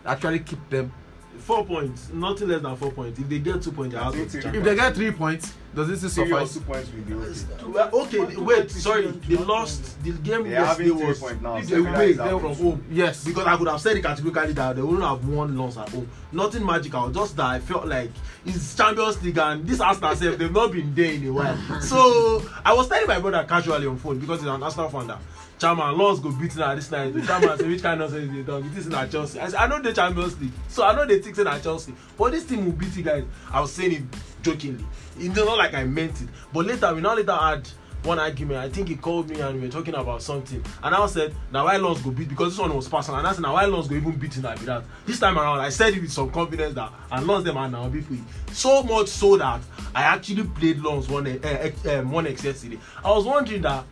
Actually, 0.05 0.41
keep 0.41 0.69
them. 0.71 0.93
Four 1.39 1.65
points. 1.65 2.09
Nothing 2.13 2.49
less 2.49 2.63
than 2.63 2.77
four 2.77 2.91
points. 2.91 3.19
If 3.21 3.29
they 3.29 3.39
get 3.39 3.63
two 3.63 3.71
points, 3.71 3.95
they're 3.95 4.03
I 4.03 4.07
out 4.07 4.13
think 4.15 4.27
of 4.27 4.33
the 4.33 4.41
three- 4.43 4.59
If 4.59 4.65
they 4.65 4.75
get 4.75 4.95
three 4.97 5.11
points, 5.13 5.55
does 5.73 5.89
this 6.01 6.13
Three 6.15 6.33
or 6.33 6.47
suffice? 6.47 6.55
two 6.55 6.61
points 6.63 6.91
will 6.93 7.03
be 7.03 7.15
okay. 7.15 7.65
Well, 7.69 7.91
okay, 8.03 8.37
wait, 8.37 8.71
sorry. 8.73 9.07
They 9.07 9.37
lost. 9.37 10.03
The 10.03 10.13
game 10.13 10.43
They 10.45 10.57
are 10.57 10.63
yesterday 10.65 10.89
having 10.89 10.99
three 10.99 11.07
was 11.07 11.19
points 11.21 11.43
now. 11.43 11.57
if 11.59 11.69
they 11.69 11.81
win 11.81 12.17
from 12.41 12.55
home. 12.55 12.85
Yes. 12.91 13.25
Because 13.25 13.47
I 13.47 13.57
could 13.57 13.69
have 13.69 13.81
said 13.81 13.97
it 13.99 14.03
categorically 14.03 14.53
that 14.55 14.75
they 14.77 14.83
wouldn't 14.83 15.03
have 15.05 15.25
won 15.29 15.57
loss 15.57 15.77
at 15.77 15.89
home. 15.91 16.09
Nothing 16.33 16.67
magical, 16.67 17.09
just 17.11 17.37
that 17.37 17.47
I 17.47 17.61
felt 17.61 17.87
like 17.87 18.11
it's 18.45 18.75
Champions 18.75 19.23
League 19.23 19.39
and 19.39 19.65
this 19.65 19.81
Arsenal 19.81 20.17
self, 20.17 20.39
they've 20.39 20.51
not 20.53 20.73
been 20.73 20.93
there 20.93 21.13
in 21.13 21.27
a 21.29 21.33
while. 21.33 21.57
so 21.81 22.43
I 22.65 22.73
was 22.75 22.89
telling 22.89 23.07
my 23.07 23.21
brother 23.21 23.47
casually 23.49 23.87
on 23.87 23.97
phone 23.99 24.19
because 24.19 24.41
he's 24.41 24.49
an 24.49 24.61
Arsenal 24.63 24.89
fan 24.89 25.07
that 25.07 25.19
Chairman 25.59 25.99
Lons 25.99 26.21
go 26.21 26.31
beat 26.31 26.55
na 26.57 26.75
this 26.75 26.91
night. 26.91 27.13
The 27.13 27.23
chairman 27.23 27.59
say 27.59 27.69
which 27.69 27.83
kind 27.83 28.01
of 28.01 28.13
nonsense 28.13 28.33
they 28.33 28.43
talk. 28.45 28.65
It 28.65 28.79
is 28.79 28.87
na 28.87 29.07
Chelsea. 29.07 29.41
I 29.41 29.49
say 29.49 29.57
I 29.57 29.67
know 29.67 29.83
the 29.83 29.93
Champions 29.93 30.41
League, 30.41 30.53
so 30.69 30.85
I 30.85 30.95
know 30.95 31.05
they 31.05 31.19
think 31.19 31.37
say 31.37 31.43
na 31.43 31.59
Chelsea. 31.59 31.95
But 32.17 32.33
this 32.33 32.45
team 32.45 32.65
will 32.65 32.73
beat 32.73 32.97
you 32.97 33.03
guys. 33.03 33.25
I 33.51 33.61
was 33.61 33.73
saying 33.73 33.93
it 33.93 34.03
jokingly. 34.43 34.85
It's 35.19 35.35
not 35.35 35.59
like 35.59 35.75
I 35.75 35.85
meant 35.85 36.21
it. 36.23 36.29
But 36.53 36.67
later 36.67 36.95
we 36.95 37.01
now 37.01 37.17
later 37.17 37.35
had 37.35 37.69
one 38.05 38.19
argument. 38.19 38.61
I 38.61 38.69
think 38.69 38.89
he 38.89 38.97
called 38.97 39.29
me 39.29 39.41
and 39.41 39.57
we 39.61 39.67
were 39.67 39.73
talking 39.73 39.95
about 39.95 40.23
something. 40.23 40.65
And 40.83 40.95
I 40.95 41.07
said, 41.07 41.35
now 41.53 41.65
why 41.65 41.77
Lons 41.77 42.01
go 42.01 42.11
beat 42.11 42.29
because 42.29 42.53
this 42.53 42.59
one 42.61 42.75
was 42.75 42.89
personal. 42.89 43.19
And 43.19 43.27
I 43.27 43.33
said, 43.33 43.43
now 43.43 43.55
why 43.55 43.65
Lons 43.65 43.89
go 43.89 43.97
even 43.97 44.13
beat 44.13 44.35
him 44.35 44.45
like 44.45 44.61
that. 44.61 44.85
This 45.07 45.19
time 45.19 45.39
around, 45.39 45.61
I 45.61 45.69
said 45.71 45.95
it 45.95 46.01
with 46.01 46.13
some 46.13 46.31
confidence 46.31 46.75
that 46.75 46.93
and 47.11 47.27
Lons 47.27 47.45
them 47.45 47.55
now 47.55 47.89
beat 47.89 48.05
free. 48.05 48.23
So 48.53 48.83
much 48.83 49.09
so 49.09 49.37
that 49.39 49.61
I 49.95 50.03
actually 50.03 50.45
played 50.45 50.79
Lons 50.79 51.09
one 51.09 51.27
uh, 51.27 51.71
um, 51.91 52.13
one 52.13 52.27
X 52.27 52.45
yesterday. 52.45 52.79
I 53.05 53.11
was 53.11 53.25
wondering 53.25 53.63
that. 53.63 53.85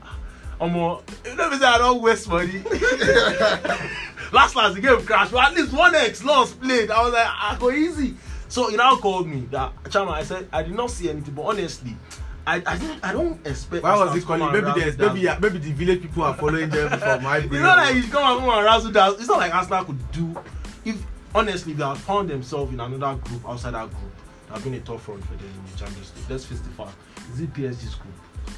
Let 0.61 1.51
me 1.53 1.59
say 1.59 1.67
I 1.67 1.79
don't 1.79 2.01
waste 2.03 2.29
money. 2.29 2.63
last 4.33 4.57
last 4.57 4.75
the 4.75 4.81
game 4.81 5.05
crashed, 5.05 5.33
but 5.33 5.45
at 5.45 5.55
least 5.55 5.73
one 5.73 5.95
X 5.95 6.25
Lons 6.25 6.53
played. 6.53 6.91
I 6.91 7.03
was 7.03 7.13
like, 7.13 7.27
I 7.27 7.57
go 7.59 7.71
easy. 7.71 8.15
So 8.49 8.69
he 8.71 8.77
now 8.77 8.97
called 8.97 9.27
me 9.27 9.41
that 9.51 9.75
Chama. 9.85 10.13
I 10.13 10.23
said 10.23 10.49
I 10.53 10.63
did 10.63 10.75
not 10.75 10.91
see 10.91 11.11
anything, 11.11 11.35
but 11.35 11.43
honestly, 11.43 11.97
I 12.47 12.63
I 12.65 12.79
didn't 12.79 13.05
I 13.05 13.13
don't 13.13 13.45
expect. 13.47 13.83
Why 13.83 13.97
was 13.97 14.15
he 14.15 14.21
calling? 14.23 14.53
Maybe 14.53 14.81
there's 14.81 14.99
maybe 14.99 15.29
maybe 15.41 15.59
the 15.59 15.73
village 15.73 16.03
people 16.03 16.23
are 16.23 16.35
following 16.35 16.71
them 16.71 16.99
from 16.99 17.23
my 17.23 17.39
It's 17.39 17.51
not 17.53 17.79
like 17.79 17.95
he's 17.95 18.09
come 18.09 18.23
and 18.23 18.41
come 18.41 18.57
and 18.57 18.65
razzle 18.65 18.93
dazzle. 18.93 19.19
It's 19.19 19.29
not 19.29 19.39
like 19.39 19.55
Arsenal 19.55 19.85
could 19.85 20.13
do. 20.13 20.37
If 20.85 21.05
honestly 21.35 21.73
they 21.73 21.85
had 21.85 21.99
found 21.99 22.31
themselves 22.31 22.73
in 22.73 22.81
another 22.81 23.21
group 23.21 23.49
outside 23.49 23.75
that 23.75 23.91
group, 23.91 24.13
that 24.47 24.55
have 24.55 24.65
been 24.65 24.75
a 24.75 24.81
tough 24.81 25.09
run 25.09 25.21
for 25.23 25.35
them 25.35 25.47
in 25.49 25.73
the 25.73 25.79
Champions 25.79 26.13
League. 26.17 26.31
Let's 26.31 26.45
face 26.45 26.61
the 26.61 26.71
fact. 26.71 26.95
Is 27.33 27.41
it 27.41 27.53
PSG's 27.53 27.97
group? 27.97 28.15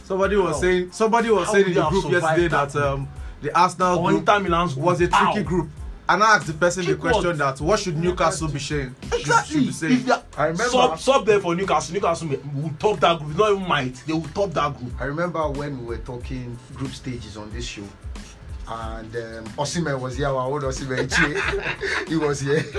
Somebody 0.09 0.37
was 0.37 0.55
How? 0.55 0.61
saying 0.63 0.91
somebody 0.93 1.31
was 1.31 1.47
How 1.49 1.53
saying 1.53 1.67
in 1.67 1.75
the 1.75 1.89
group 1.91 2.11
yesterday 2.11 2.49
that 2.49 2.71
that 2.73 2.83
um 2.93 3.07
the 3.43 3.55
Arsenal 3.57 4.03
group 4.07 4.21
Inter 4.21 4.41
Milan's 4.41 4.73
group? 4.73 4.87
was 4.87 5.01
a 5.03 5.09
tricky 5.09 5.43
group. 5.43 5.69
And 6.09 6.23
I 6.23 6.37
asked 6.37 6.47
the 6.47 6.55
person 6.55 6.87
the 6.87 6.95
question 6.97 7.27
what? 7.27 7.37
that 7.37 7.61
what 7.61 7.79
should 7.79 7.99
Newcastle 7.99 8.49
be 8.49 8.59
saying? 8.59 8.95
Exactly. 9.13 9.57
Should 9.57 9.67
be 9.67 9.73
saying. 9.73 9.93
If 10.09 10.39
I 10.39 10.45
remember- 10.47 10.65
sub, 10.71 10.99
sub 10.99 11.27
there 11.27 11.41
for 11.41 11.55
Newcastle, 11.55 11.93
Newcastle 11.93 12.29
will 12.55 12.71
top 12.79 13.01
that 13.01 13.19
group. 13.19 13.33
It's 13.33 13.39
not 13.39 13.53
even 13.53 13.69
might. 13.69 14.03
They 14.07 14.15
will 14.15 14.23
top 14.33 14.51
that 14.53 14.79
group. 14.79 14.93
I 14.99 15.05
remember 15.05 15.47
when 15.51 15.79
we 15.79 15.85
were 15.85 15.99
talking 15.99 16.59
group 16.75 16.93
stages 16.93 17.37
on 17.37 17.53
this 17.53 17.67
show, 17.67 17.83
and 18.67 19.15
um, 19.15 19.45
Osimhen 19.59 20.01
was 20.01 20.17
here. 20.17 20.29
Our 20.29 20.41
old 20.51 20.63
Osimhen, 20.63 21.07
Che, 21.15 22.07
he 22.09 22.17
was 22.17 22.41
here, 22.41 22.65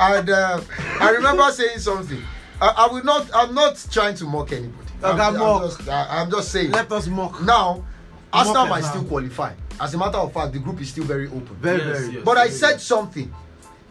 and 0.00 0.30
um, 0.30 0.64
I 1.00 1.10
remember 1.10 1.50
saying 1.50 1.80
something. 1.80 2.22
I, 2.60 2.86
I 2.88 2.92
will 2.92 3.02
not. 3.02 3.28
I'm 3.34 3.52
not 3.52 3.84
trying 3.90 4.14
to 4.14 4.24
mock 4.24 4.52
anybody. 4.52 4.87
Okay, 5.02 5.20
I'm, 5.22 5.36
mock. 5.38 5.62
I'm 5.62 5.68
just, 5.68 5.88
I, 5.88 6.06
I'm 6.22 6.30
just 6.30 6.52
saying. 6.52 6.70
Let 6.72 6.90
us 6.92 7.06
mock. 7.06 7.40
now, 7.42 7.84
Arsenal 8.32 8.66
might 8.66 8.84
still 8.84 9.04
qualify. 9.04 9.52
As 9.80 9.94
a 9.94 9.98
matter 9.98 10.18
of 10.18 10.32
fact, 10.32 10.52
the 10.52 10.58
group 10.58 10.80
is 10.80 10.88
still 10.90 11.04
very 11.04 11.26
open. 11.28 11.46
Very 11.60 11.78
Yes, 11.78 12.00
very. 12.00 12.14
yes. 12.14 12.22
But 12.24 12.36
I 12.36 12.48
said 12.48 12.72
good. 12.72 12.80
something 12.80 13.32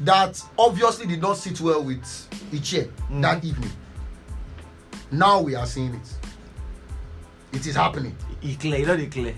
that 0.01 0.41
obviously 0.59 1.07
did 1.07 1.21
not 1.21 1.37
sit 1.37 1.59
well 1.61 1.81
with 1.83 2.01
Iche 2.51 2.89
Mm. 3.09 3.21
that 3.21 3.43
evening. 3.45 3.71
Now 5.11 5.41
we 5.41 5.55
are 5.55 5.65
seeing 5.65 5.93
it. 5.95 6.13
It 7.53 7.65
is 7.65 7.75
happening. 7.75 8.15
He 8.41 8.55
clear, 8.57 8.79
you 8.79 8.85
know 8.85 8.97
they 8.97 9.07
clear. 9.07 9.33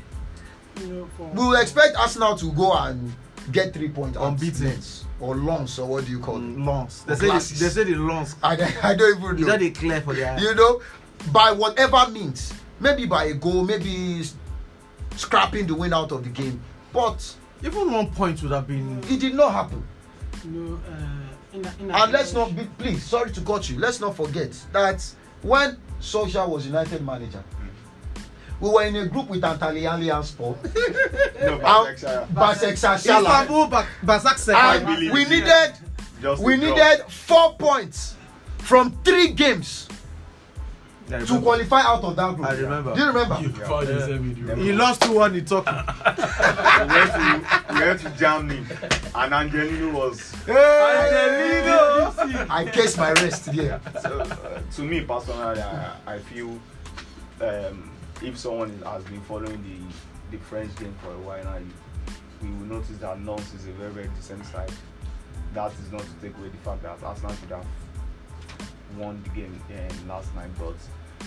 You 0.82 0.88
know, 0.88 1.08
for, 1.16 1.28
We 1.28 1.40
will 1.48 1.56
expect 1.56 1.96
Arsenal 1.98 2.36
to 2.38 2.52
go 2.54 2.74
and 2.74 3.14
get 3.52 3.74
three 3.74 3.90
points 3.90 4.18
at 4.18 4.24
Unbeaten. 4.24 4.66
Lens 4.66 5.06
or 5.20 5.36
Lons 5.36 5.78
or 5.80 5.88
what 5.88 6.06
do 6.06 6.12
you 6.12 6.20
call 6.20 6.38
it? 6.38 6.42
Mm, 6.42 6.66
Lons. 6.66 7.04
They 7.04 7.14
Or 7.14 7.16
say 7.16 7.28
they, 7.28 7.34
they 7.66 7.70
say 7.70 7.84
the 7.84 7.96
Lons. 7.96 8.36
I, 8.42 8.56
don't- 8.56 8.84
I 8.86 8.96
don't 8.96 9.18
even 9.24 9.38
You 9.38 9.46
know. 9.46 9.52
know 9.54 9.58
they 9.60 9.70
clear 9.70 10.02
for 10.02 10.14
their. 10.14 10.38
You 10.40 10.56
know, 10.56 10.82
by 11.32 11.52
whatever 11.52 12.10
means, 12.12 12.54
maybe 12.80 13.06
by 13.06 13.26
a 13.26 13.34
goal, 13.34 13.64
maybe 13.64 14.24
scrapping 15.16 15.68
the 15.68 15.76
win 15.76 15.94
out 15.94 16.12
of 16.12 16.24
the 16.24 16.30
game, 16.30 16.60
but 16.94 17.36
Even 17.64 17.92
one 17.92 18.08
point 18.12 18.42
would 18.42 18.52
have 18.52 18.68
been. 18.68 19.00
it 19.10 19.20
did 19.20 19.36
not 19.36 19.52
happen. 19.52 19.84
you 20.46 20.52
know, 20.52 20.80
uh, 20.90 21.56
in 21.58 21.66
a, 21.66 21.74
in 21.84 21.92
a 21.92 22.04
And 22.04 22.12
let's 22.14 22.34
not 22.34 22.56
be, 22.56 22.64
please, 22.78 23.04
sorry 23.04 23.32
to 23.32 23.42
cut 23.42 23.70
you, 23.70 23.78
let's 23.80 24.00
not 24.00 24.16
forget 24.16 24.52
that 24.72 25.04
when 25.42 25.78
Solskjaer 26.02 26.48
was 26.48 26.66
United 26.66 27.02
manager, 27.06 27.44
we 28.62 28.70
were 28.70 28.84
in 28.84 28.96
a 28.96 29.06
group 29.08 29.30
with 29.30 29.42
Antalya 29.42 29.94
and 30.16 30.26
Sport, 30.26 30.58
No, 31.42 31.54
and 31.54 31.62
Başakşehir. 31.62 32.36
Basaksehir, 32.36 33.72
Ba- 33.72 33.86
Basak 34.06 34.50
and 34.78 34.88
we 35.14 35.22
it. 35.22 35.30
needed 35.30 35.74
Just 36.22 36.44
we 36.44 36.58
needed 36.58 37.04
four 37.08 37.56
points 37.56 38.16
from 38.58 38.92
three 39.04 39.28
games 39.30 39.88
Yeah, 41.10 41.26
to 41.26 41.41
qualify 41.41 41.82
out 41.82 42.03
of 42.03 42.16
that 42.16 42.36
group. 42.36 42.47
I 42.47 42.53
remember. 42.53 42.93
Do 42.93 42.99
you 43.01 43.07
remember? 43.07 43.39
You 43.41 43.49
found 43.49 43.88
Yeah. 43.88 43.93
yourself 43.95 44.20
in 44.20 44.45
the 44.45 44.55
He 44.55 44.72
lost 44.74 45.01
2 45.01 45.14
1 45.14 45.36
in 45.36 45.45
Turkey. 45.45 45.72
we 45.72 46.88
went 46.88 47.14
to 47.14 47.74
we 47.74 47.80
went 47.80 47.99
to 48.01 48.10
Germany 48.18 48.64
and 49.16 49.34
Angelino 49.34 49.91
was 49.93 50.34
Angelino! 50.47 52.47
I 52.49 52.66
case 52.66 52.97
my 52.97 53.12
rest 53.14 53.45
there. 53.53 53.80
so 54.01 54.20
uh, 54.20 54.60
to 54.76 54.82
me 54.82 55.01
personally 55.01 55.62
I, 55.62 55.93
I 56.05 56.20
feel 56.20 56.60
um, 57.41 57.89
if 58.22 58.38
someone 58.38 58.82
has 58.86 59.03
been 59.05 59.22
following 59.22 59.64
the 59.64 60.38
the 60.38 60.43
French 60.43 60.76
game 60.78 60.93
for 61.01 61.12
a 61.14 61.18
while 61.20 61.43
now 61.43 61.57
you, 61.57 61.68
we 62.41 62.49
will 62.49 62.78
notice 62.78 62.97
that 62.99 63.24
Lens 63.26 63.53
is 63.53 63.68
a 63.68 63.72
very 63.72 63.91
very 63.91 64.07
decent 64.16 64.45
side 64.45 64.72
that 65.53 65.72
is 65.74 65.91
not 65.91 66.01
to 66.01 66.14
take 66.22 66.38
away 66.38 66.49
the 66.49 66.57
fact 66.57 66.84
that 66.84 67.01
Arsenal 67.03 67.34
should 67.39 67.49
have 67.49 67.66
won 68.97 69.22
the 69.24 69.30
game 69.41 69.60
um, 69.72 70.07
last 70.07 70.34
night 70.36 70.49
but 70.60 70.76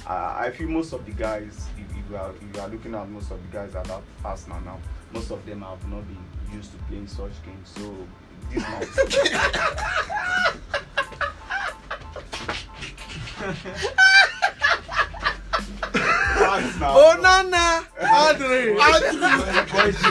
I, 0.07 0.47
I 0.47 0.51
feel 0.51 0.69
most 0.69 0.93
of 0.93 1.05
the 1.05 1.13
guys 1.13 1.69
if, 1.79 1.91
if, 1.91 2.11
you 2.11 2.17
are, 2.17 2.33
if 2.33 2.57
you 2.57 2.61
are 2.61 2.69
looking 2.69 2.95
at 2.95 3.09
most 3.09 3.31
of 3.31 3.41
the 3.43 3.49
guys 3.57 3.75
at 3.75 3.85
that 3.85 4.03
Arsenal 4.25 4.61
now 4.61 4.79
most 5.13 5.31
of 5.31 5.45
them 5.47 5.63
have 5.63 5.87
not 5.89 6.05
been 6.07 6.25
used 6.55 6.73
to 6.73 6.79
playing 6.85 7.07
such 7.07 7.33
games 7.45 7.73
so 7.75 7.97
this 8.51 8.63
might 8.63 8.89
Arsenal. 16.53 16.91
Oh, 16.95 17.13
Nana! 17.23 17.87
Andre! 18.01 18.77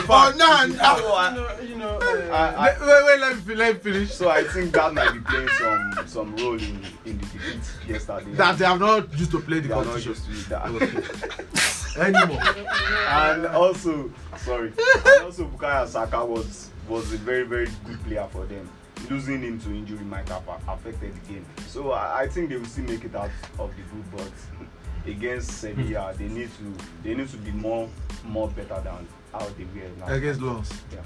Oh, 0.08 0.32
no, 0.36 0.66
no. 0.66 0.74
So 0.98 1.14
I- 1.14 1.60
you 1.62 1.76
know, 1.76 1.98
know 1.98 2.30
uh, 2.30 2.54
I- 2.56 2.78
Wait, 2.78 2.80
wait, 2.80 3.04
wait, 3.06 3.20
let 3.20 3.46
me, 3.46 3.54
let 3.54 3.74
me 3.74 3.80
finish. 3.92 4.10
So 4.12 4.28
I 4.30 4.42
think 4.44 4.72
that 4.72 4.92
might 4.94 5.12
be 5.12 5.20
playing 5.20 5.48
some 5.58 5.94
some 6.06 6.36
role 6.36 6.54
in 6.54 6.80
in 7.04 7.18
the 7.18 7.26
defeat 7.26 7.60
yesterday. 7.88 8.32
That 8.34 8.58
they 8.58 8.64
have 8.64 8.80
not 8.80 9.12
used 9.18 9.30
to 9.32 9.40
play 9.40 9.60
the 9.60 9.68
they 9.68 9.74
are 9.74 9.84
not 9.84 9.94
competition. 10.02 10.12
used 10.30 10.48
to 10.48 10.54
it. 10.56 10.60
That. 10.60 11.96
Anymore. 11.98 12.40
and 13.08 13.46
also, 13.48 14.10
sorry, 14.38 14.72
and 15.06 15.24
also 15.24 15.44
Bukayo 15.46 15.86
Saka 15.86 16.24
was 16.24 16.70
was 16.88 17.12
a 17.12 17.18
very 17.18 17.44
very 17.44 17.68
good 17.86 18.02
player 18.04 18.26
for 18.32 18.46
them. 18.46 18.68
Losing 19.10 19.42
him 19.42 19.58
to 19.60 19.68
injury 19.70 19.98
might 20.04 20.28
have 20.28 20.42
affected 20.68 21.12
the 21.14 21.32
game. 21.32 21.44
So 21.66 21.90
I, 21.92 22.22
I 22.22 22.28
think 22.28 22.48
they 22.50 22.56
will 22.56 22.64
still 22.66 22.84
make 22.84 23.04
it 23.04 23.14
out 23.14 23.30
of 23.58 23.70
the 23.76 23.82
group, 23.90 24.04
but 24.16 24.30
against 25.06 25.60
Sevilla, 25.60 26.14
they 26.16 26.28
need 26.28 26.50
to 26.58 26.84
they 27.02 27.14
need 27.14 27.28
to 27.28 27.36
be 27.38 27.50
more 27.52 27.88
more 28.24 28.48
better 28.48 28.80
than 28.82 29.06
how 29.32 29.46
they 29.56 29.64
were 29.64 29.88
now. 29.98 30.06
Against 30.12 30.40
Lons. 30.40 30.72
Yeah. 30.92 31.00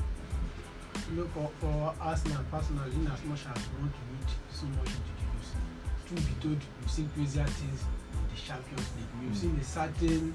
know, 1.15 1.29
for, 1.33 1.51
for 1.61 1.95
Arsenal 2.01 2.43
personally, 2.51 2.93
in 2.93 3.07
as 3.07 3.23
much 3.25 3.41
as 3.55 3.63
we 3.73 3.81
want 3.81 3.93
to 3.93 4.03
read 4.13 4.31
so 4.51 4.67
much 4.67 4.89
into 4.89 5.13
the 5.17 5.27
news, 5.33 5.49
truth 6.07 6.27
be 6.27 6.49
told, 6.49 6.61
we've 6.81 6.91
seen 6.91 7.09
crazier 7.15 7.45
things 7.45 7.85
in 8.13 8.35
the 8.35 8.41
Champions 8.41 8.89
League. 8.97 9.29
We've 9.29 9.37
seen 9.37 9.59
a 9.61 9.65
certain 9.65 10.35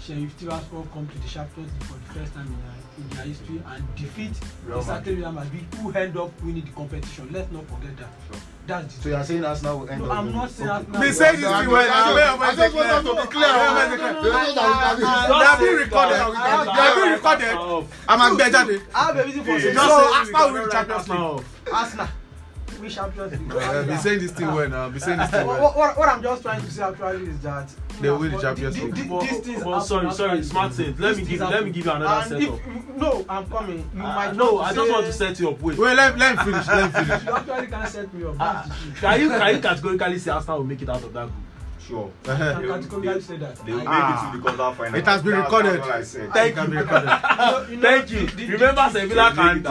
Sheriff 0.00 0.38
Tiraspol 0.40 0.90
come 0.92 1.06
to 1.08 1.18
the 1.18 1.28
Champions 1.28 1.72
League 1.72 1.82
for 1.84 1.94
the 1.94 2.18
first 2.20 2.34
time 2.34 2.46
in 2.46 2.56
their, 2.62 2.74
in 2.98 3.08
their 3.16 3.24
history 3.26 3.60
and 3.66 3.94
defeat 3.96 4.32
Real 4.64 4.82
certain 4.82 5.16
Real 5.16 5.32
Madrid 5.32 5.64
who 5.76 5.92
end 5.92 6.16
up 6.16 6.30
winning 6.42 6.64
the 6.64 6.70
competition. 6.70 7.28
Let's 7.32 7.50
not 7.52 7.66
forget 7.68 7.96
that. 7.98 8.08
Sure. 8.30 8.40
That's 8.68 8.94
the 8.96 9.02
So 9.02 9.08
you 9.08 9.14
are 9.16 9.24
saying 9.24 9.44
Arsenal 9.44 9.80
will 9.80 9.88
end 9.90 10.02
No, 10.02 10.10
up 10.10 10.18
I'm 10.18 10.32
not 10.32 10.50
saying. 10.50 10.70
Arsenal 10.70 11.00
They 11.00 11.06
will- 11.08 11.14
say 11.14 11.30
this 11.32 11.40
thing 11.40 11.50
I 11.50 12.54
just 12.56 12.74
want 12.74 12.88
us 12.88 13.04
to 13.04 13.14
be 13.14 13.26
clear. 13.28 13.48
They 13.48 15.44
have 15.44 15.58
been 15.58 15.76
recorded. 15.76 16.14
They 16.14 16.82
have 16.82 16.96
been 16.96 17.12
recorded. 17.12 17.88
I'm 18.08 18.32
a 18.32 18.36
better. 18.36 18.80
I 18.94 19.04
have 19.06 19.16
a 19.16 19.24
reason 19.24 19.44
for 19.44 19.60
saying 19.60 19.74
Just 19.74 19.88
so. 19.88 20.14
Arsenal 20.14 20.52
win 20.52 20.70
Champions 20.70 21.08
League. 21.08 21.44
Arsenal, 21.72 22.08
we 22.80 22.88
Champions 22.88 23.32
League. 23.40 23.52
I've 23.52 23.86
been 23.86 23.98
saying 23.98 24.18
this 24.20 24.32
thing 24.32 24.52
when 24.54 24.72
I've 24.72 24.92
been 24.92 25.00
saying 25.00 25.18
this 25.18 25.30
thing 25.30 25.46
what, 25.46 25.60
when. 25.60 25.72
what, 25.74 25.98
what 25.98 26.08
I'm 26.08 26.22
just 26.22 26.42
trying 26.42 26.60
to 26.60 26.70
say 26.70 26.82
actually 26.82 27.26
is 27.28 27.40
that 27.40 27.68
They 28.00 28.10
win 28.10 28.30
the 28.30 28.36
but 28.36 28.42
Champions 28.42 28.76
thi- 28.76 28.82
League. 28.84 28.94
thi- 28.94 29.08
But- 29.08 29.20
these 29.22 29.38
things 29.40 29.62
but 29.64 29.70
happen 29.72 29.86
sorry, 29.86 30.12
sorry, 30.12 30.30
actually. 30.30 30.42
smart 30.44 30.72
sense. 30.74 30.98
Let 30.98 31.16
me 31.16 31.22
These 31.24 31.28
give- 31.28 31.38
things 31.40 31.50
let 31.50 31.64
me 31.64 31.70
give 31.70 31.84
you 31.86 31.90
another 31.92 32.34
And 32.34 32.42
setup. 32.42 32.60
if- 32.66 32.96
No, 32.96 33.24
I'm 33.28 33.46
coming. 33.50 33.90
You 33.94 34.00
Uh, 34.02 34.14
might 34.14 34.36
no, 34.36 34.60
I 34.60 34.68
to 34.70 34.74
just 34.74 34.90
want 34.92 35.06
to 35.06 35.12
set 35.12 35.40
you 35.40 35.50
up. 35.50 35.60
Wait. 35.60 35.78
Wait, 35.78 35.94
let, 35.96 36.18
let 36.18 36.38
him 36.38 36.44
finish. 36.44 36.66
Let 36.68 36.84
him 36.84 36.90
finish. 37.06 37.24
You 37.24 37.32
actually 37.34 37.66
can't 37.68 37.88
set 37.88 38.14
me 38.14 38.24
up. 38.24 38.34
Uh, 38.40 38.52
That's 38.52 38.68
the 38.68 38.74
truth. 38.74 39.00
can 39.00 39.20
you 39.20 39.28
can 39.30 39.54
you 39.56 39.60
categorically 39.60 40.18
say 40.18 40.30
Arsenal 40.30 40.58
will 40.58 40.64
make 40.66 40.82
it 40.82 40.88
out 40.88 41.02
of 41.02 41.12
that 41.12 41.22
group? 41.26 41.32
Sure. 41.88 42.10
I 42.26 42.30
Uh-huh. 42.30 42.60
can 42.60 42.68
categorically 42.68 43.20
say 43.22 43.36
that. 43.38 43.56
They 43.64 43.72
will 43.72 43.78
make 43.78 43.88
Ah. 43.88 44.28
it 44.28 44.32
to 44.32 44.36
the 44.38 44.42
quarter 44.44 44.76
final. 44.76 44.94
It 45.00 45.06
has 45.06 45.22
been 45.22 45.30
That's- 45.32 45.44
recorded. 45.52 45.72
That's 45.80 45.86
what 45.86 45.96
I 45.96 46.02
said. 46.02 46.32
Thank 46.34 46.56
you. 46.56 46.78
Recorded. 46.78 47.08
You 47.70 47.76
know- 47.76 47.82
Thank 47.88 48.10
you. 48.10 48.26
the- 48.26 48.46
Remember 48.52 48.88
Sevilla 48.92 49.32
can 49.34 49.64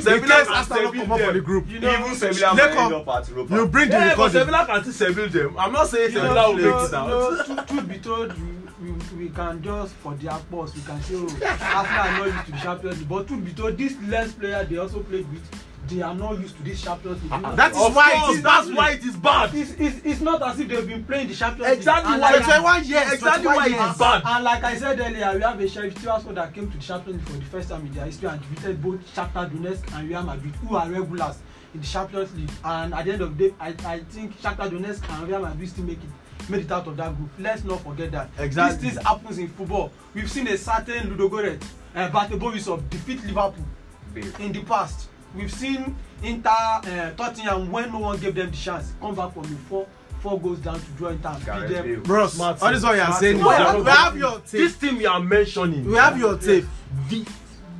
Sevilla 0.00 0.44
can 0.46 0.64
Seville 0.64 0.92
come 0.92 1.12
up 1.12 1.20
for 1.20 1.32
the 1.32 1.40
group, 1.40 1.68
You 1.70 1.80
know, 1.80 1.90
Even 1.92 2.14
Sevilla 2.14 2.54
might 2.54 2.70
end 2.70 2.94
up 2.94 3.08
at 3.08 3.28
Europa. 3.28 3.54
you 3.54 3.66
bring 3.66 3.88
the 3.90 3.96
Yeah, 3.96 4.08
recording. 4.10 4.32
Sevilla 4.40 4.66
can 4.66 4.80
still 4.82 4.92
Seville 4.94 5.28
them. 5.28 5.56
I'm 5.58 5.72
not 5.72 5.88
saying 5.88 6.12
You 6.12 6.18
Sevilla 6.20 6.48
will 6.48 6.56
make 6.56 6.88
it 6.88 6.94
out. 6.94 7.68
truth, 7.68 7.88
be 7.88 7.98
told, 7.98 8.32
we, 8.80 8.92
we, 9.18 9.28
can 9.30 9.62
just 9.62 9.94
for 9.96 10.14
their 10.14 10.38
pause, 10.50 10.74
we 10.74 10.80
can 10.82 11.02
say, 11.02 11.14
oh, 11.16 11.28
Arsenal 11.68 12.00
are 12.00 12.18
not 12.18 12.26
used 12.26 12.46
to 12.46 12.52
the 12.52 12.58
Champions. 12.58 13.02
But 13.02 13.26
truth 13.28 13.44
be 13.44 13.52
told, 13.52 13.76
this 13.76 13.92
lens 14.08 14.32
player 14.32 14.64
they 14.64 14.78
also 14.78 15.00
played 15.00 15.26
with, 15.30 15.42
they 15.88 16.02
are 16.02 16.14
not 16.14 16.38
used 16.38 16.56
to 16.56 16.62
this 16.62 16.82
Champions 16.82 17.22
League. 17.22 17.30
Know, 17.42 17.54
That 17.56 17.70
is 17.72 17.76
Of 17.78 17.94
why 17.96 18.12
it 18.12 18.18
course, 18.20 18.36
is 18.36 18.42
that's 18.42 18.66
that 18.68 18.76
why 18.76 18.90
it 18.90 19.04
is 19.04 19.16
bad. 19.16 19.54
it's, 19.54 19.70
it's, 19.72 20.00
it's 20.04 20.20
not 20.20 20.42
as 20.42 20.60
if 20.60 20.68
they've 20.68 20.86
been 20.86 21.04
playing 21.04 21.28
the 21.28 21.34
Champions 21.34 21.76
Exactly 21.76 22.12
League. 22.12 22.20
it- 22.20 22.22
like, 22.22 22.44
21 22.44 22.84
years. 22.84 23.12
Exactly 23.12 23.42
21 23.44 23.56
why 23.56 23.66
it 23.66 23.90
is 23.92 23.98
bad. 23.98 24.22
and 24.24 24.44
like 24.44 24.64
I 24.64 24.76
said 24.76 25.00
earlier, 25.00 25.32
we 25.34 25.40
have 25.42 25.60
a 25.60 25.68
Sheriff 25.68 25.94
Tiraspol 25.96 26.34
that 26.34 26.54
came 26.54 26.70
to 26.70 26.76
the 26.76 26.82
Champions 26.82 27.20
League 27.20 27.28
for 27.28 27.38
the 27.38 27.44
first 27.50 27.68
time 27.68 27.86
in 27.86 27.92
their 27.94 28.04
history 28.06 28.28
and 28.28 28.40
defeated 28.40 28.82
both 28.82 29.00
Shakhtar 29.14 29.50
Donetsk 29.50 29.96
and 29.98 30.08
Real 30.08 30.22
Madrid, 30.22 30.54
who 30.56 30.76
are 30.76 30.88
regulars 30.90 31.36
in 31.74 31.80
the 31.80 31.86
Champions 31.86 32.34
League. 32.34 32.50
And 32.64 32.94
at 32.94 33.04
the 33.04 33.12
end 33.12 33.22
of 33.22 33.36
the 33.36 33.48
day, 33.48 33.54
I, 33.60 33.68
I 33.84 34.00
think 34.00 34.40
Shakhtar 34.40 34.70
Donetsk 34.70 35.08
and 35.10 35.28
Real 35.28 35.40
Madrid 35.40 35.68
still 35.68 35.84
make 35.84 35.98
it 35.98 36.48
made 36.48 36.60
it 36.64 36.72
out 36.72 36.86
of 36.86 36.96
that 36.96 37.14
group. 37.16 37.28
Let's 37.38 37.62
not 37.64 37.80
forget 37.82 38.10
that. 38.12 38.30
Exactly. 38.38 38.82
These 38.88 38.94
things 38.94 39.06
happens 39.06 39.38
in 39.38 39.48
football. 39.48 39.92
We've 40.14 40.30
seen 40.30 40.48
a 40.48 40.56
certain 40.56 41.14
Ludogorets, 41.14 41.62
uh, 41.94 42.08
Bate 42.08 42.38
Borisov 42.40 42.88
defeat 42.88 43.22
Liverpool 43.24 43.66
Babe. 44.14 44.24
in 44.38 44.52
the 44.52 44.62
past. 44.62 45.08
We've 45.34 45.52
seen 45.52 45.96
Inter, 46.22 46.48
uh, 46.50 47.10
Tottenham 47.16 47.70
when 47.70 47.92
no 47.92 47.98
one 48.00 48.18
gave 48.18 48.34
them 48.34 48.50
the 48.50 48.56
chance, 48.56 48.92
come 49.00 49.14
back 49.14 49.32
from 49.34 49.42
the 49.44 49.56
four 49.68 49.86
four 50.20 50.40
goals 50.40 50.58
down 50.58 50.80
to 50.80 50.86
draw 50.96 51.10
Inter 51.10 51.28
and 51.52 51.68
beat 51.68 51.74
them. 51.74 52.02
Bros, 52.02 52.32
Smart 52.32 52.60
all 52.60 52.72
this 52.72 52.82
what 52.82 52.96
you 52.96 53.02
are 53.02 53.12
saying. 53.12 53.36
thing. 53.36 53.44
We 53.44 53.50
No, 53.50 53.56
have, 53.56 53.72
no, 53.74 53.78
we 53.78 53.84
no. 53.84 53.90
have 53.92 54.16
your 54.16 54.38
This 54.50 54.76
tape. 54.76 54.90
team 54.90 55.00
you 55.00 55.08
are 55.08 55.20
mentioning. 55.20 55.84
We 55.84 55.94
have 55.96 56.18
your 56.18 56.36
tape. 56.38 56.64
the 57.08 57.24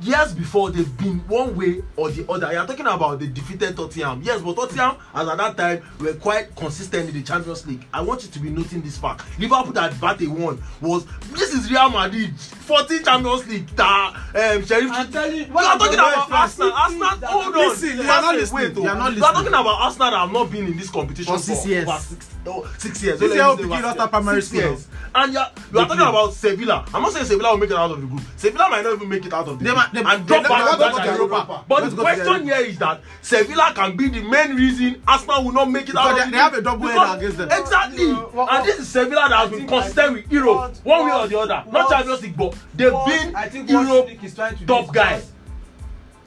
years 0.01 0.33
before 0.33 0.71
they've 0.71 0.97
been 0.97 1.19
one 1.27 1.55
way 1.55 1.81
or 1.95 2.09
the 2.11 2.29
other 2.31 2.51
you 2.51 2.57
are 2.57 2.65
talking 2.67 2.85
about 2.87 3.19
the 3.19 3.27
defeated 3.27 3.75
tottenham 3.75 4.21
yes 4.23 4.41
but 4.41 4.55
tottenham 4.55 4.95
as 5.13 5.27
at 5.27 5.37
that 5.37 5.57
time 5.57 5.81
were 5.99 6.13
quite 6.13 6.55
consistent 6.55 7.09
in 7.09 7.13
the 7.15 7.21
champions 7.23 7.65
league 7.67 7.85
i 7.93 8.01
want 8.01 8.23
you 8.23 8.29
to 8.29 8.39
be 8.39 8.49
noting 8.49 8.81
this 8.81 8.97
fact 8.97 9.23
liverpool 9.39 9.71
that 9.73 9.91
bate 9.99 10.27
won 10.29 10.61
was 10.81 11.05
this 11.31 11.53
is 11.53 11.69
real 11.69 11.89
madrid 11.89 12.33
fourteen 12.39 13.03
champions 13.03 13.45
league 13.47 13.67
that 13.75 14.13
um, 14.35 14.65
sheriff 14.65 14.89
I'm 14.91 15.11
telling 15.11 15.35
you, 15.37 15.43
are 15.57 15.77
talking 15.77 15.93
about 15.95 16.31
arsenal 16.31 16.71
arsenal 16.73 17.07
hold 17.27 17.55
on 17.55 17.69
Listen, 17.69 17.97
you 17.97 18.03
are 18.03 18.21
not 18.21 18.35
listening. 18.35 18.61
wait, 18.63 18.77
oh. 18.77 18.81
You 18.83 18.89
are 18.89 18.95
not 18.95 19.13
we 19.13 19.17
are 19.17 19.21
talking 19.21 19.35
listening. 19.43 19.53
about 19.59 19.81
arsenal 19.81 20.11
that 20.11 20.17
have 20.19 20.31
not 20.31 20.51
been 20.51 20.65
in 20.67 20.77
this 20.77 20.89
competition 20.89 21.33
For 21.33 21.39
six 21.39 21.65
years. 21.65 21.87
over 21.87 21.97
six, 21.99 22.27
oh, 22.47 22.67
six 22.77 23.03
years 23.03 23.19
This 23.19 23.33
year 23.35 23.45
will 23.47 23.57
begin 23.57 23.85
after 23.85 24.07
primary 24.07 24.41
six 24.41 24.47
school 24.57 24.71
years 24.71 24.87
and 25.15 25.33
you 25.33 25.39
are, 25.39 25.51
you 25.55 25.63
They 25.73 25.79
are 25.79 25.87
talking 25.87 26.01
about 26.01 26.33
sevilla 26.33 26.85
i'm 26.93 27.01
not 27.01 27.11
saying 27.13 27.25
sevilla 27.25 27.51
will 27.51 27.57
make 27.57 27.71
it 27.71 27.75
out 27.75 27.91
of 27.91 27.99
the 28.01 28.07
group 28.07 28.21
sevilla 28.37 28.69
might 28.69 28.83
not 28.83 28.93
even 28.93 29.09
make 29.09 29.25
it 29.25 29.33
out 29.33 29.47
of 29.47 29.59
the 29.59 29.65
They 29.65 29.71
group 29.71 29.91
they- 29.93 29.99
and 30.01 30.27
they- 30.27 30.27
drop 30.27 30.43
they- 30.43 30.49
they 30.49 30.89
go 30.89 30.97
to 30.97 31.05
Europa. 31.05 31.35
Europa. 31.35 31.65
But 31.67 31.83
Let's 31.83 31.95
the 31.95 32.01
question 32.01 32.43
here 32.43 32.55
is 32.57 32.77
that 32.79 33.01
Sevilla 33.21 33.71
can 33.75 33.97
be 33.97 34.07
the 34.09 34.21
main 34.21 34.55
reason 34.55 35.01
Arsenal 35.07 35.43
will 35.45 35.51
not 35.51 35.69
make 35.69 35.89
it 35.89 35.95
out 35.95 36.09
Because 36.09 36.11
of 36.11 36.17
they- 36.17 36.25
the 36.25 36.31
they 36.31 36.37
have 36.37 36.53
a 36.53 36.61
double 36.61 36.87
header 36.87 37.17
against 37.17 37.37
them. 37.37 37.49
Exactly. 37.51 38.11
What- 38.13 38.53
and 38.53 38.65
this 38.67 38.79
is 38.79 38.87
Sevilla 38.87 39.27
that 39.29 39.37
has 39.39 39.49
been 39.49 39.67
consistent 39.67 40.13
with 40.13 40.31
Europe, 40.31 40.55
what- 40.57 40.79
one 40.83 41.05
way 41.05 41.11
or 41.11 41.27
the 41.27 41.39
other. 41.39 41.63
Not 41.71 41.89
Champions 41.89 42.21
League, 42.21 42.37
but 42.37 42.53
they've 42.75 42.91
been 42.91 43.35
I 43.35 43.49
think 43.49 43.69
what 43.69 43.87
Europe 43.87 44.05
Slick 44.07 44.23
is 44.23 44.35
trying 44.35 44.53
to 44.53 44.59
do 44.59 44.65
top 44.65 44.93
guys. 44.93 45.31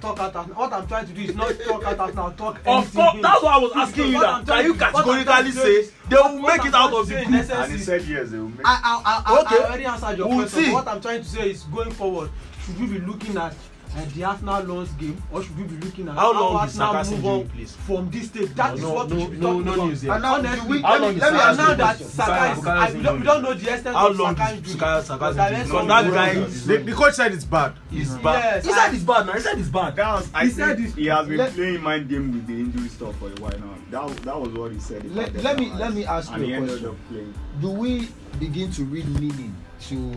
Talk 0.03 0.19
out 0.19 0.35
Arsenal. 0.35 0.59
What 0.59 0.73
I'm 0.73 0.87
trying 0.89 1.07
to 1.07 1.13
do 1.13 1.21
is 1.21 1.37
not 1.37 1.55
talk 1.61 1.85
out 1.85 1.99
Arsenal. 2.01 2.31
Talk 2.33 2.57
Of 2.57 2.65
course, 2.93 2.93
that's 3.23 3.43
why 3.43 3.53
I 3.55 3.59
was 3.59 3.73
asking 3.77 4.09
you 4.09 4.15
what 4.15 4.45
that. 4.47 4.57
Can 4.57 4.65
you 4.65 4.73
what 4.75 4.93
categorically 4.93 5.53
say 5.53 5.87
they 6.09 6.17
will 6.17 6.43
what 6.43 6.57
make 6.59 6.67
it 6.67 6.75
out 6.75 6.93
of 6.93 7.07
the 7.09 7.15
group? 7.25 7.51
And 7.51 7.73
he 7.73 7.79
said 7.79 8.03
yes, 8.03 8.31
they 8.31 8.39
will 8.39 8.49
make 8.49 8.67
I, 8.67 8.81
I, 8.83 9.23
I, 9.25 9.41
Okay. 9.43 9.57
I 9.57 9.65
already 9.65 9.85
answered 9.85 10.19
your 10.19 10.27
We'll 10.29 10.39
question. 10.41 10.65
see. 10.65 10.73
What 10.73 10.89
I'm 10.89 11.01
trying 11.01 11.23
to 11.23 11.29
say 11.29 11.51
is 11.53 11.63
going 11.65 11.93
forward, 11.93 12.31
should 12.67 12.81
we 12.81 12.99
be 12.99 13.07
looking 13.07 13.37
at 13.37 13.55
uh, 13.95 14.05
the 14.15 14.25
Arsenal 14.25 14.65
Lons 14.65 14.91
game 14.93 15.23
or 15.31 15.43
should 15.43 15.57
we 15.59 15.65
be 15.65 15.77
looking 15.85 16.09
at 16.09 16.15
How 16.15 16.33
long 16.33 16.55
is 16.55 16.61
Arsenal 16.81 16.93
Saka's 16.93 17.11
move 17.11 17.19
injury, 17.25 17.33
on 17.43 17.49
please? 17.51 17.77
from 17.77 18.11
this 18.11 18.27
stage? 18.29 18.55
That 18.55 18.75
is 18.75 18.81
No, 18.83 18.93
what 18.95 19.09
no, 19.11 19.15
we 19.17 19.23
should 19.23 19.31
be 19.33 19.37
no, 19.39 19.47
talking 19.53 19.65
no 19.67 19.73
about. 19.75 19.87
news 19.89 20.03
here. 20.03 20.13
And 20.13 20.23
now, 20.23 20.41
do 20.41 20.49
Honestly, 20.49 20.69
we, 20.71 20.83
How 20.83 20.93
let 20.93 21.01
long 21.03 21.11
me, 21.11 21.17
is 21.17 21.23
let 21.23 21.33
me 21.33 21.39
Saka's 21.39 21.59
ask 21.59 21.59
and 21.59 21.59
you 21.59 21.67
now 21.67 21.73
a 21.73 21.77
that 21.77 21.97
question. 21.97 22.09
Saka 22.09 22.33
Bukayo- 22.33 22.53
is, 22.53 22.59
Bukayo's 22.59 22.67
I, 22.67 22.97
we, 22.97 23.03
don't, 23.03 23.21
we 23.21 23.27
don't 23.27 23.43
know 23.43 23.55
the 23.55 23.73
extent 23.75 23.97
How 23.97 24.09
of 24.09 24.17
long 24.19 24.37
Saka 24.37 24.51
is 24.53 24.59
injury. 24.59 24.75
Bukayo 24.75 25.03
Saka's 25.03 25.19
But 25.19 25.33
that 25.37 25.53
injury? 25.53 25.63
is 25.63 25.69
Because 25.71 25.87
not 25.87 26.03
that 26.05 26.11
very 26.11 26.27
guy 26.27 26.35
good. 26.35 26.49
is 26.49 26.67
The, 26.67 26.77
the 26.79 26.93
coach 26.93 27.15
said 27.15 27.33
it's 27.33 27.45
bad. 27.45 27.73
is 27.93 27.99
Yes, 27.99 28.17
bad. 28.23 28.65
He 28.65 28.71
I- 28.71 28.75
said 28.87 28.95
it's 28.95 29.05
bad 29.05 29.27
now. 29.27 29.33
He 29.33 29.41
said 29.41 29.59
it's 29.59 29.69
bad. 29.69 29.97
That 29.97 30.13
was, 30.15 30.31
I 30.35 30.45
He 30.45 30.51
said 30.51 30.77
think 30.77 30.87
this- 30.89 30.95
he 30.97 31.07
has 31.07 31.29
been 31.29 31.37
let- 31.37 31.53
playing 31.55 31.83
mind 31.83 32.09
game 32.09 32.33
with 32.33 32.47
the 32.47 32.55
injury 32.55 32.89
stuff 32.89 33.19
for 33.19 33.27
a 33.27 33.41
while 33.41 33.59
now. 33.59 33.75
That, 34.09 34.17
that 34.25 34.41
was 34.41 34.53
what 34.55 34.73
he 34.73 34.79
said. 34.81 35.05
Let- 35.15 35.35
let 35.43 35.59
me- 35.59 35.71
let 35.75 35.93
me 35.93 36.07
ask 36.07 36.31
you 36.39 36.55
a 36.55 36.59
question. 36.67 36.87
up 36.89 36.97
playing. 37.11 37.35
do 37.61 37.69
we 37.69 38.09
begin 38.41 38.71
to 38.73 38.85
read 38.85 39.07
meaning 39.21 39.55
to 39.89 40.13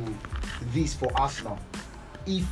this 0.73 0.93
for 0.93 1.11
Arsenal? 1.19 1.59
If 2.26 2.45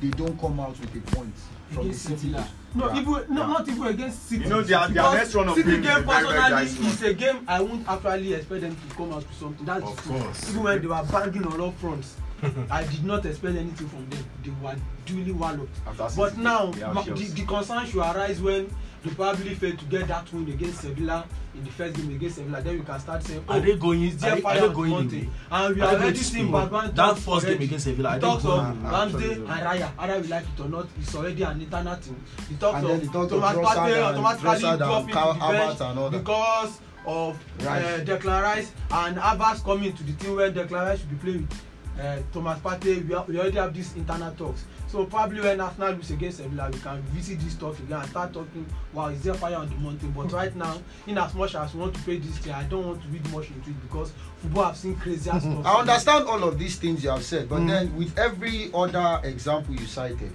they 0.00 0.08
don't 0.10 0.38
come 0.40 0.60
out 0.60 0.78
with 0.78 0.94
a 0.96 1.00
point 1.14 1.34
from 1.70 1.76
the 1.76 1.80
against 1.90 2.02
city 2.04 2.16
Sevilla. 2.18 2.48
No, 2.74 2.86
Yeah. 2.92 3.00
even 3.00 3.12
no, 3.34 3.40
Yeah. 3.42 3.46
not 3.48 3.68
even 3.68 3.86
against 3.86 4.28
City. 4.28 4.44
You 4.44 4.50
know, 4.50 4.62
their- 4.62 4.88
their 4.88 5.12
next 5.14 5.34
run 5.34 5.48
of 5.48 5.54
City 5.56 5.70
games 5.70 5.86
game 5.86 5.98
is 5.98 6.04
very, 6.04 6.26
very 6.28 6.50
personally 6.50 6.88
is 6.88 7.02
a 7.02 7.14
game 7.14 7.38
I 7.48 7.60
won't 7.60 7.88
actually 7.88 8.34
expect 8.34 8.60
them 8.60 8.76
to 8.88 8.94
come 8.94 9.12
out 9.12 9.16
with 9.28 9.38
something. 9.38 9.66
That's 9.66 9.82
Of 9.84 9.96
the 9.96 10.02
truth. 10.02 10.22
course. 10.22 10.50
Even 10.50 10.62
when 10.62 10.80
they 10.80 10.86
were 10.86 11.02
banging 11.10 11.46
on 11.46 11.60
all 11.60 11.72
fronts, 11.72 12.16
I 12.70 12.84
did 12.84 13.04
not 13.04 13.26
expect 13.26 13.56
anything 13.56 13.88
from 13.88 14.08
them. 14.10 14.24
They 14.44 14.50
were 14.62 14.76
duly 15.06 15.32
walloped. 15.32 15.76
After 15.86 16.16
But 16.16 16.30
City, 16.30 16.42
now, 16.42 16.66
the, 16.70 17.32
the 17.34 17.44
concern 17.46 17.86
should 17.86 18.00
arise 18.00 18.40
when 18.40 18.70
they 19.08 19.14
probably 19.14 19.54
fail 19.54 19.76
to 19.76 19.84
get 19.86 20.08
that 20.08 20.32
win 20.32 20.48
against 20.48 20.80
Sevilla 20.80 21.24
in 21.54 21.64
the 21.64 21.70
first 21.70 21.96
game 21.96 22.10
against 22.14 22.36
Sevilla. 22.36 22.62
Then 22.62 22.78
we 22.78 22.84
can 22.84 23.00
start 23.00 23.22
saying, 23.22 23.44
Are 23.48 23.60
they 23.60 23.76
going? 23.76 24.02
is 24.02 24.16
Are 24.16 24.18
there 24.26 24.34
they, 24.36 24.40
fire 24.40 24.62
on 24.64 24.74
away? 24.74 25.28
And 25.50 25.76
we 25.76 25.82
Are 25.82 25.94
already 25.94 26.18
seeing 26.18 26.48
Spain? 26.48 26.68
Bagban 26.68 26.94
That 26.94 26.96
talk 26.96 27.16
first 27.16 27.26
game 27.46 27.50
already. 27.50 27.64
against 27.64 27.84
Sevilla, 27.84 28.14
they 28.14 28.20
talks 28.20 28.44
of? 28.44 28.82
Ramsey 28.84 29.32
and 29.32 29.46
Raya, 29.46 29.96
whether 29.98 30.20
we 30.20 30.28
like 30.28 30.44
it 30.44 30.60
or 30.60 30.68
not, 30.68 30.86
it's 30.98 31.14
already 31.14 31.42
an 31.42 31.60
internal 31.60 31.94
thing. 31.96 32.20
The 32.48 32.54
talks 32.56 32.84
of 32.84 33.12
talk 33.12 33.28
Thomas 33.30 33.56
Partey 33.56 34.02
automatically 34.02 35.12
Kyle 35.12 35.34
to 35.34 35.40
the 35.40 35.98
bench 35.98 36.12
because 36.12 36.80
of 37.06 37.38
uh. 37.60 37.64
Declan 38.04 38.42
Rice 38.42 38.72
and 38.90 39.16
Havertz 39.16 39.64
coming 39.64 39.92
to 39.92 40.02
the 40.04 40.12
team 40.12 40.36
where 40.36 40.52
Declan 40.52 40.86
Rice 40.86 41.00
should 41.00 41.10
be 41.10 41.16
playing 41.16 41.48
with 41.48 41.60
uh, 42.00 42.18
Thomas 42.32 42.58
Partey. 42.60 42.96
We, 43.08 43.32
we 43.32 43.40
already 43.40 43.56
have 43.56 43.74
these 43.74 43.94
internal 43.96 44.32
talks. 44.34 44.64
So 44.88 45.04
probably 45.04 45.42
when 45.42 45.60
Arsenal 45.60 45.92
lose 45.92 46.10
against 46.10 46.38
Sevilla, 46.38 46.70
we 46.72 46.78
can 46.78 47.02
visit 47.12 47.38
this 47.40 47.54
talk 47.56 47.78
again 47.78 48.00
and 48.00 48.08
start 48.08 48.32
talking. 48.32 48.64
Wow, 48.94 49.08
is 49.08 49.22
there 49.22 49.34
fire 49.34 49.56
on 49.56 49.68
the 49.68 49.74
mountain? 49.76 50.10
But 50.12 50.32
right 50.32 50.54
now, 50.56 50.80
in 51.06 51.18
as 51.18 51.34
much 51.34 51.54
as 51.54 51.74
we 51.74 51.80
want 51.80 51.94
to 51.94 52.00
play 52.00 52.16
this 52.18 52.38
thing, 52.38 52.54
I 52.54 52.62
don't 52.64 52.86
want 52.86 53.02
to 53.02 53.08
read 53.08 53.30
much 53.30 53.48
into 53.50 53.68
it 53.70 53.82
because 53.82 54.12
football 54.38 54.64
have 54.64 54.76
seen 54.78 54.96
crazier 54.96 55.38
stuff. 55.38 55.66
I 55.66 55.80
understand 55.80 56.26
all 56.26 56.42
of 56.42 56.58
these 56.58 56.76
things 56.76 57.04
you 57.04 57.10
have 57.10 57.22
said, 57.22 57.50
but 57.50 57.60
Mm. 57.60 57.68
then 57.68 57.96
with 57.96 58.18
every 58.18 58.70
other 58.72 59.20
example 59.24 59.74
you 59.74 59.86
cited, 59.86 60.32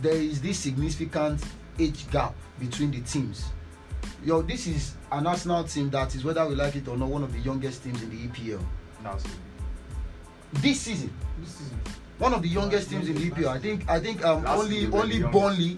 there 0.00 0.14
is 0.16 0.40
this 0.40 0.58
significant 0.58 1.42
age 1.78 2.10
gap 2.10 2.34
between 2.58 2.90
the 2.92 3.00
teams. 3.02 3.44
Yo, 4.24 4.40
this 4.40 4.66
is 4.66 4.94
an 5.10 5.26
Arsenal 5.26 5.64
team 5.64 5.90
that 5.90 6.14
is, 6.14 6.24
whether 6.24 6.46
we 6.48 6.54
like 6.54 6.76
it 6.76 6.88
or 6.88 6.96
not, 6.96 7.08
one 7.08 7.22
of 7.24 7.32
the 7.32 7.40
youngest 7.40 7.84
teams 7.84 8.02
in 8.02 8.08
the 8.08 8.16
EPL. 8.28 8.60
It. 9.04 9.26
This 10.54 10.80
season, 10.80 11.12
This 11.40 11.50
season. 11.56 11.80
One 12.22 12.32
of 12.34 12.42
the 12.42 12.48
youngest 12.48 12.88
teams 12.88 13.08
in 13.08 13.16
EPL. 13.16 13.48
I 13.48 13.58
think, 13.58 13.88
I 13.90 13.98
think 13.98 14.24
um, 14.24 14.46
only 14.46 14.76
season 14.76 14.90
they 14.92 14.96
only. 14.96 15.18
Burnley, 15.22 15.76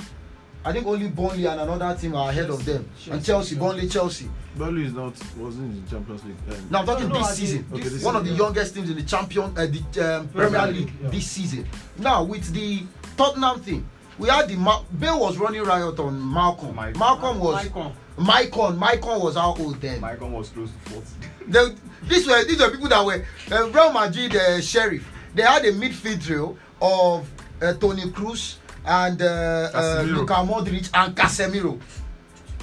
I 0.63 0.73
think 0.73 0.87
only 0.87 1.09
Burnley 1.09 1.47
and 1.47 1.59
another 1.61 1.99
team 1.99 2.15
are 2.15 2.29
ahead 2.29 2.51
of 2.51 2.63
them. 2.67 2.89
And 3.11 3.25
Chelsea, 3.25 3.57
Burnley, 3.57 3.89
Chelsea. 3.89 4.29
Burnley 4.55 4.85
is 4.85 4.93
not 4.93 5.15
wasn't 5.39 5.73
in 5.75 5.85
the 5.85 5.91
Champions 5.91 6.23
League. 6.25 6.37
Um, 6.51 6.69
Now 6.71 6.81
I'm 6.81 6.87
talking 6.87 7.09
No, 7.09 7.15
no, 7.15 7.21
this 7.21 7.37
season. 7.37 7.67
Okay, 7.73 7.83
this 7.89 8.05
one 8.05 8.15
of 8.17 8.25
the 8.25 8.29
season, 8.31 8.39
yeah. 8.41 8.45
youngest 8.47 8.75
teams 8.75 8.91
in 8.91 8.97
the 8.97 9.03
champion, 9.03 9.45
uh, 9.57 9.67
the 9.67 10.17
um, 10.19 10.29
Premier 10.29 10.67
League 10.67 10.77
League, 10.77 10.93
yeah. 11.03 11.09
this 11.09 11.27
season. 11.31 11.67
Now 11.99 12.23
with 12.23 12.53
the 12.53 12.83
Tottenham 13.17 13.61
thing, 13.61 13.89
we 14.19 14.29
had 14.29 14.47
the 14.49 14.57
Ma- 14.57 14.83
Bale 14.99 15.19
was 15.19 15.39
running 15.39 15.63
riot 15.65 15.99
on 15.99 16.33
Malcolm. 16.33 16.77
Mike- 16.77 16.97
Malcolm 16.97 17.41
was 17.41 17.65
Maicon. 17.67 17.93
Maicon. 18.19 18.79
Maicon 18.79 19.21
was 19.25 19.35
how 19.35 19.55
old 19.59 19.81
then? 19.81 20.01
Maicon 20.01 20.31
was 20.31 20.51
close 20.51 20.71
to 20.85 20.91
40. 20.91 21.07
The, 21.49 21.75
these 22.05 22.27
were 22.27 22.45
these 22.45 22.61
were 22.61 22.71
people 22.71 22.89
that 22.89 23.05
were 23.05 23.25
uh, 23.51 23.69
Real 23.71 23.93
Madrid 23.93 24.37
uh, 24.37 24.61
sheriff. 24.61 25.11
They 25.35 25.43
had 25.43 25.65
a 25.65 25.73
midfield 25.73 26.25
trio 26.25 26.57
of 26.81 27.29
uh, 27.63 27.73
Tony 27.75 28.11
Cruz 28.11 28.59
and 28.85 29.21
uh, 29.21 29.71
uh. 29.75 30.03
Luka 30.07 30.35
Modric 30.35 30.91
and 30.95 31.15
Casemiro. 31.17 31.81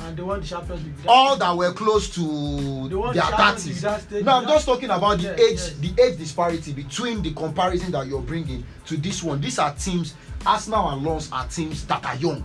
and 0.03 0.17
they 0.17 0.24
won 0.24 0.39
the 0.39 0.45
Champions 0.47 0.84
League. 0.84 0.93
all 1.07 1.36
that 1.38 1.55
were 1.55 1.74
close 1.74 2.09
to 2.15 2.89
their 3.13 3.22
thirties. 3.24 3.84
No, 4.24 4.32
I'm 4.38 4.47
just 4.47 4.65
talking 4.65 4.89
about 4.89 5.17
the 5.19 5.24
Yes, 5.24 5.39
age, 5.39 5.51
yes. 5.59 5.74
the 5.95 6.01
age 6.03 6.17
disparity 6.17 6.74
between 6.74 7.22
the 7.22 7.32
comparison 7.34 7.91
that 7.91 8.07
you're 8.07 8.22
bringing 8.22 8.63
to 8.86 8.97
this 8.97 9.22
one. 9.24 9.39
These 9.41 9.59
are 9.59 9.74
teams. 9.76 10.15
Arsenal 10.45 10.89
and 10.89 11.03
Lens 11.05 11.30
are 11.32 11.47
teams 11.47 11.86
that 11.86 12.03
are 12.03 12.15
young. 12.15 12.43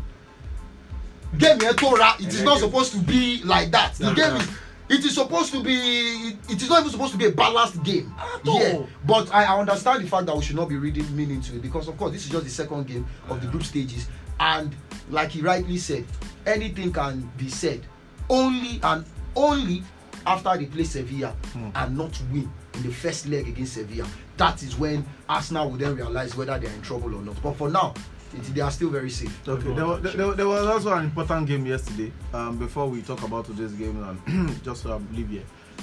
Game 1.39 1.59
yẹn 1.59 1.75
tó 1.77 1.97
ra. 1.97 2.15
It 2.21 2.29
is 2.29 2.43
not 2.43 2.59
supposed 2.59 2.93
to 2.93 2.99
be 2.99 3.43
like 3.45 3.71
that. 3.71 3.95
The 3.95 4.13
game 4.13 4.37
is. 4.37 4.49
It 4.89 5.05
is 5.05 5.15
supposed 5.15 5.53
to 5.53 5.63
be. 5.63 6.37
It 6.49 6.63
is 6.63 6.69
not 6.69 6.81
even 6.81 6.93
supposed 6.93 7.13
to 7.13 7.19
be 7.19 7.27
a 7.27 7.33
balanced 7.33 7.83
game. 7.83 8.15
Yeah, 8.45 8.83
but 9.05 9.33
I, 9.35 9.45
I 9.45 9.59
understand 9.59 10.05
the 10.05 10.09
fact 10.09 10.27
that 10.27 10.37
we 10.37 10.43
should 10.43 10.57
not 10.57 10.69
be 10.69 10.77
reading 10.77 11.15
meaning 11.17 11.41
to 11.43 11.57
it 11.57 11.63
because, 11.63 11.89
of 11.89 11.97
course, 11.97 12.13
this 12.13 12.25
is 12.25 12.31
just 12.31 12.45
the 12.45 12.51
second 12.51 12.87
game 12.87 13.07
of 13.29 13.41
the 13.41 13.49
group 13.49 13.65
stages, 13.65 14.09
and 14.39 14.75
like 15.11 15.31
he 15.31 15.41
rightly 15.41 15.79
said, 15.79 16.05
anything 16.47 16.93
can 16.93 17.31
be 17.37 17.49
said 17.49 17.85
only 18.29 18.81
and 18.83 19.05
only 19.35 19.83
after 20.27 20.57
they 20.57 20.67
play 20.67 20.85
Sevilla 20.85 21.35
and 21.75 21.97
not 21.97 22.21
win 22.33 22.51
in 22.75 22.83
the 22.83 22.93
first 22.93 23.27
leg 23.27 23.49
against 23.49 23.75
Sevilla. 23.75 24.07
That 24.37 24.63
is 24.63 24.77
when 24.77 25.05
Arsenal 25.29 25.71
will 25.71 25.79
then 25.79 25.97
realize 25.97 26.37
whether 26.37 26.59
they 26.59 26.67
are 26.67 26.73
in 26.73 26.83
trouble 26.83 27.15
or 27.15 27.23
not. 27.23 27.41
But 27.43 27.55
for 27.55 27.71
now, 27.71 27.95
it, 28.37 28.43
they 28.55 28.61
are 28.61 28.71
still 28.71 28.91
very 28.91 29.11
safe. 29.11 29.49
Okay, 29.49 29.73
there, 29.75 29.87
wa- 29.87 29.97
there, 29.99 30.33
there 30.33 30.47
was 30.49 30.67
also 30.67 30.93
an 30.93 31.05
important 31.05 31.47
game 31.47 31.67
yesterday. 31.67 32.13
Um, 32.33 32.59
before 32.59 32.89
we 32.89 33.03
talk 33.03 33.23
about 33.23 33.45
today's 33.47 33.73
game 33.73 34.03
and 34.03 34.19
just 34.65 34.87
um, 34.87 35.07
leave 35.13 35.29
here, 35.29 35.43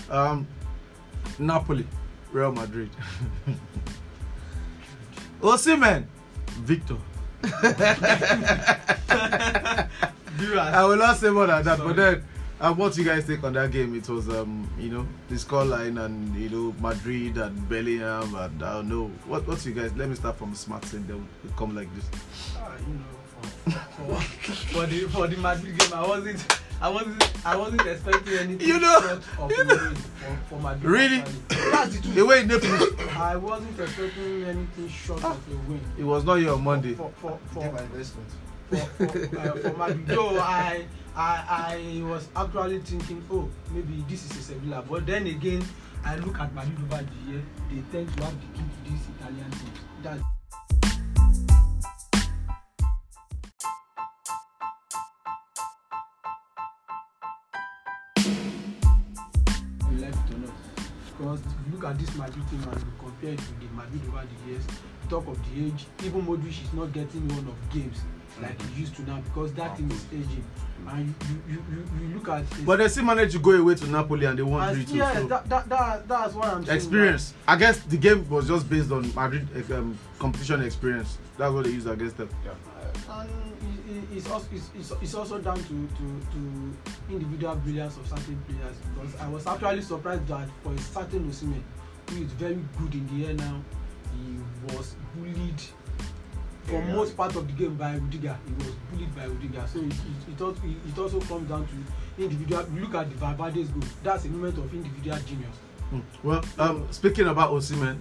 um, 0.10 0.48
Napoli, 1.40 1.88
Real 2.32 2.52
Madrid. 2.52 2.90
Osimhen, 5.42 6.06
Victor. 6.62 6.98
I 7.44 9.88
will 10.88 10.96
not 10.98 11.18
say 11.18 11.30
more 11.30 11.48
than 11.48 11.64
that, 11.64 11.80
but 11.80 11.96
then. 11.96 12.24
Uh, 12.64 12.74
what 12.74 12.96
you 12.96 13.04
guys 13.04 13.26
think 13.26 13.44
on 13.44 13.52
that 13.52 13.72
game? 13.72 13.94
It 13.94 14.08
was, 14.08 14.30
um, 14.30 14.66
you 14.80 14.88
know, 14.88 15.06
the 15.28 15.36
scoreline 15.36 16.02
and 16.02 16.34
you 16.34 16.48
know 16.48 16.74
Madrid 16.80 17.38
and 17.38 17.68
Bellingham 17.68 18.34
and 18.36 18.64
I 18.64 18.76
don't 18.76 18.88
know. 18.88 19.08
What, 19.28 19.46
what's 19.46 19.66
you 19.66 19.74
guys? 19.74 19.92
Let 19.98 20.08
me 20.08 20.16
start 20.16 20.38
from 20.38 20.56
smart 20.56 20.86
thing. 20.86 21.06
Then 21.06 21.28
we 21.44 21.50
come 21.58 21.76
like 21.76 21.94
this. 21.94 22.06
Ah, 22.58 22.72
you 22.88 22.94
know, 22.94 23.76
for, 24.06 24.16
for, 24.16 24.54
for 24.54 24.86
the 24.86 25.00
for 25.10 25.28
the 25.28 25.36
Madrid 25.36 25.78
game, 25.78 25.94
I 25.94 26.08
wasn't, 26.08 26.60
I 26.80 26.88
wasn't, 26.88 27.46
I 27.46 27.58
wasn't 27.58 27.86
expecting 27.86 28.34
anything 28.38 28.66
You 28.66 28.80
know, 28.80 29.02
short 29.02 29.24
of 29.40 29.52
you 29.52 29.64
know. 29.66 29.76
win 29.76 29.96
for, 29.96 30.38
for 30.48 30.60
Madrid. 30.62 30.84
Really? 30.90 31.24
That's 31.50 31.96
the 31.98 32.02
truth. 32.02 32.16
The 32.16 32.26
way 32.26 32.42
in 32.44 32.48
Naples, 32.48 33.00
I 33.18 33.36
wasn't 33.36 33.78
expecting 33.78 34.44
anything 34.46 34.88
short 34.88 35.22
of 35.22 35.36
a 35.52 35.70
win. 35.70 35.82
it 36.00 36.06
was 36.06 36.24
not 36.24 36.36
your 36.36 36.58
Monday. 36.58 36.94
For 36.94 37.12
for 37.18 37.38
for, 37.52 37.66
investment. 37.66 38.30
for, 38.30 38.43
for, 38.78 39.38
uh, 39.40 39.56
for 39.58 39.78
Madrid. 39.78 40.08
Though 40.08 40.40
I, 40.40 40.86
I 41.16 42.00
I 42.00 42.04
was 42.04 42.28
actually 42.36 42.80
thinking, 42.80 43.24
oh, 43.32 43.50
maybe 43.72 44.04
this 44.10 44.26
is 44.26 44.38
a 44.38 44.42
Sevilla. 44.42 44.84
But 44.88 45.06
then 45.06 45.28
again, 45.28 45.64
I 46.06 46.18
look 46.18 46.40
at 46.40 46.54
Madrid 46.54 46.78
over 46.92 47.04
the 47.04 47.32
year. 47.32 47.44
They 47.70 47.82
tend 47.92 48.18
to 48.18 48.24
have 48.24 48.34
the 48.34 48.58
key 48.58 48.64
to 48.64 48.90
these 48.90 49.02
Italian 49.20 49.52
teams. 49.52 49.80
That 50.04 50.20
not. 60.44 60.50
Because 61.18 61.40
look 61.72 61.84
at 61.86 62.00
this 62.00 62.16
Madrid 62.16 62.48
team 62.50 62.64
and 62.64 62.82
you 62.82 62.94
compare 63.00 63.34
it 63.34 63.40
with 63.40 63.60
the 63.60 63.68
Madrid 63.76 64.02
over 64.10 64.26
the 64.26 64.52
years, 64.52 64.64
talk 65.10 65.28
of 65.28 65.38
the 65.50 65.66
age, 65.66 65.86
even 66.04 66.26
Modric 66.26 66.64
is 66.64 66.74
not 66.74 66.92
getting 66.92 67.28
one 67.30 67.48
of 67.48 67.70
games 67.72 68.02
like 68.42 68.62
he 68.74 68.82
used 68.82 68.96
to 68.96 69.04
now 69.04 69.20
because 69.22 69.54
that 69.54 69.78
team 69.78 69.92
is 69.92 70.06
aging. 70.12 70.44
And 70.86 71.08
you, 71.08 71.14
you, 71.48 71.64
you, 71.72 71.86
you, 72.02 72.08
you 72.08 72.16
look 72.16 72.28
at 72.28 72.44
But 72.66 72.80
they 72.80 72.88
still 72.90 73.06
managed 73.06 73.32
to 73.34 73.40
go 73.40 73.52
away 73.52 73.76
to 73.76 73.88
Napoli 73.88 74.26
and 74.26 74.38
they 74.38 74.44
won 74.44 74.68
and 74.68 74.76
3 74.76 74.86
2. 74.86 74.96
yeah, 74.96 75.14
so 75.14 75.28
that, 75.28 75.50
that, 75.50 75.70
that, 75.70 76.08
that's 76.08 76.34
what 76.34 76.46
I'm 76.46 76.66
saying. 76.66 76.76
experience. 76.76 77.34
I 77.48 77.56
guess 77.56 77.80
the 77.80 77.96
game 77.98 78.30
was 78.30 78.48
just 78.48 78.70
based 78.70 78.92
on 78.92 79.14
Madrid 79.16 79.48
uh, 79.72 79.76
um, 79.78 79.98
competition 80.20 80.62
experience. 80.62 81.18
That's 81.38 81.54
what 81.54 81.64
they 81.66 81.72
used 81.72 81.88
against 81.88 82.18
them. 82.18 82.30
and 83.10 83.30
it, 83.30 83.96
it, 83.96 84.18
it's, 84.18 84.30
also, 84.30 84.48
it's, 84.52 84.70
it's, 84.78 84.92
it's 85.02 85.14
also 85.14 85.40
down 85.40 85.58
to, 85.58 85.64
to, 85.70 86.22
to 86.32 87.14
individual 87.14 87.56
brilliance 87.56 87.96
of 87.98 88.08
certain 88.08 88.44
players 88.48 88.76
because 88.94 89.16
I 89.22 89.30
was 89.30 89.48
actually 89.48 89.82
surprised 89.84 90.28
that 90.28 90.50
for 90.64 90.74
a 90.74 90.80
certain 90.80 91.30
Osimhen 91.30 91.62
who 92.10 92.24
is 92.24 92.32
very 92.34 92.60
good 92.78 92.94
in 92.94 93.08
the 93.18 93.28
air 93.28 93.34
now 93.36 93.62
he 94.18 94.76
was 94.76 94.96
bullied 95.16 95.62
for 96.66 96.74
Yeah. 96.80 96.94
most 96.96 97.16
part 97.18 97.36
of 97.36 97.46
the 97.48 97.54
game 97.54 97.76
by 97.76 97.96
Rudiger 97.96 98.38
he 98.48 98.54
was 98.64 98.74
bullied 98.92 99.16
by 99.16 99.26
Rudiger 99.26 99.66
so 99.72 99.80
it, 99.80 99.86
it, 99.86 100.34
it, 100.34 100.42
also, 100.42 100.62
it, 100.64 100.78
it 100.90 100.98
also 101.00 101.20
comes 101.22 101.50
down 101.50 101.68
to 101.68 102.24
individual 102.24 102.66
look 102.80 102.96
at 102.96 103.10
the 103.10 103.16
Valverde's 103.16 103.70
goal 103.70 103.84
that's 104.04 104.26
a 104.26 104.30
moment 104.30 104.58
of 104.58 104.74
individual 104.74 105.18
genius 105.26 105.58
Mm. 105.94 106.02
Well, 106.24 106.44
um, 106.58 106.88
speaking 106.90 107.28
about 107.28 107.52
Osimhen, 107.52 107.98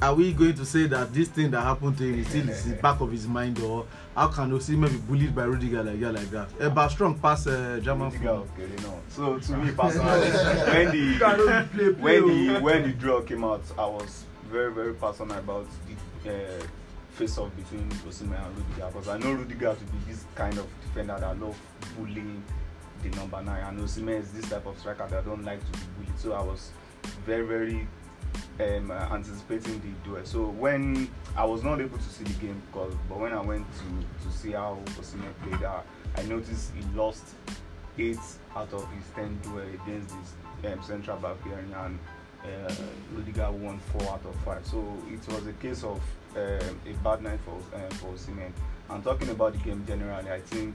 are 0.00 0.14
we 0.14 0.32
going 0.32 0.54
to 0.54 0.64
say 0.64 0.86
that 0.86 1.12
this 1.12 1.28
thing 1.28 1.50
that 1.50 1.62
happened 1.62 1.98
to 1.98 2.04
him 2.04 2.20
is 2.20 2.28
still 2.28 2.40
in 2.48 2.70
the 2.70 2.76
back 2.80 3.00
of 3.00 3.10
his 3.10 3.26
mind, 3.26 3.58
or 3.60 3.86
how 4.14 4.28
can 4.28 4.50
Osimhen 4.52 4.90
be 4.90 4.98
bullied 4.98 5.34
by 5.34 5.44
Rudiger 5.44 5.82
like 5.82 5.98
that, 5.98 6.12
like 6.14 6.30
that? 6.30 6.48
About 6.60 6.92
strong 6.92 7.18
pass 7.18 7.46
uh, 7.48 7.80
German 7.82 8.10
Rudiger 8.10 8.22
football. 8.24 8.46
getting 8.56 8.84
on. 8.86 9.00
So 9.08 9.38
to 9.38 9.56
me 9.56 9.72
personally, 9.76 10.30
when 10.30 10.90
the 10.92 11.96
when 11.98 12.28
the 12.28 12.60
when 12.60 12.82
the 12.82 12.92
draw 12.92 13.20
came 13.22 13.42
out, 13.44 13.62
I 13.76 13.86
was 13.86 14.24
very 14.48 14.72
very 14.72 14.94
passionate 14.94 15.38
about 15.38 15.66
the 16.24 16.30
uh, 16.30 16.66
face 17.14 17.38
off 17.38 17.54
between 17.56 17.88
Osimhen 18.08 18.44
and 18.44 18.56
Rudiger 18.56 18.86
because 18.92 19.08
I 19.08 19.18
know 19.18 19.32
Rudiger 19.32 19.74
to 19.74 19.84
be 19.84 19.98
this 20.08 20.24
kind 20.34 20.58
of 20.58 20.66
defender 20.82 21.16
that 21.18 21.40
love 21.40 21.58
bullying 21.96 22.42
the 23.02 23.10
number 23.10 23.40
nine, 23.42 23.62
and 23.62 23.80
Osimhen 23.80 24.20
is 24.20 24.32
this 24.32 24.48
type 24.50 24.66
of 24.66 24.78
striker 24.78 25.06
that 25.08 25.24
don't 25.24 25.44
like 25.44 25.60
to 25.60 25.78
be 25.78 25.86
bullied. 25.98 26.18
So 26.18 26.32
I 26.32 26.42
was 26.42 26.70
very 27.24 27.46
very 27.46 27.86
um, 28.60 28.90
uh, 28.90 28.94
anticipating 29.12 29.80
the 29.80 30.08
duel. 30.08 30.24
So 30.24 30.46
when 30.46 31.08
I 31.36 31.44
was 31.44 31.62
not 31.62 31.80
able 31.80 31.98
to 31.98 32.04
see 32.04 32.24
the 32.24 32.34
game, 32.34 32.60
because 32.66 32.94
but 33.08 33.20
when 33.20 33.32
I 33.32 33.40
went 33.40 33.66
to 33.74 34.28
to 34.28 34.36
see 34.36 34.52
how 34.52 34.78
Osimhen 34.98 35.32
played, 35.42 35.62
uh, 35.62 35.80
I 36.16 36.22
noticed 36.22 36.72
he 36.74 36.82
lost 36.96 37.24
eight 37.96 38.18
out 38.56 38.72
of 38.72 38.88
his 38.90 39.04
ten 39.14 39.38
duel 39.42 39.58
against 39.60 40.14
this 40.18 40.72
um, 40.72 40.82
central 40.82 41.16
back 41.18 41.36
and 41.46 41.98
uh, 42.44 42.74
Rudiger 43.14 43.50
won 43.52 43.78
four 43.78 44.02
out 44.02 44.24
of 44.24 44.34
five. 44.44 44.66
So 44.66 44.84
it 45.10 45.26
was 45.32 45.46
a 45.46 45.52
case 45.54 45.84
of 45.84 46.00
um, 46.36 46.80
a 46.86 46.92
bad 47.02 47.22
night 47.22 47.40
for 47.44 47.56
uh, 47.76 47.88
for 47.94 48.12
Osimhen. 48.12 48.52
And 48.90 49.02
talking 49.02 49.30
about 49.30 49.52
the 49.52 49.58
game 49.58 49.84
generally, 49.86 50.30
I 50.30 50.40
think 50.40 50.74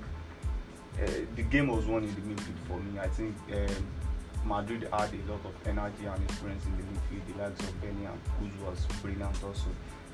uh, 1.01 1.07
the 1.35 1.43
game 1.43 1.67
was 1.67 1.85
won 1.85 2.03
in 2.03 2.15
the 2.15 2.21
midfield 2.21 2.59
for 2.67 2.79
me. 2.79 2.99
I 2.99 3.07
think 3.07 3.35
um, 3.53 3.87
Madrid 4.45 4.83
had 4.83 5.09
a 5.13 5.31
lot 5.31 5.45
of 5.45 5.67
energy 5.67 6.05
and 6.05 6.23
experience 6.23 6.65
in 6.65 6.77
the 6.77 6.83
midfield. 6.83 7.37
The 7.37 7.43
likes 7.43 7.59
of 7.59 7.81
Bellingham, 7.81 8.19
who 8.39 8.65
was 8.65 8.85
brilliant 9.01 9.43
also. 9.43 9.67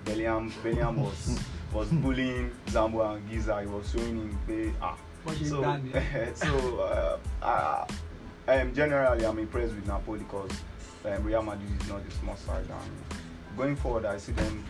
Bellingham, 0.04 0.54
Bellingham 0.64 1.02
was 1.02 1.40
was 1.74 1.88
bullying 1.90 2.52
Zambo 2.68 3.02
Anguissa. 3.04 3.62
He 3.62 3.68
was 3.68 3.92
showing 3.92 4.18
him 4.18 4.40
play. 4.46 4.74
Ah, 4.82 4.98
so 5.44 5.62
done, 5.62 5.92
yeah. 5.94 6.34
so 6.36 6.80
uh, 6.80 7.18
I, 7.42 7.88
I 8.48 8.56
am 8.56 8.74
generally 8.76 9.26
I'm 9.26 9.40
impressed 9.40 9.74
with 9.74 9.88
Napoli 9.88 10.20
because 10.20 10.52
um, 11.06 11.24
Real 11.24 11.42
Madrid 11.42 11.70
is 11.82 11.90
not 11.90 12.02
a 12.08 12.12
small 12.12 12.36
side 12.36 12.66
and 12.66 13.58
going 13.58 13.76
forward 13.76 14.06
I 14.06 14.18
see 14.18 14.34
them 14.34 14.64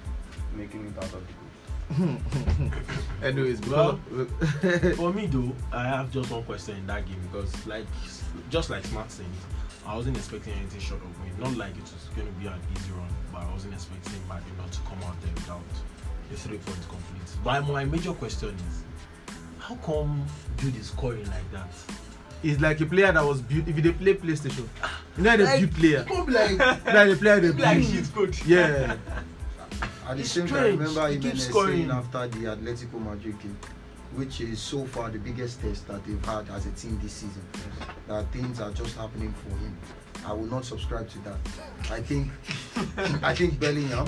making 0.56 0.86
it 0.88 0.98
out 0.98 1.04
of 1.06 1.12
the 1.28 1.34
group. 1.34 2.20
Anyways, 3.24 3.62
Well, 3.62 4.00
because 4.10 4.96
For 4.98 5.14
me 5.14 5.28
though, 5.28 5.54
I 5.72 5.84
have 5.84 6.12
just 6.12 6.32
one 6.32 6.44
question 6.44 6.78
in 6.78 6.88
that 6.88 7.06
game 7.06 7.20
because 7.32 7.54
like 7.68 7.86
just 8.50 8.70
like 8.70 8.84
Smart 8.86 9.12
saying, 9.12 9.30
I 9.86 9.96
wasn't 9.96 10.18
expecting 10.18 10.54
anything 10.54 10.80
short 10.80 11.02
of 11.02 11.20
win. 11.22 11.32
Not 11.40 11.56
like 11.58 11.76
it 11.78 11.82
was 11.84 11.94
going 12.16 12.28
to 12.28 12.34
be 12.34 12.48
an 12.48 12.60
easy 12.76 12.92
run, 12.92 13.08
but 13.32 13.44
I 13.44 13.52
wasn't 13.52 13.74
expecting 13.76 14.14
Madrid 14.28 14.58
not 14.58 14.72
to 14.72 14.80
come 14.82 14.98
out 15.04 15.20
there 15.22 15.34
without 15.36 15.62
the 16.32 16.38
three 16.38 16.58
points 16.58 16.86
complete. 16.88 17.44
But 17.44 17.68
my 17.68 17.86
major 17.86 18.14
question 18.14 18.50
is, 18.50 18.84
how 19.60 19.76
come 19.76 20.26
Jude 20.58 20.76
is 20.78 20.88
scoring 20.88 21.26
like 21.28 21.52
that? 21.52 21.70
he's 22.42 22.60
like 22.60 22.80
a 22.82 22.86
player 22.86 23.12
that 23.12 23.24
was 23.26 23.42
built. 23.42 23.68
If 23.68 23.76
they 23.78 23.92
play 23.92 24.14
PlayStation, 24.16 24.68
you 25.18 25.24
know 25.24 25.38
the 25.38 25.44
Like, 25.46 25.60
built 25.62 25.74
player. 25.76 26.04
Come 26.04 26.26
like 26.34 26.60
Like 26.60 27.10
the 27.10 27.18
player 27.20 27.40
they 27.40 27.52
Like 27.52 27.78
build. 27.80 27.90
he's 27.92 28.10
good. 28.10 28.46
Yeah. 28.48 28.96
At 30.08 30.18
the 30.18 30.22
It's 30.22 30.32
same 30.32 30.48
time, 30.48 30.58
strange. 30.58 30.80
remember 30.80 31.08
He 31.08 31.16
Jimenez 31.16 31.54
saying 31.54 31.90
after 31.92 32.28
the 32.28 32.46
Atletico 32.46 33.04
Madrid 33.04 33.40
game, 33.40 33.58
which 34.14 34.40
is 34.40 34.60
so 34.60 34.86
far 34.86 35.10
the 35.10 35.18
biggest 35.18 35.62
test 35.62 35.88
that 35.88 36.06
they've 36.06 36.24
had 36.26 36.48
as 36.52 36.68
a 36.68 36.72
team 36.72 37.00
this 37.02 37.14
season, 37.14 37.42
that 38.08 38.32
things 38.32 38.60
are 38.60 38.72
just 38.72 38.96
happening 38.98 39.34
for 39.34 39.50
him. 39.58 39.76
I 40.26 40.34
will 40.34 40.46
not 40.46 40.64
subscribe 40.64 41.10
to 41.10 41.20
that. 41.20 41.38
I 41.90 42.02
think, 42.02 42.30
I 43.24 43.34
think 43.34 43.60
Bellingham 43.60 44.08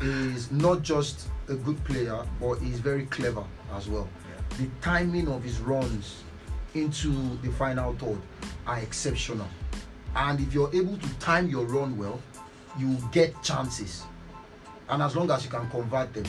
is 0.00 0.50
not 0.50 0.82
just 0.82 1.28
a 1.48 1.54
good 1.54 1.82
player, 1.84 2.22
but 2.40 2.54
he's 2.56 2.80
very 2.80 3.04
clever 3.06 3.44
as 3.74 3.86
well. 3.88 4.08
The 4.58 4.68
timing 4.80 5.28
of 5.28 5.42
his 5.44 5.60
runs 5.60 6.22
into 6.74 7.10
the 7.42 7.50
final 7.52 7.92
third 7.94 8.18
are 8.66 8.78
exceptional, 8.78 9.48
and 10.16 10.40
if 10.40 10.54
you're 10.54 10.74
able 10.74 10.96
to 10.96 11.18
time 11.18 11.48
your 11.50 11.66
run 11.66 11.98
well, 11.98 12.18
you 12.78 12.96
get 13.12 13.40
chances 13.42 14.04
and 14.90 15.02
as 15.02 15.16
long 15.16 15.30
as 15.30 15.44
you 15.44 15.50
can 15.50 15.68
convert 15.70 16.12
them 16.14 16.24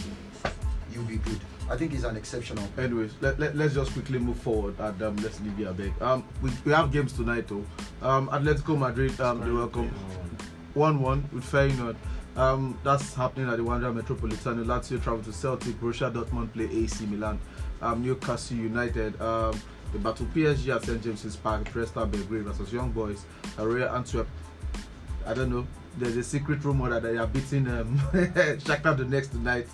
you'll 0.91 1.03
be 1.03 1.17
good 1.17 1.39
i 1.69 1.77
think 1.77 1.91
he's 1.91 2.03
an 2.03 2.17
exceptional 2.17 2.65
player. 2.69 2.87
Anyways, 2.87 3.13
let, 3.21 3.39
let, 3.39 3.55
let's 3.55 3.75
just 3.75 3.93
quickly 3.93 4.17
move 4.17 4.37
forward 4.39 4.79
and 4.79 5.01
um, 5.03 5.15
let's 5.17 5.39
leave 5.41 5.59
you 5.59 5.69
a 5.69 5.73
bit. 5.73 5.93
Um, 6.01 6.23
we, 6.41 6.49
we 6.65 6.71
have 6.71 6.91
games 6.91 7.13
tonight 7.13 7.47
though. 7.47 7.63
Um, 8.01 8.27
Atletico 8.29 8.75
Madrid, 8.75 9.19
um, 9.21 9.41
they 9.41 9.51
welcome 9.51 9.87
1 10.73 10.99
1 10.99 11.29
with 11.31 11.43
Feyenoord. 11.43 11.95
Um, 12.35 12.79
that's 12.83 13.13
happening 13.13 13.49
at 13.49 13.57
the 13.57 13.63
Wanda 13.63 13.91
Metropolitano. 13.91 14.63
Lazio 14.63 15.01
travel 15.01 15.21
to 15.23 15.33
Celtic. 15.33 15.79
Borussia 15.79 16.11
Dortmund 16.11 16.53
play 16.53 16.69
AC 16.71 17.05
Milan. 17.05 17.39
Um, 17.81 18.01
Newcastle 18.01 18.57
United. 18.57 19.19
Um, 19.21 19.59
the 19.91 19.99
battle 19.99 20.25
PSG 20.27 20.73
at 20.73 20.85
St 20.85 21.03
James's 21.03 21.35
Park. 21.35 21.65
Preston 21.65 22.09
Belgrade 22.09 22.43
versus 22.43 22.71
Young 22.71 22.91
Boys. 22.91 23.25
Uh, 23.57 23.67
Royal 23.67 23.93
Antwerp. 23.93 24.27
I 25.25 25.33
don't 25.33 25.49
know. 25.49 25.67
There's 25.97 26.17
a 26.17 26.23
secret 26.23 26.63
rumor 26.63 26.89
that 26.89 27.03
they 27.03 27.17
are 27.17 27.27
beating 27.27 27.67
um, 27.67 27.97
Shakhtar 28.63 28.97
the 28.97 29.05
next 29.05 29.29
tonight 29.29 29.67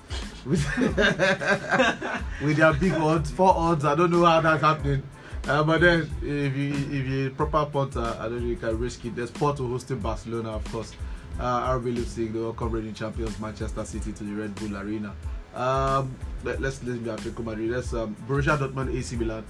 with 0.46 0.66
with 2.42 2.58
their 2.58 2.74
big 2.74 2.94
odds, 2.94 3.32
four 3.32 3.54
odds. 3.56 3.86
I 3.86 3.96
don't 3.96 4.12
know 4.12 4.26
how 4.26 4.42
that's 4.42 4.62
happening. 4.62 5.04
Uh, 5.48 5.64
but 5.64 5.82
then, 5.82 6.10
if 6.24 6.56
you 6.58 6.74
if 6.74 7.08
you're 7.08 7.30
proper 7.32 7.70
punter, 7.70 8.18
I 8.20 8.24
don't 8.24 8.42
know 8.42 8.48
you 8.48 8.56
can 8.56 8.78
risk 8.80 9.06
it. 9.06 9.16
There's 9.16 9.30
Porto 9.30 9.68
hosting 9.68 10.00
Barcelona, 10.00 10.52
of 10.52 10.72
course. 10.72 10.94
Uh, 11.40 11.78
RB 11.78 11.96
Leipzig, 11.96 12.34
the 12.34 12.42
welcome 12.42 12.72
reigning 12.72 12.94
champions, 12.94 13.38
Manchester 13.40 13.84
City 13.86 14.14
to 14.14 14.24
the 14.24 14.34
Red 14.34 14.56
Bull 14.56 14.78
Arena. 14.78 15.14
Um, 15.54 16.16
let, 16.44 16.62
let's 16.62 16.84
let's 16.84 17.00
be 17.00 17.10
Atletico 17.10 17.44
Madrid. 17.44 17.70
Let's 17.70 17.94
um, 17.94 18.16
Borussia 18.28 18.58
Dortmund, 18.58 18.96
AC 18.96 19.16
Milan. 19.18 19.44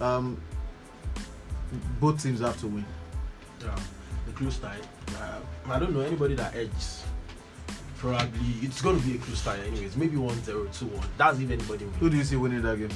Um, 0.00 0.40
both 2.00 2.22
teams 2.22 2.40
have 2.40 2.58
to 2.60 2.68
win. 2.68 2.84
Yeah, 3.60 3.78
the 4.26 4.32
close 4.32 4.58
tie. 4.58 4.76
Uh, 5.22 5.72
I 5.72 5.78
don't 5.78 5.94
know 5.94 6.00
anybody 6.00 6.34
that 6.34 6.54
edges. 6.54 7.02
Probably 7.98 8.54
it's 8.62 8.82
going 8.82 9.00
to 9.00 9.06
be 9.06 9.14
a 9.14 9.18
close 9.18 9.44
tie, 9.44 9.58
anyways. 9.58 9.96
Maybe 9.96 10.16
1 10.16 10.42
0, 10.42 10.66
2 10.72 10.86
1. 10.86 11.08
That's 11.16 11.38
if 11.38 11.50
anybody 11.50 11.84
wins. 11.84 11.96
Who 11.98 12.10
do 12.10 12.16
you 12.16 12.24
see 12.24 12.36
winning 12.36 12.62
that 12.62 12.76
game? 12.78 12.90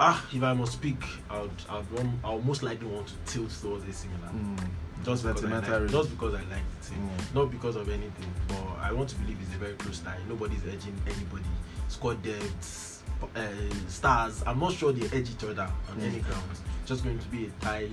Ah, 0.00 0.24
if 0.32 0.42
I 0.42 0.52
must 0.54 0.72
speak, 0.72 0.96
I 1.28 1.40
would, 1.42 1.50
I 1.68 1.76
would, 1.78 1.90
want, 1.92 2.10
I 2.24 2.34
would 2.34 2.46
most 2.46 2.62
likely 2.62 2.86
want 2.86 3.08
to 3.08 3.14
tilt 3.32 3.50
towards 3.60 3.84
AC 3.86 4.08
Milan. 4.08 4.56
Just 5.04 5.24
because, 5.24 5.44
I 5.44 5.48
like, 5.78 5.90
just 5.90 6.10
because 6.10 6.34
I 6.34 6.38
like 6.38 6.48
the 6.80 6.88
team. 6.88 7.08
Mm. 7.30 7.34
Not 7.34 7.50
because 7.50 7.76
of 7.76 7.88
anything, 7.88 8.32
but 8.48 8.56
I 8.80 8.92
want 8.92 9.08
to 9.10 9.16
believe 9.16 9.38
it's 9.42 9.54
a 9.54 9.58
very 9.58 9.74
close 9.74 9.98
tie. 10.00 10.16
Nobody's 10.28 10.62
edging 10.64 10.94
anybody. 11.06 11.44
Squad 11.88 12.22
depth, 12.22 13.02
uh, 13.36 13.40
stars. 13.88 14.42
I'm 14.46 14.58
not 14.60 14.72
sure 14.72 14.92
they 14.92 15.06
edge 15.16 15.30
each 15.30 15.44
other 15.44 15.68
on 15.90 15.96
Mm. 15.98 16.02
any 16.04 16.20
grounds. 16.20 16.62
Just 16.86 17.04
going 17.04 17.18
to 17.18 17.26
be 17.28 17.46
a 17.46 17.50
tie, 17.64 17.88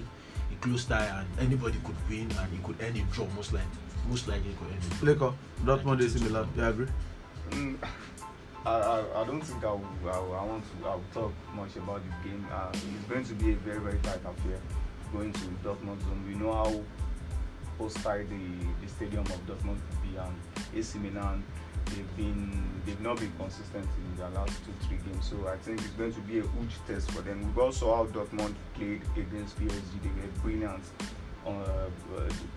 close 0.65 0.85
tie, 0.85 1.05
and 1.05 1.27
anybody 1.39 1.77
could 1.83 1.95
win 2.09 2.29
and 2.39 2.53
it 2.53 2.63
could 2.63 2.79
end 2.81 2.97
in 2.97 3.05
draw. 3.11 3.27
Most 3.35 3.53
likely, 3.53 3.77
most 4.09 4.27
likely 4.27 4.49
it 4.49 4.57
could 4.59 4.71
end 4.73 4.83
in 4.83 4.89
draw. 4.97 5.13
Leko, 5.13 5.33
Dortmund, 5.63 6.01
AC 6.03 6.23
Milan. 6.23 6.49
Do 6.55 6.61
you 6.61 6.67
agree? 6.67 6.87
Mm, 7.51 7.77
I, 8.65 8.71
I, 8.71 9.21
I 9.21 9.25
don't 9.25 9.41
think 9.41 9.63
I, 9.63 9.71
will, 9.71 9.85
I, 10.11 10.19
will, 10.19 10.35
I 10.35 10.43
want 10.43 10.63
to 10.65 10.87
I 10.87 10.95
will 10.95 11.03
talk 11.13 11.33
much 11.55 11.75
about 11.75 12.01
the 12.03 12.29
game. 12.29 12.47
Uh, 12.51 12.69
it's 12.73 13.07
going 13.07 13.25
to 13.25 13.33
be 13.35 13.51
a 13.51 13.55
very 13.57 13.79
very 13.79 13.99
tight 13.99 14.21
affair 14.25 14.59
going 15.13 15.31
to 15.31 15.45
Dortmund 15.63 16.01
zone. 16.01 16.23
We 16.27 16.35
know 16.35 16.51
how 16.51 16.81
hostile 17.77 18.25
the, 18.25 18.65
the 18.81 18.87
stadium 18.87 19.23
of 19.23 19.39
Dortmund 19.47 19.79
could 19.89 20.01
be, 20.01 20.17
and 20.17 20.35
AC 20.75 20.99
Milan 20.99 21.43
they've 21.87 22.17
been 22.17 22.63
they've 22.85 23.01
not 23.01 23.17
been 23.19 23.31
consistent 23.37 23.85
in 23.97 24.17
their 24.17 24.29
last 24.29 24.53
two 24.65 24.73
three 24.87 24.97
games. 24.97 25.29
So 25.29 25.47
I 25.47 25.57
think 25.57 25.79
it's 25.79 25.89
going 25.91 26.13
to 26.13 26.19
be 26.21 26.39
a 26.39 26.41
huge 26.43 26.75
test 26.87 27.11
for 27.11 27.21
them. 27.21 27.45
We've 27.45 27.57
also 27.57 27.79
saw 27.85 27.95
how 27.97 28.05
Dortmund 28.11 28.55
played 28.73 29.01
against 29.17 29.59
PSG. 29.59 30.01
They 30.03 30.09
were 30.09 30.27
brilliant. 30.41 30.83
Uh, 31.45 31.89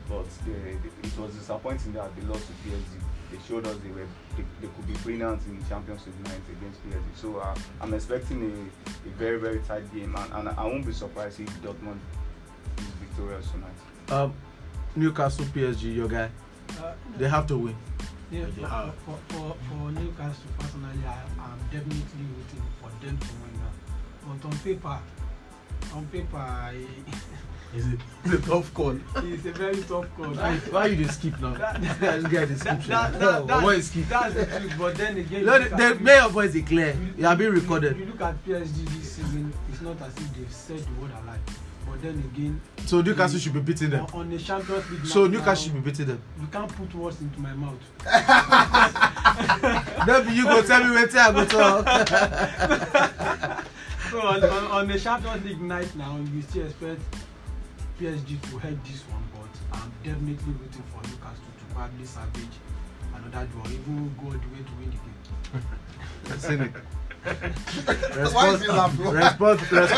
but 0.08 0.24
they, 0.46 0.52
they, 0.52 1.08
it 1.08 1.18
was 1.18 1.34
disappointing 1.34 1.92
that 1.92 2.14
they 2.16 2.22
lost 2.22 2.46
to 2.46 2.52
PSG. 2.66 2.98
They 3.30 3.38
showed 3.46 3.66
us 3.66 3.76
they 3.84 3.90
were 3.90 4.06
they, 4.34 4.44
they 4.62 4.68
could 4.68 4.86
be 4.86 4.94
brilliant 5.02 5.42
in 5.46 5.58
the 5.60 5.64
Champions 5.66 6.06
League 6.06 6.24
night 6.24 6.40
against 6.50 6.80
PSG. 6.88 7.02
So 7.14 7.36
uh, 7.38 7.54
I'm 7.82 7.92
expecting 7.92 8.42
a, 8.42 9.08
a 9.08 9.12
very 9.18 9.38
very 9.38 9.58
tight 9.60 9.92
game, 9.94 10.16
and, 10.16 10.32
and 10.32 10.48
I 10.58 10.64
won't 10.64 10.86
be 10.86 10.92
surprised 10.94 11.38
if 11.40 11.48
Dortmund 11.62 11.98
is 12.78 12.84
victorious 13.00 13.46
tonight. 13.50 14.20
Um, 14.22 14.32
Newcastle, 14.96 15.44
PSG, 15.46 15.94
your 15.94 16.08
guy. 16.08 16.30
Uh, 16.80 16.92
They 17.18 17.28
have 17.28 17.46
to 17.48 17.58
win. 17.58 17.76
Yeah, 18.30 18.44
They 18.44 18.62
for, 18.62 18.92
for, 19.28 19.56
for, 19.68 19.90
Newcastle 19.92 20.50
personally, 20.58 20.98
I 21.06 21.22
am 21.44 21.58
definitely 21.72 22.26
waiting 22.36 22.62
for 22.80 22.90
them 23.04 23.16
to 23.16 23.26
win 23.40 23.54
now. 23.56 23.72
But 24.26 24.44
on 24.46 24.58
paper, 24.58 24.98
on 25.94 26.06
paper, 26.06 26.36
I, 26.36 26.74
Is 27.74 27.86
it 27.86 28.00
it's 28.24 28.32
a 28.34 28.50
tough 28.50 28.72
call? 28.72 28.96
it's 29.16 29.44
a 29.44 29.52
very 29.52 29.76
tough 29.82 30.06
call. 30.16 30.30
Why, 30.32 30.56
why 30.70 30.86
you 30.86 30.96
dey 31.04 31.10
skip 31.10 31.38
now? 31.38 31.52
That- 31.52 31.80
this 32.00 32.22
guy 32.24 32.44
dey 32.46 32.54
skip. 32.54 32.64
that, 32.64 32.80
shit. 32.80 32.88
that, 32.88 33.46
that, 33.46 33.62
Why 33.62 33.74
you 33.74 33.82
skip? 33.82 34.08
that's 34.08 34.34
the 34.34 34.46
truth. 34.46 34.72
But 34.78 34.94
then 34.96 35.16
again, 35.18 35.44
No, 35.44 35.56
you 35.56 35.68
the, 35.68 35.76
the, 35.76 35.84
at- 35.84 36.00
may 36.00 36.16
your 36.16 36.28
voice 36.30 36.52
dey 36.54 36.62
clear. 36.62 36.96
You 37.18 37.26
are 37.26 37.36
being 37.36 37.52
You, 37.52 37.60
recorded. 37.60 37.96
you 37.98 38.06
look 38.06 38.20
at 38.22 38.42
PSG 38.44 38.84
this 38.98 39.12
season, 39.12 39.52
it's 39.70 39.82
not 39.82 40.00
as 40.00 40.16
if 40.16 40.34
they've 40.34 40.52
said 40.52 40.78
the 40.78 41.00
word 41.00 41.10
alive. 41.22 41.40
But 41.90 42.02
then 42.02 42.18
again, 42.32 42.60
So 42.86 43.00
Newcastle 43.00 43.38
should 43.38 43.52
be 43.54 43.60
beating 43.60 43.90
them. 43.90 44.06
on, 44.12 44.28
the 44.30 44.38
Champions 44.38 44.90
League 44.90 45.06
So 45.06 45.26
Newcastle 45.26 45.64
should 45.64 45.74
be 45.74 45.80
beating 45.90 46.06
them. 46.06 46.22
You 46.40 46.46
can't 46.48 46.74
put 46.74 46.94
words 46.94 47.20
into 47.20 47.40
my 47.40 47.52
mouth. 47.54 47.78
No 50.06 50.22
be 50.22 50.32
you 50.32 50.44
go 50.44 50.62
tell 50.62 50.82
me 50.84 50.94
wetin 50.96 51.18
I 51.18 51.32
go 51.32 51.44
talk. 51.44 51.86
So 54.10 54.20
on, 54.22 54.42
on, 54.42 54.64
on 54.70 54.86
the 54.88 54.98
Champions 54.98 55.44
League 55.44 55.60
night 55.60 55.94
now, 55.94 56.16
you 56.32 56.40
still 56.40 56.64
expect 56.64 57.02
PSG 58.00 58.40
to 58.50 58.58
head 58.58 58.78
this 58.84 59.02
one, 59.02 59.22
but 59.34 59.50
I'm 59.78 59.92
definitely 60.02 60.52
rooting 60.54 60.82
for 60.90 61.02
Newcastle 61.02 61.44
to 61.58 61.64
probably 61.74 62.06
salvage 62.06 62.56
another 63.14 63.46
draw, 63.52 63.66
even 63.66 64.14
go 64.18 64.24
all 64.26 64.32
the 64.32 64.38
way 64.38 64.62
to 64.64 64.72
win 64.78 64.90
the 64.90 64.96
game. 66.64 66.72
Cynic. 67.28 68.34
Why 68.34 68.54
is 68.54 68.60
he 68.62 68.68
laughing? 68.68 69.04
Response, 69.06 69.60
response, 69.60 69.92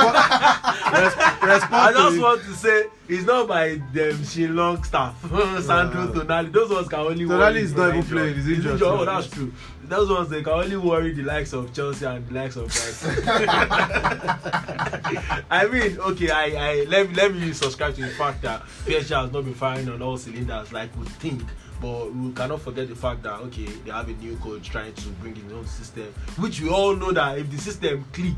respond 1.43 1.75
I 1.75 1.93
just 1.93 2.17
it. 2.17 2.21
want 2.21 2.43
to 2.43 2.55
say 2.55 2.85
it's 3.09 3.27
not 3.27 3.49
by 3.49 3.81
them 3.93 4.25
Sean 4.25 4.57
Longstaff, 4.57 5.21
Sandro 5.63 6.07
Tonali. 6.09 6.53
Those 6.53 6.71
ones 6.71 6.89
can 6.89 7.01
only 7.01 7.25
Tonali 7.25 7.39
worry 7.39 7.61
is 7.61 7.75
not 7.75 7.89
even 7.89 7.97
injured. 8.01 8.13
playing, 8.13 8.35
he's 8.37 8.49
injured. 8.49 8.83
Oh, 8.83 9.05
that's 9.05 9.29
true. 9.31 9.53
Those 9.85 10.09
ones 10.11 10.29
they 10.29 10.43
can 10.43 10.53
only 10.53 10.77
worry 10.77 11.13
the 11.13 11.23
likes 11.23 11.53
of 11.53 11.73
Chelsea 11.75 12.05
and 12.07 12.27
the 12.29 12.35
likes 12.35 12.57
of 12.57 12.69
Brighton. 12.69 13.29
I 15.51 15.67
mean, 15.71 15.99
okay, 15.99 16.31
I, 16.31 16.45
I 16.71 16.85
let 16.85 17.09
me 17.09 17.15
let 17.15 17.35
me 17.35 17.53
subscribe 17.53 17.95
to 17.97 18.03
the 18.03 18.09
fact 18.09 18.43
that 18.43 18.63
PSG 18.87 19.21
has 19.21 19.33
not 19.33 19.45
been 19.45 19.55
firing 19.55 19.89
on 19.89 20.03
all 20.03 20.17
cylinders 20.17 20.73
like 20.73 20.97
we 20.97 21.07
think. 21.07 21.43
But 21.81 22.15
we 22.15 22.33
cannot 22.33 22.61
forget 22.61 22.89
the 22.89 22.95
fact 22.97 23.23
that 23.23 23.41
okay, 23.41 23.65
they 23.65 23.91
have 23.91 24.09
a 24.09 24.13
new 24.13 24.37
coach 24.37 24.69
trying 24.69 24.93
to 24.95 25.09
bring 25.21 25.37
in 25.37 25.45
his 25.45 25.53
own 25.53 25.67
system, 25.67 26.05
which 26.39 26.61
we 26.61 26.69
all 26.69 26.95
know 26.95 27.13
that 27.13 27.39
if 27.39 27.51
the 27.51 27.59
system 27.59 28.05
click, 28.13 28.35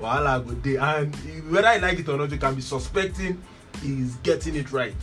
wahala 0.00 0.44
go 0.44 0.52
dey. 0.54 0.76
And 0.76 1.14
whether 1.52 1.72
you 1.74 1.80
like 1.80 1.98
it 2.00 2.08
or 2.08 2.16
not 2.18 2.30
you 2.30 2.38
can 2.38 2.54
be 2.54 2.60
suspecting 2.62 3.40
he's 3.82 4.14
getting 4.16 4.56
it 4.56 4.72
right 4.72 4.94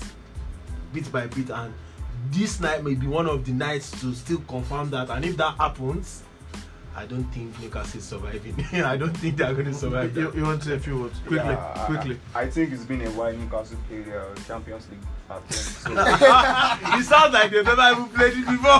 bit 0.94 1.12
by 1.12 1.28
bit. 1.28 1.50
And 1.50 1.74
this 2.30 2.60
night 2.60 2.84
may 2.84 2.94
be 2.96 3.08
one 3.08 3.28
of 3.28 3.46
the 3.46 3.52
nights 3.54 3.92
to 4.02 4.14
still 4.14 4.40
confirm 4.48 4.90
that. 4.92 5.10
And 5.10 5.24
if 5.26 5.38
that 5.38 5.56
happens 5.58 6.24
i 6.94 7.06
don't 7.06 7.24
think 7.26 7.58
newcastle 7.62 8.00
is 8.00 8.04
surviving. 8.06 8.54
I 8.84 8.98
don't 8.98 9.16
think 9.16 9.38
they 9.38 9.46
are 9.46 9.54
going 9.54 9.68
to 9.68 9.74
survive 9.74 10.16
You, 10.16 10.26
that. 10.26 10.36
you 10.36 10.44
want 10.44 10.62
to 10.64 10.68
say 10.68 10.76
a 10.76 10.80
few 10.80 11.00
words? 11.04 11.18
Quickly 11.20 11.38
Yeah, 11.50 11.84
quickly. 11.86 12.20
I, 12.36 12.42
I 12.42 12.50
think 12.50 12.74
it's 12.74 12.84
been 12.84 13.02
a 13.02 13.10
while 13.12 13.34
Newcastle 13.34 13.78
played 13.88 14.10
uh, 14.10 14.36
Champions 14.46 14.90
League 14.90 15.00
it 15.32 17.06
sounds 17.06 17.34
like 17.34 17.52
they've 17.52 17.66
never 17.66 17.92
even 17.92 18.08
played 18.10 18.34
it 18.34 18.46
before. 18.46 18.80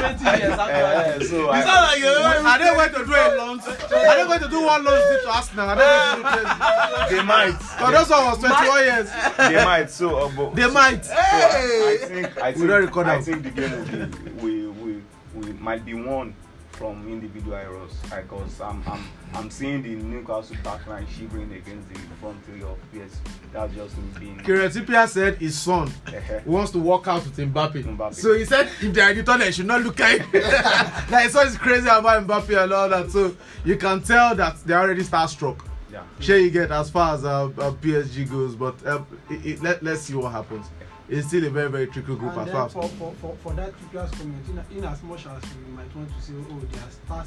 Twenty 0.00 0.24
years 0.24 0.58
eh, 0.58 0.60
after. 0.60 1.24
so 1.24 1.36
it 1.44 1.50
I, 1.50 1.64
sounds 1.64 1.84
like 1.88 2.00
they've 2.00 2.20
never 2.20 2.48
are 2.48 2.58
they 2.58 2.64
going 2.74 2.92
to 2.92 3.04
do 3.06 3.12
a 3.12 3.28
loan 3.36 3.60
are 3.60 4.16
they 4.16 4.24
going 4.26 4.40
to 4.40 4.48
do 4.48 4.64
one 4.64 4.84
loan 4.84 5.00
deal 5.10 5.20
to 5.22 5.30
Arsenal? 5.30 5.68
Are 5.68 5.76
they 5.76 5.82
going 5.82 6.22
to 6.22 6.38
do 6.38 6.44
this? 6.44 7.10
They 7.10 7.22
might. 7.24 7.56
But 7.78 7.90
those 7.92 8.10
one 8.10 8.24
was 8.26 8.38
21 8.38 8.84
years. 8.84 9.10
They 9.36 9.64
might 9.64 9.90
so 9.90 10.16
uh, 10.16 10.30
but, 10.36 10.54
they 10.54 10.70
might. 10.70 11.04
So 11.04 11.12
I 11.14 11.96
think 12.06 12.38
I 12.38 12.50
We 12.50 12.54
think, 12.54 12.68
don't 12.68 12.84
record 12.84 13.06
I 13.06 13.20
think 13.20 13.42
the 13.42 13.50
game 13.50 13.70
will 13.72 13.84
be 13.86 14.20
we 14.42 14.66
we 14.68 15.02
we 15.34 15.52
might 15.54 15.84
be 15.84 15.94
won 15.94 16.34
from 16.80 17.06
individual 17.08 17.54
errors 17.54 17.92
because 18.04 18.58
I'm 18.58 18.82
I'm 18.86 19.04
I'm 19.34 19.50
seeing 19.50 19.82
the 19.82 19.96
Newcastle 19.96 20.56
backline 20.64 21.06
shivering 21.10 21.52
against 21.52 21.86
the 21.90 21.98
front 22.18 22.42
three 22.46 22.62
of 22.62 22.78
PSG. 22.90 23.10
That's 23.52 23.74
just 23.74 23.98
me 23.98 24.04
being. 24.18 24.38
Kiretipia 24.38 25.06
said 25.06 25.36
his 25.36 25.58
son 25.58 25.92
wants 26.46 26.72
to 26.72 26.78
work 26.78 27.06
out 27.06 27.22
with 27.24 27.36
Mbappe. 27.36 27.84
Mbappe. 27.84 28.14
So 28.14 28.32
he 28.32 28.46
said 28.46 28.66
if 28.80 28.94
they 28.94 29.02
are 29.02 29.10
in 29.10 29.18
the 29.18 29.22
toilet, 29.22 29.40
they 29.40 29.52
should 29.52 29.66
not 29.66 29.82
look 29.82 30.00
at 30.00 30.20
him. 30.20 30.42
like 31.10 31.28
son 31.28 31.48
is 31.48 31.58
crazy 31.58 31.86
about 31.86 32.26
Mbappe 32.26 32.64
and 32.64 32.72
all 32.72 32.88
that. 32.88 33.10
So 33.10 33.36
you 33.62 33.76
can 33.76 34.00
tell 34.02 34.34
that 34.36 34.56
they 34.64 34.72
already 34.72 35.02
starstruck. 35.02 35.60
yeah. 35.92 36.02
Sure, 36.18 36.38
you 36.38 36.50
get 36.50 36.70
as 36.70 36.88
far 36.88 37.14
as 37.14 37.26
uh, 37.26 37.44
uh, 37.44 37.72
PSG 37.72 38.30
goes, 38.30 38.56
but 38.56 38.74
uh, 38.86 39.02
it, 39.28 39.44
it, 39.44 39.62
let, 39.62 39.82
let's 39.82 40.00
see 40.00 40.14
what 40.14 40.32
happens. 40.32 40.66
It's 41.12 41.26
still 41.26 41.44
a 41.44 41.50
very, 41.50 41.68
very 41.68 41.86
tricky 41.88 42.14
group 42.14 42.36
And 42.36 42.48
as 42.48 42.52
far 42.52 42.66
as 42.66 42.72
for, 42.72 42.88
for, 42.90 43.12
for, 43.20 43.36
for 43.42 43.52
that 43.54 43.72
Trippier's 43.76 44.10
comment, 44.12 44.46
in, 44.70 44.78
in 44.78 44.84
as 44.84 45.02
much 45.02 45.26
as 45.26 45.42
we 45.66 45.72
might 45.72 45.94
want 45.96 46.08
to 46.08 46.22
say, 46.22 46.34
oh, 46.38 46.60
they 46.60 46.78
are 46.78 46.90
star 46.90 47.24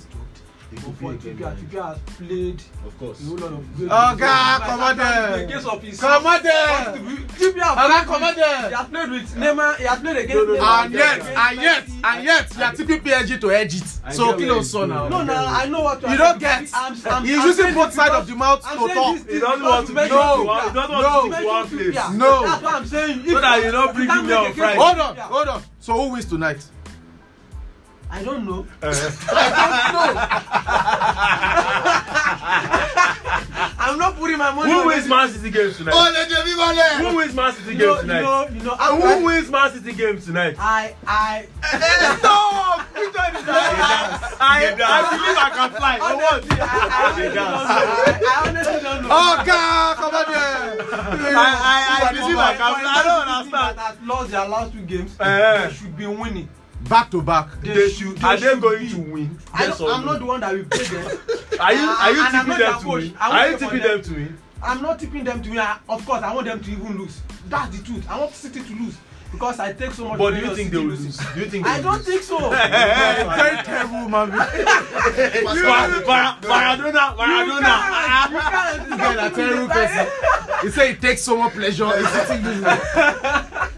for 0.78 1.14
Ethiopia. 1.14 1.54
Ethiopia 1.54 1.84
has 1.84 2.00
played 2.18 2.62
of 2.86 2.98
course. 3.00 3.22
a 3.22 3.26
whole 3.26 3.38
lot 3.38 3.54
of 3.54 3.76
great. 3.78 3.90
Oga 3.90 4.60
Commander! 4.70 5.48
Commander! 6.14 7.14
Ethiopia 7.34 7.64
has 7.64 8.06
played, 8.06 8.06
Commander. 8.14 8.68
He 8.70 8.74
has 8.74 8.88
played 8.88 9.12
with 9.12 9.36
Neymar, 9.36 9.78
he 9.78 9.84
has 9.84 10.00
played 10.00 10.18
against 10.18 10.48
Neymar. 10.48 10.86
And 10.86 10.94
yet, 10.94 11.22
and 11.22 11.62
yet, 11.62 11.88
and 12.04 12.24
yet, 12.24 12.56
you 12.58 12.64
are 12.64 12.74
tipping 12.74 13.00
PSG 13.02 13.42
to 13.42 13.52
edge 13.52 13.76
it. 13.76 13.88
So, 14.14 14.38
kill 14.38 14.60
us 14.60 14.72
sọ 14.74 14.88
now? 14.88 15.08
No, 15.08 15.24
no, 15.24 15.34
I 15.34 15.68
know 15.70 15.82
what 15.82 16.02
you 16.02 16.08
are 16.08 16.12
You 16.12 16.18
don't 16.18 16.40
get. 16.40 16.62
He's 17.24 17.44
using 17.44 17.74
both 17.74 17.94
sides 17.94 18.16
of 18.16 18.28
the 18.28 18.36
mouth 18.36 18.62
to 18.62 18.94
talk. 18.94 19.18
He 19.30 19.40
doesn't 19.40 19.66
want 19.66 19.88
to 19.88 19.94
mention 19.94 20.18
No, 20.18 20.42
he 20.42 20.48
want 21.46 21.70
to 21.70 21.92
go. 21.92 22.12
No. 22.14 22.44
That's 22.44 22.64
what 22.64 22.74
I'm 22.76 22.86
saying. 22.86 23.26
So 23.28 23.40
that 23.40 23.64
you 23.64 23.72
don't 23.72 23.96
bring 23.96 24.08
me 24.08 24.28
there 24.28 24.38
on 24.38 24.54
Hold 24.78 25.00
on, 25.00 25.16
hold 25.18 25.48
on. 25.48 25.62
So, 25.80 25.94
who 25.94 26.12
wins 26.14 26.26
tonight? 26.26 26.64
I 28.14 28.22
don't 28.24 28.46
know. 28.46 28.66
I'm 33.80 33.98
not 33.98 34.16
putting 34.18 34.38
my 34.38 34.52
money 34.54 34.72
Who 34.72 34.82
on 34.82 34.88
wins. 34.88 35.08
Man 35.08 35.30
City 35.30 35.50
games 35.50 35.78
tonight? 35.78 35.94
Who 35.94 37.16
wins 37.16 37.34
Man 37.34 37.54
City 37.54 37.72
You 37.72 37.78
know, 37.80 37.96
games 37.96 37.96
you 37.96 38.02
tonight? 38.02 38.22
know, 38.22 38.48
you 38.50 38.62
know. 38.64 38.74
And 38.74 38.82
I, 38.82 38.96
who 39.18 39.26
wins 39.26 39.50
Man 39.50 39.72
City 39.72 39.94
games 39.94 40.26
tonight? 40.26 40.56
I, 40.60 40.94
I, 41.08 41.48
Stop! 42.20 42.82
Which 42.94 43.16
one 43.16 43.36
is 43.36 43.46
that? 43.46 44.38
I, 44.40 44.68
I 44.68 44.70
believe 45.10 45.38
I 45.38 45.50
can 45.50 45.70
fly. 45.74 45.98
Honestly, 46.00 46.58
I, 46.62 46.64
I 46.70 46.72
honestly 47.10 47.34
don't 47.34 47.36
know. 47.36 47.66
I, 48.30 48.32
honestly 48.48 48.80
don't 48.84 49.02
know. 49.02 49.10
Oh 49.12 49.44
God, 49.46 49.96
come 49.98 50.14
on 50.16 50.26
there. 50.32 50.78
I, 51.36 51.38
I, 51.60 51.62
I 52.08 52.10
believe 52.14 52.38
I 52.38 52.54
can 52.54 52.74
fly. 52.80 52.94
I 52.94 52.96
don't 53.04 53.28
understand. 53.28 53.78
That 53.78 53.96
has 53.98 54.08
lost 54.08 54.30
their 54.32 54.48
last 54.48 54.72
two 54.72 54.82
games. 54.82 55.16
Eh. 55.20 55.66
They 55.68 55.74
should 55.74 55.98
be 55.98 56.06
winning. 56.06 56.48
Back 56.90 57.10
to 57.12 57.22
back. 57.22 57.62
They 57.62 57.90
should. 57.90 58.22
Are 58.24 58.36
they 58.38 58.48
should 58.50 58.62
going 58.62 58.80
be. 58.86 58.90
to 58.94 58.98
win? 59.00 59.40
I 59.54 59.66
Yes 59.68 59.80
I'm 59.82 60.06
no? 60.06 60.12
not 60.12 60.20
the 60.20 60.26
one 60.26 60.40
that 60.42 60.54
will 60.54 60.66
play 60.66 60.84
them. 60.84 61.20
Are 61.60 61.74
you 61.74 61.80
are 61.90 62.12
you 62.12 62.22
And 62.22 62.32
tipping 62.34 62.60
them 62.60 62.74
to 62.74 62.80
coach. 62.86 63.04
win? 63.04 63.18
I 63.20 63.30
Are 63.46 63.52
you 63.52 63.58
tipping 63.58 63.80
them. 63.82 64.02
to 64.02 64.14
win? 64.14 64.38
I'm 64.62 64.82
not 64.82 65.00
tipping 65.00 65.24
them 65.24 65.42
to 65.44 65.50
win. 65.50 65.60
Of 65.90 66.06
course, 66.06 66.22
I 66.24 66.34
want 66.34 66.46
them 66.48 66.62
to 66.62 66.72
even 66.72 66.98
lose. 66.98 67.22
That's 67.48 67.78
the 67.78 67.84
truth. 67.84 68.06
I 68.10 68.20
want 68.20 68.34
City 68.34 68.62
to 68.62 68.74
lose 68.76 68.98
because 69.34 69.60
I 69.60 69.74
take 69.74 69.92
so 69.92 70.08
much. 70.08 70.18
But 70.20 70.32
do 70.32 70.38
you 70.46 70.56
think 70.56 70.72
they 70.72 70.78
will 70.78 70.86
lose? 70.86 71.18
Do 71.18 71.40
you 71.42 71.48
think? 71.50 71.68
I 71.68 71.82
don't 71.82 72.02
think 72.06 72.22
so. 72.22 72.38
Very 72.50 73.58
terrible, 73.64 74.08
man. 74.08 74.30
Mar- 74.30 74.30
Mar- 76.06 76.38
Maradona, 76.42 77.16
Maradona. 77.18 77.76
You 78.32 78.40
can't. 78.40 78.90
This 78.90 78.98
guy 78.98 79.16
na 79.16 79.30
terrible 79.30 79.68
person. 79.68 80.08
He 80.62 80.70
say 80.70 80.94
he 80.94 80.96
takes 81.00 81.22
so 81.24 81.36
much 81.38 81.54
pleasure 81.54 81.92
in 81.98 82.06
sitting 82.06 82.44
losing. 82.46 82.78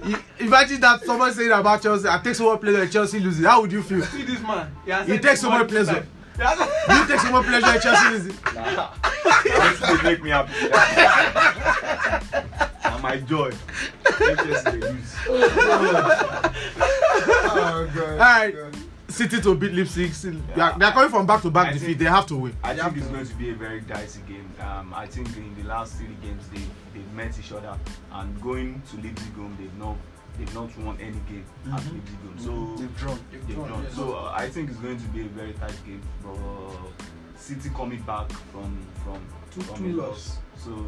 He- 0.04 0.16
Imagine 0.46 0.80
that 0.82 1.04
someone 1.06 1.34
saying 1.34 1.52
about 1.52 1.82
Chelsea, 1.82 2.08
I 2.08 2.20
take 2.20 2.36
so 2.36 2.52
much 2.52 2.62
pleasure 2.62 2.84
in 2.84 2.90
Chelsea 2.92 3.20
losing. 3.20 3.46
How 3.46 3.62
would 3.62 3.72
you 3.72 3.82
feel? 3.82 4.04
See 4.04 4.24
this 4.24 4.42
man. 4.42 4.68
He, 4.86 5.14
He 5.14 5.18
takes 5.20 5.42
so 5.42 5.50
much 5.50 5.62
one 5.62 5.68
pleasure. 5.70 6.06
He 6.36 6.42
has- 6.42 6.58
Do 6.88 6.94
you 6.96 7.08
take 7.08 7.20
so 7.20 7.32
much 7.32 7.46
pleasure 7.46 7.76
in 7.76 7.82
Chelsea 7.82 8.10
losing? 8.10 8.38
That's 8.54 9.82
what 9.82 10.04
make 10.04 10.24
me 10.24 10.30
happy. 10.32 10.54
and 12.84 13.02
my 13.04 13.18
joy. 13.18 13.52
Chelsea 14.18 14.78
lose. 14.78 15.16
Oh, 15.28 17.90
God. 17.94 18.10
All 18.12 18.18
right. 18.18 18.56
City 19.08 19.40
to 19.40 19.56
beat 19.56 19.72
Leipzig. 19.74 20.14
Still, 20.14 20.36
they, 20.56 20.62
are, 20.62 20.78
they 20.78 20.86
are 20.86 20.92
coming 20.92 21.10
from 21.10 21.26
back 21.26 21.42
to 21.44 21.50
back 21.52 21.68
I 21.68 21.74
defeat. 21.74 21.86
think- 21.86 22.00
They 22.00 22.06
have 22.06 22.26
to 22.28 22.36
win. 22.36 22.56
I 22.64 22.76
think 22.76 22.98
it's 22.98 23.08
going 23.08 23.26
to 23.26 23.36
be 23.36 23.50
a 23.52 23.56
very 23.56 23.80
dicey 23.82 24.20
game. 24.28 24.50
Um, 24.60 24.94
I 24.94 25.06
think 25.06 25.28
in 25.38 25.56
the 25.56 25.64
last 25.70 25.96
three 25.96 26.16
games 26.22 26.44
they 26.54 26.62
they've 26.94 27.14
met 27.14 27.38
each 27.40 27.52
other 27.54 27.78
and 28.12 28.42
going 28.42 28.82
to 28.92 28.98
Leipzig 28.98 29.34
home 29.36 29.56
they've 29.60 29.74
not 29.78 29.96
they've 30.38 30.54
not 30.54 30.78
won 30.80 30.98
any 31.00 31.20
game 31.30 31.46
at 31.66 31.80
Mhm. 31.82 31.94
Leipzig 31.94 32.20
home. 32.24 32.38
So 32.38 32.82
They've 32.82 32.98
drawn. 32.98 33.20
they've 33.32 33.48
drawn, 33.56 33.68
drawn. 33.68 33.84
yes. 33.84 33.96
So 33.96 34.14
uh, 34.16 34.34
I 34.36 34.50
think 34.50 34.70
it's 34.70 34.80
going 34.80 34.98
to 34.98 35.08
be 35.10 35.22
a 35.22 35.30
very 35.30 35.54
tight 35.54 35.78
game. 35.86 36.02
But 36.24 36.34
uh, 36.36 36.72
City 37.38 37.70
coming 37.76 38.02
back 38.02 38.32
from 38.52 38.78
from 39.04 39.20
Two- 39.52 39.62
from 39.62 39.78
two 39.78 40.00
a 40.00 40.02
loss. 40.02 40.10
loss. 40.10 40.38
So 40.66 40.88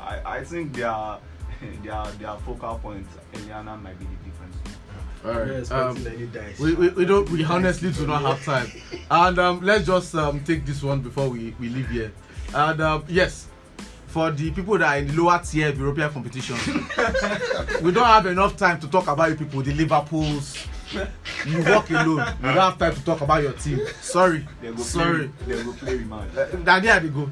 I 0.00 0.38
I 0.38 0.44
think 0.44 0.74
their 0.74 1.18
their 1.82 2.04
their 2.20 2.36
focal 2.44 2.78
point 2.78 3.06
Eliana 3.34 3.80
might 3.82 3.98
be 3.98 4.04
the 4.06 4.18
difference. 4.30 4.56
All 5.24 5.32
right. 5.32 5.40
I'm 5.40 5.94
not 5.96 6.04
right. 6.04 6.20
expecting 6.20 6.64
Um, 6.64 6.64
we, 6.64 6.74
we, 6.74 6.88
we 6.94 7.04
don't 7.04 7.28
we 7.30 7.44
honestly 7.44 7.90
do 7.90 8.06
not 8.06 8.22
have 8.22 8.44
time 8.44 8.70
and 9.10 9.38
um, 9.40 9.60
let's 9.62 9.84
just 9.86 10.14
um, 10.14 10.38
take 10.44 10.64
this 10.64 10.80
one 10.82 11.00
before 11.00 11.28
we, 11.28 11.54
we 11.58 11.68
leave 11.70 11.88
here 11.88 12.12
and 12.54 12.80
um, 12.80 13.04
yes 13.08 13.48
for 14.08 14.30
the 14.30 14.50
people 14.50 14.78
that 14.78 14.88
are 14.88 14.98
in 14.98 15.06
the 15.06 15.12
lower 15.22 15.38
tier 15.44 15.68
of 15.68 15.78
european 15.78 16.10
competition. 16.10 16.56
We 17.82 17.92
don't 17.92 18.04
have 18.06 18.26
enough 18.26 18.56
time 18.56 18.80
to 18.80 18.88
talk 18.88 19.06
about 19.06 19.30
you 19.30 19.36
people 19.36 19.62
the 19.62 19.72
liverpools. 19.72 20.66
You 21.46 21.62
walk 21.64 21.90
alone. 21.90 22.24
We 22.42 22.48
don't 22.48 22.56
have 22.56 22.78
time 22.78 22.94
to 22.94 23.04
talk 23.04 23.20
about 23.20 23.42
your 23.42 23.52
team. 23.52 23.80
Sorry. 24.00 24.46
They 24.62 24.72
go 24.72 24.82
sorry. 24.82 25.28
play 25.44 25.56
they 25.56 25.62
go 25.62 25.72
play 25.74 25.98
rematch. 25.98 26.64
na 26.64 26.80
there 26.80 27.00
they 27.00 27.08
go 27.08 27.30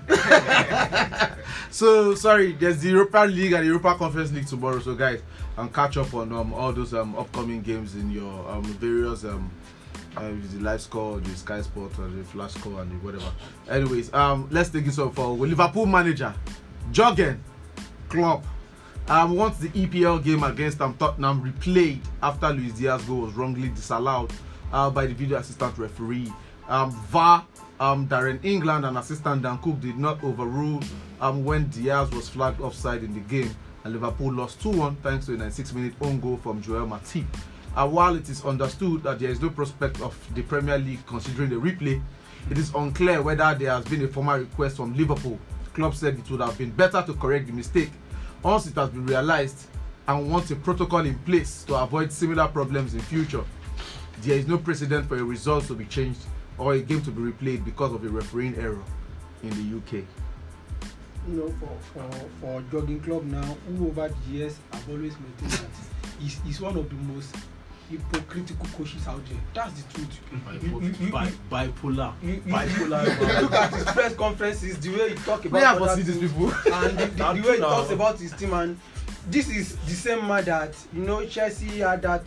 so 1.71 2.15
sorry. 2.15 2.53
There's 2.53 2.79
the 2.81 2.91
europa 2.91 3.19
league 3.27 3.53
and 3.53 3.65
the 3.65 3.69
europa 3.69 3.95
conference 3.97 4.31
league 4.33 4.47
tomorrow. 4.47 4.79
So 4.81 4.95
guys 4.95 5.23
and 5.57 5.73
catch 5.73 5.97
up 5.97 6.13
on 6.15 6.33
um, 6.33 6.53
all 6.53 6.73
those 6.73 6.93
um, 6.95 7.17
upcoming 7.17 7.63
games 7.63 7.95
in 7.95 8.11
your 8.11 8.49
um, 8.51 8.63
various 8.65 9.25
um, 9.25 9.51
uh, 10.17 10.29
the 10.53 10.59
live 10.61 10.81
score 10.81 11.19
the 11.21 11.31
sky 11.35 11.61
sport 11.63 11.93
or 11.99 12.09
the 12.09 12.25
flash 12.25 12.53
score 12.53 12.81
and 12.83 12.91
the 12.91 12.95
whatever. 13.05 13.33
Anyways 13.69 14.13
um 14.15 14.49
let's 14.51 14.69
take 14.71 14.85
this 14.85 14.99
up 14.99 15.15
for 15.15 15.29
liverpool 15.37 15.87
manager 15.87 16.35
jurgen 16.93 17.43
klopp 18.09 18.45
um, 19.09 19.37
wants 19.37 19.59
the 19.59 19.69
EPL 19.69 20.23
game 20.23 20.43
against 20.43 20.81
um, 20.81 20.95
Tottenham 20.95 21.43
replayed 21.43 22.01
after 22.23 22.49
Luis 22.51 22.73
Diaz 22.73 23.05
goal 23.05 23.23
was 23.23 23.35
wrongly 23.35 23.69
disallowed 23.69 24.33
uh, 24.73 24.91
by 24.91 25.07
the 25.07 25.15
video 25.15 25.39
assistant 25.39 25.79
referee. 25.79 26.33
Um, 26.69 26.91
VAR, 26.91 27.47
um, 27.79 28.09
Darren 28.09 28.45
England 28.45 28.85
and 28.85 28.99
assistant 28.99 29.43
Dan 29.43 29.59
Cook 29.59 29.81
did 29.81 29.97
not 29.97 30.23
overrule 30.25 30.81
um, 31.21 31.45
when 31.45 31.69
Diaz 31.69 32.11
was 32.11 32.29
flagged 32.29 32.61
offside 32.61 33.05
in 33.05 33.15
the 33.15 33.21
game 33.21 33.55
and 33.85 33.93
Liverpool 33.93 34.33
lost 34.33 34.59
2-1 34.61 34.97
thanks 34.99 35.27
to 35.27 35.35
a 35.35 35.37
96 35.37 35.73
minute 35.75 35.95
own 36.01 36.19
goal 36.19 36.37
from 36.39 36.61
Joel 36.61 36.87
Matip. 36.89 37.27
Uh, 37.77 37.87
while 37.87 38.17
it 38.17 38.29
is 38.29 38.45
understood 38.45 39.03
that 39.05 39.21
there 39.21 39.31
is 39.31 39.41
no 39.41 39.51
prospect 39.51 40.01
of 40.01 40.19
the 40.35 40.43
Premier 40.43 40.79
League 40.79 41.05
considering 41.07 41.51
the 41.51 41.57
replay, 41.57 42.03
it 42.51 42.59
is 42.59 42.75
unclear 42.75 43.23
whether 43.23 43.55
there 43.55 43.71
has 43.71 43.85
been 43.85 44.03
a 44.03 44.09
formal 44.09 44.39
request 44.39 44.77
from 44.77 44.97
Liverpool 44.97 45.39
club 45.77 45.95
said 45.95 46.19
it 46.19 46.31
would 46.31 46.41
have 46.41 46.57
been 46.57 46.71
better 46.71 47.03
to 47.07 47.13
correct 47.15 47.47
the 47.47 47.53
mistake 47.53 47.91
once 48.43 48.67
it 48.67 48.75
has 48.75 48.89
been 48.89 49.07
realized 49.07 49.67
and 50.09 50.31
want 50.31 50.51
a 50.51 50.57
protocol 50.57 51.05
in 51.05 51.19
place 51.21 51.65
to 51.65 51.75
avoid 51.75 52.11
similar 52.11 52.49
problems 52.49 52.95
in 52.95 53.01
future. 53.01 53.45
There 54.23 54.39
is 54.39 54.49
no 54.49 54.57
precedent 54.57 55.07
for 55.07 55.17
a 55.19 55.23
result 55.23 55.67
to 55.67 55.75
be 55.75 55.85
changed 55.85 56.21
or 56.57 56.73
a 56.73 56.81
game 56.81 57.03
to 57.03 57.11
be 57.11 57.21
replayed 57.31 57.65
because 57.65 57.93
of 57.93 58.03
a 58.05 58.09
refereeing 58.09 58.57
error 58.57 58.83
in 59.43 59.51
the 59.51 59.77
UK. 59.77 60.05
you 61.29 61.35
know 61.39 61.49
for 61.61 61.77
for 61.93 62.11
for 62.41 62.63
jogging 62.71 63.01
club 63.01 63.25
now 63.25 63.57
who 63.77 63.89
over 63.89 64.09
the 64.09 64.33
years 64.33 64.59
have 64.73 64.89
always 64.89 65.15
maintained 65.19 65.53
that 65.61 65.75
he's 66.21 66.41
he's 66.45 66.61
one 66.61 66.77
of 66.77 66.89
the 66.89 66.95
most 67.13 67.35
hypocritical 67.91 68.67
coaches 68.77 69.07
out 69.07 69.25
there. 69.27 69.39
That's 69.55 69.83
the 69.83 69.93
truth. 69.93 70.21
You 70.63 70.81
you 70.81 70.95
you 71.01 71.13
Bi- 71.13 71.25
you 71.27 71.33
bipolar. 71.51 72.13
you 72.23 72.33
you 72.35 72.41
bipolar. 72.53 73.07
you 73.37 73.41
look 73.43 73.53
at 73.53 73.75
his 73.75 73.85
press 73.85 74.15
conferences 74.15 74.79
the 74.79 74.91
way 74.91 75.09
he 75.11 75.15
talk 75.17 75.45
about 75.45 75.63
I 75.63 75.77
other 75.77 76.03
these 76.03 76.19
people? 76.19 76.51
and 76.73 76.99
the, 76.99 77.07
the, 77.07 77.33
the 77.33 77.49
way 77.49 77.55
he 77.57 77.61
talks 77.63 77.91
about 77.91 78.19
his 78.19 78.33
team 78.33 78.53
and 78.55 78.79
this 79.29 79.49
is 79.49 79.77
the 79.77 79.93
same 79.95 80.27
man 80.27 80.45
that 80.45 80.75
you 80.93 81.03
know 81.03 81.25
chelsea 81.27 81.79
had 81.81 82.03
that 82.03 82.23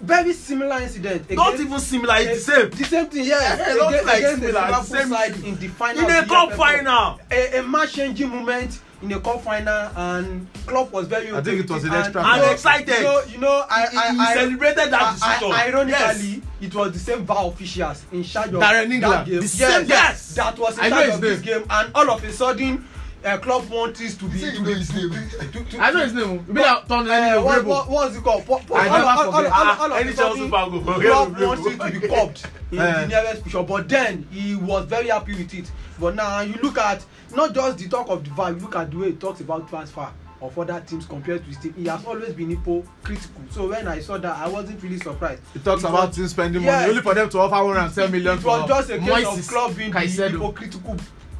very 0.00 0.32
similar 0.32 0.78
incident 0.80 1.28
not 1.32 1.54
against- 1.54 1.64
even 1.66 1.80
similar 1.80 2.14
it's 2.18 2.46
the 2.46 2.52
same. 2.52 2.70
the 2.70 2.84
same 2.84 3.06
thing 3.06 3.24
yes 3.24 3.60
Eh, 3.68 3.74
not 3.74 3.88
against, 3.88 4.06
like 4.06 4.16
against 4.18 4.40
the 4.42 4.46
similar, 4.46 4.66
liverpool 4.68 4.84
same 4.84 5.08
side 5.08 5.44
in 5.44 5.56
the 5.58 5.68
final 5.68 6.04
in 6.04 6.10
a 6.16 6.20
the 6.22 6.26
cup 6.28 6.52
final. 6.52 7.20
A 7.32 7.58
a 7.58 7.62
match 7.64 7.92
changing 7.94 8.28
moment 8.28 8.80
in 9.02 9.12
a 9.12 9.20
cup 9.20 9.40
final 9.42 9.90
and 9.96 10.46
klopp 10.66 10.90
was 10.92 11.06
very 11.06 11.32
I 11.32 11.40
think 11.40 11.60
it 11.64 11.70
was 11.70 11.84
an 11.84 11.90
and, 11.90 11.98
extra 12.02 12.20
I'm 12.22 12.40
know, 12.40 12.50
excited. 12.50 13.00
know 13.02 13.22
you 13.28 13.38
know 13.38 13.64
i 13.70 13.86
he, 13.90 13.96
i 13.96 14.12
he 14.12 14.18
i 14.20 14.34
celebrated 14.34 14.90
that 14.90 15.02
I- 15.02 15.12
decision 15.12 15.52
I, 15.52 15.66
ironically 15.68 16.28
yes. 16.28 16.40
it 16.60 16.74
was 16.74 16.92
the 16.92 16.98
same 16.98 17.24
VAR 17.24 17.46
officials 17.46 18.04
in 18.10 18.24
charge 18.24 18.48
of 18.48 18.54
Darren 18.60 19.00
that 19.00 19.26
game 19.26 19.36
the 19.36 19.42
yes, 19.42 19.52
same- 19.52 19.86
yes. 19.88 20.34
that 20.34 20.58
was 20.58 20.78
in 20.78 20.84
I 20.84 20.90
charge 20.90 21.08
of 21.10 21.20
this 21.20 21.40
game 21.40 21.64
and 21.70 21.92
all 21.94 22.10
of 22.10 22.24
a 22.24 22.32
sudden 22.32 22.84
uh, 23.24 23.38
club 23.38 23.68
want 23.68 23.96
this 23.96 24.16
to 24.16 24.24
be 24.26 24.38
to 24.40 24.46
you 24.46 24.52
be 24.52 24.58
know 24.60 24.74
his 24.74 24.94
name. 24.94 25.10
to, 25.10 25.64
to, 25.64 25.78
I 25.78 25.90
know 25.90 25.98
his 26.04 26.14
name. 26.14 26.30
You 26.46 26.54
mean 26.54 26.54
that 26.64 26.88
Tony 26.88 27.10
uh, 27.10 27.42
what, 27.42 27.64
what, 27.64 27.88
what's 27.88 28.16
it 28.16 28.22
called? 28.22 28.44
Po- 28.46 28.58
po- 28.60 28.74
I 28.74 28.88
all, 28.88 28.92
never 28.98 29.04
all, 29.06 29.18
all, 29.18 29.32
forget. 29.32 29.52
all, 29.52 29.66
all 29.82 29.92
of 29.92 29.98
any 30.00 30.12
Chelsea 30.14 30.48
fan 30.50 30.70
go 30.70 30.80
forget 30.80 31.40
wants 31.48 31.66
it 31.66 31.78
to 31.92 32.00
be 32.00 32.08
cupped 32.08 32.46
in 32.70 32.78
Eh. 32.78 33.00
the 33.02 33.06
nearest 33.08 33.42
picture, 33.44 33.62
but 33.62 33.88
then 33.88 34.26
he 34.30 34.54
was 34.56 34.84
very 34.86 35.08
happy 35.08 35.34
with 35.34 35.52
it. 35.54 35.70
But 35.98 36.14
now 36.14 36.40
you 36.40 36.54
look 36.62 36.78
at 36.78 37.04
not 37.34 37.54
just 37.54 37.78
the 37.78 37.88
talk 37.88 38.08
of 38.08 38.22
the 38.24 38.30
VAR, 38.30 38.52
you 38.52 38.58
look 38.58 38.76
at 38.76 38.90
the 38.90 38.96
way 38.98 39.10
he 39.10 39.16
talks 39.16 39.40
about 39.40 39.68
transfer 39.68 40.08
of 40.40 40.56
other 40.56 40.80
teams 40.86 41.04
compared 41.04 41.40
to 41.42 41.48
his 41.48 41.58
team. 41.58 41.74
He 41.76 41.86
has 41.86 42.04
always 42.04 42.32
been 42.32 42.50
hypocritical. 42.50 43.42
So 43.50 43.68
when 43.70 43.88
I 43.88 43.98
saw 43.98 44.18
that, 44.18 44.36
I 44.36 44.46
wasn't 44.46 44.80
really 44.80 44.98
surprised. 45.00 45.42
He 45.52 45.58
talks 45.58 45.82
It 45.82 45.88
about 45.88 46.08
was- 46.08 46.16
teams 46.16 46.30
spending 46.30 46.62
Yes. 46.62 46.80
money 46.80 46.90
only 46.90 47.02
for 47.02 47.14
them 47.14 47.28
to 47.30 47.38
offer 47.40 47.64
110 47.64 48.12
million 48.12 48.38
It 48.38 48.44
was 48.44 48.62
for 48.62 48.68
just 48.68 48.90
a 48.90 48.98
case 48.98 49.08
Moises 49.26 49.38
of 49.40 49.48
club 49.48 49.76
being 49.76 49.90
Caicedo. 49.92 50.30
hypocritical 50.30 50.96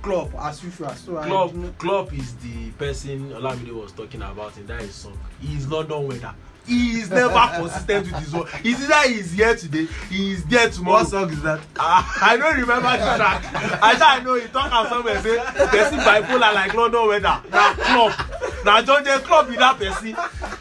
club 0.09 0.35
as 0.41 0.65
usual. 0.65 0.89
So 0.91 1.19
I 1.19 1.27
Klopp, 1.27 1.79
Klopp 1.79 2.13
is 2.15 2.35
the 2.37 2.71
person 2.73 3.31
Olamide 3.31 3.73
was 3.73 3.93
talking 3.93 4.23
about 4.23 4.57
in 4.57 4.67
that 4.67 4.81
his 4.81 4.95
song. 4.95 5.19
He 5.41 5.55
is 5.57 5.69
London 5.69 6.09
weather. 6.09 6.35
He 6.69 7.01
is 7.01 7.11
never 7.11 7.33
consistent 7.57 8.07
with 8.13 8.23
his 8.23 8.33
work. 8.35 8.49
It's 8.63 8.83
either 8.85 9.09
he 9.09 9.21
is 9.21 9.33
here 9.33 9.57
today, 9.57 9.87
he 10.11 10.33
is 10.33 10.45
there 10.45 10.69
tomorrow. 10.69 10.99
What 10.99 11.09
song 11.09 11.31
is 11.31 11.43
that? 11.43 11.61
Ah, 11.79 12.19
I 12.23 12.37
don't 12.37 12.57
remember 12.59 12.91
the 12.91 13.17
track. 13.17 13.83
I 13.83 13.95
just 13.99 14.25
know 14.25 14.35
he 14.35 14.47
talk 14.49 14.71
am 14.73 14.87
somewhere 14.89 15.21
say 15.23 15.39
person 15.69 15.99
bipolar 16.01 16.55
like 16.55 16.75
London 16.75 17.09
weather. 17.09 17.43
Na 17.51 17.75
Klopp. 17.75 18.65
Na 18.65 18.83
John 18.83 19.05
Jay 19.05 19.19
Klopp 19.25 19.49
be 19.49 19.57
that 19.57 19.79
person. 19.79 20.15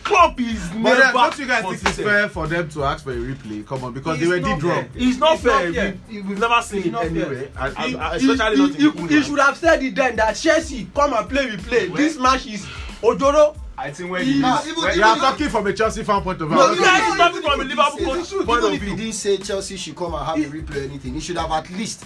Klopp 0.03 0.39
is 0.39 0.69
But 0.69 0.75
never 0.77 1.01
then, 1.01 1.13
don't 1.13 1.39
you 1.39 1.45
guys 1.47 1.61
think 1.63 1.73
it's 1.73 1.83
consistent. 1.83 2.07
fair 2.07 2.29
for 2.29 2.47
them 2.47 2.69
to 2.69 2.83
ask 2.85 3.03
for 3.03 3.11
a 3.11 3.15
replay? 3.15 3.65
Come 3.67 3.83
on, 3.83 3.93
because 3.93 4.21
It's 4.21 4.29
they 4.29 4.35
were 4.35 4.39
not 4.39 4.63
wrong. 4.63 4.83
fair. 4.83 4.89
It's 4.95 5.17
not 5.17 5.35
It's 5.35 5.43
not 5.43 5.53
fair. 5.61 5.73
fair. 5.73 5.97
We, 6.09 6.21
we've 6.21 6.39
never 6.39 6.61
seen 6.61 6.77
It's 6.79 6.87
it 6.87 6.91
not 6.91 7.05
anywhere, 7.05 7.49
and, 7.59 7.77
and, 7.77 7.85
he, 7.89 7.95
and 7.97 8.21
he, 8.21 8.31
especially 8.31 8.57
not 8.57 8.69
in 8.69 8.75
he, 8.75 8.81
he 8.81 8.87
England. 8.87 9.25
should 9.25 9.39
have 9.39 9.57
said 9.57 9.83
it 9.83 9.95
then 9.95 10.15
that 10.15 10.35
chelsea 10.37 10.87
come 10.95 11.13
and 11.13 11.27
play 11.29 11.49
we 11.49 11.57
play 11.57 11.87
Well- 11.89 11.97
this 11.97 12.17
match 12.17 12.45
is 12.47 12.65
ojoro 13.01 13.57
I 13.79 13.91
think 13.91 14.09
when 14.09 14.25
He- 14.25 14.33
he 14.33 14.39
Nah, 14.39 14.59
is 14.59 14.67
even- 14.69 14.83
when 14.83 14.97
You 14.97 15.03
are 15.03 15.17
talking 15.17 15.49
from 15.49 15.67
a 15.67 15.73
Chelsea 15.73 16.03
fan 16.03 16.21
point 16.21 16.41
of 16.41 16.49
view. 16.49 16.57
No, 16.57 16.71
you 16.71 16.81
guys 16.81 17.15
talking- 17.17 17.41
from 17.43 17.61
a 17.61 17.63
Liverpool 17.63 18.05
point 18.05 18.27
even 18.31 18.63
of 18.69 18.73
if 18.73 18.81
he 18.81 18.87
view. 18.87 18.95
didn't 18.97 19.13
say 19.13 19.37
Chelsea 19.37 19.77
should 19.77 19.95
come 19.95 20.13
and 20.15 20.25
have 20.25 20.35
a 20.37 20.49
replay 20.55 20.77
or 20.81 20.83
anything, 20.85 21.13
he 21.13 21.19
should 21.19 21.37
have 21.37 21.51
at 21.51 21.69
least 21.71 22.03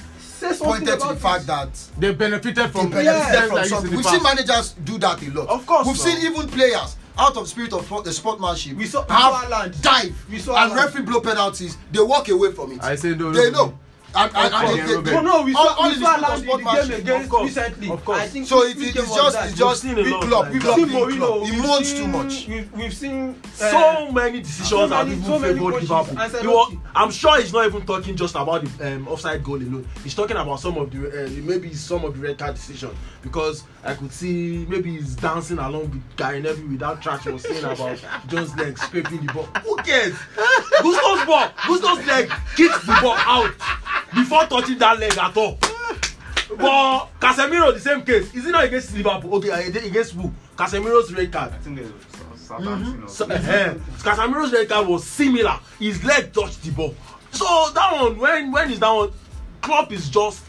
pointed 0.60 1.00
to 1.00 1.08
the 1.08 1.16
fact 1.16 1.48
that 1.48 1.70
They 1.98 2.14
benefited 2.14 2.72
from 2.72 2.90
they 2.90 3.06
Yeah. 3.06 3.14
benefited 3.14 3.42
systems 3.42 3.60
from 3.60 3.70
something. 3.70 3.92
in 3.92 3.98
We've 3.98 4.06
seen 4.06 4.24
managers 4.24 4.76
do 4.84 4.98
that 4.98 5.22
a 5.22 5.30
lot. 5.32 5.48
Of 5.50 5.66
course, 5.66 5.88
We've 5.88 5.98
no. 5.98 6.04
seen 6.04 6.18
even 6.26 6.48
players 6.50 6.96
out 7.18 7.38
of 7.38 7.48
spirit 7.48 7.72
of 7.74 8.04
the 8.04 8.12
sportsmanship 8.12 8.76
We 8.76 8.88
saw- 8.88 9.06
we 9.08 9.14
have 9.14 9.48
saw 9.50 9.68
dive 9.82 10.16
We 10.30 10.40
saw 10.40 10.56
and 10.66 10.76
referee 10.76 11.04
blow 11.04 11.22
penalties. 11.22 11.78
They 11.92 12.00
walk 12.02 12.28
away 12.30 12.52
from 12.52 12.74
it. 12.74 12.84
I 12.84 12.96
say 12.96 13.10
no, 13.16 13.32
They 13.32 13.50
no, 13.52 13.66
know. 13.66 13.74
No. 14.14 14.22
And, 14.24 14.36
and, 14.36 14.54
and 14.54 15.06
they, 15.06 15.12
they, 15.12 15.22
no 15.22 15.42
we 15.44 15.54
all- 15.56 15.68
saw 15.68 15.84
all 15.84 15.90
we 15.90 15.96
saw 15.96 16.36
in 16.36 16.42
the 16.42 16.58
game 16.58 17.00
against 17.02 17.30
course, 17.30 17.44
recently 17.56 17.90
of 17.90 18.04
course. 18.06 18.20
i 18.20 18.28
think 18.28 18.48
So 18.48 18.64
it, 18.64 18.72
it, 18.72 18.80
game 18.80 18.88
it's 19.04 19.10
was 19.10 19.16
just 19.34 19.50
it's 19.50 19.58
just 19.58 19.82
seen 19.82 19.92
a 19.92 20.04
big 20.04 20.12
lot 20.14 20.22
club, 20.24 20.52
big 20.52 20.62
club, 20.62 20.78
We've 20.78 20.88
big 20.88 20.96
seen 20.96 21.08
Mourinho, 21.08 21.18
club. 21.18 21.48
He 21.80 21.84
seen- 21.86 21.98
too 21.98 22.08
much. 22.08 22.48
we've, 22.48 22.74
we've 22.74 22.94
seen 22.94 23.36
uh, 23.62 23.72
so 23.72 24.12
many 24.12 24.40
decisions 24.42 24.70
so 24.70 24.88
many- 24.88 25.12
even 25.12 25.24
so 25.24 25.40
many 25.40 25.54
favoured 25.54 25.74
Liverpool. 25.84 26.40
He 26.42 26.48
was, 26.48 26.76
I'm 26.96 27.12
sure 27.12 27.40
he's 27.42 27.54
not 27.54 27.66
even 27.68 27.86
talking 27.86 28.16
just 28.16 28.36
about 28.36 28.66
the 28.66 28.96
um, 28.96 29.08
offside 29.08 29.44
goal 29.44 29.56
alone. 29.56 29.88
He's 30.04 30.14
talking 30.16 30.36
about 30.38 30.60
some 30.60 30.78
of 30.78 30.92
the 30.92 31.26
uh, 31.26 31.30
maybe 31.44 31.74
some 31.74 32.04
of 32.04 32.14
the 32.20 32.28
red 32.28 32.38
card 32.38 32.56
decisions 32.56 32.94
because 33.22 33.64
I 33.84 33.94
could 33.94 34.12
see 34.12 34.66
maybe 34.68 34.92
he's 34.98 35.16
dancing 35.16 35.58
along 35.60 35.90
with 35.92 36.16
Gary 36.18 36.42
Neville 36.42 36.68
with 36.68 36.80
that 36.80 37.02
trash 37.02 37.24
he 37.24 37.30
was 37.30 37.44
saying 37.44 37.64
about 37.64 37.98
Jones' 38.28 38.56
leg 38.58 38.78
scraping 38.78 39.26
the 39.26 39.32
ball. 39.34 39.46
Who 39.64 39.76
cares? 39.78 40.16
Gusto's 40.82 41.26
ball, 41.26 41.50
Gusto's 41.68 42.06
leg 42.08 42.30
kicks 42.56 42.82
the 42.86 42.98
ball 43.02 43.16
out 43.18 43.54
before 44.14 44.46
touching 44.46 44.78
that 44.80 45.00
leg 45.00 45.18
at 45.18 45.36
all. 45.38 45.58
But 46.58 47.08
Casemiro 47.20 47.74
the 47.74 47.80
same 47.80 48.04
case. 48.04 48.34
Is 48.36 48.46
it 48.46 48.52
not 48.52 48.66
against 48.66 48.94
Liverpool? 48.94 49.36
Okay, 49.36 49.52
uh, 49.52 49.58
against 49.88 50.14
who? 50.14 50.32
Casemiro's 50.58 51.14
red 51.14 51.32
card. 51.32 51.54
So, 52.36 52.58
something. 53.08 53.38
uh, 53.38 53.74
Casemiro's 54.00 54.52
red 54.52 54.68
card 54.68 54.88
was 54.88 55.06
similar. 55.06 55.58
His 55.80 56.04
leg 56.04 56.34
touched 56.34 56.62
the 56.64 56.72
ball. 56.72 56.94
So 57.32 57.46
that 57.74 57.94
one, 57.94 58.18
when 58.18 58.52
when 58.52 58.70
is 58.72 58.80
that 58.80 58.92
one? 58.92 59.12
Klopp 59.62 59.92
is 59.94 60.10
just 60.10 60.44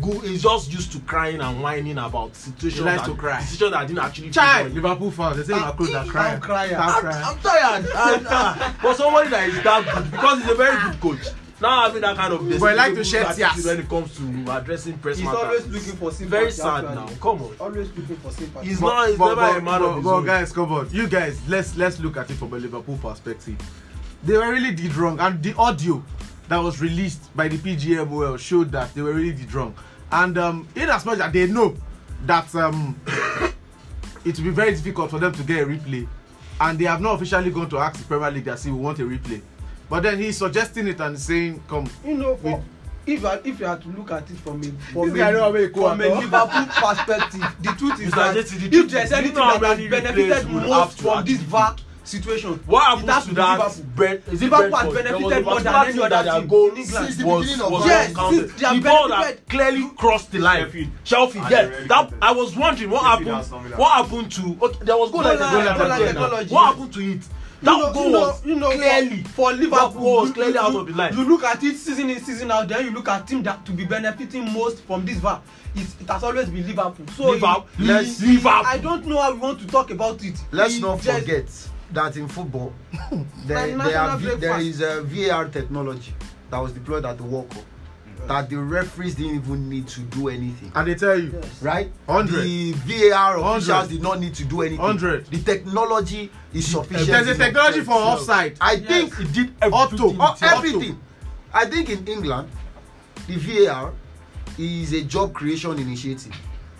good. 0.00 0.24
Is 0.24 0.42
just 0.42 0.72
used 0.72 0.90
to 0.92 1.00
crying 1.00 1.40
and 1.42 1.62
whining 1.62 1.98
about 1.98 2.34
situations 2.34 2.78
He 2.78 2.84
likes 2.84 3.02
that 3.02 3.08
to 3.08 3.14
cry. 3.16 3.40
decisions 3.40 3.72
that 3.72 3.86
didn't 3.86 3.98
actually. 3.98 4.30
Him. 4.32 4.74
Liverpool 4.74 5.10
fans, 5.10 5.36
they 5.36 5.42
say 5.52 5.60
Ah, 5.60 5.66
Macron 5.66 5.92
that 5.92 6.08
cry. 6.08 6.32
I'm 6.32 6.40
crying. 6.40 6.74
I'm. 6.74 7.06
I'm 7.06 7.38
tired. 7.40 7.84
And, 7.94 8.26
uh, 8.26 8.54
for 8.80 8.94
somebody 8.94 9.28
that 9.28 9.48
is 9.50 9.62
that 9.62 9.94
good, 9.94 10.10
because 10.10 10.40
he's 10.40 10.50
a 10.50 10.54
very 10.54 10.80
good 10.90 11.00
coach. 11.02 11.26
Now 11.60 11.82
having 11.86 12.02
that 12.02 12.16
kind 12.16 12.34
of 12.34 12.40
But 12.60 12.70
he 12.70 12.76
like 12.76 12.94
to 12.94 13.00
attitude 13.00 13.36
tears. 13.36 13.64
when 13.66 13.80
it 13.80 13.88
comes 13.88 14.16
to 14.18 14.56
addressing 14.56 14.98
press 14.98 15.16
he's 15.16 15.24
matters. 15.24 15.40
always 15.42 15.66
looking 15.68 15.92
for 15.96 16.10
sympathy 16.12 16.24
very 16.26 16.50
sad 16.52 16.84
actually. 16.84 16.94
now. 16.94 17.06
Come 17.20 17.42
on. 17.42 17.56
always 17.60 17.88
looking 17.96 18.16
for 18.16 18.30
sympathy 18.30 18.68
He's 18.68 18.80
not. 18.80 19.08
He's 19.08 19.18
never 19.18 19.40
a 19.40 19.52
man 19.54 19.64
but, 19.64 19.82
of 19.82 19.94
his 19.96 20.04
but 20.04 20.14
own. 20.14 20.26
guys, 20.26 20.52
come 20.52 20.72
on, 20.72 20.88
you 20.92 21.08
guys, 21.08 21.40
let's 21.48 21.76
let's 21.76 21.98
look 21.98 22.16
at 22.18 22.30
it 22.30 22.34
from 22.34 22.52
a 22.52 22.56
Liverpool 22.58 22.98
perspective. 22.98 23.56
They 24.22 24.36
were 24.36 24.50
really 24.50 24.74
did 24.74 24.94
wrong, 24.96 25.18
and 25.20 25.42
the 25.42 25.54
audio 25.56 26.02
that 26.48 26.58
was 26.58 26.80
released 26.80 27.34
by 27.34 27.48
the 27.48 27.56
PGMOL 27.56 28.38
showed 28.38 28.70
that 28.72 28.94
they 28.94 29.02
were 29.02 29.14
really 29.14 29.32
did 29.32 29.52
wrong. 29.54 29.74
And 30.12 30.36
um, 30.38 30.68
in 30.76 30.88
as 30.90 31.04
much 31.06 31.18
that 31.18 31.32
they 31.32 31.46
know 31.46 31.74
that 32.26 32.54
um, 32.54 33.00
it 34.24 34.36
will 34.36 34.44
be 34.44 34.50
very 34.50 34.72
difficult 34.72 35.10
for 35.10 35.18
them 35.18 35.32
to 35.32 35.42
get 35.42 35.62
a 35.62 35.66
replay, 35.66 36.06
and 36.60 36.78
they 36.78 36.84
have 36.84 37.00
not 37.00 37.14
officially 37.14 37.50
gone 37.50 37.68
to 37.70 37.78
ask 37.78 37.98
the 37.98 38.04
Premier 38.04 38.30
League 38.30 38.44
that 38.44 38.58
say 38.58 38.70
we 38.70 38.78
want 38.78 38.98
a 38.98 39.02
replay. 39.02 39.40
But 39.88 40.02
then 40.02 40.18
he's 40.18 40.36
suggesting 40.36 40.88
it 40.88 41.00
and 41.00 41.18
saying, 41.18 41.62
"Come, 41.68 41.88
you 42.04 42.14
know 42.14 42.36
for 42.36 42.62
if 43.06 43.22
you 43.22 43.28
if 43.44 43.60
you 43.60 43.66
had 43.66 43.80
to 43.82 43.88
look 43.88 44.10
at 44.10 44.28
it 44.30 44.36
from 44.38 44.60
a 44.60 44.66
from 44.92 45.12
This 45.12 45.22
a 45.22 45.68
from 45.72 46.00
a 46.00 46.08
liverpool 46.20 46.66
perspective 46.70 47.56
the 47.60 47.72
truth 47.78 48.00
is 48.00 48.12
that 48.12 48.34
the 48.34 48.78
if 48.78 48.90
there's 48.90 49.12
anything 49.12 49.34
that 49.36 49.62
has 49.62 49.90
benefited 49.90 50.14
replays 50.16 50.52
would 50.52 50.62
have 50.62 50.68
most 50.68 51.00
from 51.00 51.24
this 51.24 51.38
var 51.38 51.76
situation 52.02 52.60
What 52.66 52.98
has 53.08 53.26
to 53.26 53.34
that? 53.34 53.58
liverpool 53.58 53.84
Brent, 53.96 54.28
is 54.28 54.42
it 54.42 54.44
Liverpool 54.50 54.76
has 54.76 54.92
Brentford? 54.92 55.06
There 55.06 55.18
was 55.18 55.32
benefited 55.32 55.46
a 55.46 55.50
more 55.50 55.60
than 55.60 55.74
any 55.74 55.92
thing 55.92 56.00
other 56.00 56.08
that 56.10 56.24
their 56.24 56.40
team 56.40 56.48
goal 56.48 56.68
in 56.70 56.76
England. 56.76 57.06
Since 57.06 57.16
the 57.16 57.26
was, 57.26 57.44
beginning 57.46 57.66
of 57.66 57.72
was 57.72 57.86
Yes, 57.86 58.14
since 58.30 58.52
they 58.60 58.66
have 58.66 58.76
The 58.76 58.88
ball 58.88 59.08
that 59.08 59.48
clearly 59.48 59.90
crossed 59.96 60.30
the 60.32 60.38
line. 60.38 60.64
Sheffield. 60.64 60.88
Sheffield, 61.04 61.48
they 61.48 61.66
were 61.66 61.86
That. 61.88 62.12
I 62.22 62.32
was 62.32 62.56
wondering 62.56 62.90
what 62.90 63.02
Sheffield 63.02 63.44
happened. 63.44 63.78
What 63.78 63.92
happened 63.92 64.32
to? 64.32 64.58
Okay, 64.62 64.78
there 64.84 64.96
was 64.96 65.10
goal 65.10 65.22
line- 65.22 65.38
technology. 65.38 66.54
What 66.54 66.62
yes. 66.62 66.74
happened 66.74 66.92
to 66.94 67.00
it? 67.00 67.20
You 67.62 67.64
That 67.66 67.78
know, 67.78 67.92
goal 67.92 68.04
you 68.06 68.10
know, 68.10 68.20
was 68.20 68.44
you 68.46 68.54
know, 68.56 68.70
clearly. 68.70 69.22
for, 69.24 69.28
for 69.30 69.52
Liverpool, 69.52 69.88
goal 70.02 70.16
was 70.22 70.30
clearly 70.32 70.52
you, 70.54 70.60
out 70.60 70.74
of 70.74 70.86
the 70.86 70.92
line. 70.92 71.16
You 71.16 71.24
look 71.28 71.44
at 71.44 71.62
it 71.62 71.76
season 71.76 72.10
in 72.10 72.20
season 72.20 72.50
out, 72.50 72.68
then 72.68 72.84
you 72.84 72.90
look 72.92 73.08
at 73.08 73.26
team 73.26 73.42
that 73.44 73.64
to 73.66 73.72
be 73.72 73.84
benefiting 73.84 74.52
most 74.52 74.82
from 74.84 75.04
this 75.06 75.18
VAR. 75.18 75.40
It's, 75.74 75.94
it 76.00 76.08
has 76.08 76.22
always 76.22 76.48
been 76.48 76.66
Liverpool. 76.66 77.06
So 77.16 77.30
Liverpool. 77.30 77.66
he- 77.78 77.84
Let's- 77.84 78.20
he- 78.20 78.34
Liverpool. 78.36 78.62
I 78.66 78.78
don't 78.78 79.06
know 79.06 79.20
how 79.20 79.32
we 79.32 79.38
want 79.38 79.60
to 79.60 79.66
talk 79.66 79.90
about 79.90 80.22
it. 80.24 80.38
Let's 80.52 80.74
He 80.74 80.80
not 80.80 81.00
just- 81.00 81.18
forget 81.20 81.46
that 81.92 82.16
in 82.16 82.28
football, 82.28 82.72
there, 83.46 83.76
there, 83.76 83.98
are, 84.00 84.18
there 84.18 84.58
is 84.60 84.80
a 84.80 85.02
VAR 85.02 85.48
technology 85.48 86.12
that 86.50 86.58
was 86.58 86.72
deployed 86.72 87.04
at 87.06 87.16
the 87.16 87.22
World 87.24 87.48
Cup 87.50 87.62
that 88.28 88.50
the 88.50 88.56
referees 88.58 89.14
didn't 89.14 89.36
even 89.36 89.68
need 89.68 89.86
to 89.88 90.00
do 90.00 90.28
anything. 90.28 90.72
and 90.74 90.88
they 90.88 90.94
tell 90.94 91.18
you, 91.18 91.32
Yes. 91.32 91.62
Right? 91.62 91.92
100. 92.06 92.42
The 92.42 92.72
VAR 92.72 93.38
officials 93.38 93.68
100. 93.68 93.88
did 93.90 94.02
not 94.02 94.20
need 94.20 94.34
to 94.34 94.44
do 94.44 94.62
anything. 94.62 94.78
100. 94.80 95.26
The 95.26 95.38
technology 95.42 96.30
is 96.52 96.66
sufficient. 96.66 97.06
there's 97.08 97.28
a 97.28 97.34
technology 97.36 97.80
for 97.82 97.92
offside." 97.94 98.56
I 98.60 98.72
Yes. 98.74 98.88
think 98.88 99.20
It 99.20 99.32
did 99.32 99.52
Auto. 99.62 99.94
everything. 99.94 100.20
Auto. 100.20 100.46
everything. 100.46 100.98
I 101.54 101.66
think 101.66 101.88
in 101.90 102.06
England, 102.06 102.48
the 103.26 103.36
VAR 103.36 103.92
is 104.58 104.92
a 104.92 105.02
job 105.02 105.32
creation 105.32 105.78
initiative. 105.78 106.34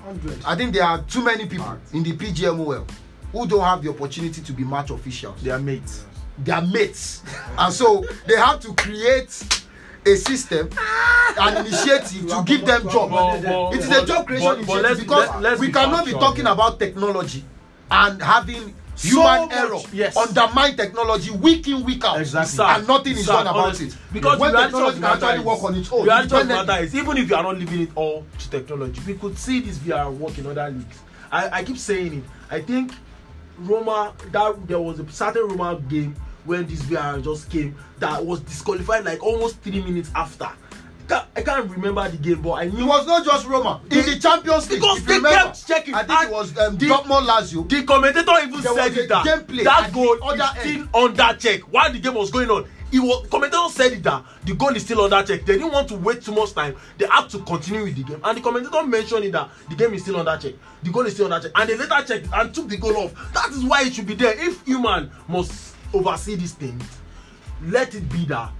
hundred. 0.04 0.38
I 0.46 0.54
think 0.54 0.72
there 0.72 0.84
are 0.84 1.02
too 1.02 1.22
many 1.24 1.46
people 1.46 1.76
in 1.92 2.02
the 2.04 2.12
PGMOL 2.12 2.86
who 3.32 3.46
don't 3.46 3.60
have 3.64 3.82
the 3.82 3.90
opportunity 3.90 4.40
to 4.40 4.52
be 4.52 4.62
match 4.64 4.90
officials. 4.90 5.42
They 5.42 5.50
are 5.50 5.58
mates. 5.58 6.04
They 6.44 6.52
are 6.52 6.62
mates, 6.62 7.22
and 7.58 7.72
so 7.72 8.04
they 8.26 8.36
have 8.36 8.60
to 8.60 8.72
create 8.74 9.32
a 10.06 10.16
system, 10.16 10.70
an 11.38 11.66
initiative 11.66 12.28
to 12.28 12.42
give 12.46 12.64
them 12.64 12.88
job. 12.88 13.10
But- 13.10 13.42
but- 13.42 13.72
It 13.74 13.80
is 13.80 13.90
a 13.90 14.06
job 14.06 14.26
creation 14.26 14.56
but- 14.58 14.66
but 14.66 14.78
initiative 14.78 14.98
because 15.00 15.28
let- 15.30 15.42
let's 15.42 15.60
we 15.60 15.66
be 15.68 15.72
cannot 15.72 16.04
be 16.04 16.12
talking 16.12 16.46
about 16.46 16.78
technology 16.78 17.44
and 17.90 18.22
having 18.22 18.74
human 18.98 19.40
much, 19.48 19.52
error 19.52 19.78
yes. 19.92 20.16
undermine 20.16 20.74
technology 20.76 21.30
week 21.30 21.68
in 21.68 21.84
week 21.84 22.02
out 22.04 22.18
Exactly. 22.18 22.64
And 22.64 22.88
nothing 22.88 23.12
is 23.18 23.26
done 23.26 23.46
about 23.46 23.78
it 23.80 23.94
because 24.12 24.38
when 24.38 24.52
technology 24.54 25.00
can 25.00 25.04
actually 25.04 25.44
work 25.44 25.62
on 25.64 25.74
its 25.74 25.92
own 25.92 26.08
independently. 26.08 26.98
even 26.98 27.16
if 27.18 27.28
you 27.28 27.36
are 27.36 27.42
not 27.42 27.58
leaving 27.58 27.80
it 27.82 27.90
all 27.94 28.24
to 28.38 28.50
technology 28.50 29.00
we 29.06 29.14
could 29.14 29.36
see 29.36 29.60
this 29.60 29.76
VR 29.78 30.10
work 30.10 30.38
in 30.38 30.46
other 30.46 30.70
leagues 30.70 30.96
I 31.30 31.58
I 31.58 31.64
keep 31.64 31.76
saying 31.76 32.14
it 32.14 32.24
I 32.50 32.62
think 32.62 32.92
Roma 33.58 34.12
that 34.32 34.66
there 34.66 34.80
was 34.80 34.98
a 34.98 35.06
certain 35.10 35.46
Roma 35.48 35.78
game 35.88 36.16
when 36.46 36.66
this 36.66 36.80
VR 36.82 37.22
just 37.22 37.50
came 37.50 37.76
that 37.98 38.24
was 38.24 38.40
disqualified 38.40 39.04
like 39.04 39.22
almost 39.22 39.60
three 39.60 39.82
minutes 39.82 40.10
after. 40.14 40.48
I 41.36 41.42
can't 41.42 41.70
remember 41.70 42.08
the 42.08 42.16
game 42.16 42.42
but 42.42 42.52
I 42.52 42.62
It 42.64 42.74
knew 42.74 42.86
was 42.86 43.06
not 43.06 43.24
just 43.24 43.46
Roma. 43.46 43.80
In 43.90 44.04
the 44.04 44.18
Champions 44.18 44.68
League, 44.70 44.80
because 44.80 44.98
if 44.98 45.06
they 45.06 45.16
remember, 45.16 45.38
kept 45.38 45.68
checking. 45.68 45.94
I 45.94 46.02
think 46.02 46.22
it 46.24 46.30
was 46.32 46.58
um, 46.58 46.76
the- 46.76 46.86
Dortmund 46.86 47.26
Lazio. 47.28 47.68
the 47.68 47.82
commentator 47.84 48.32
even 48.42 48.60
said 48.62 48.96
it 48.96 49.08
that 49.08 49.24
gameplay 49.24 49.64
that 49.64 49.84
at 49.84 49.92
goal 49.92 50.14
is 50.14 50.50
still 50.60 50.88
under 50.94 51.38
check 51.38 51.60
while 51.72 51.92
the 51.92 51.98
game 52.00 52.14
was 52.14 52.30
going 52.30 52.50
on. 52.50 52.66
He 52.90 52.98
was 52.98 53.28
commentator 53.28 53.68
said 53.70 53.92
it 53.92 54.02
that 54.04 54.24
the 54.44 54.54
goal 54.54 54.74
is 54.74 54.82
still 54.82 55.02
under 55.02 55.22
check. 55.26 55.44
They 55.44 55.54
didn't 55.58 55.72
want 55.72 55.88
to 55.88 55.96
wait 55.96 56.22
too 56.22 56.32
much 56.32 56.54
time. 56.54 56.74
They 56.98 57.06
had 57.06 57.28
to 57.30 57.38
continue 57.40 57.84
with 57.84 57.96
the 57.96 58.02
game. 58.02 58.20
And 58.24 58.38
the 58.38 58.40
commentator 58.42 58.84
mentioned 58.84 59.24
it 59.24 59.32
that 59.32 59.50
the 59.68 59.76
game 59.76 59.94
is 59.94 60.02
still 60.02 60.16
under 60.16 60.36
check. 60.36 60.54
The 60.82 60.90
goal 60.90 61.06
is 61.06 61.14
still 61.14 61.32
under 61.32 61.46
check. 61.48 61.52
And 61.60 61.68
they 61.68 61.76
later 61.76 62.04
checked 62.06 62.28
and 62.32 62.54
took 62.54 62.68
the 62.68 62.78
goal 62.78 62.96
off. 62.96 63.32
That 63.32 63.50
is 63.50 63.62
why 63.64 63.82
it 63.82 63.94
should 63.94 64.06
be 64.06 64.14
there. 64.14 64.34
If 64.36 64.64
human 64.64 65.10
must 65.28 65.75
oversee 65.98 66.36
these 66.36 66.54
things 66.54 66.82
let 67.68 67.94
it 67.94 68.08
be 68.10 68.24
that 68.26 68.50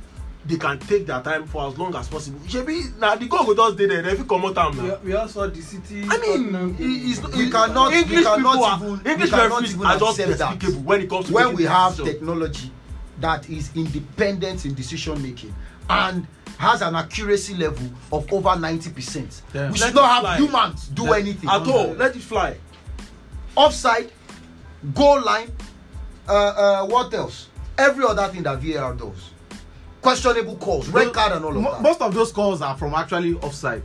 they 0.47 0.57
can 0.57 0.79
take 0.79 1.07
their 1.07 1.21
time 1.23 1.45
for 1.47 1.67
as 1.69 1.77
long 1.77 1.95
as 1.97 2.09
possible 2.09 2.39
shebi 2.47 2.97
na 2.99 3.17
the 3.17 3.27
goal 3.27 3.45
go 3.45 3.55
just 3.55 3.77
dey 3.77 3.87
there 3.87 4.03
dem 4.03 4.17
fit 4.17 4.29
comot 4.29 4.57
am 4.59 4.77
we, 4.81 4.89
na. 4.89 4.95
we 5.05 5.13
all 5.15 5.29
saw 5.29 5.47
the 5.49 5.61
city. 5.61 6.05
I 6.09 6.19
mean, 6.19 6.77
it's, 6.79 7.21
We 7.35 7.51
cannot- 7.51 7.91
we 7.91 7.99
English 8.03 8.25
cannot 8.25 8.37
people 8.55 8.65
are 8.65 8.77
even- 8.77 9.03
we 9.05 9.11
English 9.13 9.33
referees 9.33 9.75
are 9.85 9.99
just 9.99 10.17
despicable 10.19 10.81
when 10.83 11.01
it 11.01 11.11
comes 11.11 11.27
to 11.27 11.33
when 11.33 11.55
we 11.57 11.65
have 11.65 11.93
decisions. 11.97 12.09
technology 12.15 12.71
that 13.21 13.49
is 13.51 13.71
independent 13.75 14.65
in 14.67 14.75
decision 14.75 15.21
making 15.23 15.53
and 15.91 16.27
has 16.59 16.81
an 16.81 16.95
accuracy 16.95 17.55
level 17.55 17.89
of 18.13 18.33
over 18.33 18.55
90 18.57 18.91
percent 18.91 19.43
Yeah. 19.53 19.71
we 19.73 19.79
should 19.79 19.95
not 19.95 20.09
have 20.11 20.21
fly. 20.23 20.37
humans 20.39 20.89
do 20.95 21.03
Let- 21.05 21.21
anything 21.23 21.51
at 21.51 21.67
all 21.67 21.93
let 21.95 22.15
it 22.15 22.23
fly 22.23 22.57
offside 23.57 24.11
goal 24.95 25.21
line 25.23 25.51
uh, 26.29 26.33
uh, 26.33 26.87
what 26.87 27.13
else 27.15 27.49
every 27.79 28.05
other 28.05 28.27
thing 28.29 28.43
that 28.43 28.59
var 28.61 28.95
does 28.95 29.31
questionable 30.03 30.57
calls 30.57 30.89
red 30.89 31.13
card 31.13 31.33
and 31.33 31.45
all 31.45 31.57
of 31.57 31.63
that 31.63 31.83
Most 31.83 32.01
of 32.01 32.15
those 32.15 32.33
calls 32.33 32.63
are 32.63 32.77
from 32.77 32.95
actually 32.95 33.35
offside. 33.35 33.83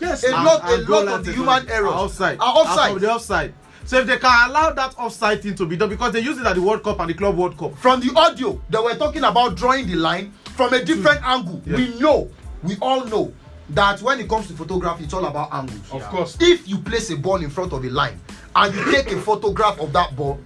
yes 0.00 0.24
a 0.24 0.34
And- 0.34 0.44
lot 0.44 0.62
a 0.70 0.74
and 0.74 0.86
goal 0.86 1.04
lot 1.04 1.14
of 1.20 1.24
the 1.26 1.32
human 1.32 1.68
errors 1.70 1.92
are 1.92 2.04
offside. 2.04 2.38
are 2.40 2.46
Are 2.46 2.56
offside 2.58 2.92
from 2.92 3.00
the 3.02 3.10
offside. 3.12 3.54
So 3.84 3.98
if 4.00 4.06
they 4.08 4.16
can 4.18 4.50
allow 4.50 4.72
that 4.72 4.94
offside 4.98 5.42
thing 5.42 5.54
to 5.54 5.64
be 5.64 5.76
done 5.76 5.88
because 5.90 6.12
they 6.12 6.18
use 6.20 6.36
it 6.38 6.44
at 6.46 6.56
the 6.56 6.62
World 6.62 6.82
Cup 6.82 6.98
and 7.00 7.08
the 7.10 7.14
Club 7.14 7.36
World 7.36 7.56
Cup. 7.56 7.76
from 7.78 8.00
the 8.00 8.12
audio 8.16 8.60
they 8.68 8.78
were 8.78 8.94
talking 8.94 9.22
about 9.24 9.56
drawing 9.56 9.86
the 9.86 9.94
line 9.94 10.32
from 10.56 10.72
a 10.72 10.84
different 10.84 11.22
angle 11.22 11.60
Yeah. 11.64 11.76
we 11.76 11.98
know 12.00 12.30
we 12.62 12.76
all 12.80 13.04
know 13.04 13.32
that 13.70 14.00
when 14.02 14.18
it 14.20 14.28
comes 14.28 14.46
to 14.48 14.54
photography 14.54 15.04
it's 15.04 15.12
all 15.14 15.24
about 15.26 15.52
angles 15.52 15.80
of 15.92 16.02
course 16.08 16.36
if 16.40 16.66
you 16.68 16.78
place 16.78 17.10
a 17.10 17.16
ball 17.16 17.36
in 17.36 17.50
front 17.50 17.72
of 17.72 17.84
a 17.84 17.88
line 17.90 18.18
and 18.56 18.74
you 18.74 18.90
take 18.90 19.12
a 19.12 19.20
photograph 19.20 19.78
of 19.80 19.92
that 19.92 20.16
ball 20.16 20.40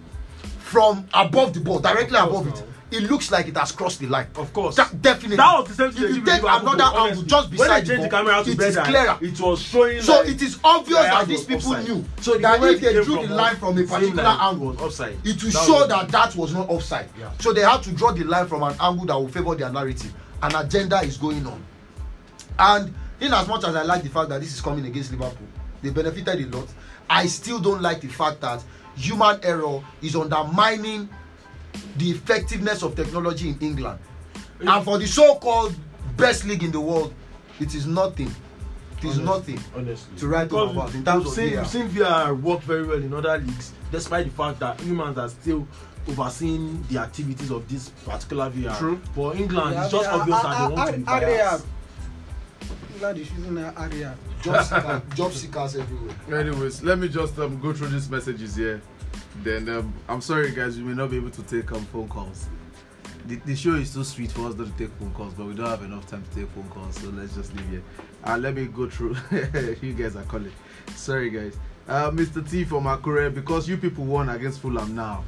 from 0.70 1.06
above 1.12 1.52
the 1.52 1.60
ball 1.60 1.80
directly 1.80 2.16
above 2.18 2.46
it 2.46 2.62
it 2.92 3.08
looks 3.08 3.30
like 3.30 3.46
it 3.46 3.56
has 3.56 3.70
crossed 3.70 4.00
the 4.00 4.06
line. 4.08 4.26
Of 4.34 4.52
course. 4.52 4.74
That 4.74 5.00
definitely. 5.00 5.36
That 5.36 5.60
was 5.60 5.68
the 5.68 5.74
same 5.74 5.92
thing 5.92 6.10
if 6.10 6.16
you 6.16 6.24
take 6.24 6.40
another 6.42 6.66
angle 6.82 7.00
honestly. 7.00 7.26
just 7.26 7.50
beside 7.52 7.86
the 7.86 7.92
the 7.92 7.98
ball 7.98 8.08
camera 8.10 8.42
to 8.44 8.50
it 8.50 8.60
is 8.60 8.76
clearer. 8.76 9.18
it 9.20 9.40
was 9.40 9.62
showing 9.62 10.00
so 10.02 10.18
like 10.18 10.28
it 10.30 10.42
is 10.42 10.58
obvious 10.64 10.98
the 10.98 11.04
that 11.04 11.28
these 11.28 11.44
people 11.44 11.70
offside. 11.70 11.88
knew 11.88 12.04
so 12.20 12.32
the 12.32 12.38
that 12.40 12.62
if 12.64 12.80
they 12.80 12.92
drew 13.04 13.26
the 13.26 13.32
line 13.34 13.56
from 13.56 13.78
a 13.78 13.84
particular 13.84 14.24
angle 14.24 14.80
offside. 14.82 15.16
it 15.24 15.40
will 15.42 15.50
That 15.52 15.66
show 15.66 15.72
was- 15.74 15.88
that 15.88 16.08
that 16.08 16.34
was 16.34 16.52
not 16.52 16.68
offside. 16.68 17.08
Yeah. 17.18 17.30
so 17.38 17.52
they 17.52 17.60
had 17.62 17.80
to 17.84 17.92
draw 17.92 18.10
the 18.12 18.24
line 18.24 18.48
from 18.48 18.62
an 18.64 18.74
angle 18.80 19.06
that 19.06 19.14
will 19.16 19.28
favour 19.28 19.54
their 19.54 19.70
narrative. 19.70 20.12
An 20.42 20.54
agenda 20.56 21.00
is 21.02 21.16
going 21.16 21.46
on. 21.46 21.62
And 22.58 22.92
in 23.20 23.32
as 23.32 23.46
much 23.46 23.62
as 23.64 23.76
i 23.76 23.82
like 23.82 24.02
the 24.02 24.08
fact 24.08 24.30
that 24.30 24.40
this 24.40 24.52
is 24.52 24.60
coming 24.60 24.84
against 24.86 25.10
liverpool 25.12 25.46
they 25.82 25.90
benefited 25.90 26.40
a 26.52 26.56
lot 26.56 26.66
i 27.08 27.26
still 27.26 27.58
don't 27.60 27.82
like 27.82 28.00
the 28.00 28.08
fact 28.08 28.40
that 28.40 28.62
human 28.96 29.38
error 29.42 29.82
is 30.02 30.14
undermining 30.16 31.08
the 31.96 32.10
effectiveness 32.10 32.82
of 32.82 32.94
technology 32.96 33.50
in 33.50 33.58
england 33.60 33.98
and 34.60 34.84
for 34.84 34.98
the 34.98 35.06
so-called 35.06 35.74
best 36.16 36.44
league 36.44 36.62
in 36.62 36.70
the 36.70 36.80
world 36.80 37.14
it 37.60 37.74
is 37.74 37.86
nothing 37.86 38.26
it 38.98 39.04
is 39.04 39.18
Honestly. 39.18 39.54
nothing 39.54 39.60
honestly 39.76 40.16
to 40.18 40.26
write 40.28 40.50
home 40.50 40.70
about 40.76 40.94
in 40.94 41.04
terms 41.04 41.24
we've 41.24 41.26
of 41.28 41.34
seen, 41.34 41.50
VAR. 41.50 41.62
we've 41.62 41.70
seen 41.70 41.88
VR 41.88 42.40
work 42.42 42.60
very 42.62 42.86
well 42.86 42.98
in 42.98 43.14
other 43.14 43.38
leagues 43.38 43.72
despite 43.90 44.26
the 44.26 44.32
fact 44.32 44.58
that 44.60 44.78
humans 44.80 45.16
are 45.18 45.28
still 45.28 45.66
overseeing 46.08 46.82
the 46.90 46.98
activities 46.98 47.50
of 47.50 47.66
this 47.68 47.88
particular 48.04 48.50
VR 48.50 48.76
True. 48.78 49.00
for 49.14 49.34
England 49.36 49.74
Yeah, 49.74 49.82
it's 49.84 49.92
just 49.92 50.04
yeah, 50.04 50.14
obvious 50.16 50.42
that 50.42 50.68
they 50.68 50.74
want 50.74 50.90
to 50.90 50.96
be 50.98 51.02
biased 51.04 51.66
England 52.94 53.18
is 53.18 53.30
using 53.32 53.58
uh, 53.58 53.72
area. 53.78 54.16
job 54.42 54.64
seekers 54.64 55.02
job 55.16 55.32
seekers 55.32 55.76
everywhere 55.76 56.40
Anyways, 56.40 56.82
let 56.82 56.98
me 56.98 57.08
just 57.08 57.38
um, 57.38 57.58
go 57.60 57.72
through 57.72 57.88
these 57.88 58.08
messages 58.10 58.56
here. 58.56 58.80
Then 59.42 59.68
um, 59.68 59.94
I'm 60.08 60.20
sorry, 60.20 60.50
guys, 60.52 60.76
we 60.76 60.84
may 60.84 60.94
not 60.94 61.10
be 61.10 61.16
able 61.16 61.30
to 61.30 61.42
take 61.42 61.70
um, 61.72 61.84
phone 61.86 62.08
calls. 62.08 62.46
The, 63.26 63.36
the 63.36 63.54
show 63.54 63.74
is 63.74 63.92
too 63.92 64.02
sweet 64.04 64.32
for 64.32 64.48
us 64.48 64.54
not 64.54 64.66
to 64.66 64.72
take 64.84 64.90
phone 64.98 65.12
calls, 65.12 65.34
but 65.34 65.46
we 65.46 65.54
don't 65.54 65.66
have 65.66 65.82
enough 65.82 66.06
time 66.06 66.22
to 66.30 66.40
take 66.40 66.48
phone 66.50 66.68
calls, 66.68 66.96
so 66.96 67.08
let's 67.10 67.34
just 67.34 67.54
leave 67.54 67.68
here. 67.68 67.82
Uh, 68.24 68.36
let 68.38 68.54
me 68.54 68.64
go 68.66 68.88
through. 68.88 69.14
you 69.82 69.92
guys 69.92 70.16
are 70.16 70.22
calling. 70.24 70.52
Sorry, 70.96 71.30
guys. 71.30 71.56
Uh, 71.88 72.10
Mr. 72.10 72.48
T 72.48 72.64
from 72.64 72.84
Akure, 72.84 73.32
because 73.34 73.68
you 73.68 73.76
people 73.76 74.04
won 74.04 74.28
against 74.30 74.60
Fulham 74.60 74.94
now, 74.94 75.24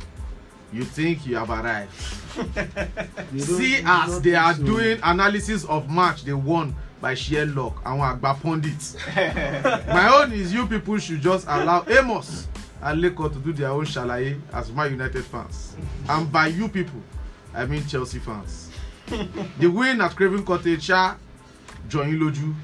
you 0.73 0.85
think 0.85 1.27
you 1.27 1.37
have 1.37 1.51
arrived. 1.51 1.93
Don't- 2.55 3.41
See 3.41 3.81
as 3.85 4.21
they 4.23 4.35
are 4.35 4.55
so. 4.55 4.63
doing 4.63 4.99
analysis 5.03 5.65
of 5.67 5.91
match 5.91 6.25
they 6.25 6.33
won 6.33 6.75
by 7.03 7.15
sheer 7.15 7.45
luck 7.47 7.83
àwọn 7.85 8.07
àgbà 8.17 8.41
pundits. 8.41 8.97
My 9.89 10.09
own 10.15 10.33
is 10.33 10.55
you 10.55 10.67
people 10.69 10.99
should 10.99 11.21
just 11.21 11.47
allow 11.49 11.85
amos 11.89 12.47
and 12.81 13.03
leko 13.03 13.29
to 13.33 13.39
do 13.41 13.53
their 13.53 13.71
own 13.71 13.85
ṣàlàyé 13.85 14.39
as 14.53 14.71
man 14.73 14.93
united 14.93 15.25
fans. 15.25 15.77
And 16.09 16.31
by 16.33 16.47
you 16.47 16.69
people 16.69 17.03
i 17.55 17.67
mean 17.67 17.85
chelsea 17.87 18.21
fans. 18.21 18.71
The 19.59 19.67
win 19.67 20.01
at 20.01 20.15
craven 20.17 20.45
cottage 20.45 20.87
ṣá 20.89 21.17
lójú. 21.91 22.55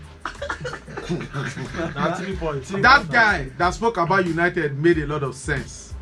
Points. 2.39 2.71
Three 2.71 2.81
that 2.83 3.11
guy 3.11 3.51
that 3.59 3.71
spoke 3.75 3.97
about 3.97 4.25
united 4.25 4.79
made 4.79 4.99
a 4.99 5.07
lot 5.07 5.23
of 5.23 5.35
sense. 5.35 5.95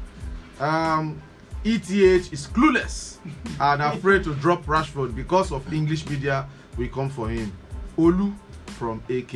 Um, 0.60 1.22
eth 1.64 1.90
is 1.90 2.46
clueless 2.48 3.16
and 3.60 3.82
afraid 3.82 4.24
to 4.24 4.34
drop 4.34 4.64
rashford 4.66 5.14
because 5.16 5.50
of 5.52 5.72
english 5.72 6.08
media 6.08 6.46
will 6.78 6.88
come 6.88 7.10
for 7.10 7.28
him 7.28 7.50
olu 7.98 8.32
from 8.78 9.02
ak 9.08 9.34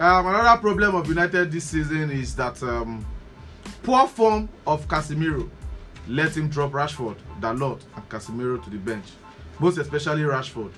um, 0.00 0.26
another 0.26 0.60
problem 0.60 0.94
of 0.94 1.06
united 1.08 1.50
this 1.50 1.64
season 1.64 2.10
is 2.10 2.34
that 2.34 2.62
um, 2.62 3.04
poor 3.82 4.06
form 4.08 4.48
of 4.66 4.86
casemiro 4.88 5.48
let 6.08 6.36
him 6.36 6.48
drop 6.48 6.72
rashford 6.72 7.16
dalot 7.40 7.80
and 7.96 8.08
casemiro 8.08 8.62
to 8.62 8.70
the 8.70 8.76
bench. 8.76 9.06
Most 9.58 9.78
especially 9.78 10.22
rashford. 10.22 10.72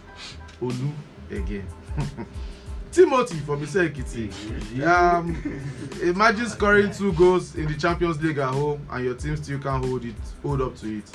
Olu 0.61 0.93
again. 1.31 1.66
Timothy 2.93 3.39
from 3.39 3.62
ise 3.62 3.75
ekiti. 3.77 4.31
Um, 4.87 5.35
imagine 6.03 6.47
scoring 6.47 6.93
two 6.93 7.12
goals 7.15 7.57
in 7.57 7.66
the 7.66 7.75
champions 7.75 8.23
league 8.23 8.39
at 8.39 8.51
home 8.51 8.87
and 8.91 9.05
your 9.05 9.15
team 9.15 9.37
still 9.37 9.59
can't 9.59 9.85
hold 9.85 10.05
it 10.05 10.15
hold 10.43 10.61
up 10.61 10.77
to 10.77 10.99
it. 10.99 11.11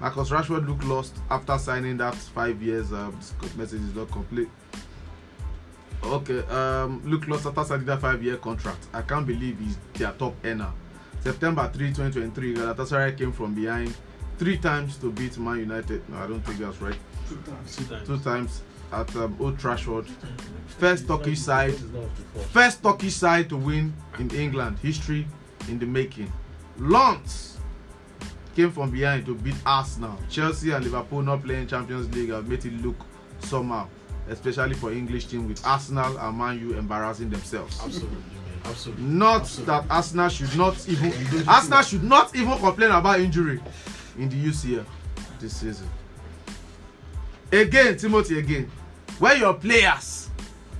Marcus 0.00 0.30
rashford 0.30 0.66
look 0.66 0.82
lost 0.84 1.16
after 1.30 1.56
signing 1.58 1.96
that 1.98 2.14
five 2.14 2.60
years 2.60 2.92
um, 2.92 3.16
message 3.56 3.80
is 3.80 3.94
not 3.94 4.10
complete 4.10 4.48
okay 6.04 6.40
um, 6.50 7.00
look 7.04 7.26
lost 7.28 7.46
after 7.46 7.64
signing 7.64 7.86
that 7.86 8.00
five 8.00 8.22
year 8.22 8.36
contract 8.36 8.86
i 8.92 9.02
can't 9.02 9.26
believe 9.26 9.58
he's 9.60 9.76
their 9.94 10.12
top 10.12 10.34
earner 10.44 10.70
september 11.20 11.70
3 11.72 11.88
2023 11.88 12.54
galatasaray 12.54 13.16
came 13.16 13.32
from 13.32 13.54
behind 13.54 13.94
three 14.38 14.58
times 14.58 14.96
to 14.96 15.10
beat 15.12 15.38
man 15.38 15.58
united 15.60 16.06
no 16.08 16.16
i 16.18 16.26
don't 16.26 16.40
think 16.42 16.58
that's 16.58 16.80
right 16.80 16.96
Two 17.28 17.36
times. 17.36 17.76
two 17.76 17.84
times 17.84 18.06
two 18.08 18.18
times 18.18 18.62
at 18.92 19.16
um, 19.16 19.36
old 19.40 19.58
trafford 19.58 20.06
first 20.78 21.06
turkish 21.06 21.38
side 21.38 21.70
This 21.70 21.82
is 21.82 21.92
not 21.92 22.02
up 22.04 22.16
to 22.16 22.22
four. 22.22 22.42
First 22.42 22.82
Turkish 22.82 23.14
side 23.14 23.48
to 23.48 23.56
win 23.56 23.94
in 24.18 24.30
England. 24.32 24.78
History 24.80 25.26
in 25.68 25.78
the 25.78 25.86
making. 25.86 26.30
Lens 26.78 27.58
came 28.54 28.70
from 28.70 28.90
behind 28.90 29.24
to 29.26 29.34
beat 29.34 29.54
Arsenal. 29.64 30.18
Chelsea 30.28 30.72
and 30.72 30.84
Liverpool 30.84 31.22
not 31.22 31.42
playing 31.42 31.66
Champions 31.68 32.14
League 32.14 32.28
have 32.30 32.46
made 32.46 32.64
it 32.66 32.72
look 32.82 32.96
somehow, 33.38 33.88
especially 34.28 34.74
for 34.74 34.92
English 34.92 35.26
team 35.26 35.48
with 35.48 35.64
Arsenal 35.66 36.16
and 36.18 36.38
Man 36.38 36.58
U 36.60 36.78
embarrassing 36.78 37.30
themselves. 37.30 37.80
absolutely 37.84 38.18
Absolutely. 38.64 39.04
Not 39.04 39.40
Absolutely. 39.42 39.74
that 39.74 39.84
Arsenal 39.90 40.28
should 40.28 40.56
not 40.56 40.88
even 40.88 41.48
Arsenal 41.48 41.82
should 41.82 42.04
not 42.04 42.34
even 42.36 42.58
complain 42.58 42.90
about 42.90 43.20
injury 43.20 43.60
in 44.18 44.28
the 44.28 44.36
UCL 44.36 44.84
this 45.40 45.56
season. 45.56 45.88
Again, 47.50 47.96
Timothy, 47.96 48.38
again, 48.38 48.70
when 49.18 49.38
your 49.40 49.54
players 49.54 50.30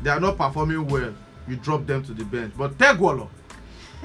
they 0.03 0.11
are 0.11 0.21
not 0.21 0.37
performing 0.37 0.87
well, 0.87 1.15
you 1.49 1.57
drop 1.57 1.87
them 1.87 2.03
to 2.05 2.13
the 2.13 2.25
bench. 2.25 2.53
But 2.57 2.79
Tegwolo 2.79 3.29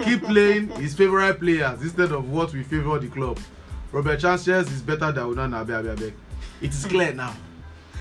keep 0.03 0.23
playing 0.23 0.69
his 0.71 0.93
favorite 0.93 1.39
players 1.39 1.81
instead 1.81 2.11
of 2.11 2.29
what 2.29 2.53
we 2.53 2.63
favor 2.63 2.99
the 2.99 3.07
club. 3.07 3.39
Robert 3.91 4.19
Sanchez 4.19 4.71
is 4.71 4.81
better 4.81 5.11
than 5.11 5.23
Onana. 5.23 5.65
Abeg, 5.65 5.83
abeg, 5.83 5.97
abeg. 5.97 6.13
It 6.61 6.71
is 6.71 6.85
clear 6.85 7.13
now. 7.13 7.33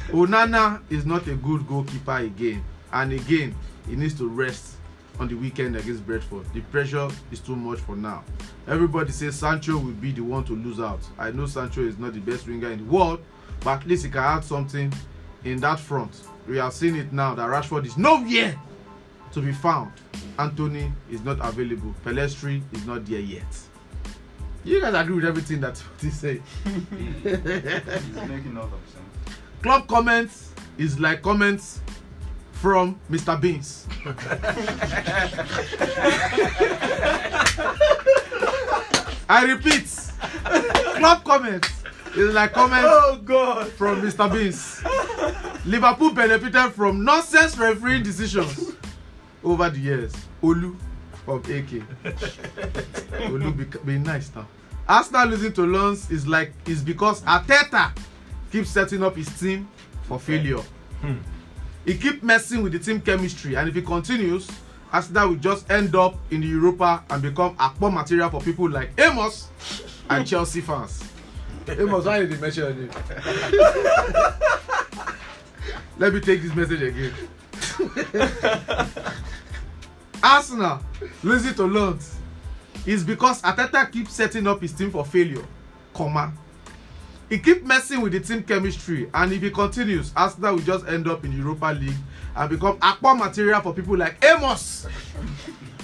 Onana 0.09 0.81
is 0.91 1.05
not 1.05 1.27
a 1.27 1.35
good 1.35 1.67
goalkeeper 1.67 2.17
again, 2.19 2.65
and 2.93 3.13
again, 3.13 3.55
he 3.89 3.97
needs 3.97 4.15
to 4.15 4.29
rest 4.29 4.77
on 5.19 5.29
the 5.29 5.35
weekend 5.35 5.77
against 5.77 6.07
Brentford. 6.07 6.45
The 6.53 6.61
pressure 6.61 7.09
is 7.33 7.41
too 7.41 7.57
much 7.57 7.81
for 7.81 7.97
now. 7.97 8.23
Everybody 8.69 9.13
says 9.13 9.35
Sancho 9.35 9.73
will 9.79 9.93
be 9.93 10.13
the 10.13 10.21
one 10.23 10.45
to 10.45 10.53
lose 10.53 10.79
out. 10.81 11.01
I 11.19 11.31
know 11.31 11.47
Sancho 11.47 11.81
is 11.81 11.99
not 11.99 12.13
the 12.15 12.21
best 12.21 12.47
winger 12.47 12.71
in 12.71 12.79
the 12.87 12.93
world, 12.93 13.21
but 13.61 13.81
at 13.81 13.87
least 13.87 14.05
he 14.05 14.11
can 14.11 14.23
add 14.23 14.45
something 14.45 14.93
in 15.45 15.59
that 15.61 15.81
front. 15.81 16.23
We 16.47 16.59
have 16.59 16.73
seen 16.73 16.97
it 16.97 17.13
now 17.13 17.35
that 17.35 17.49
Rashford 17.49 17.87
is 17.87 17.97
nowhere 17.97 18.57
to 19.33 19.41
be 19.41 19.53
found. 19.53 19.93
Anthony 20.39 20.93
is 21.11 21.23
not 21.23 21.39
available. 21.41 21.95
Pelestri 22.05 22.63
is 22.73 22.87
not 22.87 23.05
there 23.07 23.21
yet. 23.21 23.47
You 24.65 24.81
guys 24.81 24.95
agree 24.95 25.17
with 25.17 25.25
everything 25.25 25.61
that 25.61 25.83
he 26.01 26.11
said. 26.11 26.43
He's 26.65 27.25
making 27.25 28.57
a 28.57 28.61
lot 28.61 28.73
of 28.73 28.81
sense. 28.93 29.16
Club 29.63 29.89
comments 29.89 30.51
is 30.79 30.99
like 31.01 31.23
comments 31.23 31.81
from 32.53 32.99
Mr. 33.11 33.39
Beans. 33.41 33.87
I 39.29 39.45
repeat, 39.45 39.87
club 40.97 41.25
comments 41.25 41.69
is 42.17 42.33
like 42.33 42.53
comments 42.53 42.89
Oh 42.89 43.21
God. 43.25 43.69
from 43.73 44.01
Mr. 44.03 44.33
Beans. 44.33 44.83
Liverpool 45.67 46.13
benefited 46.13 46.73
from 46.73 47.05
nonsense 47.05 47.59
refereeing 47.59 48.03
decisions 48.05 48.73
over 49.43 49.69
the 49.69 49.79
years. 49.81 50.15
Olu 50.43 50.77
of 51.27 51.41
AK. 51.51 51.83
Olu 53.29 53.57
be, 53.57 53.65
be 53.85 53.99
nice 53.99 54.31
now. 54.35 54.47
Arsenal 54.89 55.27
losing 55.27 55.53
to 55.55 55.67
Lens 55.67 56.09
is 56.13 56.27
like 56.29 56.53
is 56.67 56.83
because 56.83 57.23
Ateta 57.23 57.91
keeps 58.51 58.71
setting 58.71 59.03
up 59.03 59.17
his 59.17 59.29
team 59.39 59.69
for 60.03 60.19
failure. 60.19 60.63
Hmm. 61.01 61.17
He 61.85 61.97
keep 61.97 62.23
messing 62.23 62.63
with 62.63 62.73
the 62.73 62.79
team 62.79 63.01
chemistry 63.01 63.57
and 63.57 63.69
if 63.69 63.75
he 63.75 63.83
continues, 63.83 64.49
Arsenal 64.93 65.29
will 65.31 65.37
just 65.37 65.71
end 65.71 65.95
up 65.95 66.17
in 66.31 66.41
the 66.41 66.47
Europa 66.47 67.05
and 67.11 67.23
become 67.23 67.57
akpo 67.57 67.93
material 67.93 68.31
for 68.31 68.41
people 68.41 68.69
like 68.69 68.91
Amos 68.99 69.49
and 70.11 70.27
Chelsea 70.31 70.61
fans. 70.61 71.03
Amos, 71.69 72.05
why 72.05 72.21
did 72.21 72.31
you 72.31 72.39
mention 72.39 72.65
your 72.65 72.75
name? 72.75 72.91
Let 75.99 76.13
me 76.15 76.21
take 76.21 76.43
this 76.43 76.55
message 76.55 76.83
again. 76.83 77.13
Arsenal 80.23 80.81
losing 81.23 81.55
to 81.55 81.65
Lens 81.65 82.17
is 82.85 83.03
because 83.03 83.43
Ateta 83.43 83.91
keeps 83.91 84.13
setting 84.13 84.47
up 84.47 84.61
his 84.61 84.73
team 84.73 84.91
for 84.91 85.05
failure, 85.05 85.45
comma. 85.93 86.33
He 87.29 87.39
keep 87.39 87.65
messing 87.65 88.01
with 88.03 88.13
the 88.13 88.21
team 88.21 88.45
chemistry 88.45 89.11
and 89.13 89.33
if 89.33 89.43
he 89.43 89.51
continues, 89.51 90.13
Arsenal 90.17 90.55
will 90.55 90.63
just 90.63 90.87
end 90.87 91.09
up 91.09 91.25
in 91.25 91.33
Europa 91.33 91.77
League 91.79 91.97
and 92.37 92.51
become 92.51 92.79
akpo 92.79 93.19
material 93.19 93.61
for 93.61 93.75
people 93.75 93.97
like 93.97 94.25
Amos 94.25 94.87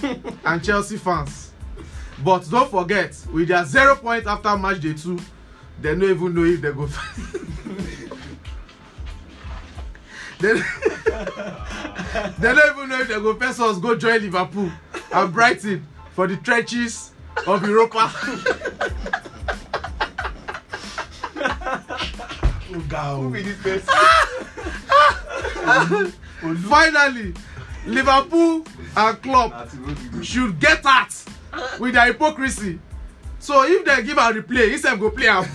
and 0.45 0.63
Chelsea 0.63 0.97
fans. 0.97 1.51
But 2.23 2.49
don't 2.49 2.69
forget, 2.71 3.17
with 3.33 3.49
their 3.49 3.65
zero 3.65 3.95
points 3.95 4.25
after 4.27 4.57
match 4.57 4.79
day 4.79 4.93
two, 4.93 5.19
they 5.81 5.93
no 5.95 6.05
even 6.05 6.33
know 6.33 6.45
if 6.45 6.61
they 6.61 6.71
go. 6.71 6.85
they, 10.39 10.53
they 12.39 12.53
don't 12.55 12.77
even 12.77 12.89
know 12.89 13.01
if 13.01 13.07
they 13.09 13.15
go 13.15 13.33
first 13.35 13.59
us 13.59 13.77
go 13.79 13.95
join 13.97 14.21
Liverpool 14.21 14.71
and 15.11 15.33
Brighton 15.33 15.85
for 16.11 16.27
the 16.27 16.37
trenches 16.37 17.11
of 17.45 17.63
Europa. 17.67 18.09
Who 22.69 22.79
be 23.29 23.41
this 23.41 23.57
person? 23.61 23.93
Finally, 26.69 27.33
Liverpool 27.85 28.65
and 28.95 29.21
club 29.21 29.69
should 30.23 30.57
get 30.59 30.85
at 30.85 31.13
with 31.79 31.93
their 31.93 32.05
hypocrisy. 32.07 32.79
So 33.39 33.63
if 33.65 33.85
they 33.85 34.03
give 34.03 34.17
am 34.17 34.33
replay, 34.33 34.69
he 34.71 34.77
sef 34.77 34.99
go 34.99 35.09
play 35.11 35.27
am. 35.27 35.43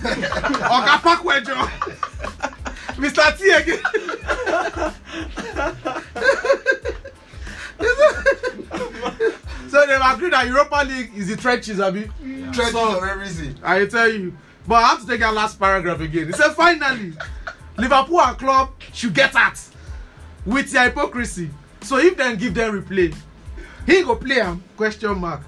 Oga 0.69 0.99
Pakwejo. 1.01 1.55
Mr. 2.99 3.37
T 3.37 3.49
again. 3.49 3.79
so 9.69 9.85
they've 9.85 9.99
agreed 10.01 10.33
that 10.33 10.47
Europa 10.47 10.83
League 10.87 11.11
is 11.15 11.27
the 11.27 11.37
trenches, 11.37 11.79
abi. 11.79 12.09
Trenches 12.51 12.71
So- 12.71 12.97
of 12.97 13.03
everything. 13.03 13.55
I 13.63 13.85
tell 13.85 14.09
you. 14.09 14.35
But 14.69 14.83
I 14.83 14.87
have 14.89 15.01
to 15.01 15.07
take 15.07 15.21
that 15.21 15.33
last 15.33 15.59
paragraph 15.59 15.99
again. 15.99 16.27
He 16.27 16.33
said, 16.33 16.51
finally, 16.51 17.13
Liverpool 17.75 18.21
and 18.21 18.37
club 18.37 18.69
should 18.93 19.15
get 19.15 19.35
at 19.35 19.59
with 20.45 20.71
their 20.71 20.83
hypocrisy. 20.83 21.49
So 21.81 21.97
if 21.97 22.15
dem 22.15 22.37
give 22.37 22.53
them 22.53 22.79
replay, 22.79 23.15
he 23.87 24.03
go 24.03 24.15
play 24.15 24.41
am 24.41 24.63
question 24.77 25.17
mark. 25.17 25.41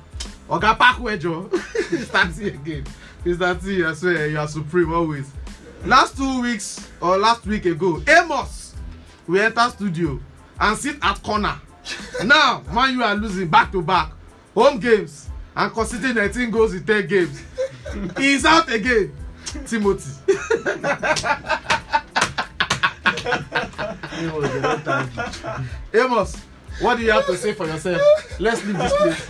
Oga 0.50 0.76
Pakwejo 0.76 1.56
start 2.04 2.36
it 2.40 2.56
again. 2.56 2.84
Mr. 3.24 3.64
T, 3.64 3.84
I 3.86 3.94
swear 3.94 4.26
you 4.26 4.40
are 4.40 4.48
supreme 4.48 4.92
always. 4.92 5.30
Last 5.86 6.18
two 6.18 6.42
weeks 6.42 6.90
or 7.00 7.20
last 7.20 7.46
week 7.46 7.68
ago, 7.68 8.02
Amos 8.08 8.74
we 9.28 9.40
enter 9.40 9.70
studio 9.70 10.20
and 10.60 10.76
sit 10.76 10.96
at 11.04 11.22
corner. 11.22 11.62
now 12.26 12.64
man 12.74 12.96
you 12.96 13.04
are 13.04 13.14
losing 13.14 13.48
back 13.50 13.72
to 13.72 13.84
back 13.84 14.14
home 14.56 14.80
games 14.80 15.30
and 15.56 15.72
conceding 15.74 16.16
19 16.16 16.52
goals 16.52 16.74
in 16.74 16.84
10 16.84 17.08
games. 17.08 17.42
he 18.18 18.34
is 18.34 18.46
out 18.46 18.72
again. 18.72 19.14
Timothy. 19.66 20.12
Amos, 25.94 26.36
what 26.80 26.98
do 26.98 27.04
you 27.04 27.12
have 27.12 27.26
to 27.26 27.38
say 27.38 27.54
for 27.54 27.66
yourself? 27.68 28.02
Let's 28.40 28.66
leave 28.66 28.78
this 28.78 28.94
place. 28.94 29.28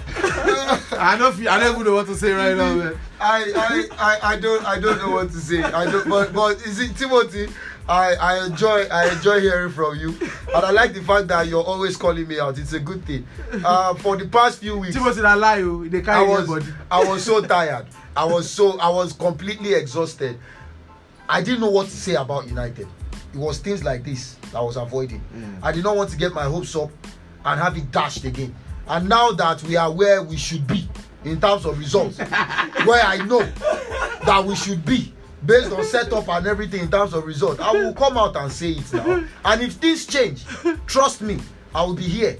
I 0.94 1.18
don't 1.18 1.34
feel, 1.34 1.50
I 1.50 1.60
don't 1.60 1.74
even 1.74 1.86
know 1.86 1.96
what 1.96 2.06
to 2.08 2.16
say 2.16 2.32
right 2.32 2.56
now, 2.56 2.76
man. 2.76 3.00
I, 3.20 3.52
I, 3.56 3.88
I, 3.98 4.34
I 4.34 4.40
don't 4.40 4.66
I 4.66 4.80
don't 4.80 4.98
know 4.98 5.12
what 5.12 5.32
to 5.32 5.38
say. 5.38 5.64
I 5.64 5.90
don't 5.90 6.08
but 6.08 6.34
but 6.34 6.58
is 6.66 6.80
it 6.80 6.96
Timothy? 6.96 7.50
I, 7.92 8.14
I 8.14 8.46
enjoy 8.46 8.88
I 8.90 9.12
enjoy 9.12 9.42
hearing 9.42 9.70
from 9.70 9.98
you, 9.98 10.16
and 10.56 10.66
I 10.66 10.72
like 10.72 10.94
the 10.94 11.04
fact 11.04 11.28
that 11.28 11.48
you're 11.48 11.64
always 11.64 11.98
calling 11.98 12.26
me 12.26 12.40
out. 12.40 12.58
It's 12.58 12.72
a 12.72 12.80
good 12.80 13.04
thing. 13.04 13.28
Uh, 13.66 13.94
for 13.96 14.16
the 14.16 14.30
past 14.30 14.60
few 14.60 14.78
weeks, 14.78 14.96
Timothy 14.96 15.22
na 15.22 15.34
lie 15.34 15.58
I 15.60 16.24
was. 16.24 16.70
I 16.90 17.04
was 17.04 17.26
so 17.26 17.42
tired. 17.42 17.88
I 18.16 18.24
was 18.24 18.50
so 18.50 18.80
I 18.80 18.88
was 18.88 19.12
completely 19.12 19.74
exhausted. 19.74 20.40
I 21.28 21.42
didn't 21.42 21.60
know 21.60 21.70
what 21.70 21.88
to 21.88 21.96
say 21.96 22.16
about 22.16 22.48
United. 22.48 22.88
It 23.34 23.38
was 23.38 23.58
things 23.60 23.84
like 23.84 24.06
this 24.06 24.36
that 24.52 24.56
I 24.56 24.62
was 24.62 24.78
avoiding. 24.78 25.22
I 25.62 25.74
did 25.74 25.84
not 25.84 25.98
want 25.98 26.12
to 26.12 26.18
get 26.18 26.34
my 26.34 26.44
hopes 26.44 26.74
up 26.78 26.92
and 27.44 27.60
have 27.60 27.76
it 27.76 27.92
dashed 27.92 28.24
again. 28.24 28.56
And 28.88 29.10
now 29.10 29.34
that 29.34 29.64
we 29.64 29.76
are 29.76 29.92
where 29.92 30.24
we 30.24 30.38
should 30.38 30.66
be 30.66 30.88
in 31.26 31.42
terms 31.42 31.66
of 31.66 31.78
results, 31.78 32.18
where 32.86 33.04
I 33.04 33.18
know 33.26 33.46
that 34.26 34.46
we 34.46 34.56
should 34.56 34.86
be 34.86 35.14
based 35.46 35.72
on 35.72 35.84
setup 35.84 36.28
and 36.30 36.48
everything 36.48 36.82
in 36.82 36.92
terms 36.92 37.14
of 37.14 37.26
result, 37.26 37.60
I 37.60 37.72
will 37.72 37.94
come 37.94 38.18
out 38.18 38.36
and 38.36 38.52
say 38.52 38.72
it 38.72 38.94
now. 38.94 39.24
And 39.46 39.62
if 39.62 39.74
things 39.74 40.06
change, 40.06 40.44
trust 40.86 41.22
me, 41.22 41.40
I 41.74 41.84
will 41.84 41.94
be 41.96 42.04
here 42.04 42.38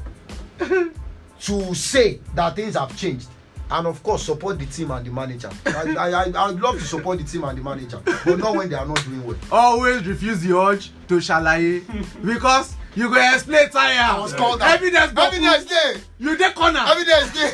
to 0.60 1.74
say 1.74 2.20
that 2.36 2.56
things 2.56 2.76
have 2.76 2.96
changed. 2.98 3.28
And 3.74 3.88
of 3.88 4.04
course 4.04 4.24
support 4.24 4.60
the 4.60 4.66
team 4.66 4.92
and 4.92 5.06
the 5.06 5.12
manager. 5.12 5.50
I 5.66 5.96
i 5.98 6.10
i 6.10 6.24
i 6.36 6.48
would 6.52 6.60
love 6.60 6.78
to 6.78 6.84
support 6.84 7.20
the 7.20 7.24
team 7.24 7.46
and 7.46 7.58
the 7.58 7.64
manager 7.64 8.02
but 8.26 8.38
not 8.38 8.54
when 8.58 8.68
they 8.70 8.76
are 8.76 8.86
not 8.86 9.02
doing 9.06 9.24
well. 9.26 9.38
Always 9.50 10.06
refuse 10.06 10.42
the 10.42 10.54
urge 10.58 10.92
to 11.08 11.16
ṣàlàyé. 11.20 11.82
Because 12.26 12.76
you 12.96 13.08
go 13.10 13.16
explain 13.34 13.70
tire. 13.70 13.98
i 13.98 14.20
was 14.20 14.34
called 14.34 14.62
out. 14.62 14.76
Evidence 14.76 15.14
boku. 15.14 15.28
evidence 15.28 15.66
dey 15.70 16.02
You 16.20 16.36
dey 16.36 16.52
corner. 16.52 16.82
evidence 16.86 17.32
dey 17.34 17.50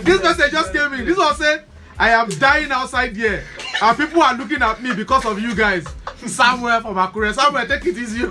this 0.02 0.22
message 0.22 0.50
just 0.52 0.72
came 0.72 0.92
in. 0.94 1.04
This 1.04 1.18
one 1.18 1.34
say 1.36 1.60
i 1.98 2.10
am 2.10 2.28
dying 2.28 2.70
outside 2.70 3.16
here. 3.16 3.44
And 3.82 3.96
people 3.96 4.22
are 4.22 4.34
looking 4.34 4.62
at 4.62 4.82
me 4.82 4.94
because 4.94 5.24
of 5.24 5.40
you 5.40 5.54
guys. 5.54 5.86
Somewhere 6.26 6.80
from 6.80 6.96
akure. 6.96 7.32
Somewhere, 7.34 7.66
take 7.66 7.86
it 7.86 7.96
easy. 7.98 8.24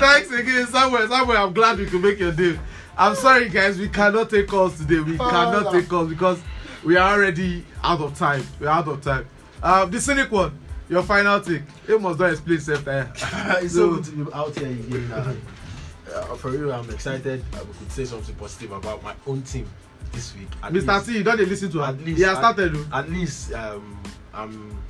Thanks 0.00 0.30
again 0.30 0.66
Somewhere, 0.66 1.08
samuel 1.08 1.36
i'm 1.36 1.52
glad 1.52 1.78
we 1.78 1.86
could 1.86 2.02
make 2.02 2.18
your 2.18 2.32
day. 2.32 2.58
I'm 2.96 3.14
sorry 3.14 3.48
guys. 3.48 3.78
We 3.78 3.88
cannot 3.88 4.30
take 4.30 4.48
calls 4.48 4.76
today. 4.78 5.00
We 5.00 5.16
cannot 5.16 5.72
take 5.72 5.88
calls 5.88 6.08
because 6.10 6.40
we 6.84 6.96
are 6.96 7.14
already 7.14 7.64
out 7.82 8.00
of 8.00 8.18
time. 8.18 8.44
We 8.60 8.66
are 8.66 8.78
out 8.78 8.88
of 8.88 9.02
time. 9.02 9.26
Um, 9.62 9.90
the 9.90 10.00
cynic 10.00 10.30
one 10.30 10.58
your 10.88 11.02
final 11.02 11.40
take. 11.40 11.62
Amos 11.88 12.16
don 12.16 12.30
explain 12.30 12.60
sef 12.60 12.84
tire 12.84 13.12
it's 13.62 13.74
so 13.74 13.94
good 13.96 14.04
to 14.04 14.10
be 14.24 14.32
out 14.32 14.58
here 14.58 14.68
again. 14.68 15.12
Uh, 15.12 16.34
for 16.36 16.50
real, 16.50 16.72
I'm 16.72 16.88
excited. 16.90 17.44
We 17.52 17.74
could 17.78 17.92
say 17.92 18.04
something 18.06 18.34
positive 18.36 18.72
about 18.72 19.02
my 19.02 19.14
own 19.26 19.42
team 19.42 19.68
this 20.12 20.34
week. 20.36 20.48
At 20.62 20.72
Mr. 20.72 20.86
least- 20.94 21.06
C, 21.06 21.18
you 21.18 21.24
don't 21.24 21.36
dey 21.38 21.44
lis 21.46 21.60
ten 21.60 21.70
to 21.70 21.82
At 21.82 21.88
am. 21.90 22.04
least- 22.04 22.18
He 22.18 22.24
has 22.24 22.38
started. 22.38 22.76
At 22.92 23.10
least 23.10 23.52
um, 23.52 24.02
um, 24.34 24.82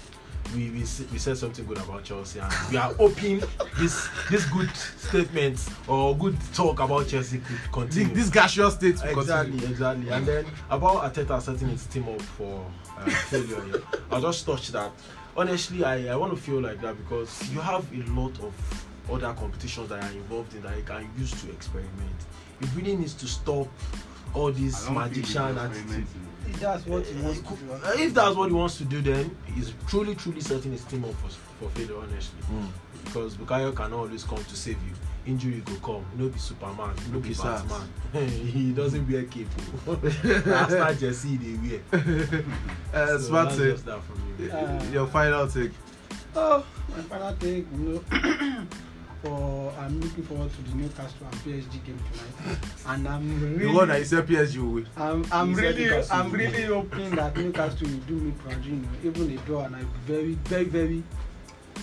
we, 0.54 0.70
we 0.70 0.78
we 1.12 1.18
said 1.18 1.36
something 1.36 1.66
good 1.66 1.76
about 1.78 2.04
Chelsea, 2.04 2.40
and 2.40 2.50
we 2.70 2.78
are 2.78 2.92
hoping 2.94 3.42
this 3.78 4.08
this 4.30 4.46
good 4.46 4.74
statement 4.74 5.58
or 5.86 6.16
good 6.16 6.36
talk 6.54 6.80
about 6.80 7.06
Chelsea 7.06 7.38
could 7.38 7.48
This, 7.56 7.68
continue. 7.70 8.14
this 8.14 8.30
gaseous 8.30 8.74
state 8.74 8.94
Exactly, 9.04 9.14
continue. 9.52 9.66
exactly. 9.66 10.08
And 10.10 10.26
then 10.26 10.46
about 10.70 11.12
Ateta 11.12 11.40
setting 11.42 11.68
his 11.68 11.84
team 11.86 12.08
up 12.08 12.22
for 12.22 12.64
uh, 12.98 13.10
failure, 13.28 13.62
yeah, 13.72 13.98
I'll 14.10 14.22
just 14.22 14.46
touch 14.46 14.68
that. 14.68 14.90
Honestly, 15.36 15.84
I, 15.84 16.08
I 16.12 16.16
want 16.16 16.34
to 16.34 16.40
feel 16.40 16.60
like 16.60 16.80
that 16.80 16.96
because 16.96 17.48
you 17.52 17.60
have 17.60 17.84
a 17.92 18.02
lot 18.10 18.32
of 18.40 18.54
other 19.12 19.32
competitions 19.34 19.88
that 19.90 20.02
are 20.02 20.12
involved 20.12 20.54
in 20.54 20.62
that 20.62 20.76
you 20.76 20.82
can 20.82 21.08
use 21.18 21.30
to 21.42 21.50
experiment. 21.50 21.92
It 22.60 22.68
really 22.74 22.96
needs 22.96 23.14
to 23.14 23.26
stop 23.28 23.68
all 24.34 24.52
this 24.52 24.88
magician 24.90 25.58
attitude. 25.58 26.06
If 26.46 26.60
that's 26.60 26.86
what 26.86 27.04
he 27.06 27.20
wants 27.22 27.40
to 27.40 27.48
do. 27.54 28.02
If 28.02 28.14
that's 28.14 28.34
what 28.36 28.48
he 28.48 28.54
wants 28.54 28.78
to 28.78 28.84
do, 28.84 29.02
then 29.02 29.36
he's 29.54 29.72
truly, 29.86 30.14
truly 30.14 30.40
setting 30.40 30.72
his 30.72 30.84
team 30.84 31.04
up 31.04 31.12
for, 31.14 31.28
for 31.28 31.68
failure, 31.70 31.98
honestly. 32.00 32.38
Because 33.04 33.36
Bukayo 33.36 33.74
can 33.74 33.92
always 33.92 34.24
come 34.24 34.38
to 34.42 34.56
save 34.56 34.76
you. 34.86 34.92
Injury 35.26 35.62
go 35.66 35.74
come. 35.76 36.04
No 36.16 36.28
be 36.28 36.38
Superman. 36.38 36.94
No 37.12 37.20
be. 37.20 37.34
Batman. 37.34 37.86
he 38.28 38.72
doesn't 38.72 39.10
wear 39.10 39.24
cape. 39.24 39.46
After 40.46 40.94
Jesse, 40.94 41.36
they 41.36 41.80
wear. 41.92 42.44
Uh, 42.94 43.06
So 43.08 43.18
smart 43.18 43.48
that's 43.50 43.60
take. 43.60 43.72
just 43.72 43.84
that 43.86 44.00
from 44.04 44.16
me. 44.46 44.50
Uh, 44.50 44.82
Your 44.90 45.06
final 45.08 45.46
take. 45.46 45.72
Oh, 46.34 46.64
my 46.90 47.02
final 47.02 47.34
take, 47.36 47.66
you 47.76 48.02
know, 48.10 48.66
for 49.22 49.72
I'm 49.78 50.00
looking 50.00 50.24
forward 50.24 50.50
to 50.52 50.62
the 50.62 50.76
Newcastle 50.76 51.26
and 51.30 51.34
PSG 51.40 51.84
game 51.84 51.98
tonight, 52.12 52.58
and 52.86 53.08
I'm 53.08 53.40
really, 53.40 53.66
The 53.66 53.72
one 53.72 53.88
that 53.88 54.06
said 54.06 54.26
PSG 54.26 54.56
will 54.58 54.68
win. 54.68 54.88
I'm, 54.96 55.24
I'm 55.32 55.54
really, 55.54 55.84
Newcastle 55.84 56.16
I'm 56.16 56.30
really 56.30 56.62
hoping 56.64 57.10
that 57.16 57.36
Newcastle 57.36 57.88
will 57.88 57.98
do 57.98 58.14
me 58.14 58.32
proud, 58.32 58.64
you 58.64 58.72
know, 58.76 58.88
even 59.04 59.30
a 59.36 59.40
draw, 59.42 59.64
and 59.64 59.76
I'm 59.76 59.90
very, 60.06 60.34
very, 60.44 60.64
very 60.64 61.02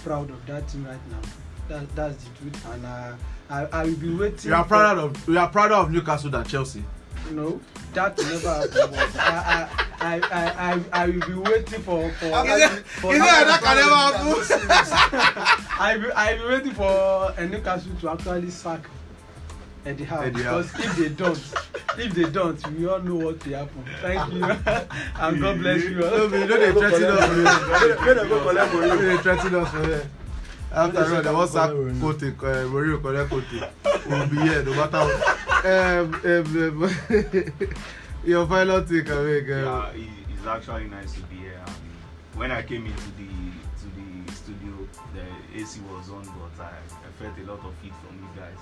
proud 0.03 0.29
of 0.29 0.45
that 0.45 0.67
team 0.69 0.85
right 0.85 0.99
now. 1.11 1.19
That, 1.67 1.95
that's 1.95 2.23
the 2.23 2.29
truth, 2.39 2.65
and 2.73 2.85
uh, 2.85 3.15
I, 3.49 3.65
I 3.65 3.83
will 3.85 3.95
be 3.95 4.13
waiting. 4.15 4.51
You 4.51 4.55
are 4.55 4.65
prouder 4.65 5.01
of 5.01 5.27
you 5.27 5.39
are 5.39 5.49
prouder 5.49 5.75
of 5.75 5.91
Newcastle 5.91 6.29
than 6.29 6.45
Chelsea. 6.45 6.83
No, 7.31 7.59
that 7.93 8.17
never 8.17 8.53
happen. 8.53 8.91
But 8.91 9.15
I, 9.19 9.67
I, 9.71 9.84
I, 10.05 10.15
I, 10.31 10.73
I, 10.73 10.79
I 10.93 11.05
will 11.07 11.27
be 11.27 11.33
waiting 11.33 11.81
for 11.81 12.11
for. 12.11 12.29
for 13.01 13.13
Is 13.15 13.21
it 13.21 13.25
that 13.25 13.61
can 13.63 13.75
never 13.81 13.95
happen? 13.95 15.67
I 15.79 15.97
will, 15.97 16.11
I 16.15 16.33
will 16.35 16.47
be 16.49 16.53
waiting 16.55 16.73
for 16.73 17.33
Newcastle 17.41 17.91
to 18.01 18.09
actually 18.11 18.51
sack 18.51 18.81
Eddie 19.85 20.03
Howe 20.03 20.21
Eddie 20.21 20.43
Howe. 20.43 20.61
because 20.61 20.85
if 20.85 20.95
they 20.97 21.09
don't, 21.09 21.53
if 21.97 22.13
they 22.13 22.29
don't, 22.29 22.67
we 22.77 22.87
all 22.87 22.99
know 23.01 23.15
what 23.15 23.45
will 23.45 23.55
happen. 23.57 23.83
Thank 24.01 24.33
you, 24.33 24.43
and 25.23 25.41
God 25.41 25.59
bless 25.59 25.83
you. 25.83 25.95
No, 25.99 26.29
but 26.29 26.39
you 26.39 26.45
know 26.47 26.57
they 26.59 26.71
threaten 26.71 27.03
us. 27.03 27.81
here. 27.81 27.95
Where 27.97 28.13
they 28.15 28.29
go 28.29 28.41
collect 28.43 28.73
You 28.73 28.79
money? 28.79 28.89
know 28.91 29.15
they 29.15 29.17
threaten 29.23 29.55
us 29.55 29.69
for 29.71 29.85
here. 29.85 30.09
After 30.71 31.29
all, 31.35 31.47
sack 31.47 31.69
Mourinho. 31.71 32.01
Kote, 32.01 32.23
uh, 32.23 32.67
Mourinho 32.69 33.01
collect 33.01 33.29
Kote. 33.29 34.05
We'll 34.07 34.27
be 34.27 34.37
here 34.37 34.61
no 34.63 34.73
matter 34.75 34.99
what. 34.99 35.65
Um, 35.65 36.13
um, 36.25 36.83
um, 36.83 37.65
your 38.25 38.47
final 38.47 38.83
take 38.83 39.09
away, 39.09 39.35
Yeah, 39.41 39.47
girl. 39.47 39.85
it, 39.95 40.07
it's 40.29 40.45
actually 40.47 40.85
nice 40.87 41.13
to 41.13 41.21
be 41.21 41.35
here. 41.37 41.61
Um, 41.65 41.73
when 42.35 42.51
I 42.51 42.61
came 42.63 42.85
into 42.85 43.03
the 43.17 43.51
to 43.81 43.87
the 43.95 44.31
studio, 44.33 44.87
the 45.13 45.59
AC 45.59 45.79
was 45.91 46.09
on, 46.09 46.23
but 46.25 46.63
I, 46.63 46.69
I 46.69 47.11
felt 47.19 47.37
a 47.37 47.43
lot 47.51 47.63
of 47.65 47.73
heat 47.81 47.93
from 48.01 48.15
you 48.21 48.29
guys. 48.35 48.59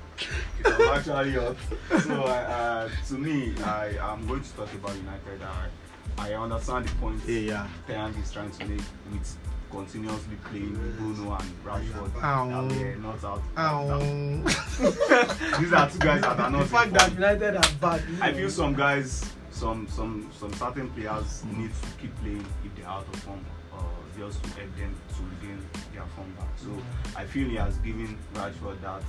was 0.78 1.06
actually 1.08 1.32
hot. 1.32 1.56
So 2.02 2.22
I, 2.24 2.38
uh, 2.42 2.88
to 3.08 3.14
me, 3.14 3.54
I 3.64 3.94
am 4.12 4.26
going 4.26 4.42
to 4.42 4.52
talk 4.56 4.72
about 4.74 4.94
United. 4.96 5.42
I, 5.42 6.30
I 6.30 6.34
understand 6.34 6.86
the 6.86 6.94
point 6.96 7.20
Yeah, 7.26 7.66
yeah. 7.88 8.08
Is 8.22 8.30
trying 8.32 8.50
to 8.50 8.64
make 8.66 8.82
with 9.10 9.36
continuously 9.70 10.36
playing 10.44 10.74
Bruno 10.96 11.34
and 11.34 11.64
Rashford. 11.64 12.22
Ow. 12.22 12.66
That 12.68 12.74
they 12.74 12.82
are 12.84 12.96
not 12.96 13.24
out. 13.24 13.42
Ow. 13.56 13.98
These 15.60 15.72
are 15.72 15.90
two 15.90 15.98
guys 15.98 16.20
that 16.22 16.38
are 16.40 16.50
not 16.50 16.60
The 16.62 16.66
fact 16.66 16.92
that. 16.94 17.12
United 17.12 17.56
are 17.56 17.72
bad. 17.80 18.02
I 18.20 18.32
feel 18.32 18.50
some 18.50 18.74
guys, 18.74 19.24
some 19.50 19.86
some 19.88 20.28
some 20.38 20.52
certain 20.54 20.90
players 20.90 21.44
need 21.56 21.70
to 21.70 21.88
keep 22.00 22.14
playing 22.16 22.44
if 22.64 22.74
they're 22.76 22.88
out 22.88 23.06
of 23.06 23.16
form, 23.20 23.44
or 23.72 23.84
just 24.18 24.42
to 24.42 24.50
help 24.50 24.76
them 24.76 24.94
to 25.16 25.22
regain 25.46 25.58
their 25.92 26.04
form 26.16 26.32
back. 26.38 26.48
So 26.56 26.70
I 27.16 27.24
feel 27.24 27.48
he 27.48 27.56
has 27.56 27.76
given 27.78 28.18
Rashford 28.34 28.80
that 28.82 29.02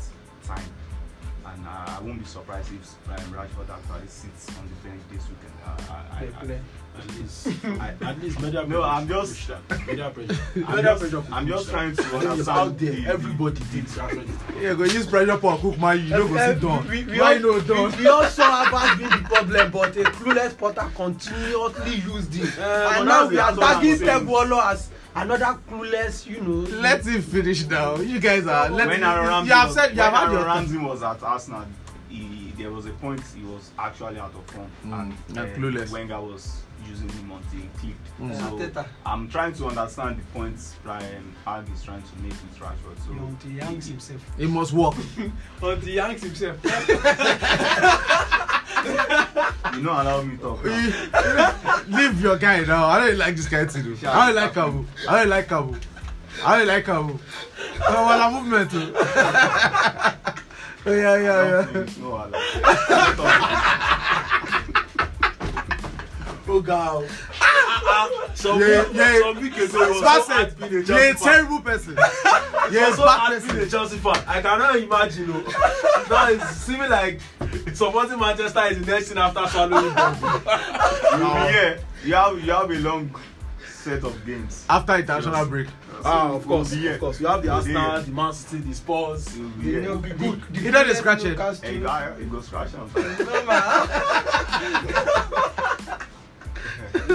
time, 0.44 0.64
and 1.46 1.66
uh, 1.68 1.98
I 1.98 2.02
won't 2.02 2.20
be 2.20 2.26
surprised 2.26 2.72
if 2.74 2.96
um, 3.10 3.34
Rashford 3.34 3.70
actually 3.70 4.08
sits 4.08 4.50
on 4.58 4.68
the 4.70 4.90
bench 4.90 5.02
this 5.12 5.24
weekend. 5.30 5.54
Uh, 5.66 5.94
I, 6.12 6.24
I, 6.26 6.46
play. 6.46 6.60
At 6.97 7.07
least, 7.18 7.47
I, 7.65 7.93
at 8.01 8.22
least 8.22 8.39
media 8.41 8.65
No, 8.68 8.81
pressure 8.81 8.84
I'm 8.84 9.07
just- 9.07 9.49
media 9.88 10.09
pressure. 10.09 10.38
I'm 10.68 10.76
Media 10.76 10.84
just- 10.84 11.01
pressure 11.01 11.23
I'm 11.31 11.47
just 11.47 11.69
trying 11.69 11.95
to 11.95 12.03
understand 12.18 12.49
out 12.49 12.77
there. 12.77 12.91
the- 12.91 13.07
Everybody 13.07 13.61
did. 13.72 13.85
Yeah, 14.61 14.73
go 14.76 14.84
use 14.84 15.07
pressure 15.07 15.38
for 15.38 15.57
cook 15.57 15.80
man. 15.80 15.99
You 16.03 16.09
don't 16.09 16.27
go 16.31 16.35
Eh, 16.35 16.47
sit 16.53 16.61
down. 16.61 16.88
we- 16.89 17.03
we 17.05 17.19
Why 17.19 17.34
all- 17.35 17.39
no 17.39 17.53
we, 17.53 17.61
done? 17.61 17.97
we 17.97 18.07
all 18.07 18.26
saw 18.26 18.68
Abbas 18.68 18.97
being 18.97 19.09
the 19.09 19.30
problem, 19.30 19.72
but 19.72 19.97
a 19.97 20.03
clueless 20.03 20.57
Potter 20.57 20.88
continuously 20.95 21.95
used 21.95 22.34
him. 22.34 22.51
but 22.57 22.97
and 22.97 23.05
now 23.07 23.27
we 23.27 23.39
are 23.39 23.55
tagging 23.55 24.26
Wallo 24.27 24.59
as 24.61 24.89
another 25.15 25.57
clueless, 25.69 26.26
you 26.27 26.41
know. 26.41 26.68
Let 26.81 27.05
him 27.05 27.22
finish 27.22 27.65
now. 27.65 27.95
You 27.97 28.19
guys 28.19 28.45
are. 28.47 28.69
Let 28.69 28.88
when 28.88 28.97
him, 28.97 29.03
Ramsey 29.03 29.47
you 29.49 29.55
have 29.55 29.72
said 29.72 29.95
you 29.95 30.01
have 30.01 30.13
had 30.13 30.22
Aaron 30.23 30.34
your 30.34 30.43
time. 30.43 30.57
Ramsey 30.57 30.77
was 30.77 31.03
at 31.03 31.23
Arsenal, 31.23 31.65
he, 32.09 32.53
there 32.57 32.69
was 32.72 32.85
a 32.85 32.91
point 32.91 33.22
he 33.35 33.43
was 33.43 33.72
actually 33.80 34.19
out 34.19 34.34
of 34.35 34.45
form 34.53 34.68
Mm, 34.85 35.01
and, 35.01 35.13
and 35.30 35.38
uh, 35.39 35.45
clueless. 35.57 35.89
Wenger 35.91 36.19
was 36.22 36.61
using 36.88 37.10
him 37.10 37.32
until 37.32 37.60
he 37.60 37.68
clicked. 37.80 38.20
Mm. 38.20 38.74
So 38.74 38.86
I'm 39.06 39.28
trying 39.30 39.53
to 39.53 39.66
understand 39.68 40.20
the 40.20 40.24
points 40.34 40.76
Brian 40.84 41.36
Hag 41.45 41.66
is 41.74 41.84
trying 41.84 42.03
to 42.03 42.16
make 42.22 42.32
with 42.32 42.60
Rashford. 42.60 42.98
So 43.06 43.12
Until 43.12 43.49
he 43.52 43.58
hangs 43.58 43.88
himself. 43.88 44.22
He 44.38 44.45
must 44.45 44.74
walk. 44.74 44.95
Until 45.62 45.76
he 45.90 45.95
hangs 45.98 46.22
himself. 46.24 46.58
you 49.74 49.82
know, 49.82 49.91
allow 49.91 50.22
me 50.22 50.38
talk. 50.38 50.64
Leave 51.88 52.22
your 52.22 52.38
guy 52.38 52.62
now. 52.62 52.86
I 52.86 53.08
don't 53.08 53.18
like 53.18 53.36
this 53.36 53.48
guy 53.48 53.66
too. 53.66 53.98
I 54.08 54.28
don't 54.28 54.36
like 54.36 54.53
Kabu. 54.53 54.86
I 55.08 55.20
don't 55.20 55.30
like 55.30 55.48
Kabu. 55.48 55.76
I 56.44 56.60
don't 56.60 56.68
like 56.68 56.86
Kabu. 56.86 57.20
Oh, 57.88 58.06
well, 58.06 58.22
I'm 58.22 58.34
movement 58.34 58.72
too. 58.72 58.94
Oh, 60.84 60.94
yeah, 60.94 61.16
yeah, 61.16 61.45
yeah. 61.45 61.66
Please, 61.72 61.98
no, 61.99 62.08
allow. 62.08 62.32
Oh 66.47 66.61
God. 66.61 67.07
Some 68.35 68.59
Yeah, 68.59 68.84
week- 68.88 68.95
yeah. 68.95 69.19
some 69.19 69.41
week 69.41 69.57
ago 69.57 69.61
was 69.89 69.99
so 69.99 70.05
hard 70.05 70.23
set. 70.23 70.57
being 70.59 70.69
a 70.72 70.73
You're 70.73 70.81
a 70.81 70.85
Chelsea 70.85 71.13
fan. 71.13 71.34
terrible 71.34 71.61
person. 71.61 71.97
You're 72.72 72.84
a 72.84 72.88
was 72.89 72.95
so 72.97 73.03
bad 73.05 73.19
hard 73.19 73.41
being 73.41 73.49
a 73.51 73.53
person. 73.53 73.69
Chelsea 73.69 73.97
fan. 73.97 74.23
I 74.27 74.41
cannot 74.41 74.76
imagine. 74.76 75.31
Oh. 75.34 76.05
now 76.09 76.30
it's 76.30 76.49
seeming 76.57 76.89
like 76.89 77.19
supporting 77.73 78.19
Manchester 78.19 78.63
is 78.72 78.80
the 78.80 78.85
next 78.91 79.09
thing 79.09 79.18
after 79.18 79.47
swallowing 79.47 79.93
them. 79.93 80.15
You'll. 81.19 81.80
You 82.03 82.15
have 82.15 82.43
you 82.43 82.51
have 82.51 82.72
a 82.72 82.76
long 82.80 83.15
set 83.68 84.03
of 84.03 84.26
games. 84.26 84.65
After 84.69 84.95
international 84.95 85.45
break. 85.45 85.68
Ah, 86.03 86.31
of 86.34 86.47
course, 86.47 86.72
You'll 86.72 86.80
be 86.81 86.84
here. 86.88 86.93
of 86.95 86.99
course. 86.99 87.19
You 87.19 87.27
have 87.27 87.41
the 87.41 87.47
You'll 87.47 87.55
Arsenal, 87.57 88.01
the 88.01 88.11
Man 88.11 88.34
City, 88.34 88.63
the 88.63 88.73
Spurs. 88.73 89.38
You'll 89.38 89.49
be 89.49 89.65
You 89.68 89.72
here. 89.72 89.81
know, 89.84 89.95
the, 89.97 90.09
the, 90.09 90.41
the 90.51 90.61
You 90.61 90.72
know 90.72 90.84
they 90.84 90.93
scratch 90.95 91.23
it. 91.26 91.30
Newcastle- 91.30 91.68
Hey, 91.69 91.80
guy, 91.80 92.07
it 92.19 92.31
goes 92.31 92.45
scratch 92.47 92.73
on. 92.73 92.89
No, 92.95 93.45
man. 93.45 93.88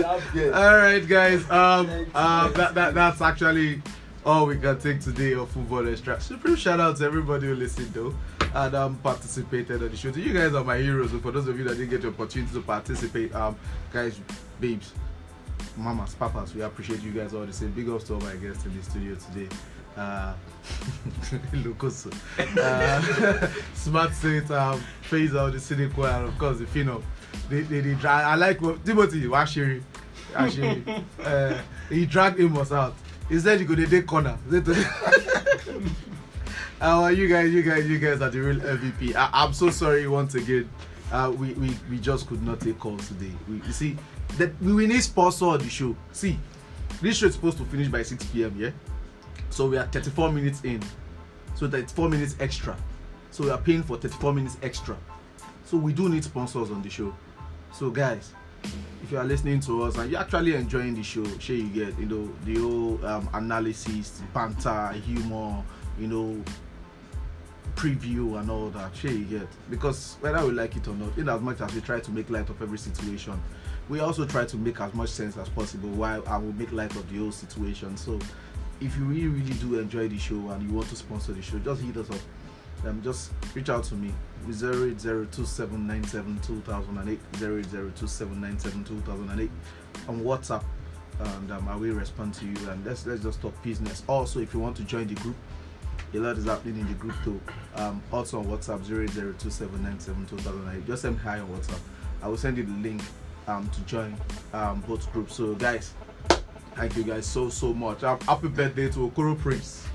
All 0.05 0.77
right, 0.77 1.06
guys. 1.06 1.43
Um, 1.51 2.06
uh, 2.14 2.48
that, 2.51 2.74
that 2.74 2.94
that's 2.94 3.20
actually 3.20 3.82
all 4.24 4.47
we 4.47 4.59
can 4.59 4.78
take 4.81 5.01
today 5.01 5.35
of 5.35 5.48
football 5.51 5.89
extra. 5.89 6.20
Supreme 6.20 6.56
shout 6.56 6.81
out 6.81 6.97
to 6.97 7.05
everybody 7.05 7.47
who 7.47 7.55
listened 7.55 7.93
though 7.94 8.14
and 8.55 8.74
um 8.74 8.97
participated 8.97 9.82
on 9.82 9.89
the 9.90 9.97
show. 9.97 10.09
You 10.10 10.32
guys 10.32 10.55
are 10.55 10.64
my 10.64 10.78
heroes. 10.78 11.10
So 11.10 11.18
for 11.18 11.31
those 11.31 11.47
of 11.47 11.59
you 11.59 11.64
that 11.64 11.77
didn't 11.77 11.90
get 11.90 12.02
the 12.02 12.09
opportunity 12.09 12.52
to 12.52 12.60
participate, 12.60 13.35
um, 13.35 13.56
guys, 13.93 14.18
babes, 14.60 14.93
mamas, 15.77 16.14
papas, 16.14 16.55
we 16.55 16.62
appreciate 16.62 17.02
you 17.02 17.12
guys 17.12 17.35
all 17.35 17.47
the 17.47 17.52
same. 17.52 17.70
Big 17.73 17.89
ups 17.89 18.05
to 18.05 18.14
all 18.14 18.20
my 18.20 18.35
guests 18.36 18.64
in 18.64 18.77
the 18.77 18.82
studio 18.82 19.14
today. 19.14 19.55
Uh, 19.97 20.35
Lucoso, 21.55 22.12
uh, 22.59 23.48
Smart 23.74 24.12
State, 24.12 24.51
um, 24.51 24.78
Phase 25.02 25.35
out 25.35 25.52
the 25.52 25.60
cynical, 25.60 26.05
and 26.05 26.27
of 26.27 26.36
course 26.39 26.59
the 26.59 26.64
Phenom. 26.66 27.02
They, 27.48 27.60
they, 27.62 27.80
they 27.80 27.94
drag. 27.94 28.24
I 28.24 28.34
like 28.34 28.60
what 28.60 28.84
Timothy 28.84 29.22
Washiri. 29.24 29.82
Actually, 30.34 30.82
uh, 31.24 31.58
he 31.88 32.04
dragged 32.06 32.40
Amos 32.40 32.72
out. 32.72 32.94
He 33.28 33.38
said 33.38 33.58
you 33.60 33.66
go 33.66 33.74
to 33.74 33.86
take 33.86 34.06
corner. 34.06 34.36
He 34.50 34.60
to- 34.60 35.80
uh, 36.80 37.08
you 37.14 37.28
guys, 37.28 37.52
you 37.52 37.62
guys, 37.62 37.88
you 37.88 37.98
guys 37.98 38.20
are 38.20 38.30
the 38.30 38.40
real 38.40 38.60
MVP. 38.60 39.14
I, 39.14 39.30
I'm 39.32 39.52
so 39.52 39.70
sorry 39.70 40.06
once 40.06 40.34
again. 40.34 40.68
Uh, 41.12 41.32
we, 41.36 41.52
we, 41.54 41.70
we 41.88 41.98
just 41.98 42.26
could 42.26 42.42
not 42.42 42.60
take 42.60 42.78
calls 42.78 43.08
today. 43.08 43.30
We, 43.48 43.56
you 43.56 43.72
see, 43.72 43.96
that 44.38 44.60
we, 44.60 44.74
we 44.74 44.86
need 44.86 45.02
sponsor 45.02 45.46
on 45.46 45.58
the 45.58 45.68
show. 45.68 45.96
See, 46.12 46.38
this 47.00 47.16
show 47.18 47.26
is 47.26 47.34
supposed 47.34 47.58
to 47.58 47.64
finish 47.64 47.88
by 47.88 48.02
6 48.02 48.24
p.m. 48.26 48.54
Yeah, 48.58 48.70
So 49.50 49.68
we 49.68 49.78
are 49.78 49.86
34 49.86 50.32
minutes 50.32 50.62
in. 50.64 50.82
So 51.54 51.66
that's 51.66 51.92
four 51.92 52.08
minutes 52.08 52.36
extra. 52.40 52.76
So 53.30 53.44
we 53.44 53.50
are 53.50 53.58
paying 53.58 53.82
for 53.82 53.96
34 53.96 54.32
minutes 54.34 54.56
extra. 54.62 54.96
So 55.64 55.76
we 55.76 55.92
do 55.92 56.08
need 56.08 56.24
sponsors 56.24 56.70
on 56.70 56.82
the 56.82 56.90
show. 56.90 57.14
So 57.78 57.90
guys, 57.90 58.32
if 59.02 59.12
you 59.12 59.18
are 59.18 59.24
listening 59.24 59.60
to 59.60 59.82
us 59.82 59.98
and 59.98 60.10
you're 60.10 60.18
actually 60.18 60.54
enjoying 60.54 60.94
the 60.94 61.02
show, 61.02 61.26
sure 61.38 61.56
you 61.56 61.68
get 61.68 61.98
you 61.98 62.06
know 62.06 62.32
the 62.46 62.58
whole 62.58 63.04
um, 63.04 63.28
analysis, 63.34 64.22
banter, 64.32 64.92
humor, 64.92 65.62
you 66.00 66.08
know, 66.08 66.42
preview 67.74 68.40
and 68.40 68.50
all 68.50 68.70
that. 68.70 68.96
Sure 68.96 69.10
you 69.10 69.26
get 69.26 69.46
because 69.68 70.16
whether 70.20 70.42
we 70.46 70.52
like 70.52 70.74
it 70.74 70.88
or 70.88 70.94
not, 70.94 71.18
in 71.18 71.28
as 71.28 71.42
much 71.42 71.60
as 71.60 71.74
we 71.74 71.82
try 71.82 72.00
to 72.00 72.10
make 72.12 72.30
light 72.30 72.48
of 72.48 72.62
every 72.62 72.78
situation, 72.78 73.38
we 73.90 74.00
also 74.00 74.24
try 74.24 74.46
to 74.46 74.56
make 74.56 74.80
as 74.80 74.94
much 74.94 75.10
sense 75.10 75.36
as 75.36 75.50
possible 75.50 75.90
while 75.90 76.26
I 76.26 76.38
will 76.38 76.54
make 76.54 76.72
light 76.72 76.96
of 76.96 77.06
the 77.12 77.18
whole 77.18 77.30
situation. 77.30 77.94
So 77.98 78.18
if 78.80 78.96
you 78.96 79.04
really 79.04 79.28
really 79.28 79.54
do 79.56 79.78
enjoy 79.78 80.08
the 80.08 80.18
show 80.18 80.48
and 80.48 80.62
you 80.62 80.74
want 80.74 80.88
to 80.88 80.96
sponsor 80.96 81.34
the 81.34 81.42
show, 81.42 81.58
just 81.58 81.82
hit 81.82 81.98
us 81.98 82.08
up. 82.08 82.20
Um, 82.84 83.00
just 83.02 83.32
reach 83.54 83.70
out 83.70 83.84
to 83.84 83.94
me 83.94 84.12
08027972008 84.48 87.18
08027972008 87.32 89.50
on 90.08 90.20
WhatsApp 90.20 90.62
and 91.18 91.50
um, 91.50 91.66
I 91.68 91.76
will 91.76 91.94
respond 91.94 92.34
to 92.34 92.44
you 92.44 92.54
and 92.68 92.84
let's 92.84 93.06
let's 93.06 93.22
just 93.22 93.40
talk 93.40 93.54
business. 93.62 94.02
Also, 94.08 94.40
if 94.40 94.52
you 94.52 94.60
want 94.60 94.76
to 94.76 94.82
join 94.82 95.06
the 95.06 95.14
group, 95.14 95.36
a 96.14 96.18
lot 96.18 96.36
is 96.36 96.44
happening 96.44 96.80
in 96.80 96.88
the 96.88 96.94
group 96.94 97.14
too. 97.24 97.40
Um, 97.76 98.02
also 98.12 98.38
on 98.38 98.46
WhatsApp 98.46 98.84
08027972008. 98.84 100.86
Just 100.86 101.02
send 101.02 101.16
me 101.16 101.22
hi 101.22 101.40
on 101.40 101.48
WhatsApp. 101.48 101.80
I 102.22 102.28
will 102.28 102.36
send 102.36 102.56
you 102.56 102.64
the 102.64 102.72
link 102.72 103.02
um, 103.48 103.68
to 103.70 103.80
join 103.82 104.16
um, 104.52 104.82
both 104.86 105.10
groups. 105.12 105.36
So 105.36 105.54
guys, 105.54 105.94
thank 106.74 106.96
you 106.96 107.04
guys 107.04 107.26
so 107.26 107.48
so 107.48 107.72
much. 107.72 108.02
Happy 108.02 108.48
birthday 108.48 108.90
to 108.90 109.10
Okoro 109.10 109.38
Prince, 109.38 109.86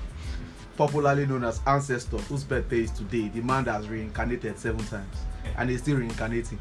popularly 0.86 1.24
known 1.26 1.44
as 1.44 1.60
Ancestor, 1.64 2.18
whose 2.18 2.42
birthday 2.42 2.80
is 2.80 2.90
today. 2.90 3.28
The 3.28 3.40
man 3.40 3.66
has 3.66 3.88
reincarnated 3.88 4.58
seven 4.58 4.84
times 4.86 5.16
and 5.56 5.70
is 5.70 5.80
still 5.80 5.98
reincarnating. 5.98 6.58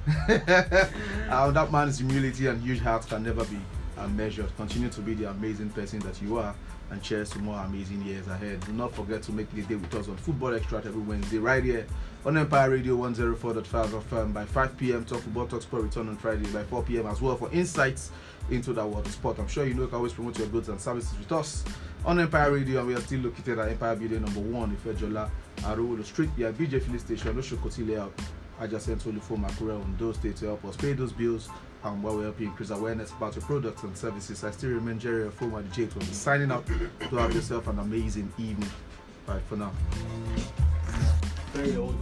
um, 1.31 1.53
that 1.56 1.69
man's 1.72 1.98
humility 1.98 2.45
and 2.45 2.61
huge 2.61 2.81
heart 2.81 3.07
can 3.07 3.23
never 3.23 3.43
be 3.45 3.57
uh, 3.98 4.07
measured. 4.10 4.56
Continue 4.57 4.89
to 4.89 5.02
be 5.02 5.15
the 5.15 5.27
amazing 5.31 5.72
person 5.72 5.98
that 6.02 6.22
you 6.22 6.38
are, 6.38 6.53
and 6.91 7.02
cheers 7.02 7.31
to 7.31 7.39
more 7.39 7.57
amazing 7.61 8.03
years 8.03 8.27
ahead. 8.27 8.64
Do 8.68 8.73
not 8.73 8.93
forget 8.93 9.23
to 9.23 9.31
make 9.31 9.49
the 9.56 9.64
day 9.64 9.73
with 9.73 9.95
us 9.95 10.07
on 10.07 10.18
Football 10.18 10.53
Extract 10.53 10.85
every 10.85 11.02
Wednesday, 11.02 11.39
right 11.39 11.64
here 11.64 11.88
on 12.23 12.38
Empire 12.38 12.69
Radio 12.69 12.98
104.5 12.98 13.64
FM 14.03 14.34
by 14.34 14.45
5 14.45 14.77
p.m. 14.77 15.03
Talk 15.03 15.22
Football 15.22 15.48
Talk 15.48 15.64
Sport 15.64 15.81
return 15.81 16.10
on 16.10 16.18
Friday 16.18 16.45
by 16.52 16.64
4 16.64 16.84
p.m. 16.84 17.07
as 17.07 17.22
well 17.22 17.35
for 17.35 17.52
insights 17.52 18.11
into 18.52 18.73
that 18.73 18.88
world 18.88 19.06
of 19.06 19.11
sport. 19.11 19.40
I'm 19.40 19.48
sure 19.48 19.65
you 19.65 19.73
know 19.73 19.84
you 19.84 19.88
can 19.88 19.98
always 19.98 20.14
promote 20.14 20.38
your 20.38 20.48
goods 20.48 20.69
and 20.69 20.80
services 20.80 21.18
with 21.18 21.32
us 21.32 21.64
on 22.06 22.19
Empire 22.19 22.52
Radio, 22.52 22.80
and 22.80 22.88
we 22.88 22.95
are 22.95 23.02
still 23.02 23.22
located 23.22 23.60
at 23.60 23.69
Empire 23.69 23.95
Building 23.95 24.23
number 24.23 24.40
one, 24.40 24.76
Ifejola, 24.76 25.30
Arowolo 25.57 26.03
Street, 26.03 26.30
yeah, 26.38 26.52
BJ 26.52 26.82
Filling 26.82 26.99
Station, 26.99 27.36
Oshokoti 27.36 27.88
Layout, 27.88 28.14
adjacent 28.60 29.02
to 29.02 29.10
Olufo 29.10 29.38
Makure, 29.38 29.82
Ondo 29.82 30.11
State 30.11 30.36
to 30.38 30.45
help 30.45 30.65
us 30.65 30.76
pay 30.76 30.94
those 30.94 31.11
bills 31.11 31.49
and 31.84 32.03
while 32.03 32.15
we 32.15 32.23
help 32.23 32.40
you 32.40 32.48
increase 32.48 32.69
awareness 32.69 33.11
about 33.11 33.36
your 33.36 33.44
products 33.44 33.84
and 33.84 33.98
services. 33.98 34.44
I 34.44 34.52
still 34.52 34.72
remain 34.72 34.99
Jerry 34.99 35.28
DJ 35.30 35.91
to 35.91 35.99
be 35.99 36.06
signing 36.06 36.52
up 36.52 36.65
to 36.65 37.15
have 37.15 37.34
yourself 37.34 37.68
an 37.68 37.80
amazing 37.80 38.32
evening. 38.38 38.69
Bye 39.26 39.40
for 39.48 39.56
now. 39.56 39.72
Very 41.53 41.76
old. 41.76 41.95